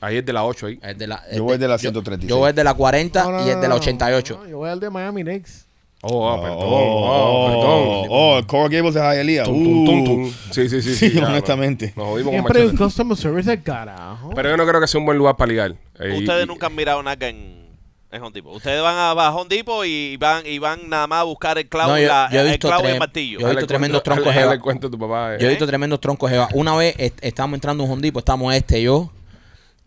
Ahí 0.00 0.18
es 0.18 0.26
de 0.26 0.32
la 0.34 0.44
8 0.44 0.66
ahí. 0.66 0.78
es 0.82 0.98
de 0.98 1.06
la, 1.06 1.24
es 1.30 1.38
Yo 1.38 1.44
voy 1.44 1.56
de 1.56 1.68
la 1.68 1.76
yo- 1.76 1.80
136. 1.80 2.28
Yo 2.28 2.36
voy 2.36 2.52
de 2.52 2.64
la 2.64 2.74
40 2.74 3.22
No, 3.24 3.30
no, 3.32 3.46
y 3.46 3.48
es 3.48 3.54
no, 3.56 3.62
de 3.62 3.68
la 3.68 3.74
no, 3.74 3.80
88. 3.80 4.40
no, 4.42 4.48
yo 4.50 4.58
voy 4.58 4.68
al 4.68 4.78
de 4.80 4.90
Miami 4.90 5.22
Knicks. 5.22 5.63
Oh, 6.06 6.28
ah, 6.28 6.34
Oh, 6.34 6.42
perdón. 6.42 6.58
oh, 6.60 6.66
Oh, 6.66 7.46
perdón. 7.46 8.08
oh, 8.10 8.38
el 8.38 8.46
Coral 8.46 8.68
Gables 8.70 8.94
de 8.94 9.00
Hialeah. 9.00 9.44
Tum, 9.44 9.64
tum, 9.64 9.84
tum, 9.84 10.00
Uh. 10.00 10.04
tum. 10.26 10.32
Sí, 10.50 10.68
sí, 10.68 10.82
sí. 10.82 10.94
Sí, 11.10 11.18
honestamente. 11.18 11.92
Nos 11.96 12.06
jodimos 12.06 12.32
Siempre 12.32 12.60
machete. 12.64 12.76
customer 12.82 13.16
service 13.16 13.62
carajo. 13.62 14.30
Pero 14.34 14.50
yo 14.50 14.56
no 14.56 14.66
creo 14.66 14.80
que 14.80 14.86
sea 14.86 14.98
un 15.00 15.06
buen 15.06 15.16
lugar 15.18 15.36
para 15.36 15.48
ligar. 15.50 15.74
Eh, 15.98 16.16
Ustedes 16.18 16.44
y- 16.44 16.46
nunca 16.46 16.66
han 16.66 16.74
mirado 16.74 17.02
nada 17.02 17.26
en, 17.28 17.64
en 18.12 18.22
Home 18.22 18.32
Depot. 18.34 18.54
Ustedes 18.56 18.82
van 18.82 18.94
a, 18.96 19.10
a 19.12 19.34
Home 19.34 19.48
Depot 19.48 19.84
y 19.86 20.16
van, 20.18 20.46
y 20.46 20.58
van 20.58 20.88
nada 20.88 21.06
más 21.06 21.20
a 21.20 21.24
buscar 21.24 21.56
el 21.58 21.68
clavo, 21.68 21.92
No, 21.92 21.98
y 21.98 22.02
yo- 22.02 22.08
la- 22.08 22.28
yo 22.30 22.38
he 22.38 22.42
el 22.42 22.48
visto 22.50 22.68
clavo 22.68 22.84
y 22.84 22.90
el 22.92 22.98
martillo. 22.98 23.38
yo 23.40 23.46
he 23.48 23.50
visto 23.50 23.66
tremendos 23.66 24.02
troncos 24.02 24.32
jeva. 24.32 24.46
dale 24.46 24.60
cuento 24.60 24.86
a 24.88 24.90
tu 24.90 24.98
papá. 24.98 25.34
eh. 25.34 25.38
Yo 25.40 25.46
he 25.46 25.50
visto 25.50 25.66
tremendos 25.66 26.00
troncos 26.00 26.30
jeva. 26.30 26.48
Una 26.54 26.76
vez 26.76 26.94
est- 26.98 27.18
estábamos 27.24 27.56
entrando 27.56 27.82
a 27.82 27.86
un 27.86 27.92
Hondipo, 27.92 28.18
estábamos 28.18 28.54
este, 28.54 28.82
yo, 28.82 29.10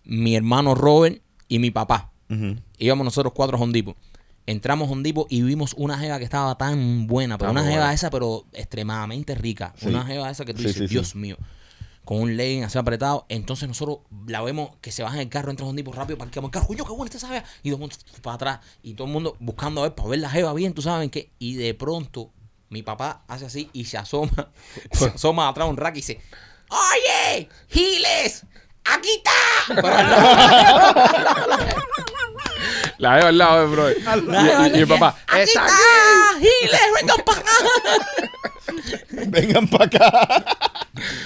mi 0.03 0.35
hermano 0.35 0.73
Robert 0.75 1.19
y 1.47 1.59
mi 1.59 1.69
papá. 1.71 2.09
Ujú. 2.29 2.55
Íbamos 2.79 3.05
nosotros 3.05 3.33
cuatro 3.35 3.57
a 3.57 3.61
Hondipo. 3.61 3.95
Entramos 4.47 4.89
a 4.89 4.93
Hondipo 4.93 5.27
y 5.29 5.41
vimos 5.43 5.73
una 5.77 5.97
jeva 5.99 6.17
que 6.17 6.23
estaba 6.23 6.57
tan 6.57 7.05
buena, 7.05 7.37
pero 7.37 7.51
una 7.51 7.61
jeva 7.63 7.75
buena. 7.75 7.93
esa, 7.93 8.09
pero 8.09 8.45
extremadamente 8.53 9.35
rica. 9.35 9.73
Sí. 9.77 9.87
Una 9.87 10.03
jeva 10.05 10.29
esa 10.31 10.45
que 10.45 10.53
tú 10.53 10.61
Sí, 10.61 10.67
dices, 10.67 10.79
sí, 10.83 10.87
sí. 10.87 10.93
Dios 10.93 11.15
mío. 11.15 11.37
Con 12.05 12.21
un 12.21 12.37
legging 12.37 12.63
así 12.63 12.77
apretado. 12.77 13.25
Entonces 13.27 13.67
nosotros 13.67 13.99
la 14.25 14.41
vemos 14.41 14.71
que 14.79 14.93
se 14.93 15.03
baja 15.03 15.15
en 15.15 15.21
el 15.23 15.29
carro, 15.29 15.51
entra 15.51 15.65
a 15.65 15.69
Hondipo 15.69 15.91
rápido, 15.91 16.17
parqueamos 16.17 16.47
el 16.49 16.53
carro. 16.53 16.67
Coño, 16.67 16.85
qué 16.85 16.91
buena 16.93 17.13
esta 17.13 17.27
jeva. 17.27 17.43
Y 17.61 17.69
todo 17.69 17.75
el 17.75 17.79
mundo 17.81 17.95
para 18.21 18.35
atrás. 18.35 18.59
Y 18.81 18.93
todo 18.93 19.07
el 19.07 19.13
mundo 19.13 19.35
buscando 19.41 19.81
a 19.81 19.83
ver 19.83 19.95
para 19.95 20.07
ver 20.09 20.19
la 20.19 20.29
jeva 20.29 20.53
bien, 20.53 20.73
tú 20.73 20.81
sabes 20.81 21.11
qué. 21.11 21.29
Y 21.39 21.55
de 21.55 21.73
pronto 21.73 22.31
mi 22.69 22.81
papá 22.83 23.23
hace 23.27 23.45
así 23.47 23.69
y 23.73 23.83
se 23.83 23.97
asoma. 23.97 24.49
se 24.93 25.07
asoma 25.07 25.49
atrás 25.49 25.67
un 25.67 25.75
rack 25.75 25.95
y 25.95 25.99
dice, 25.99 26.21
¡Oye! 26.69 27.49
¡Giles! 27.67 28.45
¡Aquí 28.85 29.09
está! 29.17 29.75
Pero 29.75 29.87
al 29.87 30.09
lado- 30.09 30.95
La 32.97 33.15
veo 33.15 33.27
al 33.27 33.37
lado, 33.37 33.63
eh, 33.63 33.67
bro. 33.67 33.91
Y, 33.91 33.93
y- 33.93 34.77
y 34.77 34.81
el 34.81 34.87
papá. 34.87 35.15
¡Aquí 35.27 35.41
¡Está 35.41 35.65
aquí! 35.65 35.73
¡Giles, 36.61 36.81
vengan 36.99 37.17
para! 37.25 37.41
Vengan 39.27 39.67
para 39.67 39.85
acá. 39.85 40.45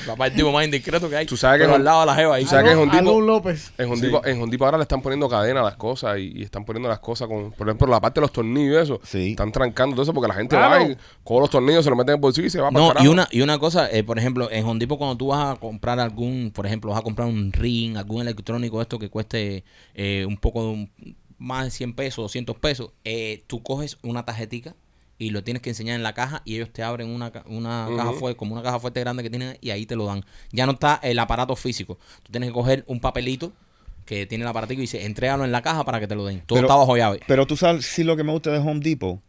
Papá, 0.06 0.28
el 0.28 0.34
tipo 0.34 0.52
más 0.52 0.66
indiscreto 0.66 1.10
que 1.10 1.16
hay. 1.16 1.26
Tú 1.26 1.38
sabes 1.38 1.60
que 1.60 1.66
Pero 1.66 1.76
al 1.76 1.84
lado 1.84 2.02
de 2.02 2.06
la 2.08 2.16
jeva 2.16 2.36
ahí. 2.36 2.44
tú 2.44 2.50
sabes 2.50 2.66
que 2.66 2.72
es 2.72 2.78
un 2.78 2.92
tipo- 2.92 3.22
López. 3.22 3.72
En 3.78 3.90
Hondipo, 3.90 4.26
en 4.26 4.42
Hondipo 4.42 4.66
ahora 4.66 4.78
le 4.78 4.82
están 4.84 5.02
poniendo 5.02 5.30
cadena 5.30 5.62
a 5.62 5.64
las 5.64 5.76
cosas 5.78 6.18
y, 6.20 6.34
y 6.36 6.44
están 6.44 6.66
poniendo 6.66 6.90
las 6.90 7.00
cosas 7.00 7.28
con, 7.28 7.52
por 7.54 7.68
ejemplo, 7.68 7.88
la 7.88 8.02
parte 8.02 8.20
de 8.20 8.22
los 8.26 8.32
tornillos 8.34 8.74
y 8.74 8.84
eso. 8.84 9.00
Sí. 9.04 9.32
Están 9.32 9.52
trancando 9.52 9.96
todo 9.96 10.04
eso 10.04 10.14
porque 10.14 10.28
la 10.28 10.34
gente 10.34 10.56
Claro. 10.56 10.84
va 10.86 10.92
y 10.92 10.98
con 11.24 11.40
los 11.40 11.50
tornillos 11.50 11.84
se 11.84 11.90
lo 11.90 11.96
meten 11.96 12.14
en 12.14 12.16
el 12.16 12.22
bolsillo 12.22 12.48
y 12.48 12.50
se 12.50 12.60
va 12.60 12.70
para 12.72 12.94
No, 12.96 13.04
y 13.04 13.08
una, 13.08 13.28
y 13.32 13.42
una 13.42 13.58
cosa, 13.60 13.90
eh, 13.90 14.04
por 14.04 14.20
ejemplo, 14.20 14.50
en 14.52 14.66
Hondipo 14.66 14.98
cuando 14.98 15.16
tú 15.16 15.28
vas 15.28 15.56
a 15.56 15.60
comprar 15.60 16.00
algún, 16.00 16.52
por 16.54 16.66
ejemplo, 16.66 16.92
vas 16.92 17.00
a 17.00 17.04
comprar 17.04 17.28
un 17.30 17.54
ring, 17.54 17.96
algún 17.98 18.22
electrónico, 18.22 18.82
esto 18.82 19.00
que 19.00 19.10
cueste 19.10 19.64
eh, 19.96 20.26
un 20.28 20.36
poco 20.38 20.64
de 20.64 20.68
un- 20.70 20.92
más 21.38 21.64
de 21.66 21.72
100 21.72 21.94
pesos, 21.96 22.18
200 22.24 22.56
pesos, 22.58 22.92
eh, 23.04 23.44
tú 23.48 23.64
coges 23.64 23.98
una 24.04 24.26
tarjetica 24.26 24.76
y 25.22 25.30
lo 25.30 25.44
tienes 25.44 25.62
que 25.62 25.70
enseñar 25.70 25.96
en 25.96 26.02
la 26.02 26.16
caja 26.16 26.42
y 26.46 26.56
ellos 26.56 26.74
te 26.74 26.82
abren 26.82 27.08
una, 27.08 27.32
una 27.46 27.88
caja 27.96 28.14
fuerte, 28.14 28.38
como 28.38 28.54
una 28.54 28.64
caja 28.64 28.80
fuerte 28.80 29.00
grande 29.02 29.22
que 29.22 29.30
tienen 29.30 29.56
y 29.62 29.70
ahí 29.70 29.86
te 29.86 29.96
lo 29.96 30.08
dan. 30.08 30.26
Ya 30.52 30.66
no 30.66 30.72
está 30.72 31.00
el 31.04 31.20
aparato 31.20 31.56
físico. 31.56 32.00
Tú 32.24 32.32
tienes 32.32 32.50
que 32.50 32.54
coger 32.54 32.84
un 32.88 33.00
papelito 33.00 33.54
que 34.06 34.26
tiene 34.26 34.44
el 34.44 34.48
aparatico 34.50 34.80
y 34.80 34.84
dice, 34.84 35.06
entrégalo 35.06 35.46
en 35.46 35.52
la 35.52 35.62
caja 35.62 35.86
para 35.86 36.00
que 36.00 36.08
te 36.08 36.16
lo 36.16 36.26
den. 36.26 36.42
Todo 36.46 36.58
Pero- 36.58 36.68
está 36.68 36.76
bajo 36.78 36.98
llave. 36.98 37.20
Pero 37.28 37.48
tú 37.48 37.56
sabes, 37.56 37.86
sí, 37.86 38.04
lo 38.04 38.18
que 38.18 38.24
me 38.24 38.32
gusta 38.32 38.52
de 38.52 38.58
Home 38.60 38.80
Depot, 38.82 39.20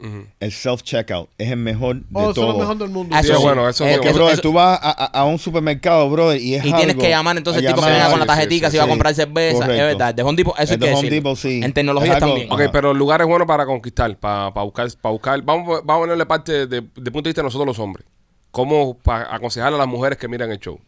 el 0.41 0.51
self-checkout. 0.53 1.29
Es 1.39 1.51
el 1.51 1.57
mejor 1.59 1.97
de 1.97 2.03
Oh, 2.13 2.21
eso 2.23 2.31
es 2.31 2.35
todo. 2.35 2.53
lo 2.53 2.59
mejor 2.59 2.77
del 2.79 2.89
mundo. 2.91 3.15
Sí, 3.21 3.27
eso 3.29 3.37
sí. 3.37 3.43
bueno, 3.43 3.69
eso 3.69 3.85
Eh, 3.85 3.91
es 3.91 3.97
Porque, 3.99 4.09
bueno. 4.09 4.17
brother, 4.19 4.33
eso- 4.35 4.43
tú 4.43 4.53
vas 4.53 4.79
a, 4.83 4.91
a- 4.91 5.21
a 5.21 5.25
un 5.25 5.39
supermercado, 5.39 6.09
brother, 6.11 6.41
y 6.41 6.55
es 6.57 6.65
Y 6.65 6.73
tienes 6.73 6.97
que 6.97 7.09
llamar 7.09 7.37
entonces 7.37 7.63
el 7.63 7.69
tipo 7.69 7.81
que 7.81 7.87
llamar. 7.87 7.99
venga 8.01 8.11
con 8.11 8.21
la 8.21 8.27
tarjetita 8.27 8.67
sí, 8.69 8.73
si 8.73 8.79
va 8.79 8.85
a 8.85 8.89
comprar 8.89 9.15
cerveza. 9.15 9.59
Correcto. 9.59 9.75
Es 9.75 9.87
verdad, 9.97 10.15
de 10.15 10.23
Home 10.23 10.37
Depot, 10.37 10.55
eso 10.59 10.75
El 10.75 10.81
de 10.81 10.87
que 10.87 10.95
Home. 10.95 11.11
Depot, 11.11 11.37
sí. 11.37 11.61
En 11.63 11.73
tecnología 11.73 12.11
Es 12.17 12.23
algo- 12.23 12.27
también. 12.29 12.53
Ok, 12.53 12.61
Ajá. 12.63 12.73
pero 12.73 12.91
el 12.93 12.99
lugar 12.99 13.21
es 13.21 13.27
bueno 13.27 13.47
para 13.47 13.67
conquistar, 13.67 14.17
para, 14.19 14.49
buscar, 14.51 14.89
para 15.01 15.13
buscar. 15.13 15.43
Vamos, 15.43 15.81
vamos 15.85 16.03
a 16.03 16.05
ponerle 16.05 16.27
parte 16.27 16.67
de, 16.67 16.81
de 16.81 16.83
punto 16.83 17.23
de 17.23 17.29
vista 17.31 17.41
de 17.43 17.45
nosotros 17.45 17.67
los 17.67 17.79
hombres. 17.79 18.07
Cómo 18.51 18.99
para 18.99 19.35
aconsejar 19.35 19.73
a 19.73 19.77
las 19.77 19.87
mujeres 19.87 20.19
que 20.19 20.29
miran 20.29 20.51
el 20.51 20.59
show. 20.59 20.79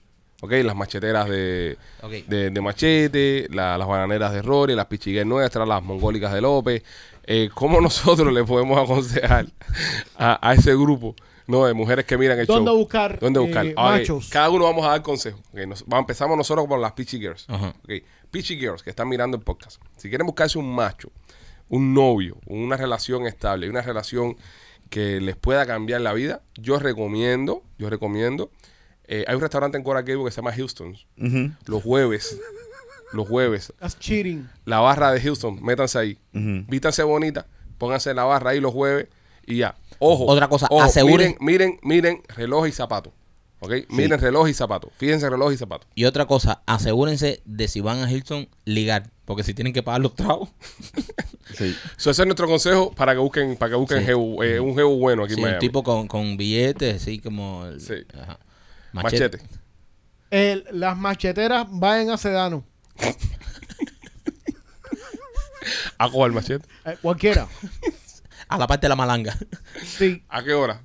Ok, 0.45 0.53
las 0.65 0.77
macheteras 0.77 1.29
de, 1.29 1.77
de, 2.29 2.51
de 2.51 2.61
Machete, 2.61 3.47
la- 3.51 3.79
las 3.79 3.89
bananeras 3.89 4.33
de 4.33 4.43
Rory, 4.43 4.75
las 4.75 4.87
pichigues 4.87 5.25
nuestras, 5.25 5.67
las 5.67 5.83
mongólicas 5.83 6.33
de 6.33 6.41
López. 6.41 6.83
Eh, 7.27 7.49
¿Cómo 7.55 7.81
nosotros 7.83 8.33
le 8.33 8.45
podemos 8.45 8.79
aconsejar 8.83 9.47
a, 10.19 10.47
a 10.51 10.55
ese 10.55 10.73
grupo 10.75 11.15
no, 11.47 11.65
de 11.67 11.75
mujeres 11.75 12.05
que 12.05 12.17
miran 12.19 12.39
el 12.39 12.47
¿Dónde 12.47 12.71
show? 12.71 12.79
buscar, 12.79 13.19
¿Dónde 13.21 13.41
buscar? 13.41 13.67
eh, 13.67 13.73
ok, 13.77 13.83
machos? 13.85 14.29
Cada 14.31 14.51
uno 14.51 14.65
vamos 14.65 14.85
a 14.87 14.91
dar 14.91 15.03
consejos. 15.03 15.41
Ok, 15.53 15.61
nos- 15.67 15.85
vamos- 15.87 16.03
empezamos 16.03 16.37
nosotros 16.37 16.67
con 16.67 16.81
las 16.81 16.93
Peachy 16.93 17.19
Girls. 17.19 17.47
Ajá. 17.49 17.75
Peachy 18.31 18.57
Girls 18.59 18.83
que 18.83 18.91
están 18.91 19.09
mirando 19.09 19.37
el 19.37 19.43
podcast. 19.43 19.81
Si 19.97 20.09
quieren 20.09 20.27
buscarse 20.27 20.59
un 20.59 20.75
macho, 20.75 21.11
un 21.69 21.95
novio, 21.95 22.37
una 22.47 22.77
relación 22.77 23.27
estable, 23.27 23.71
una 23.71 23.81
relación 23.83 24.37
que 24.91 25.21
les 25.21 25.37
pueda 25.37 25.65
cambiar 25.67 26.03
la 26.03 26.13
vida, 26.13 26.43
yo 26.57 26.79
recomiendo, 26.79 27.63
yo 27.79 27.89
recomiendo. 27.89 28.51
Eh, 29.07 29.25
hay 29.27 29.35
un 29.35 29.41
restaurante 29.41 29.77
en 29.79 29.85
Coral 29.85 30.05
Gable 30.05 30.25
que 30.25 30.31
se 30.31 30.37
llama 30.37 30.53
Houston's. 30.53 31.07
Ujú, 31.19 31.51
Los 31.67 31.83
jueves, 31.83 32.39
los 33.13 33.29
jueves, 33.29 33.73
That's 33.79 33.99
cheating. 33.99 34.49
la 34.65 34.81
barra 34.81 35.13
de 35.13 35.21
Houston, 35.21 35.63
métanse 35.63 35.99
ahí. 35.99 36.19
ujú. 36.35 36.65
Vístanse 36.69 37.03
bonita, 37.03 37.47
pónganse 37.79 38.13
la 38.15 38.25
barra 38.25 38.51
ahí 38.51 38.61
los 38.61 38.73
jueves 38.73 39.09
y 39.47 39.59
ya. 39.59 39.77
Ojo. 39.99 40.27
Otra 40.27 40.49
cosa, 40.49 40.67
ojo, 40.71 40.83
aseguren- 40.83 41.37
Miren, 41.41 41.79
miren, 41.81 41.81
miren 41.83 42.23
reloj 42.37 42.67
y 42.67 42.73
zapato. 42.73 43.13
¿Ok? 43.61 43.73
Miren 43.89 44.21
reloj 44.21 44.47
y 44.49 44.53
zapato. 44.53 44.91
Fíjense 44.99 45.31
reloj 45.31 45.51
y 45.53 45.57
zapato. 45.57 45.87
Y 45.95 46.05
otra 46.05 46.27
cosa, 46.27 46.63
asegúrense 46.67 47.41
de 47.47 47.67
si 47.69 47.81
van 47.81 48.03
a 48.03 48.11
Hilton, 48.13 48.47
ligar. 48.67 49.11
Porque 49.25 49.43
si 49.43 49.55
tienen 49.55 49.73
que 49.73 49.83
pagar 49.83 50.03
los 50.03 50.15
tragos, 50.15 50.51
Sí. 51.57 51.75
So, 51.97 52.11
ese 52.11 52.23
es 52.23 52.27
nuestro 52.27 52.47
consejo 52.47 52.91
para 52.93 53.13
que 53.13 53.21
busquen, 53.21 53.57
para 53.57 53.71
que 53.71 53.77
busquen 53.77 54.01
Sí. 54.05 54.11
eh, 54.11 54.15
un 54.61 54.75
geo 54.75 54.91
bueno 54.97 55.25
aquí 55.25 55.35
sí, 55.35 55.41
en 55.41 55.45
un 55.45 55.51
Miami. 55.53 55.61
tipo 55.61 55.83
con, 55.83 56.09
con 56.09 56.37
billetes, 56.37 56.97
así 57.03 57.19
como... 57.21 57.65
el- 57.67 57.81
Sí. 57.81 57.95
ajá. 58.21 58.39
Machete. 59.03 59.39
El- 60.31 60.65
las 60.73 60.97
macheteras 60.97 61.67
vayan 61.71 62.11
a 62.11 62.17
Sedano. 62.17 62.65
¿A 65.99 66.09
cuál 66.11 66.33
machete? 66.33 66.67
Eh, 66.85 66.97
cualquiera. 67.01 67.47
A 68.49 68.59
la 68.59 68.67
parte 68.67 68.85
de 68.85 68.89
la 68.91 68.97
malanga. 68.97 69.37
Sí. 69.85 70.23
¿A 70.29 70.43
qué 70.45 70.53
hora? 70.53 70.83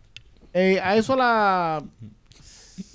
Eh, 0.53 0.79
a 0.81 0.95
eso 0.95 1.13
a 1.13 1.17
las 1.17 1.83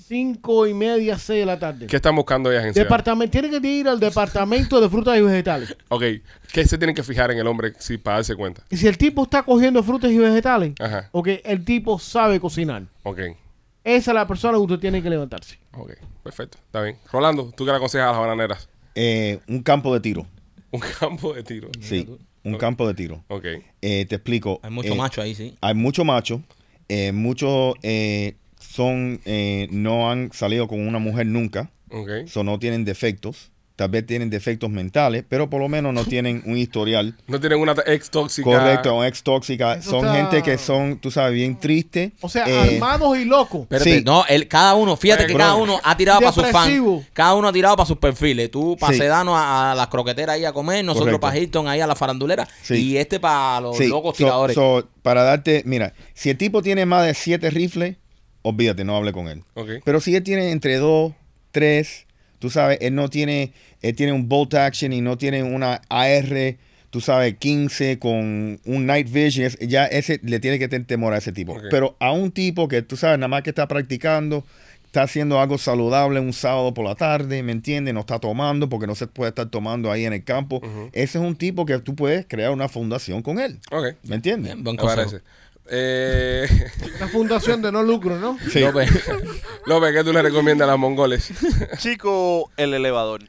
cinco 0.07 0.65
y 0.67 0.73
media, 0.73 1.17
seis 1.19 1.41
de 1.41 1.45
la 1.45 1.57
tarde. 1.59 1.85
¿Qué 1.87 1.95
están 1.95 2.15
buscando 2.15 2.51
ellas 2.51 2.65
en? 2.65 2.73
Departamento, 2.73 3.31
tiene 3.31 3.61
que 3.61 3.67
ir 3.67 3.87
al 3.87 3.99
departamento 3.99 4.81
de 4.81 4.89
frutas 4.89 5.17
y 5.17 5.21
vegetales. 5.21 5.75
Ok. 5.89 6.03
¿Qué 6.51 6.65
se 6.65 6.77
tienen 6.79 6.95
que 6.95 7.03
fijar 7.03 7.31
en 7.31 7.37
el 7.37 7.45
hombre 7.47 7.73
si, 7.77 7.97
para 7.97 8.17
darse 8.17 8.35
cuenta? 8.35 8.63
Y 8.69 8.77
si 8.77 8.87
el 8.87 8.97
tipo 8.97 9.23
está 9.23 9.43
cogiendo 9.43 9.83
frutas 9.83 10.09
y 10.11 10.17
vegetales, 10.17 10.73
Ajá. 10.79 11.09
ok, 11.11 11.27
el 11.43 11.63
tipo 11.63 11.99
sabe 11.99 12.39
cocinar. 12.39 12.83
Ok. 13.03 13.19
Esa 13.85 14.11
es 14.11 14.15
la 14.15 14.27
persona 14.27 14.57
que 14.57 14.63
usted 14.63 14.79
tiene 14.79 15.01
que 15.01 15.09
levantarse. 15.09 15.57
Ok. 15.77 15.93
Perfecto. 16.23 16.57
Está 16.57 16.81
bien. 16.81 16.97
Rolando, 17.11 17.53
¿tú 17.55 17.63
qué 17.65 17.71
le 17.71 17.77
aconsejas 17.77 18.07
a 18.09 18.11
las 18.11 18.19
bananeras? 18.19 18.67
Eh, 18.95 19.39
un 19.47 19.61
campo 19.61 19.93
de 19.93 19.99
tiro. 20.01 20.25
Un 20.71 20.81
campo 20.99 21.33
de 21.33 21.43
tiro. 21.43 21.69
Sí, 21.79 22.05
un 22.43 22.57
campo 22.57 22.85
de 22.87 22.93
tiro. 22.95 23.23
Ok. 23.29 23.45
Eh, 23.81 24.05
te 24.09 24.15
explico. 24.15 24.59
Hay 24.61 24.71
mucho 24.71 24.91
Eh, 24.91 24.95
macho 24.97 25.21
ahí, 25.21 25.33
sí. 25.33 25.55
Hay 25.61 25.73
muchos 25.73 26.03
machos. 26.05 26.41
eh, 26.89 27.11
muchos 27.13 27.75
eh, 27.81 28.35
son 28.59 29.21
eh, 29.23 29.67
no 29.71 30.11
han 30.11 30.33
salido 30.33 30.67
con 30.67 30.85
una 30.85 30.99
mujer 30.99 31.27
nunca. 31.27 31.71
Ok. 31.91 32.27
So 32.27 32.43
no 32.43 32.59
tienen 32.59 32.83
defectos. 32.83 33.51
Tal 33.75 33.89
vez 33.89 34.05
tienen 34.05 34.29
defectos 34.29 34.69
mentales, 34.69 35.25
pero 35.27 35.49
por 35.49 35.59
lo 35.59 35.67
menos 35.67 35.93
no 35.93 36.05
tienen 36.05 36.41
un 36.45 36.57
historial 36.57 37.17
No 37.27 37.41
tienen 37.41 37.59
una 37.59 37.75
ex 37.85 38.09
tóxica. 38.09 38.45
correcto 38.49 38.95
o 38.95 39.03
ex 39.03 39.21
tóxica. 39.21 39.73
Eso 39.75 39.89
Son 39.89 40.05
está- 40.05 40.15
gente 40.15 40.43
que 40.43 40.57
son, 40.57 40.97
tú 40.97 41.11
sabes, 41.11 41.33
bien 41.33 41.59
tristes. 41.59 42.13
O 42.21 42.29
sea, 42.29 42.47
Eh, 42.47 42.75
armados 42.75 43.17
y 43.17 43.25
locos. 43.25 43.63
Espérate, 43.63 43.97
sí. 43.97 44.03
no, 44.05 44.25
él, 44.27 44.47
cada 44.47 44.75
uno, 44.75 44.95
fíjate 44.95 45.23
Eh, 45.23 45.27
que 45.27 45.33
bro. 45.33 45.43
cada 45.43 45.55
uno 45.55 45.79
ha 45.83 45.97
tirado 45.97 46.21
para 46.21 46.31
sus 46.31 46.47
fans. 46.51 46.81
Cada 47.11 47.33
uno 47.35 47.49
ha 47.49 47.51
tirado 47.53 47.75
para 47.75 47.85
sus 47.87 47.97
perfiles. 47.97 48.49
Tú 48.49 48.77
para 48.79 48.93
Sí. 48.93 48.99
Sedano 48.99 49.35
a, 49.37 49.73
a 49.73 49.75
las 49.75 49.87
croqueteras 49.87 50.35
ahí 50.35 50.45
a 50.45 50.53
comer, 50.53 50.85
nosotros 50.85 51.07
Correcto. 51.07 51.19
para 51.21 51.37
Hilton 51.37 51.67
ahí 51.67 51.81
a 51.81 51.87
la 51.87 51.95
farandulera 51.95 52.47
Sí. 52.61 52.75
y 52.75 52.97
este 52.97 53.19
para 53.19 53.59
los 53.59 53.75
Sí, 53.77 53.87
locos 53.87 54.15
so- 54.15 54.23
tiradores. 54.23 54.55
so, 54.55 54.87
para 55.01 55.23
darte, 55.23 55.63
mira, 55.65 55.93
si 56.13 56.29
el 56.29 56.37
tipo 56.37 56.61
tiene 56.61 56.85
más 56.85 57.05
de 57.05 57.13
siete 57.13 57.49
rifles, 57.49 57.97
olvídate, 58.41 58.85
no 58.85 58.95
hable 58.95 59.11
con 59.11 59.27
él. 59.27 59.43
Pero 59.83 59.99
si 59.99 60.15
él 60.15 60.23
tiene 60.23 60.51
entre 60.51 60.77
dos, 60.77 61.11
tres, 61.51 62.04
tú 62.39 62.49
sabes, 62.49 62.77
él 62.81 62.95
no 62.95 63.09
tiene, 63.09 63.51
él 63.81 63.95
tiene 63.95 64.13
un 64.13 64.27
bolt 64.29 64.53
action 64.53 64.93
y 64.93 65.01
no 65.01 65.17
tiene 65.17 65.43
una 65.43 65.81
AR, 65.89 66.55
tú 66.89 67.01
sabes, 67.01 67.35
15 67.37 67.99
con 67.99 68.59
un 68.65 68.85
night 68.85 69.09
vision, 69.11 69.45
es- 69.45 69.57
ya 69.59 69.85
ese 69.85 70.19
le 70.23 70.39
tiene 70.39 70.59
que 70.59 70.67
tener 70.67 70.87
temor 70.87 71.13
a 71.13 71.17
ese 71.17 71.31
tipo. 71.31 71.57
Pero 71.69 71.95
a 71.99 72.11
un 72.11 72.31
tipo 72.31 72.67
que 72.67 72.81
tú 72.81 72.95
sabes, 72.97 73.17
nada 73.19 73.27
más 73.27 73.41
que 73.43 73.49
está 73.49 73.67
practicando, 73.67 74.45
está 74.85 75.03
haciendo 75.03 75.41
algo 75.41 75.57
saludable 75.57 76.21
un 76.21 76.31
sábado 76.31 76.73
por 76.73 76.85
la 76.85 76.95
tarde, 76.95 77.43
¿me 77.43 77.51
entiendes? 77.51 77.93
No 77.93 77.99
está 78.01 78.17
tomando 78.19 78.69
porque 78.69 78.87
no 78.87 78.95
se 78.95 79.07
puede 79.07 79.29
estar 79.29 79.49
tomando 79.49 79.91
ahí 79.91 80.05
en 80.05 80.13
el 80.13 80.23
campo. 80.23 80.61
Ese 80.93 81.17
es 81.17 81.23
un 81.23 81.35
tipo 81.35 81.65
que 81.65 81.77
tú 81.79 81.95
puedes 81.95 82.25
crear 82.25 82.51
una 82.51 82.69
fundación 82.69 83.21
con 83.21 83.39
él. 83.39 83.59
Ok. 83.71 83.95
¿Me 84.03 84.15
entiendes? 84.15 84.53
Bien, 84.53 84.63
buen 84.63 84.77
Me 84.77 84.81
consejo. 84.83 85.09
parece. 85.09 85.25
Eh, 85.69 86.47
Una 86.97 87.07
fundación 87.07 87.61
de 87.61 87.71
no 87.71 87.81
lucro, 87.83 88.19
¿no? 88.19 88.37
Sí. 88.49 88.59
López, 88.61 88.89
López, 89.65 89.93
¿qué 89.93 90.03
tú 90.03 90.13
le 90.13 90.21
recomiendas 90.21 90.67
a 90.67 90.71
las 90.71 90.79
mongoles? 90.79 91.31
Chico, 91.77 92.51
el 92.57 92.73
elevador. 92.73 93.21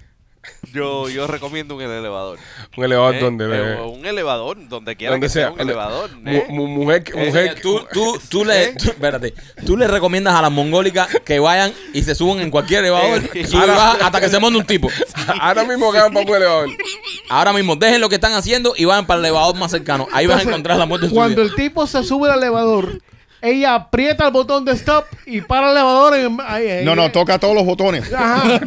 Yo, 0.73 1.09
yo 1.09 1.27
recomiendo 1.27 1.77
un 1.77 1.83
elevador. 1.83 2.39
Un 2.77 2.85
elevador 2.85 3.15
¿eh? 3.15 3.21
donde... 3.21 3.45
Eh, 3.47 3.81
un 3.81 4.05
elevador, 4.05 4.69
donde 4.69 4.97
quiera 4.97 5.13
donde 5.13 5.27
que 5.27 5.33
sea, 5.33 5.47
sea. 5.47 5.53
un 5.53 5.61
elevador. 5.61 6.11
¿eh? 6.27 6.45
mu- 6.49 6.67
mujer, 6.67 7.05
Eh, 7.15 7.27
mujer, 7.27 7.61
tú, 7.63 7.81
tú, 7.93 8.19
tú 8.29 8.45
le, 8.45 8.75
tú- 8.75 8.91
espérate, 8.91 9.33
tú 9.65 9.77
le 9.77 9.87
recomiendas 9.87 10.35
a 10.35 10.43
las 10.43 10.51
mongólicas 10.51 11.09
que 11.25 11.39
vayan 11.39 11.73
y 11.95 12.03
se 12.03 12.15
suban 12.15 12.41
en 12.41 12.51
cualquier 12.51 12.81
elevador 12.81 13.23
Eh, 13.35 13.47
baja 13.53 13.99
hasta 14.05 14.21
que 14.21 14.29
se 14.29 14.39
monte 14.39 14.59
un 14.59 14.67
tipo. 14.67 14.89
Ahora 15.41 15.65
mismo 15.65 15.91
que 15.93 15.99
van 15.99 16.13
para 16.13 16.27
un 16.27 16.35
elevador. 16.37 16.69
Ahora 17.29 17.53
mismo, 17.53 17.77
dejen 17.77 18.01
lo 18.01 18.09
que 18.09 18.17
están 18.17 18.33
haciendo 18.35 18.75
y 18.77 18.85
vayan 18.85 19.07
para 19.07 19.19
el 19.21 19.25
elevador 19.27 19.57
más 19.57 19.71
cercano. 19.71 20.07
Ahí 20.13 20.27
vas 20.27 20.39
a 20.39 20.41
Entonces, 20.41 20.49
encontrar 20.49 20.79
la 20.79 20.87
muerte 20.87 21.09
Cuando 21.11 21.43
vida. 21.43 21.51
el 21.51 21.55
tipo 21.57 21.87
se 21.87 22.03
sube 22.05 22.31
al 22.31 22.39
elevador, 22.39 23.01
ella 23.41 23.75
aprieta 23.75 24.27
el 24.27 24.33
botón 24.33 24.65
de 24.65 24.73
stop 24.73 25.05
y 25.27 25.41
para 25.43 25.71
el 25.71 25.77
elevador. 25.77 26.15
En, 26.17 26.85
No, 26.85 26.95
no, 26.97 27.11
toca 27.13 27.39
todos 27.39 27.55
los 27.55 27.65
botones. 27.65 28.13
Ajá. 28.13 28.61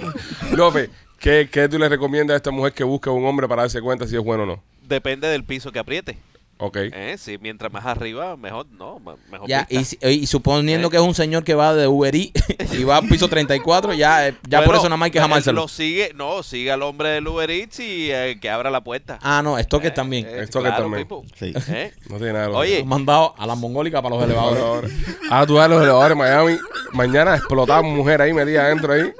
López, 0.51 0.89
¿qué, 1.19 1.49
¿qué 1.51 1.67
tú 1.69 1.77
le 1.79 1.89
recomiendas 1.89 2.33
a 2.35 2.37
esta 2.37 2.51
mujer 2.51 2.73
que 2.73 2.83
busque 2.83 3.09
un 3.09 3.25
hombre 3.25 3.47
para 3.47 3.63
darse 3.63 3.81
cuenta 3.81 4.07
si 4.07 4.15
es 4.15 4.23
bueno 4.23 4.43
o 4.43 4.45
no? 4.45 4.63
Depende 4.87 5.27
del 5.27 5.43
piso 5.43 5.71
que 5.71 5.79
apriete. 5.79 6.17
Ok. 6.61 6.75
¿eh? 6.77 7.15
Sí, 7.17 7.37
mientras 7.39 7.71
más 7.71 7.85
arriba, 7.85 8.35
mejor 8.35 8.65
no. 8.71 8.99
Mejor 9.31 9.47
Ya, 9.47 9.65
y, 9.69 9.79
y 10.09 10.27
suponiendo 10.27 10.89
Eh. 10.89 10.91
que 10.91 10.97
es 10.97 11.03
un 11.03 11.13
señor 11.15 11.45
que 11.45 11.53
va 11.53 11.73
de 11.73 11.87
Uber 11.87 12.13
Eats 12.13 12.43
y 12.77 12.83
va 12.83 12.97
al 12.97 13.07
piso 13.07 13.29
34, 13.29 13.93
ya, 13.93 14.27
eh, 14.27 14.35
ya 14.45 14.65
por 14.65 14.75
eso 14.75 14.83
nada 14.83 14.97
más 14.97 15.05
hay 15.05 15.11
que 15.11 15.21
jamárselo. 15.21 15.61
Lo 15.61 15.67
sigue, 15.69 16.11
no, 16.15 16.43
sigue 16.43 16.69
al 16.73 16.81
hombre 16.81 17.11
del 17.11 17.25
Uber 17.25 17.49
Eats 17.49 17.79
y 17.79 18.11
eh, 18.11 18.39
que 18.41 18.49
abra 18.49 18.69
la 18.71 18.83
puerta. 18.83 19.19
Ah, 19.21 19.41
no, 19.41 19.57
esto 19.57 19.79
que 19.79 19.89
también. 19.91 20.25
Eh, 20.25 20.41
Esto 20.43 20.61
que 20.61 20.69
también. 20.69 21.07
people. 21.07 21.25
Sí. 21.39 21.53
¿Eh? 21.71 21.93
No 22.09 22.17
tiene 22.17 22.33
nada. 22.33 22.47
de 22.47 22.51
lo- 22.51 22.57
Oye, 22.57 22.83
mandado 22.83 23.35
a 23.37 23.47
las 23.47 23.57
mongólicas 23.57 24.01
para 24.01 24.15
los 24.15 24.23
elevadores. 24.25 24.91
Ahora 25.29 25.47
tú 25.47 25.53
vas 25.53 25.65
a 25.65 25.67
los 25.69 25.81
elevadores 25.81 26.17
Miami. 26.17 26.57
Mañana 26.91 27.35
explotaba 27.37 27.81
mujer 27.83 28.21
ahí, 28.21 28.33
metida 28.33 28.65
adentro 28.65 28.91
ahí. 28.91 29.13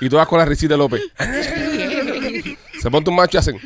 Y 0.00 0.08
todas 0.08 0.26
con 0.26 0.38
la 0.38 0.44
risita 0.44 0.74
de 0.74 0.78
López. 0.78 1.02
Se 2.80 2.90
ponte 2.90 3.10
un 3.10 3.16
macho 3.16 3.36
y 3.36 3.40
hacen. 3.40 3.60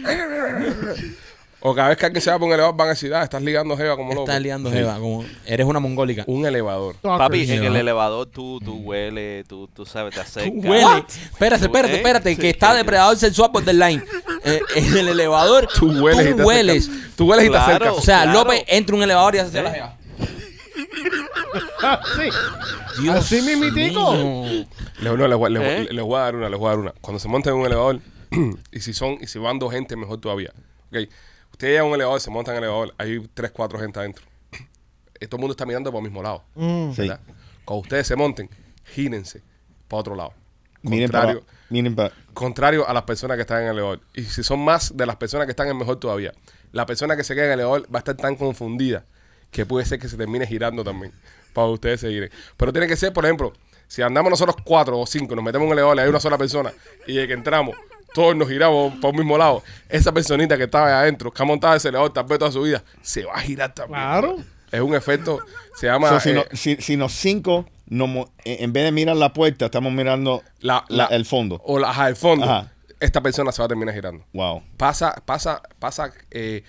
O 1.61 1.75
cada 1.75 1.89
vez 1.89 1.99
que 1.99 2.07
alguien 2.07 2.23
se 2.23 2.31
va 2.31 2.39
por 2.39 2.47
un 2.47 2.53
elevador 2.55 2.77
van 2.77 2.89
a 2.89 2.91
decir, 2.91 3.13
ah, 3.13 3.25
estás 3.25 3.43
ligando 3.43 3.77
Jeva 3.77 3.97
como 3.97 4.11
loco. 4.11 4.27
Estás 4.29 4.41
liando, 4.41 4.71
Jeva, 4.71 4.99
como 5.01 5.25
eres 5.47 5.67
una 5.67 5.81
mongólica. 5.81 6.23
Un 6.27 6.47
elevador. 6.47 6.95
papi, 7.01 7.51
en 7.51 7.65
el 7.65 7.75
elevador 7.77 8.27
tú, 8.27 8.61
tú 8.65 8.77
hueles, 8.77 9.49
tú, 9.49 9.67
tú 9.75 9.85
sabes, 9.85 10.15
te 10.15 10.21
acercas. 10.21 10.53
Tú 10.53 10.69
hueles. 10.69 11.05
Espérate, 11.33 11.65
espérate, 11.65 11.95
¿Eh? 11.95 11.97
espérate, 11.97 12.35
Sí, 12.35 12.41
que 12.41 12.51
está 12.51 12.71
sí, 12.73 12.77
depredador 12.77 13.17
sexual 13.17 13.51
por 13.51 13.67
line. 13.67 14.05
Eh, 14.45 14.61
en 14.77 14.97
el 14.97 15.09
elevador, 15.09 15.67
Tú 15.75 15.91
hueles 16.05 16.31
y 16.31 16.35
te 16.37 16.43
hueles. 16.45 16.89
acercas. 16.89 17.17
Tú 17.17 17.25
hueles 17.31 17.45
y 17.47 17.49
te 17.49 17.53
Claro. 17.53 17.67
acercas. 17.73 17.95
O 17.95 18.03
sea, 18.03 18.23
Claro. 18.25 18.39
López 18.45 18.65
entra 18.69 18.95
a 18.95 18.97
un 18.99 19.03
elevador 19.03 19.35
y 19.35 19.39
hace 19.39 19.63
la 19.63 19.71
jeva. 19.73 19.97
Sí. 22.17 23.03
Dios 23.03 23.17
Así 23.17 23.43
mismitico. 23.43 24.15
no, 24.15 24.47
les, 25.29 25.37
voy- 25.39 25.51
les 25.53 25.63
voy- 25.63 25.69
¿Eh? 25.69 25.89
les 25.91 26.05
voy 26.05 26.17
a 26.17 26.21
dar 26.25 26.37
una, 26.37 26.49
les 26.49 26.59
voy 26.59 26.67
a 26.67 26.71
dar 26.71 26.79
una. 26.79 26.93
Cuando 27.01 27.19
se 27.19 27.29
montan 27.29 27.55
en 27.55 27.61
un 27.61 27.67
elevador, 27.67 28.01
y 28.73 28.81
si 28.81 28.93
son, 28.93 29.19
y 29.21 29.27
si 29.27 29.39
van 29.39 29.59
dos 29.59 29.73
gente, 29.73 29.97
mejor 29.97 30.21
todavía. 30.21 30.53
Ok. 30.91 30.99
Usted 31.53 31.69
llega 31.69 31.81
a 31.81 31.85
un 31.85 31.95
elevador, 31.95 32.21
se 32.21 32.31
montan 32.31 32.55
en 32.55 32.59
el 32.59 32.65
elevador, 32.65 32.95
hay 32.99 33.27
tres, 33.35 33.51
cuatro 33.51 33.79
gente 33.79 33.99
adentro. 33.99 34.25
Y 35.21 35.27
todo 35.27 35.37
el 35.37 35.41
mundo 35.41 35.53
está 35.53 35.65
mirando 35.67 35.91
por 35.91 35.99
el 36.01 36.05
mismo 36.05 36.23
lado. 36.23 36.45
Mm. 36.55 36.93
Sí. 36.93 37.03
¿verdad? 37.03 37.21
Cuando 37.65 37.83
ustedes 37.83 38.07
se 38.07 38.17
monten, 38.17 38.51
gínense 38.85 39.43
para 39.89 40.01
otro 40.01 40.15
lado. 40.15 40.33
Miren 40.83 41.11
para, 41.11 41.25
contrario, 41.25 41.47
miren 41.71 41.97
para. 41.97 42.13
contrario 42.33 42.89
a 42.89 42.93
las 42.93 43.03
personas 43.03 43.37
que 43.37 43.41
están 43.41 43.63
en 43.63 43.69
el 43.69 43.73
elevador. 43.73 44.01
Y 44.15 44.23
si 44.25 44.45
son 44.45 44.61
más 44.61 44.97
de 44.97 45.05
las 45.07 45.17
personas 45.17 45.47
que 45.47 45.51
están 45.51 45.69
en 45.69 45.77
mejor 45.77 45.99
todavía. 45.99 46.33
La 46.73 46.87
persona 46.87 47.17
que 47.17 47.25
se 47.25 47.35
queda 47.35 47.47
en 47.47 47.53
el 47.53 47.61
elevador 47.61 47.83
va 47.93 47.99
a 47.99 48.01
estar 48.01 48.17
tan 48.17 48.37
confundida 48.37 49.05
que 49.51 49.65
puede 49.67 49.85
ser 49.87 49.99
que 49.99 50.09
se 50.09 50.17
termine 50.17 50.47
girando 50.47 50.83
también 50.85 51.13
para 51.53 51.69
ustedes 51.69 52.01
seguir. 52.01 52.31
Pero 52.57 52.73
tiene 52.73 52.87
que 52.87 52.97
ser, 52.97 53.13
por 53.13 53.25
ejemplo, 53.25 53.53
si 53.89 54.03
andamos 54.03 54.31
nosotros 54.31 54.57
cuatro 54.65 54.99
o 54.99 55.07
cinco, 55.07 55.35
nos 55.35 55.45
metemos 55.45 55.67
en 55.67 55.73
el 55.73 55.79
elevador 55.79 55.97
y 55.99 56.01
hay 56.01 56.09
una 56.09 56.21
sola 56.21 56.37
persona 56.39 56.73
y 57.07 57.15
de 57.15 57.27
que 57.27 57.33
entramos, 57.35 57.77
todos 58.13 58.35
nos 58.37 58.49
giramos 58.49 58.95
por 58.97 59.11
un 59.13 59.17
mismo 59.19 59.39
lado, 59.39 59.63
esa 59.89 60.13
personita 60.13 60.57
que 60.57 60.65
estaba 60.65 60.87
ahí 60.87 60.93
adentro, 60.95 61.31
que 61.31 61.43
ha 61.43 61.47
montado 61.47 61.75
ese 61.77 61.89
elevador 61.89 62.13
tal 62.13 62.25
vez 62.25 62.39
toda 62.39 62.51
su 62.53 62.63
vida, 62.63 62.83
se 63.03 63.25
va 63.25 63.35
a 63.35 63.41
girar 63.41 63.73
también. 63.75 64.01
Claro. 64.01 64.37
Es 64.73 64.81
un 64.81 64.95
efecto, 64.95 65.39
se 65.77 65.87
llama... 65.87 66.09
So, 66.09 66.21
si, 66.21 66.31
eh, 66.31 66.35
no- 66.35 66.45
si, 66.53 66.77
si 66.77 66.97
los 66.97 67.13
cinco, 67.13 67.67
no 67.87 68.07
mo- 68.09 68.33
en 68.45 68.65
en 68.65 68.73
vez 68.73 68.85
de 68.85 68.91
mirar 68.93 69.17
la 69.17 69.33
puerta, 69.33 69.67
estamos 69.67 69.93
mirando 69.93 70.43
la- 70.61 70.85
la- 70.89 71.05
la- 71.09 71.17
el 71.17 71.25
fondo. 71.25 71.61
O 71.65 71.79
la, 71.79 71.91
ajá, 71.91 72.09
el 72.09 72.17
fondo. 72.17 72.45
Ajá. 72.45 72.73
Esta 72.99 73.21
persona 73.21 73.53
se 73.53 73.63
va 73.63 73.67
a 73.67 73.69
terminar 73.69 73.95
girando. 73.95 74.25
Wow. 74.33 74.63
Pasa, 74.77 75.15
pasa, 75.25 75.63
pasa. 75.79 76.13
eh, 76.31 76.65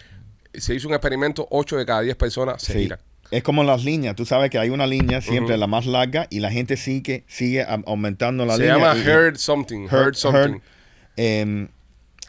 se 0.53 0.75
hizo 0.75 0.87
un 0.87 0.93
experimento, 0.93 1.47
8 1.51 1.77
de 1.77 1.85
cada 1.85 2.01
10 2.01 2.15
personas 2.15 2.61
se 2.61 2.73
Sí. 2.73 2.79
giran. 2.79 2.99
Es 3.29 3.43
como 3.43 3.63
las 3.65 3.83
líneas. 3.83 4.15
Tú 4.15 4.25
sabes 4.25 4.49
que 4.49 4.57
hay 4.57 4.69
una 4.69 4.87
línea 4.87 5.19
siempre 5.21 5.57
la 5.57 5.67
más 5.67 5.85
larga 5.85 6.27
y 6.29 6.39
la 6.39 6.49
gente 6.49 6.77
sigue, 6.77 7.25
sigue 7.27 7.65
aumentando 7.85 8.45
la 8.45 8.55
se 8.55 8.61
línea. 8.63 8.77
llama 8.77 8.95
y- 8.97 9.01
herd 9.05 9.35
something. 9.37 9.87
Herd, 9.89 9.91
herd- 9.91 10.13
something. 10.15 10.59
em, 11.17 11.67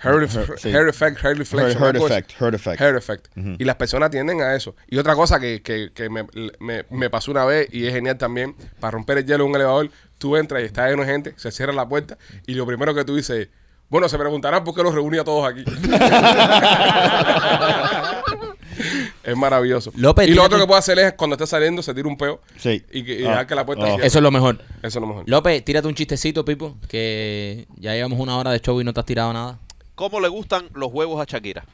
Herd, 0.02 0.22
herd- 0.24 0.58
sí. 0.58 0.68
herd 0.70 0.88
effect, 0.88 1.18
así. 1.18 1.40
effect, 1.40 2.40
herd 2.40 2.54
effect. 2.54 2.80
Herd 2.80 2.96
effect. 2.96 3.26
Y 3.58 3.64
las 3.64 3.76
personas 3.76 4.10
tienden 4.10 4.40
a 4.42 4.54
eso. 4.54 4.74
Y 4.88 4.98
otra 4.98 5.14
cosa 5.14 5.40
que, 5.40 5.60
que, 5.62 5.90
que 5.94 6.08
me, 6.08 6.24
me- 6.60 6.84
me 6.90 7.10
pasó 7.10 7.30
una 7.32 7.44
vez 7.44 7.68
y 7.72 7.86
es 7.86 7.92
genial 7.94 8.16
también, 8.18 8.54
para 8.80 8.92
romper 8.92 9.18
el 9.18 9.24
hielo 9.26 9.44
en 9.44 9.50
un 9.50 9.56
elevador, 9.56 9.90
tú 10.18 10.36
entras 10.36 10.62
y 10.62 10.66
está 10.66 10.88
lleno 10.88 11.02
de 11.04 11.08
gente, 11.12 11.34
se 11.36 11.50
cierra 11.52 11.72
la 11.72 11.88
puerta 11.88 12.16
y 12.46 12.54
lo 12.54 12.64
primero 12.66 12.94
que 12.94 13.04
tú 13.04 13.16
dices 13.16 13.38
es, 13.42 13.48
bueno, 13.88 14.08
se 14.08 14.18
preguntarán 14.18 14.64
por 14.64 14.74
qué 14.74 14.82
los 14.82 14.94
reuní 14.94 15.18
a 15.18 15.24
todos 15.24 15.48
aquí. 15.48 15.64
es 19.24 19.36
maravilloso. 19.36 19.90
López, 19.96 20.28
y 20.28 20.34
lo 20.34 20.44
otro 20.44 20.58
que 20.58 20.66
puede 20.66 20.78
hacer 20.78 20.98
es 20.98 21.12
cuando 21.14 21.34
esté 21.34 21.46
saliendo, 21.46 21.82
se 21.82 21.94
tira 21.94 22.08
un 22.08 22.16
peo 22.16 22.40
Sí. 22.58 22.84
y, 22.92 23.04
que, 23.04 23.20
y 23.20 23.24
Ah, 23.24 23.30
dejar 23.30 23.46
que 23.46 23.54
la 23.54 23.66
puerta 23.66 23.84
oh. 23.84 23.88
cierre. 23.88 24.06
Eso 24.06 24.18
es 24.18 24.22
lo 24.22 24.30
mejor. 24.30 24.58
Eso 24.82 24.98
es 24.98 25.00
lo 25.00 25.06
mejor. 25.06 25.24
López, 25.26 25.64
tírate 25.64 25.88
un 25.88 25.94
chistecito, 25.94 26.44
Pipo, 26.44 26.76
que 26.88 27.66
ya 27.76 27.94
llevamos 27.94 28.18
una 28.20 28.36
hora 28.36 28.50
de 28.52 28.60
show 28.60 28.80
y 28.80 28.84
no 28.84 28.92
te 28.92 29.00
has 29.00 29.06
tirado 29.06 29.32
nada. 29.32 29.58
¿Cómo 29.94 30.20
le 30.20 30.28
gustan 30.28 30.68
los 30.74 30.92
huevos 30.92 31.20
a 31.20 31.24
Shakira? 31.24 31.64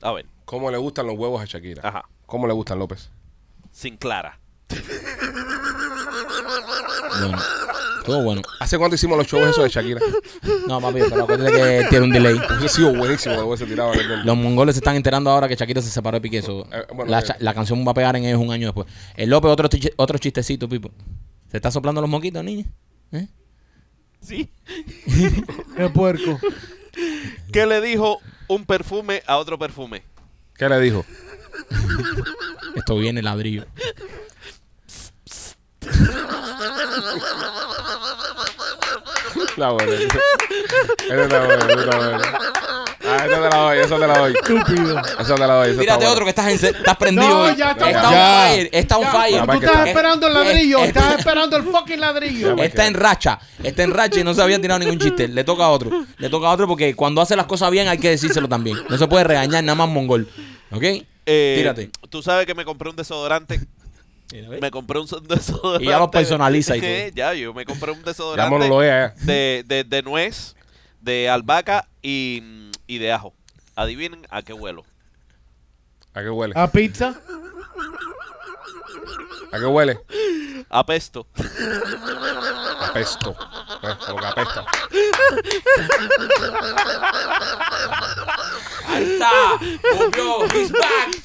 A 0.00 0.12
ver, 0.12 0.26
¿Cómo 0.44 0.70
le 0.70 0.76
gustan 0.78 1.06
los 1.06 1.16
huevos 1.16 1.40
a 1.40 1.44
Shakira? 1.46 1.82
Ajá. 1.88 2.04
¿Cómo 2.26 2.46
le 2.46 2.52
gustan, 2.52 2.78
López? 2.78 3.10
sin 3.72 3.96
clara. 3.96 4.38
Bueno, 7.20 7.38
todo 8.04 8.22
bueno. 8.22 8.42
¿Hace 8.60 8.78
cuánto 8.78 8.94
hicimos 8.94 9.16
los 9.18 9.26
shows 9.26 9.48
esos 9.50 9.64
de 9.64 9.70
Shakira? 9.70 10.00
No, 10.66 10.80
papi, 10.80 11.00
pero 11.08 11.24
acuérdate 11.24 11.52
que 11.52 11.86
tiene 11.90 12.04
un 12.04 12.12
delay. 12.12 12.34
Hubiese 12.34 12.76
sido 12.76 12.94
buenísimo 12.94 13.34
que 13.36 13.42
hubiese 13.42 13.66
tirado. 13.66 13.92
Los 14.24 14.36
mongoles 14.36 14.74
se 14.76 14.78
están 14.80 14.94
enterando 14.96 15.28
ahora 15.30 15.48
que 15.48 15.56
Shakira 15.56 15.82
se 15.82 15.90
separó 15.90 16.16
de 16.16 16.20
Piqué. 16.20 16.38
eso, 16.38 16.66
Eh, 16.72 16.84
bueno, 16.94 17.10
la, 17.10 17.18
eh. 17.20 17.24
cha- 17.24 17.36
la 17.40 17.52
canción 17.54 17.84
va 17.86 17.90
a 17.90 17.94
pegar 17.94 18.14
en 18.16 18.24
ellos 18.24 18.40
un 18.40 18.50
año 18.52 18.68
después. 18.68 18.86
El 19.16 19.30
López, 19.30 19.50
otro, 19.50 19.68
otro 19.96 20.18
chistecito, 20.18 20.68
Pipo. 20.68 20.90
¿Se 21.50 21.56
está 21.58 21.70
soplando 21.70 22.00
los 22.00 22.08
moquitos, 22.08 22.42
niña? 22.44 22.64
¿Eh? 23.12 23.26
Sí. 24.20 24.50
Qué 25.76 25.88
puerco. 25.90 26.38
¿Qué 27.52 27.66
le 27.66 27.80
dijo 27.80 28.18
un 28.48 28.64
perfume 28.64 29.22
a 29.26 29.36
otro 29.38 29.58
perfume? 29.58 30.02
¿Qué 30.56 30.68
le 30.68 30.78
dijo? 30.80 31.04
Esto 32.76 32.96
viene 32.96 33.20
ladrillo. 33.22 33.64
La 39.56 39.70
buena. 39.70 39.92
Esa 39.92 41.22
está 41.24 41.44
buena, 41.44 41.64
esa 41.66 41.80
está 41.80 41.96
buena. 41.98 42.38
Ah, 43.04 43.16
esa 43.16 43.34
te 43.34 43.40
la 43.40 43.48
doy, 43.56 43.78
esa 43.78 43.98
te 43.98 44.06
la 44.06 44.18
doy. 44.18 44.32
Estúpido. 44.32 44.98
Esa 45.20 45.34
te 45.34 45.40
la 45.40 45.54
doy. 45.54 45.70
esa 45.70 45.70
está 45.70 45.80
Tírate 45.82 45.96
buena. 45.98 46.10
otro 46.12 46.24
que 46.24 46.30
estás, 46.30 46.46
en 46.64 46.74
estás 46.76 46.96
prendido. 46.96 47.28
No, 47.28 47.40
hoy. 47.42 47.56
ya 47.56 47.70
está 47.72 47.90
está 47.90 48.02
bueno. 48.02 48.08
on 48.08 48.14
Ya. 48.14 48.48
fire. 48.48 48.68
Está 48.72 48.96
on 48.98 49.06
fire. 49.08 49.44
Tú 49.46 49.52
estás 49.52 49.76
eh, 49.86 49.88
esperando 49.90 50.26
el 50.28 50.34
ladrillo. 50.34 50.78
eh, 50.78 50.84
Estás 50.86 51.04
eh, 51.12 51.16
esperando 51.18 51.56
el 51.56 51.62
fucking 51.64 52.00
ladrillo. 52.00 52.56
Está 52.58 52.86
en 52.86 52.94
racha, 52.94 53.38
está 53.62 53.82
en 53.82 53.90
racha 53.90 54.20
y 54.20 54.24
no 54.24 54.34
se 54.34 54.42
había 54.42 54.60
tirado 54.60 54.78
ningún 54.78 54.98
chiste. 54.98 55.26
Le 55.28 55.44
toca 55.44 55.64
a 55.64 55.70
otro. 55.70 55.90
Le 56.18 56.28
toca 56.30 56.46
a 56.46 56.50
otro 56.52 56.66
porque 56.68 56.94
cuando 56.94 57.20
hace 57.20 57.34
las 57.36 57.46
cosas 57.46 57.70
bien 57.70 57.88
hay 57.88 57.98
que 57.98 58.10
decírselo 58.10 58.48
también. 58.48 58.78
No 58.88 58.96
se 58.96 59.06
puede 59.08 59.24
regañar 59.24 59.64
nada 59.64 59.74
más 59.74 59.88
mongol. 59.88 60.28
¿Ok? 60.70 60.82
Eh, 61.26 61.54
Tírate. 61.58 61.90
Tú 62.08 62.22
sabes 62.22 62.46
que 62.46 62.54
me 62.54 62.64
compré 62.64 62.88
un 62.90 62.96
desodorante. 62.96 63.60
Me 64.60 64.70
compré 64.70 64.98
un 64.98 65.06
so- 65.08 65.20
desodorante. 65.20 65.84
Y 65.84 65.88
ya 65.88 65.98
lo 65.98 66.10
personaliza 66.10 66.76
y 66.76 66.80
todo. 67.10 67.14
ya, 67.14 67.34
yo 67.34 67.52
me 67.54 67.64
compré 67.64 67.90
un 67.92 67.98
Ya 67.98 68.04
desodorante 68.04 68.68
ya. 68.68 69.14
de, 69.24 69.64
de, 69.66 69.84
de 69.84 70.02
nuez, 70.02 70.56
de 71.00 71.28
albahaca 71.28 71.86
y, 72.02 72.42
y 72.86 72.98
de 72.98 73.12
ajo. 73.12 73.34
Adivinen 73.76 74.26
a 74.30 74.42
qué 74.42 74.52
huelo. 74.52 74.84
¿A 76.14 76.22
qué 76.22 76.30
huele? 76.30 76.52
A 76.56 76.70
pizza. 76.70 77.14
¿A 79.52 79.58
qué 79.58 79.66
huele? 79.66 80.00
Apesto. 80.70 81.26
Apesto. 82.80 83.36
Eh, 83.82 83.94
como 84.06 84.20
que 84.20 84.26
apesta. 84.26 84.64
Ahí 88.88 89.12
está. 89.12 89.30
Volvió. 89.96 90.44
He's 90.54 90.72
back. 90.72 91.22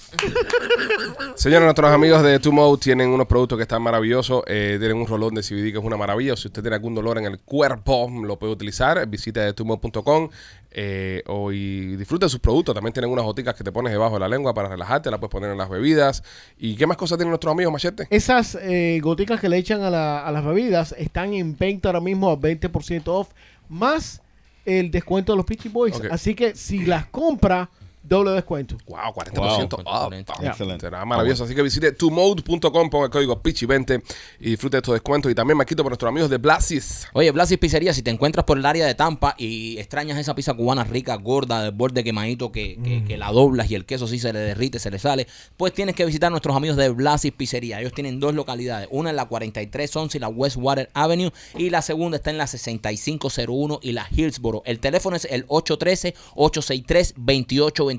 Señores, 1.36 1.66
nuestros 1.66 1.92
amigos 1.92 2.24
de 2.24 2.40
Two 2.40 2.52
Mode 2.52 2.82
tienen 2.82 3.10
unos 3.10 3.28
productos 3.28 3.58
que 3.58 3.64
están 3.64 3.82
maravillosos. 3.82 4.44
Eh, 4.48 4.78
tienen 4.80 4.98
un 4.98 5.08
rolón 5.08 5.36
de 5.36 5.42
CBD 5.42 5.72
que 5.72 5.78
es 5.78 5.84
una 5.84 5.98
maravilla. 5.98 6.36
Si 6.36 6.48
usted 6.48 6.62
tiene 6.62 6.76
algún 6.76 6.96
dolor 6.96 7.18
en 7.18 7.26
el 7.26 7.40
cuerpo, 7.40 8.10
lo 8.24 8.38
puede 8.38 8.54
utilizar. 8.54 9.06
Visita 9.08 9.54
tumode.com 9.54 10.30
eh, 10.72 11.24
o 11.28 11.52
y 11.52 11.96
disfrute 11.96 12.26
de 12.26 12.30
sus 12.30 12.40
productos. 12.40 12.76
También 12.76 12.94
tienen 12.94 13.10
unas 13.12 13.26
goticas 13.26 13.56
que 13.56 13.64
te 13.64 13.72
pones 13.72 13.92
debajo 13.92 14.16
de 14.16 14.20
la 14.22 14.28
lengua 14.28 14.54
para 14.54 14.70
relajarte. 14.70 15.10
La 15.12 15.20
puedes 15.20 15.32
poner 15.32 15.52
en 15.52 15.58
las 15.58 15.70
bebidas. 15.70 16.24
¿Y 16.58 16.76
qué 16.76 16.86
más 16.88 16.98
cosas 16.98 17.18
tienen 17.18 17.30
nuestros 17.32 17.52
amigos, 17.52 17.72
Machete? 17.74 18.08
Esas 18.10 18.56
eh, 18.62 19.00
goticas 19.02 19.40
que 19.40 19.50
le 19.50 19.58
echan 19.58 19.82
a, 19.82 19.90
la- 19.90 20.26
a 20.26 20.32
las 20.32 20.46
bebidas 20.46 20.94
están 20.98 21.34
en 21.34 21.58
venta 21.58 21.90
ahora 21.90 22.02
mismo 22.02 22.30
a 22.30 22.38
20% 22.38 23.04
off, 23.08 23.30
más 23.70 24.22
el 24.66 24.92
descuento 24.92 25.32
de 25.34 25.38
los 25.38 25.46
Peachy 25.46 25.70
Boys. 25.70 26.02
Así 26.12 26.36
que 26.36 26.54
si 26.56 26.86
las 26.86 27.06
compra, 27.08 27.70
doble 28.08 28.32
descuento. 28.32 28.78
Wow, 28.88 29.14
40% 29.14 29.70
Wow, 29.70 29.82
off. 29.86 30.14
40%. 30.14 30.48
Excelente. 30.48 30.86
Será 30.88 31.06
maravilloso. 31.06 31.44
Así 31.44 31.56
que 31.56 31.62
visite 31.62 31.92
tumode.com, 31.92 32.90
ponga 32.90 33.06
el 33.06 33.12
código 33.12 33.42
PICHI20 33.42 34.04
y 34.40 34.52
disfrute 34.52 34.78
de 34.78 34.80
estos 34.80 34.94
descuentos. 34.94 35.32
Y 35.32 35.36
también 35.36 35.58
me 35.58 35.66
quito 35.66 35.84
por 35.84 35.92
nuestros 35.92 36.10
amigos 36.10 36.30
de 36.30 36.38
Blasis. 36.38 37.08
Oye, 37.14 37.32
Blasis 37.32 37.58
Pizzería, 37.58 37.94
si 37.94 38.02
te 38.02 38.12
encuentras 38.12 38.46
por 38.46 38.58
el 38.58 38.66
área 38.66 38.86
de 38.86 38.96
Tampa 38.96 39.36
y 39.38 39.78
extrañas 39.78 40.18
esa 40.18 40.36
pizza 40.36 40.54
cubana 40.54 40.84
rica, 40.84 41.16
gorda, 41.16 41.64
de 41.64 41.72
borde 41.72 42.04
quemadito, 42.04 42.52
que, 42.52 42.80
que, 42.84 43.04
que 43.04 43.18
la 43.18 43.32
doblas 43.32 43.70
y 43.72 43.76
el 43.76 43.86
queso 43.86 44.08
sí 44.08 44.20
se 44.20 44.34
le 44.34 44.40
derrite, 44.40 44.80
se 44.80 44.92
le 44.92 45.00
sale, 45.00 45.28
pues 45.58 45.74
tienes 45.74 45.96
que 45.96 46.06
visitar 46.06 46.28
a 46.28 46.32
nuestros 46.32 46.56
amigos 46.56 46.78
de 46.78 46.90
Blasis 46.90 47.32
Pizzería. 47.32 47.80
Ellos 47.80 47.94
tienen 47.94 48.20
dos 48.20 48.34
localidades, 48.34 48.88
una 48.92 49.10
en 49.10 49.16
la 49.16 49.26
4311 49.26 50.18
y 50.18 50.22
la 50.22 50.30
Westwater 50.30 50.90
Avenue, 50.94 51.32
y 51.58 51.70
la 51.70 51.82
segunda 51.82 52.18
está 52.18 52.30
en 52.30 52.38
la 52.38 52.48
6501 52.48 53.80
y 53.82 53.92
la 53.92 54.08
Hillsboro. 54.10 54.64
El 54.66 54.80
teléfono 54.80 55.16
es 55.16 55.26
el 55.30 55.46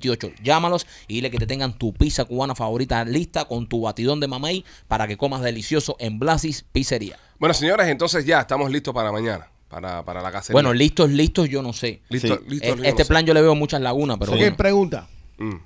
813-863-2828. 0.01 0.34
Llámalos 0.42 0.86
y 1.07 1.14
dile 1.14 1.30
que 1.30 1.38
te 1.38 1.46
tengan 1.46 1.76
tu 1.76 1.92
pizza 1.92 2.24
cubana 2.24 2.55
favorita 2.55 3.05
lista 3.05 3.44
con 3.46 3.66
tu 3.68 3.82
batidón 3.82 4.20
de 4.20 4.28
mamey 4.28 4.64
para 4.86 5.07
que 5.07 5.16
comas 5.16 5.42
delicioso 5.42 5.96
en 5.99 6.18
Blasis 6.18 6.64
Pizzería. 6.72 7.18
Bueno, 7.38 7.55
señores, 7.55 7.88
entonces 7.88 8.24
ya 8.24 8.40
estamos 8.40 8.70
listos 8.70 8.94
para 8.94 9.12
mañana. 9.12 9.49
Para, 9.68 10.03
para 10.03 10.22
la 10.22 10.32
cacería. 10.32 10.55
Bueno, 10.55 10.72
listos, 10.72 11.11
listos, 11.11 11.49
yo 11.51 11.61
no 11.61 11.74
sé. 11.74 12.01
listo, 12.09 12.36
Sí. 12.38 12.44
listo, 12.49 12.66
Eh, 12.66 12.70
listo, 12.70 12.84
este 12.88 13.05
sé. 13.05 13.09
plan 13.09 13.26
yo 13.26 13.34
le 13.34 13.42
veo 13.42 13.55
muchas 13.55 13.82
lagunas, 13.82 14.16
pero 14.18 14.32
Ok, 14.32 14.38
bueno. 14.38 14.57
pregunta. 14.57 15.07
Mm. 15.36 15.57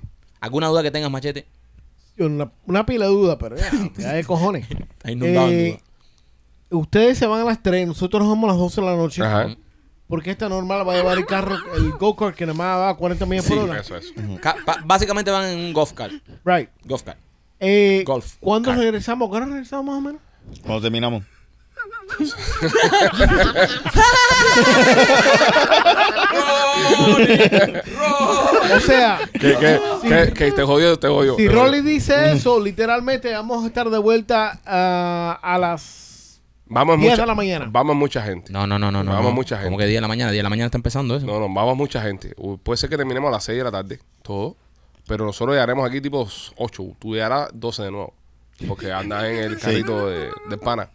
¿Alguna 0.41 0.67
duda 0.67 0.83
que 0.83 0.91
tengas, 0.91 1.09
Machete? 1.09 1.47
Una, 2.19 2.85
pila 2.85 3.05
de 3.05 3.11
duda, 3.11 3.37
pero 3.39 3.55
ya, 3.55 3.71
ya 3.97 4.11
de 4.13 4.23
cojones. 4.25 4.67
Está 4.69 5.09
inundado 5.09 5.47
Eh, 5.51 5.79
ustedes 6.69 7.17
se 7.17 7.25
van 7.27 7.41
a 7.41 7.45
las 7.45 7.63
3, 7.63 7.87
nosotros 7.87 8.21
nos 8.21 8.29
vamos 8.29 8.49
a 8.49 8.51
las 8.53 8.57
12 8.59 8.81
de 8.81 8.87
la 8.87 8.95
noche. 8.97 9.23
Ajá. 9.23 9.55
Porque 10.07 10.31
esta 10.31 10.47
normal 10.49 10.87
va 10.87 10.93
a 10.93 10.97
llevar 10.97 11.17
el 11.17 11.25
carro, 11.25 11.55
el 11.75 11.91
go-kart 11.91 12.35
que 12.35 12.45
nada 12.45 12.57
más 12.57 12.77
va 12.77 12.89
a 12.89 12.95
40 12.95 13.25
millas 13.25 13.45
Sí, 13.45 13.53
por 13.55 13.69
hora. 13.69 13.79
eso, 13.79 13.95
eso. 13.95 14.13
Ca- 14.41 14.57
pa- 14.65 14.79
básicamente 14.85 15.31
van 15.31 15.45
en 15.45 15.59
un 15.59 15.73
golf 15.73 15.93
cart. 15.93 16.13
Right. 16.45 16.69
Golf 16.83 17.03
cart. 17.03 17.17
Eh, 17.59 18.03
Golf. 18.05 18.33
¿Cuándo 18.39 18.69
Car. 18.69 18.77
regresamos? 18.79 19.29
¿Cuándo 19.29 19.49
regresamos 19.49 19.85
más 19.85 19.95
o 19.97 20.01
menos? 20.01 20.21
Cuando 20.63 20.81
terminamos. 20.81 21.23
O 28.75 28.79
sea, 28.79 29.19
¿Qué, 29.33 29.55
qué, 29.59 29.79
qué, 30.01 30.33
qué? 30.33 30.51
te 30.51 30.63
jodió, 30.63 30.97
te 30.97 31.07
jodió. 31.07 31.35
si. 31.35 31.47
Rolly 31.47 31.81
dice 31.81 32.31
eso, 32.33 32.59
literalmente 32.59 33.31
vamos 33.33 33.63
a 33.63 33.67
estar 33.67 33.89
de 33.89 33.97
vuelta 33.97 34.59
ah, 34.65 35.39
a 35.41 35.57
las 35.57 35.81
Vamos 36.73 36.99
10 36.99 37.11
mucha, 37.11 37.21
de 37.21 37.27
la 37.27 37.35
mañana. 37.35 37.67
Vamos 37.69 37.95
mucha 37.95 38.21
gente. 38.23 38.51
No, 38.51 38.65
no, 38.67 38.77
no, 38.79 38.91
no. 38.91 39.03
no 39.03 39.11
Vamos 39.11 39.31
no. 39.31 39.35
mucha 39.35 39.55
gente. 39.57 39.67
Como 39.69 39.77
que 39.77 39.85
10 39.85 39.97
de 39.97 40.01
la 40.01 40.07
mañana. 40.07 40.31
10 40.31 40.39
de 40.39 40.43
la 40.43 40.49
mañana 40.49 40.65
está 40.65 40.77
empezando 40.77 41.15
eso. 41.15 41.25
No, 41.25 41.39
no, 41.39 41.53
vamos 41.53 41.77
mucha 41.77 42.01
gente. 42.01 42.33
U- 42.37 42.57
Puede 42.57 42.77
ser 42.77 42.89
que 42.89 42.97
terminemos 42.97 43.29
a 43.29 43.31
las 43.31 43.43
6 43.43 43.57
de 43.57 43.63
la 43.63 43.71
tarde, 43.71 43.99
todo. 44.21 44.55
Pero 45.07 45.25
nosotros 45.25 45.53
llegaremos 45.55 45.87
aquí 45.87 45.99
tipo 46.01 46.27
8. 46.57 46.83
Tú 46.99 47.13
llegarás 47.13 47.49
12 47.53 47.83
de 47.83 47.91
nuevo. 47.91 48.13
Porque 48.67 48.91
andas 48.91 49.25
en 49.25 49.37
el 49.37 49.57
carrito 49.59 50.07
de, 50.09 50.29
de 50.49 50.57
pana. 50.57 50.89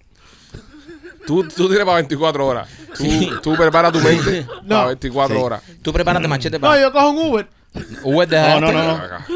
Tú, 1.27 1.45
tú 1.49 1.67
tienes 1.69 1.85
para 1.85 1.97
24 1.97 2.47
horas. 2.47 2.69
Tú, 2.97 3.05
Sí. 3.05 3.31
tú 3.43 3.55
preparas 3.55 3.93
tu 3.93 4.01
mente 4.01 4.47
No. 4.63 4.69
para 4.77 4.87
24 4.87 5.37
Sí. 5.37 5.43
horas. 5.43 5.63
Tú 5.83 5.93
prepárate 5.93 6.27
machete 6.27 6.59
No, 6.59 6.69
para. 6.69 6.81
yo 6.81 6.91
cojo 6.93 7.11
un 7.11 7.19
Uber. 7.31 7.49
Uber 8.03 8.27
de 8.29 8.37
No, 8.41 8.61
no, 8.61 8.73
no, 8.73 8.83
no. 8.83 8.95
Acá. 8.95 9.27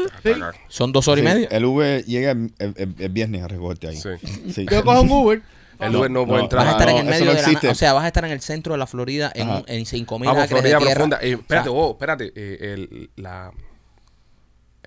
Son 0.69 0.91
dos 0.91 1.07
horas 1.07 1.21
y 1.23 1.25
media. 1.27 1.47
El 1.51 1.65
Uber 1.65 2.03
llega 2.05 2.31
el, 2.31 2.51
el- 2.57 2.95
el 2.97 3.09
viernes 3.09 3.43
a 3.43 3.47
recogerte 3.47 3.89
ahí. 3.89 3.97
Sí. 3.97 4.09
Sí. 4.51 4.65
Yo 4.69 4.83
cojo 4.83 5.01
un 5.01 5.11
Uber. 5.11 5.41
El 5.79 5.95
Uber 5.95 6.11
no, 6.11 6.25
puede 6.25 6.37
no, 6.39 6.43
entrar. 6.45 6.65
Vas 6.65 6.73
a 6.75 6.77
estar 6.77 6.89
en 6.89 6.97
el 6.97 7.05
medio 7.05 7.33
de 7.33 7.41
la 7.63 7.71
O 7.71 7.75
sea, 7.75 7.93
vas 7.93 8.03
a 8.03 8.07
estar 8.07 8.25
en 8.25 8.31
el 8.31 8.41
centro 8.41 8.73
de 8.73 8.77
la 8.79 8.87
Florida 8.87 9.31
en, 9.35 9.49
Ajá. 9.49 9.63
en 9.67 9.85
5000 9.85 10.25
Vamos, 10.27 10.43
acres 10.43 10.59
Florida 10.59 10.77
de 10.79 10.85
tierra. 10.85 10.95
profunda. 10.95 11.19
Eh, 11.21 11.31
espérate, 11.33 11.69
O 11.69 11.73
sea, 11.73 11.81
oh, 11.81 11.91
espérate. 11.91 12.33
eh, 12.35 12.73
el, 12.73 13.09
la... 13.15 13.51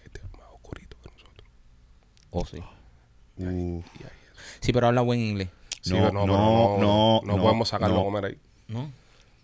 Este 0.05 0.21
es 0.21 0.33
más 0.39 0.49
oscurito 0.55 0.97
que 1.03 1.11
nosotros. 1.11 1.47
oh, 2.31 2.45
sí. 2.47 2.59
Uh, 3.39 3.83
Sí, 4.61 4.73
pero 4.73 4.87
habla 4.89 5.03
buen 5.03 5.21
inglés. 5.21 5.49
Sí, 5.83 5.93
No, 5.93 6.11
no, 6.11 6.27
no, 6.27 6.79
no, 6.79 7.21
no, 7.25 7.43
podemos 7.43 7.69
sacarlo 7.69 7.97
no. 7.97 8.01
a 8.01 8.05
comer 8.05 8.25
ahí. 8.25 8.39
¿No? 8.69 8.91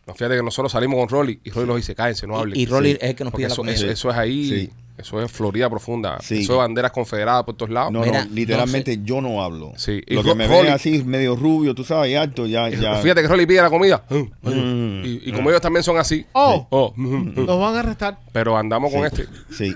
No, 0.06 0.14
fíjate 0.14 0.34
que 0.36 0.42
nosotros 0.42 0.72
salimos 0.72 0.98
con 0.98 1.08
Rolly 1.08 1.40
y 1.44 1.50
Rolly 1.50 1.66
nos 1.68 1.76
dice, 1.76 1.94
cállense, 1.94 2.26
no 2.26 2.36
hablen. 2.38 2.58
Y, 2.58 2.66
Rolly 2.66 2.92
Sí. 2.92 2.98
es 3.00 3.10
el 3.10 3.14
que 3.16 3.24
nos 3.24 3.30
Porque 3.30 3.42
pide 3.42 3.48
la 3.48 3.52
eso, 3.52 3.62
comida. 3.62 3.74
eso, 3.74 3.86
eso 3.88 4.10
es 4.10 4.16
ahí, 4.16 4.48
Sí. 4.48 4.70
Eso 5.02 5.20
es 5.22 5.30
Florida 5.30 5.68
profunda. 5.68 6.18
Sí. 6.22 6.40
Eso 6.42 6.52
es 6.54 6.58
banderas 6.58 6.90
confederadas 6.92 7.44
por 7.44 7.54
todos 7.56 7.70
lados. 7.70 7.92
no, 7.92 8.00
Mira, 8.00 8.24
no, 8.24 8.30
literalmente 8.34 8.98
yo 9.02 9.20
no 9.20 9.42
hablo. 9.42 9.72
Sí, 9.76 10.02
y 10.06 10.14
Lo 10.14 10.22
que 10.24 10.34
me 10.34 10.46
Rolly- 10.48 10.64
ven 10.64 10.72
así 10.72 11.04
medio 11.04 11.36
rubio, 11.36 11.74
tú 11.74 11.84
sabes, 11.84 12.10
y 12.10 12.14
alto, 12.14 12.46
ya, 12.46 12.68
ya. 12.70 12.96
Fíjate 12.96 13.22
que 13.22 13.28
Rolly 13.28 13.44
pide 13.46 13.60
la 13.62 13.70
comida. 13.70 14.02
Mm. 14.08 15.04
Y, 15.04 15.20
y 15.28 15.32
como 15.32 15.50
ellos 15.50 15.60
también 15.60 15.82
son 15.82 15.98
así. 15.98 16.24
Oh, 16.32 16.66
oh, 16.70 16.92
nos 16.96 17.58
van 17.60 17.74
a 17.76 17.80
arrestar. 17.80 18.18
pero 18.32 18.56
andamos 18.56 18.92
con 18.92 19.04
este. 19.04 19.26
Sí. 19.50 19.74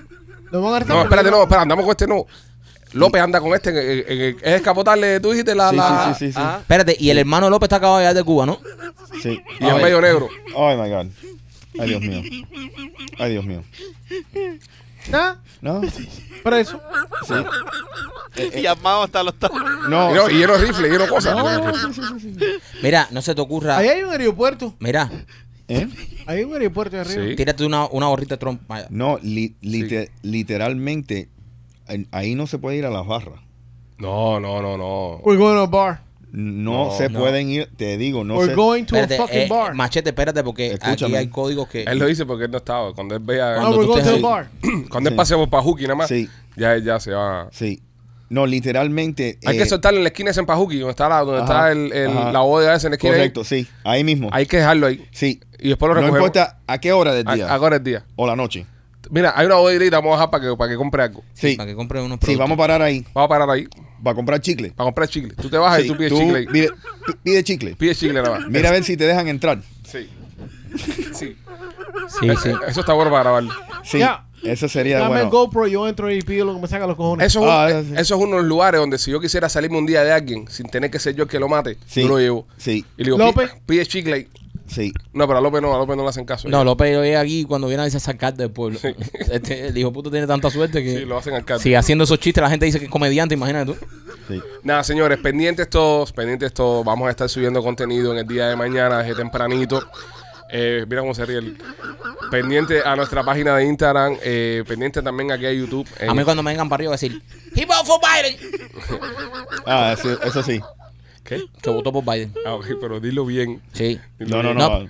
Nos 0.51 0.63
van 0.63 0.73
a 0.73 0.75
arrestar. 0.77 0.95
No, 0.97 1.03
espérate, 1.03 1.29
no, 1.31 1.41
espera, 1.43 1.61
andamos 1.61 1.85
con 1.85 1.91
este 1.91 2.07
no. 2.07 2.25
López 2.93 3.21
anda 3.21 3.41
con 3.41 3.53
este. 3.53 4.29
es 4.29 4.35
escapotarle, 4.43 5.19
tú 5.19 5.31
dijiste 5.31 5.53
la. 5.53 5.69
Sí, 5.71 5.75
la- 5.75 6.05
sí, 6.07 6.19
sí, 6.19 6.25
sí, 6.27 6.31
sí. 6.31 6.39
Ah, 6.41 6.57
Espérate, 6.61 6.95
y 6.97 7.09
el 7.09 7.17
hermano 7.17 7.49
López 7.49 7.67
está 7.67 7.75
acabado 7.75 7.97
de 7.97 8.03
llegar 8.05 8.15
de 8.15 8.23
Cuba, 8.23 8.45
¿no? 8.45 8.59
Sí. 9.21 9.39
Y 9.59 9.65
Ay, 9.65 9.83
medio 9.83 9.99
negro. 9.99 10.29
Ay, 10.57 10.77
my 10.77 10.89
God. 10.89 11.07
Ay, 11.79 11.89
Dios 11.89 12.01
mío. 12.01 12.21
Ay, 13.19 13.31
Dios 13.33 13.45
mío. 13.45 13.61
¿Ah? 15.13 15.37
¿No? 15.61 15.81
Preso. 16.43 16.81
y 18.55 18.61
llamado 18.61 19.03
hasta 19.03 19.23
los 19.23 19.33
No. 19.89 20.11
Y, 20.11 20.13
no, 20.13 20.27
sí. 20.27 20.35
y 20.35 20.37
lleno 20.39 20.53
de 20.57 20.65
rifle, 20.67 20.89
lleno 20.89 21.03
de 21.03 21.09
cosas. 21.09 21.35
Mira, 22.83 23.07
no 23.11 23.21
se 23.21 23.33
te 23.35 23.41
ocurra. 23.41 23.77
Ahí 23.77 23.87
hay 23.87 24.03
un 24.03 24.11
aeropuerto. 24.11 24.75
Mira, 24.79 25.09
¿Eh? 25.69 25.87
Hay 26.27 26.43
un 26.43 26.53
aeropuerto 26.53 26.97
arriba. 26.99 27.23
Sí. 27.29 27.35
tírate 27.35 27.65
una, 27.65 27.87
una 27.87 28.07
gorrita 28.07 28.35
de 28.35 28.39
Trump. 28.39 28.61
Vaya. 28.67 28.87
No, 28.89 29.19
li- 29.21 29.57
lite- 29.61 30.11
literalmente, 30.21 31.29
en- 31.87 32.07
ahí 32.11 32.35
no 32.35 32.47
se 32.47 32.57
puede 32.57 32.77
ir 32.77 32.85
a 32.85 32.89
las 32.89 33.05
barras. 33.05 33.41
No, 33.97 34.39
no, 34.39 34.61
no, 34.61 34.77
no. 34.77 35.17
We're 35.23 35.37
going 35.37 35.55
to 35.55 35.63
a 35.63 35.65
bar. 35.67 36.03
No, 36.31 36.85
No, 36.87 36.91
se 36.97 37.09
no. 37.09 37.19
pueden 37.19 37.49
ir, 37.49 37.69
te 37.77 37.97
digo, 37.97 38.23
no 38.23 38.35
We're 38.37 38.49
se... 38.49 38.55
going 38.55 38.83
to 38.83 38.95
Espérate, 38.95 39.15
a 39.15 39.17
fucking 39.25 39.39
eh, 39.41 39.47
bar. 39.49 39.73
machete, 39.73 40.09
espérate, 40.09 40.43
porque 40.43 40.73
Escúchame. 40.73 41.15
aquí 41.15 41.15
hay 41.15 41.27
códigos 41.29 41.67
que. 41.69 41.83
Él 41.83 41.97
lo 41.99 42.05
dice 42.05 42.25
porque 42.25 42.45
él 42.45 42.51
no 42.51 42.57
estaba. 42.57 42.93
Cuando 42.93 43.15
él 43.15 43.21
vea. 43.23 43.55
Ah, 43.55 43.71
cuando 43.73 43.97
estés 43.97 44.21
bar. 44.21 44.49
Cuando 44.89 45.09
él 45.09 45.15
pase 45.15 45.35
por 45.35 45.49
Pajuki 45.49 45.83
nada 45.83 45.95
más. 45.95 46.09
Sí. 46.09 46.29
Ya, 46.55 46.75
él 46.75 46.83
ya 46.83 46.99
se 46.99 47.11
va. 47.11 47.47
Sí. 47.51 47.81
No, 48.29 48.45
literalmente... 48.45 49.39
Hay 49.45 49.55
eh, 49.55 49.59
que 49.59 49.65
soltarle 49.65 49.99
en 49.99 50.03
la 50.03 50.09
esquina 50.09 50.31
ese 50.31 50.41
en 50.41 50.45
Pajuki, 50.45 50.79
donde 50.79 50.91
está 50.91 51.07
la, 51.07 51.19
donde 51.23 51.43
Ajá, 51.43 51.71
está 51.71 51.71
el, 51.71 52.33
la 52.33 52.39
bodega 52.41 52.75
esa 52.75 52.87
en 52.87 52.91
la 52.91 52.95
esquina. 52.95 53.13
ahí. 53.13 53.19
Correcto, 53.19 53.43
sí. 53.45 53.65
Ahí 53.85 54.03
mismo. 54.03 54.27
Hay 54.33 54.45
que 54.45 54.57
dejarlo 54.57 54.87
ahí. 54.87 55.07
Sí. 55.11 55.39
Y 55.59 55.69
después 55.69 55.87
lo 55.87 55.95
No 55.95 56.01
recogemos. 56.01 56.27
importa 56.27 56.59
a 56.67 56.77
qué 56.79 56.91
hora 56.91 57.13
del 57.13 57.25
A- 57.25 57.35
día. 57.35 57.47
Ahora 57.49 57.77
es 57.77 57.83
día. 57.85 58.05
O 58.17 58.27
la 58.27 58.35
noche. 58.35 58.65
Mira, 59.09 59.33
hay 59.35 59.45
una 59.45 59.55
bodeguita, 59.55 59.97
vamos 59.97 60.09
a 60.13 60.15
bajar 60.15 60.29
para 60.31 60.43
que, 60.49 60.55
para 60.57 60.71
que 60.71 60.77
compre 60.77 61.03
algo. 61.03 61.23
Sí. 61.33 61.55
Para 61.55 61.67
que 61.69 61.75
compre 61.75 61.99
unos 62.01 62.15
Sí, 62.15 62.25
productos. 62.25 62.39
vamos 62.43 62.55
a 62.55 62.57
parar 62.57 62.81
ahí. 62.81 63.05
Vamos 63.13 63.25
a 63.25 63.29
parar 63.29 63.49
ahí 63.49 63.67
Para 64.03 64.15
comprar 64.15 64.39
chicle. 64.41 64.71
para 64.71 64.85
comprar 64.87 65.07
chicle. 65.09 65.33
Tú 65.35 65.49
te 65.49 65.57
bajas 65.57 65.83
y 65.85 65.87
tú 65.87 65.97
pides 65.97 66.11
tú 66.11 66.19
chicle 66.19 66.37
ahí. 66.37 66.45
Pide, 66.47 66.69
pi- 67.05 67.13
pide 67.23 67.43
chicle. 67.43 67.75
Pide 67.75 67.95
chicle 67.95 68.21
nada 68.21 68.39
más. 68.39 68.47
Mira 68.49 68.69
a 68.69 68.71
ver 68.71 68.83
si 68.83 68.95
te 68.97 69.05
dejan 69.05 69.27
entrar. 69.27 69.61
Sí. 69.83 70.09
Sí. 71.13 71.35
Sí, 72.19 72.29
sí. 72.41 72.49
Eso 72.67 72.79
está 72.81 72.93
bueno 72.93 73.11
para 73.11 73.23
grabarlo. 73.23 73.51
Sí. 73.83 73.99
Ya. 73.99 74.23
Eso 74.43 74.69
sería 74.69 74.99
Dame 74.99 75.15
el 75.15 75.25
bueno. 75.25 75.29
GoPro, 75.31 75.67
yo 75.67 75.87
entro 75.87 76.11
y 76.11 76.21
pido 76.21 76.45
lo 76.45 76.53
que 76.55 76.61
me 76.61 76.67
saca 76.67 76.85
los 76.85 76.95
cojones. 76.95 77.25
Eso, 77.25 77.39
es 77.39 77.45
un- 77.45 77.51
Ah, 77.51 77.83
sí. 77.83 77.93
eso 78.01 78.15
es 78.15 78.21
uno 78.21 78.35
de 78.35 78.41
los 78.43 78.45
lugares 78.45 78.79
donde 78.79 78.99
si 78.99 79.09
yo 79.09 79.19
quisiera 79.19 79.49
salirme 79.49 79.79
un 79.79 79.87
día 79.87 80.03
de 80.03 80.11
alguien 80.11 80.47
sin 80.47 80.67
tener 80.69 80.91
que 80.91 80.99
ser 80.99 81.15
yo 81.15 81.23
el 81.23 81.29
que 81.29 81.39
lo 81.39 81.49
mate, 81.49 81.77
Sí. 81.87 82.03
yo 82.03 82.07
lo 82.09 82.19
llevo. 82.19 82.47
Sí, 82.57 82.85
Y 82.97 83.03
le 83.03 83.05
digo, 83.05 83.17
López. 83.17 83.49
"Pi- 83.51 83.57
pide 83.65 83.85
chicle 83.87 84.13
ahí. 84.13 84.27
Sí. 84.67 84.93
No, 85.13 85.25
pero 85.27 85.39
a 85.39 85.41
López 85.41 85.61
no, 85.61 85.73
a 85.73 85.77
López 85.77 85.97
no 85.97 86.03
le 86.03 86.09
hacen 86.09 86.25
caso. 86.25 86.47
No, 86.49 86.63
López 86.63 86.95
llega 86.95 87.19
aquí 87.19 87.43
cuando 87.45 87.67
viene 87.67 87.83
a 87.83 87.85
ese 87.87 87.97
alcalde 88.09 88.43
del 88.43 88.51
pueblo. 88.51 88.79
Este, 89.31 89.67
el 89.67 89.77
hijo 89.77 89.91
puto 89.91 90.09
tiene 90.11 90.25
tanta 90.27 90.49
suerte 90.49 90.83
que. 90.83 90.99
Sí, 90.99 91.05
lo 91.05 91.17
hacen 91.17 91.33
alcalde. 91.33 91.63
Si 91.63 91.73
haciendo 91.75 92.03
esos 92.05 92.19
chistes 92.19 92.41
la 92.41 92.49
gente 92.49 92.65
dice 92.65 92.79
que 92.79 92.85
es 92.85 92.91
comediante, 92.91 93.33
imagínate 93.35 93.73
tú. 93.73 93.77
sí. 94.27 94.41
Nada, 94.63 94.83
señores, 94.83 95.17
pendientes 95.19 95.69
todos, 95.69 96.11
pendientes 96.13 96.53
todos. 96.53 96.85
Vamos 96.85 97.07
a 97.07 97.11
estar 97.11 97.27
subiendo 97.29 97.61
contenido 97.63 98.11
en 98.11 98.19
el 98.19 98.27
día 98.27 98.47
de 98.47 98.55
mañana, 98.55 98.99
desde 98.99 99.15
tempranito. 99.15 99.81
Eh, 100.49 100.85
mira 100.87 101.01
cómo 101.01 101.13
se 101.13 101.25
ríe. 101.25 101.39
el- 101.39 101.57
Pendiente 102.31 102.81
a 102.85 102.95
nuestra 102.95 103.23
página 103.23 103.55
de 103.57 103.65
Instagram, 103.65 104.17
eh, 104.23 104.63
pendiente 104.67 105.01
también 105.01 105.31
aquí 105.31 105.45
a 105.45 105.51
YouTube. 105.51 105.87
en- 105.99 106.09
A 106.09 106.13
mí 106.13 106.23
cuando 106.23 106.41
me 106.43 106.51
vengan 106.51 106.67
para 106.69 106.77
arriba 106.77 106.89
voy 106.91 106.93
a 106.95 106.99
decir, 106.99 107.21
voted 107.53 107.85
for 107.85 107.99
Biden. 108.01 108.59
Ah, 109.65 109.93
eso, 109.97 110.21
eso 110.23 110.43
sí. 110.43 110.59
¿Qué? 111.27 111.43
Que 111.61 111.69
votó 111.69 111.91
por 111.91 112.03
Biden. 112.05 112.33
Ah, 112.45 112.53
ok, 112.55 112.65
pero 112.79 112.99
dilo 112.99 113.25
bien. 113.25 113.61
Sí. 113.73 113.99
Dilo 114.17 114.41
No, 114.41 114.53
no, 114.53 114.69
bien. 114.69 114.89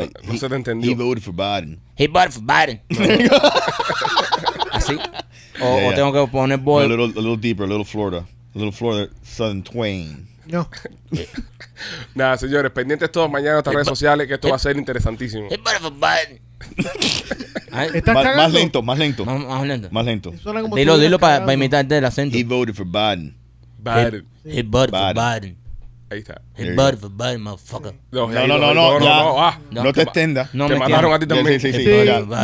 Like, 0.00 0.12
No 0.26 0.32
he- 0.34 0.38
se 0.38 0.48
te 0.48 0.54
entendió. 0.56 0.90
He 0.90 0.94
voted 0.94 1.22
for 1.22 1.32
Biden. 1.34 1.78
He 1.96 2.06
voted 2.08 2.32
for 2.32 2.42
Biden. 2.42 2.80
Así. 4.72 4.94
O, 4.94 4.98
Yeah, 5.58 5.74
o 5.74 5.80
yeah. 5.80 5.94
tengo 5.94 6.12
que 6.12 6.30
poner 6.32 6.58
A 6.58 6.62
boy. 6.62 6.88
little, 6.88 7.04
a 7.04 7.08
little 7.22 7.36
deeper, 7.36 7.64
a 7.64 7.68
little 7.68 7.84
Florida. 7.84 8.26
A 8.54 8.58
little 8.58 8.72
Florida 8.72 9.10
Southern 9.22 9.62
Twain. 9.62 10.28
No. 10.46 10.68
Nada, 12.14 12.36
señores, 12.38 12.72
pendientes 12.72 13.10
todos 13.12 13.30
mañana 13.30 13.50
en 13.50 13.54
nuestras 13.56 13.74
redes 13.74 13.88
sociales, 13.88 14.26
que 14.26 14.34
esto 14.34 14.48
va 14.48 14.56
a 14.56 14.58
ser 14.58 14.76
interesantísimo. 14.76 15.48
He 15.50 15.56
voted 15.56 15.80
for 15.80 15.92
Biden. 15.92 16.40
Ay, 17.72 17.90
¿Estás 17.94 18.14
Más, 18.14 18.24
cagando? 18.24 18.42
más 18.42 18.52
lento, 18.52 18.82
más 18.82 18.98
lento. 18.98 19.24
más, 19.24 19.40
más 19.46 19.66
lento. 19.66 19.88
Más 19.92 20.04
lento. 20.04 20.32
Suena 20.42 20.60
como 20.62 20.76
Dilo, 20.76 20.94
tú 20.94 21.00
dilo 21.00 21.16
estás 21.16 21.20
para 21.28 21.34
cagando. 21.36 21.52
imitarte 21.52 21.98
el 21.98 22.04
acento. 22.04 22.36
He 22.36 22.42
voted 22.44 22.74
for 22.74 22.84
Biden. 22.86 23.36
Biden. 23.82 24.26
He 24.44 24.62
voted 24.62 24.90
for 24.90 25.14
Biden. 25.14 25.14
Biden. 25.14 25.56
Ahí 26.10 26.18
está. 26.18 26.40
He 26.56 26.62
There 26.64 26.70
you 26.74 26.76
voted 26.76 26.98
for 27.00 27.10
Biden, 27.10 27.42
motherfucker. 27.42 27.94
No, 28.10 28.28
No, 28.28 28.46
no, 28.46 28.58
no, 28.58 28.74
no, 28.74 28.98
no, 28.98 29.04
ya. 29.04 29.22
no, 29.22 29.42
ah. 29.44 29.58
No, 29.70 29.84
No, 29.84 29.92
te. 29.92 30.04
No 30.52 30.66
te 30.68 30.76
mataron 30.76 31.12
a 31.12 31.18
ti 31.18 31.26
también. 31.26 31.60
sí, 31.60 31.72
sí, 31.72 31.84
sí. 31.84 31.90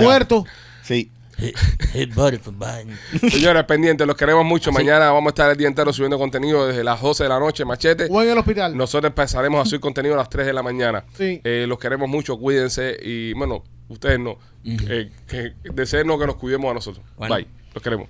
Muerto. 0.00 0.44
Sí. 0.82 1.10
Señores, 3.30 3.64
pendientes, 3.64 4.06
los 4.06 4.16
queremos 4.16 4.44
mucho. 4.44 4.72
Mañana 4.72 5.10
vamos 5.10 5.26
a 5.26 5.30
estar 5.30 5.50
el 5.50 5.56
día 5.56 5.68
entero 5.68 5.92
subiendo 5.92 6.18
contenido 6.18 6.66
desde 6.66 6.82
las 6.82 7.00
12 7.00 7.24
de 7.24 7.28
la 7.28 7.38
noche, 7.38 7.64
machete. 7.64 8.08
O 8.10 8.22
en 8.22 8.30
el 8.30 8.38
hospital. 8.38 8.76
Nosotros 8.76 9.10
empezaremos 9.10 9.60
a 9.60 9.68
subir 9.68 9.80
contenido 9.80 10.14
a 10.14 10.18
las 10.18 10.30
3 10.30 10.46
de 10.46 10.52
la 10.52 10.62
mañana. 10.62 11.04
Sí. 11.16 11.40
Eh, 11.44 11.66
los 11.68 11.78
queremos 11.78 12.08
mucho, 12.08 12.38
cuídense 12.38 12.96
y 13.02 13.34
bueno, 13.34 13.62
ustedes 13.88 14.18
no. 14.18 14.38
Eh, 14.64 15.10
que 15.28 15.52
deseenos 15.72 16.18
que 16.18 16.26
nos 16.26 16.36
cuidemos 16.36 16.70
a 16.70 16.74
nosotros. 16.74 17.04
Bueno. 17.16 17.34
Bye. 17.34 17.46
Los 17.74 17.82
queremos. 17.82 18.08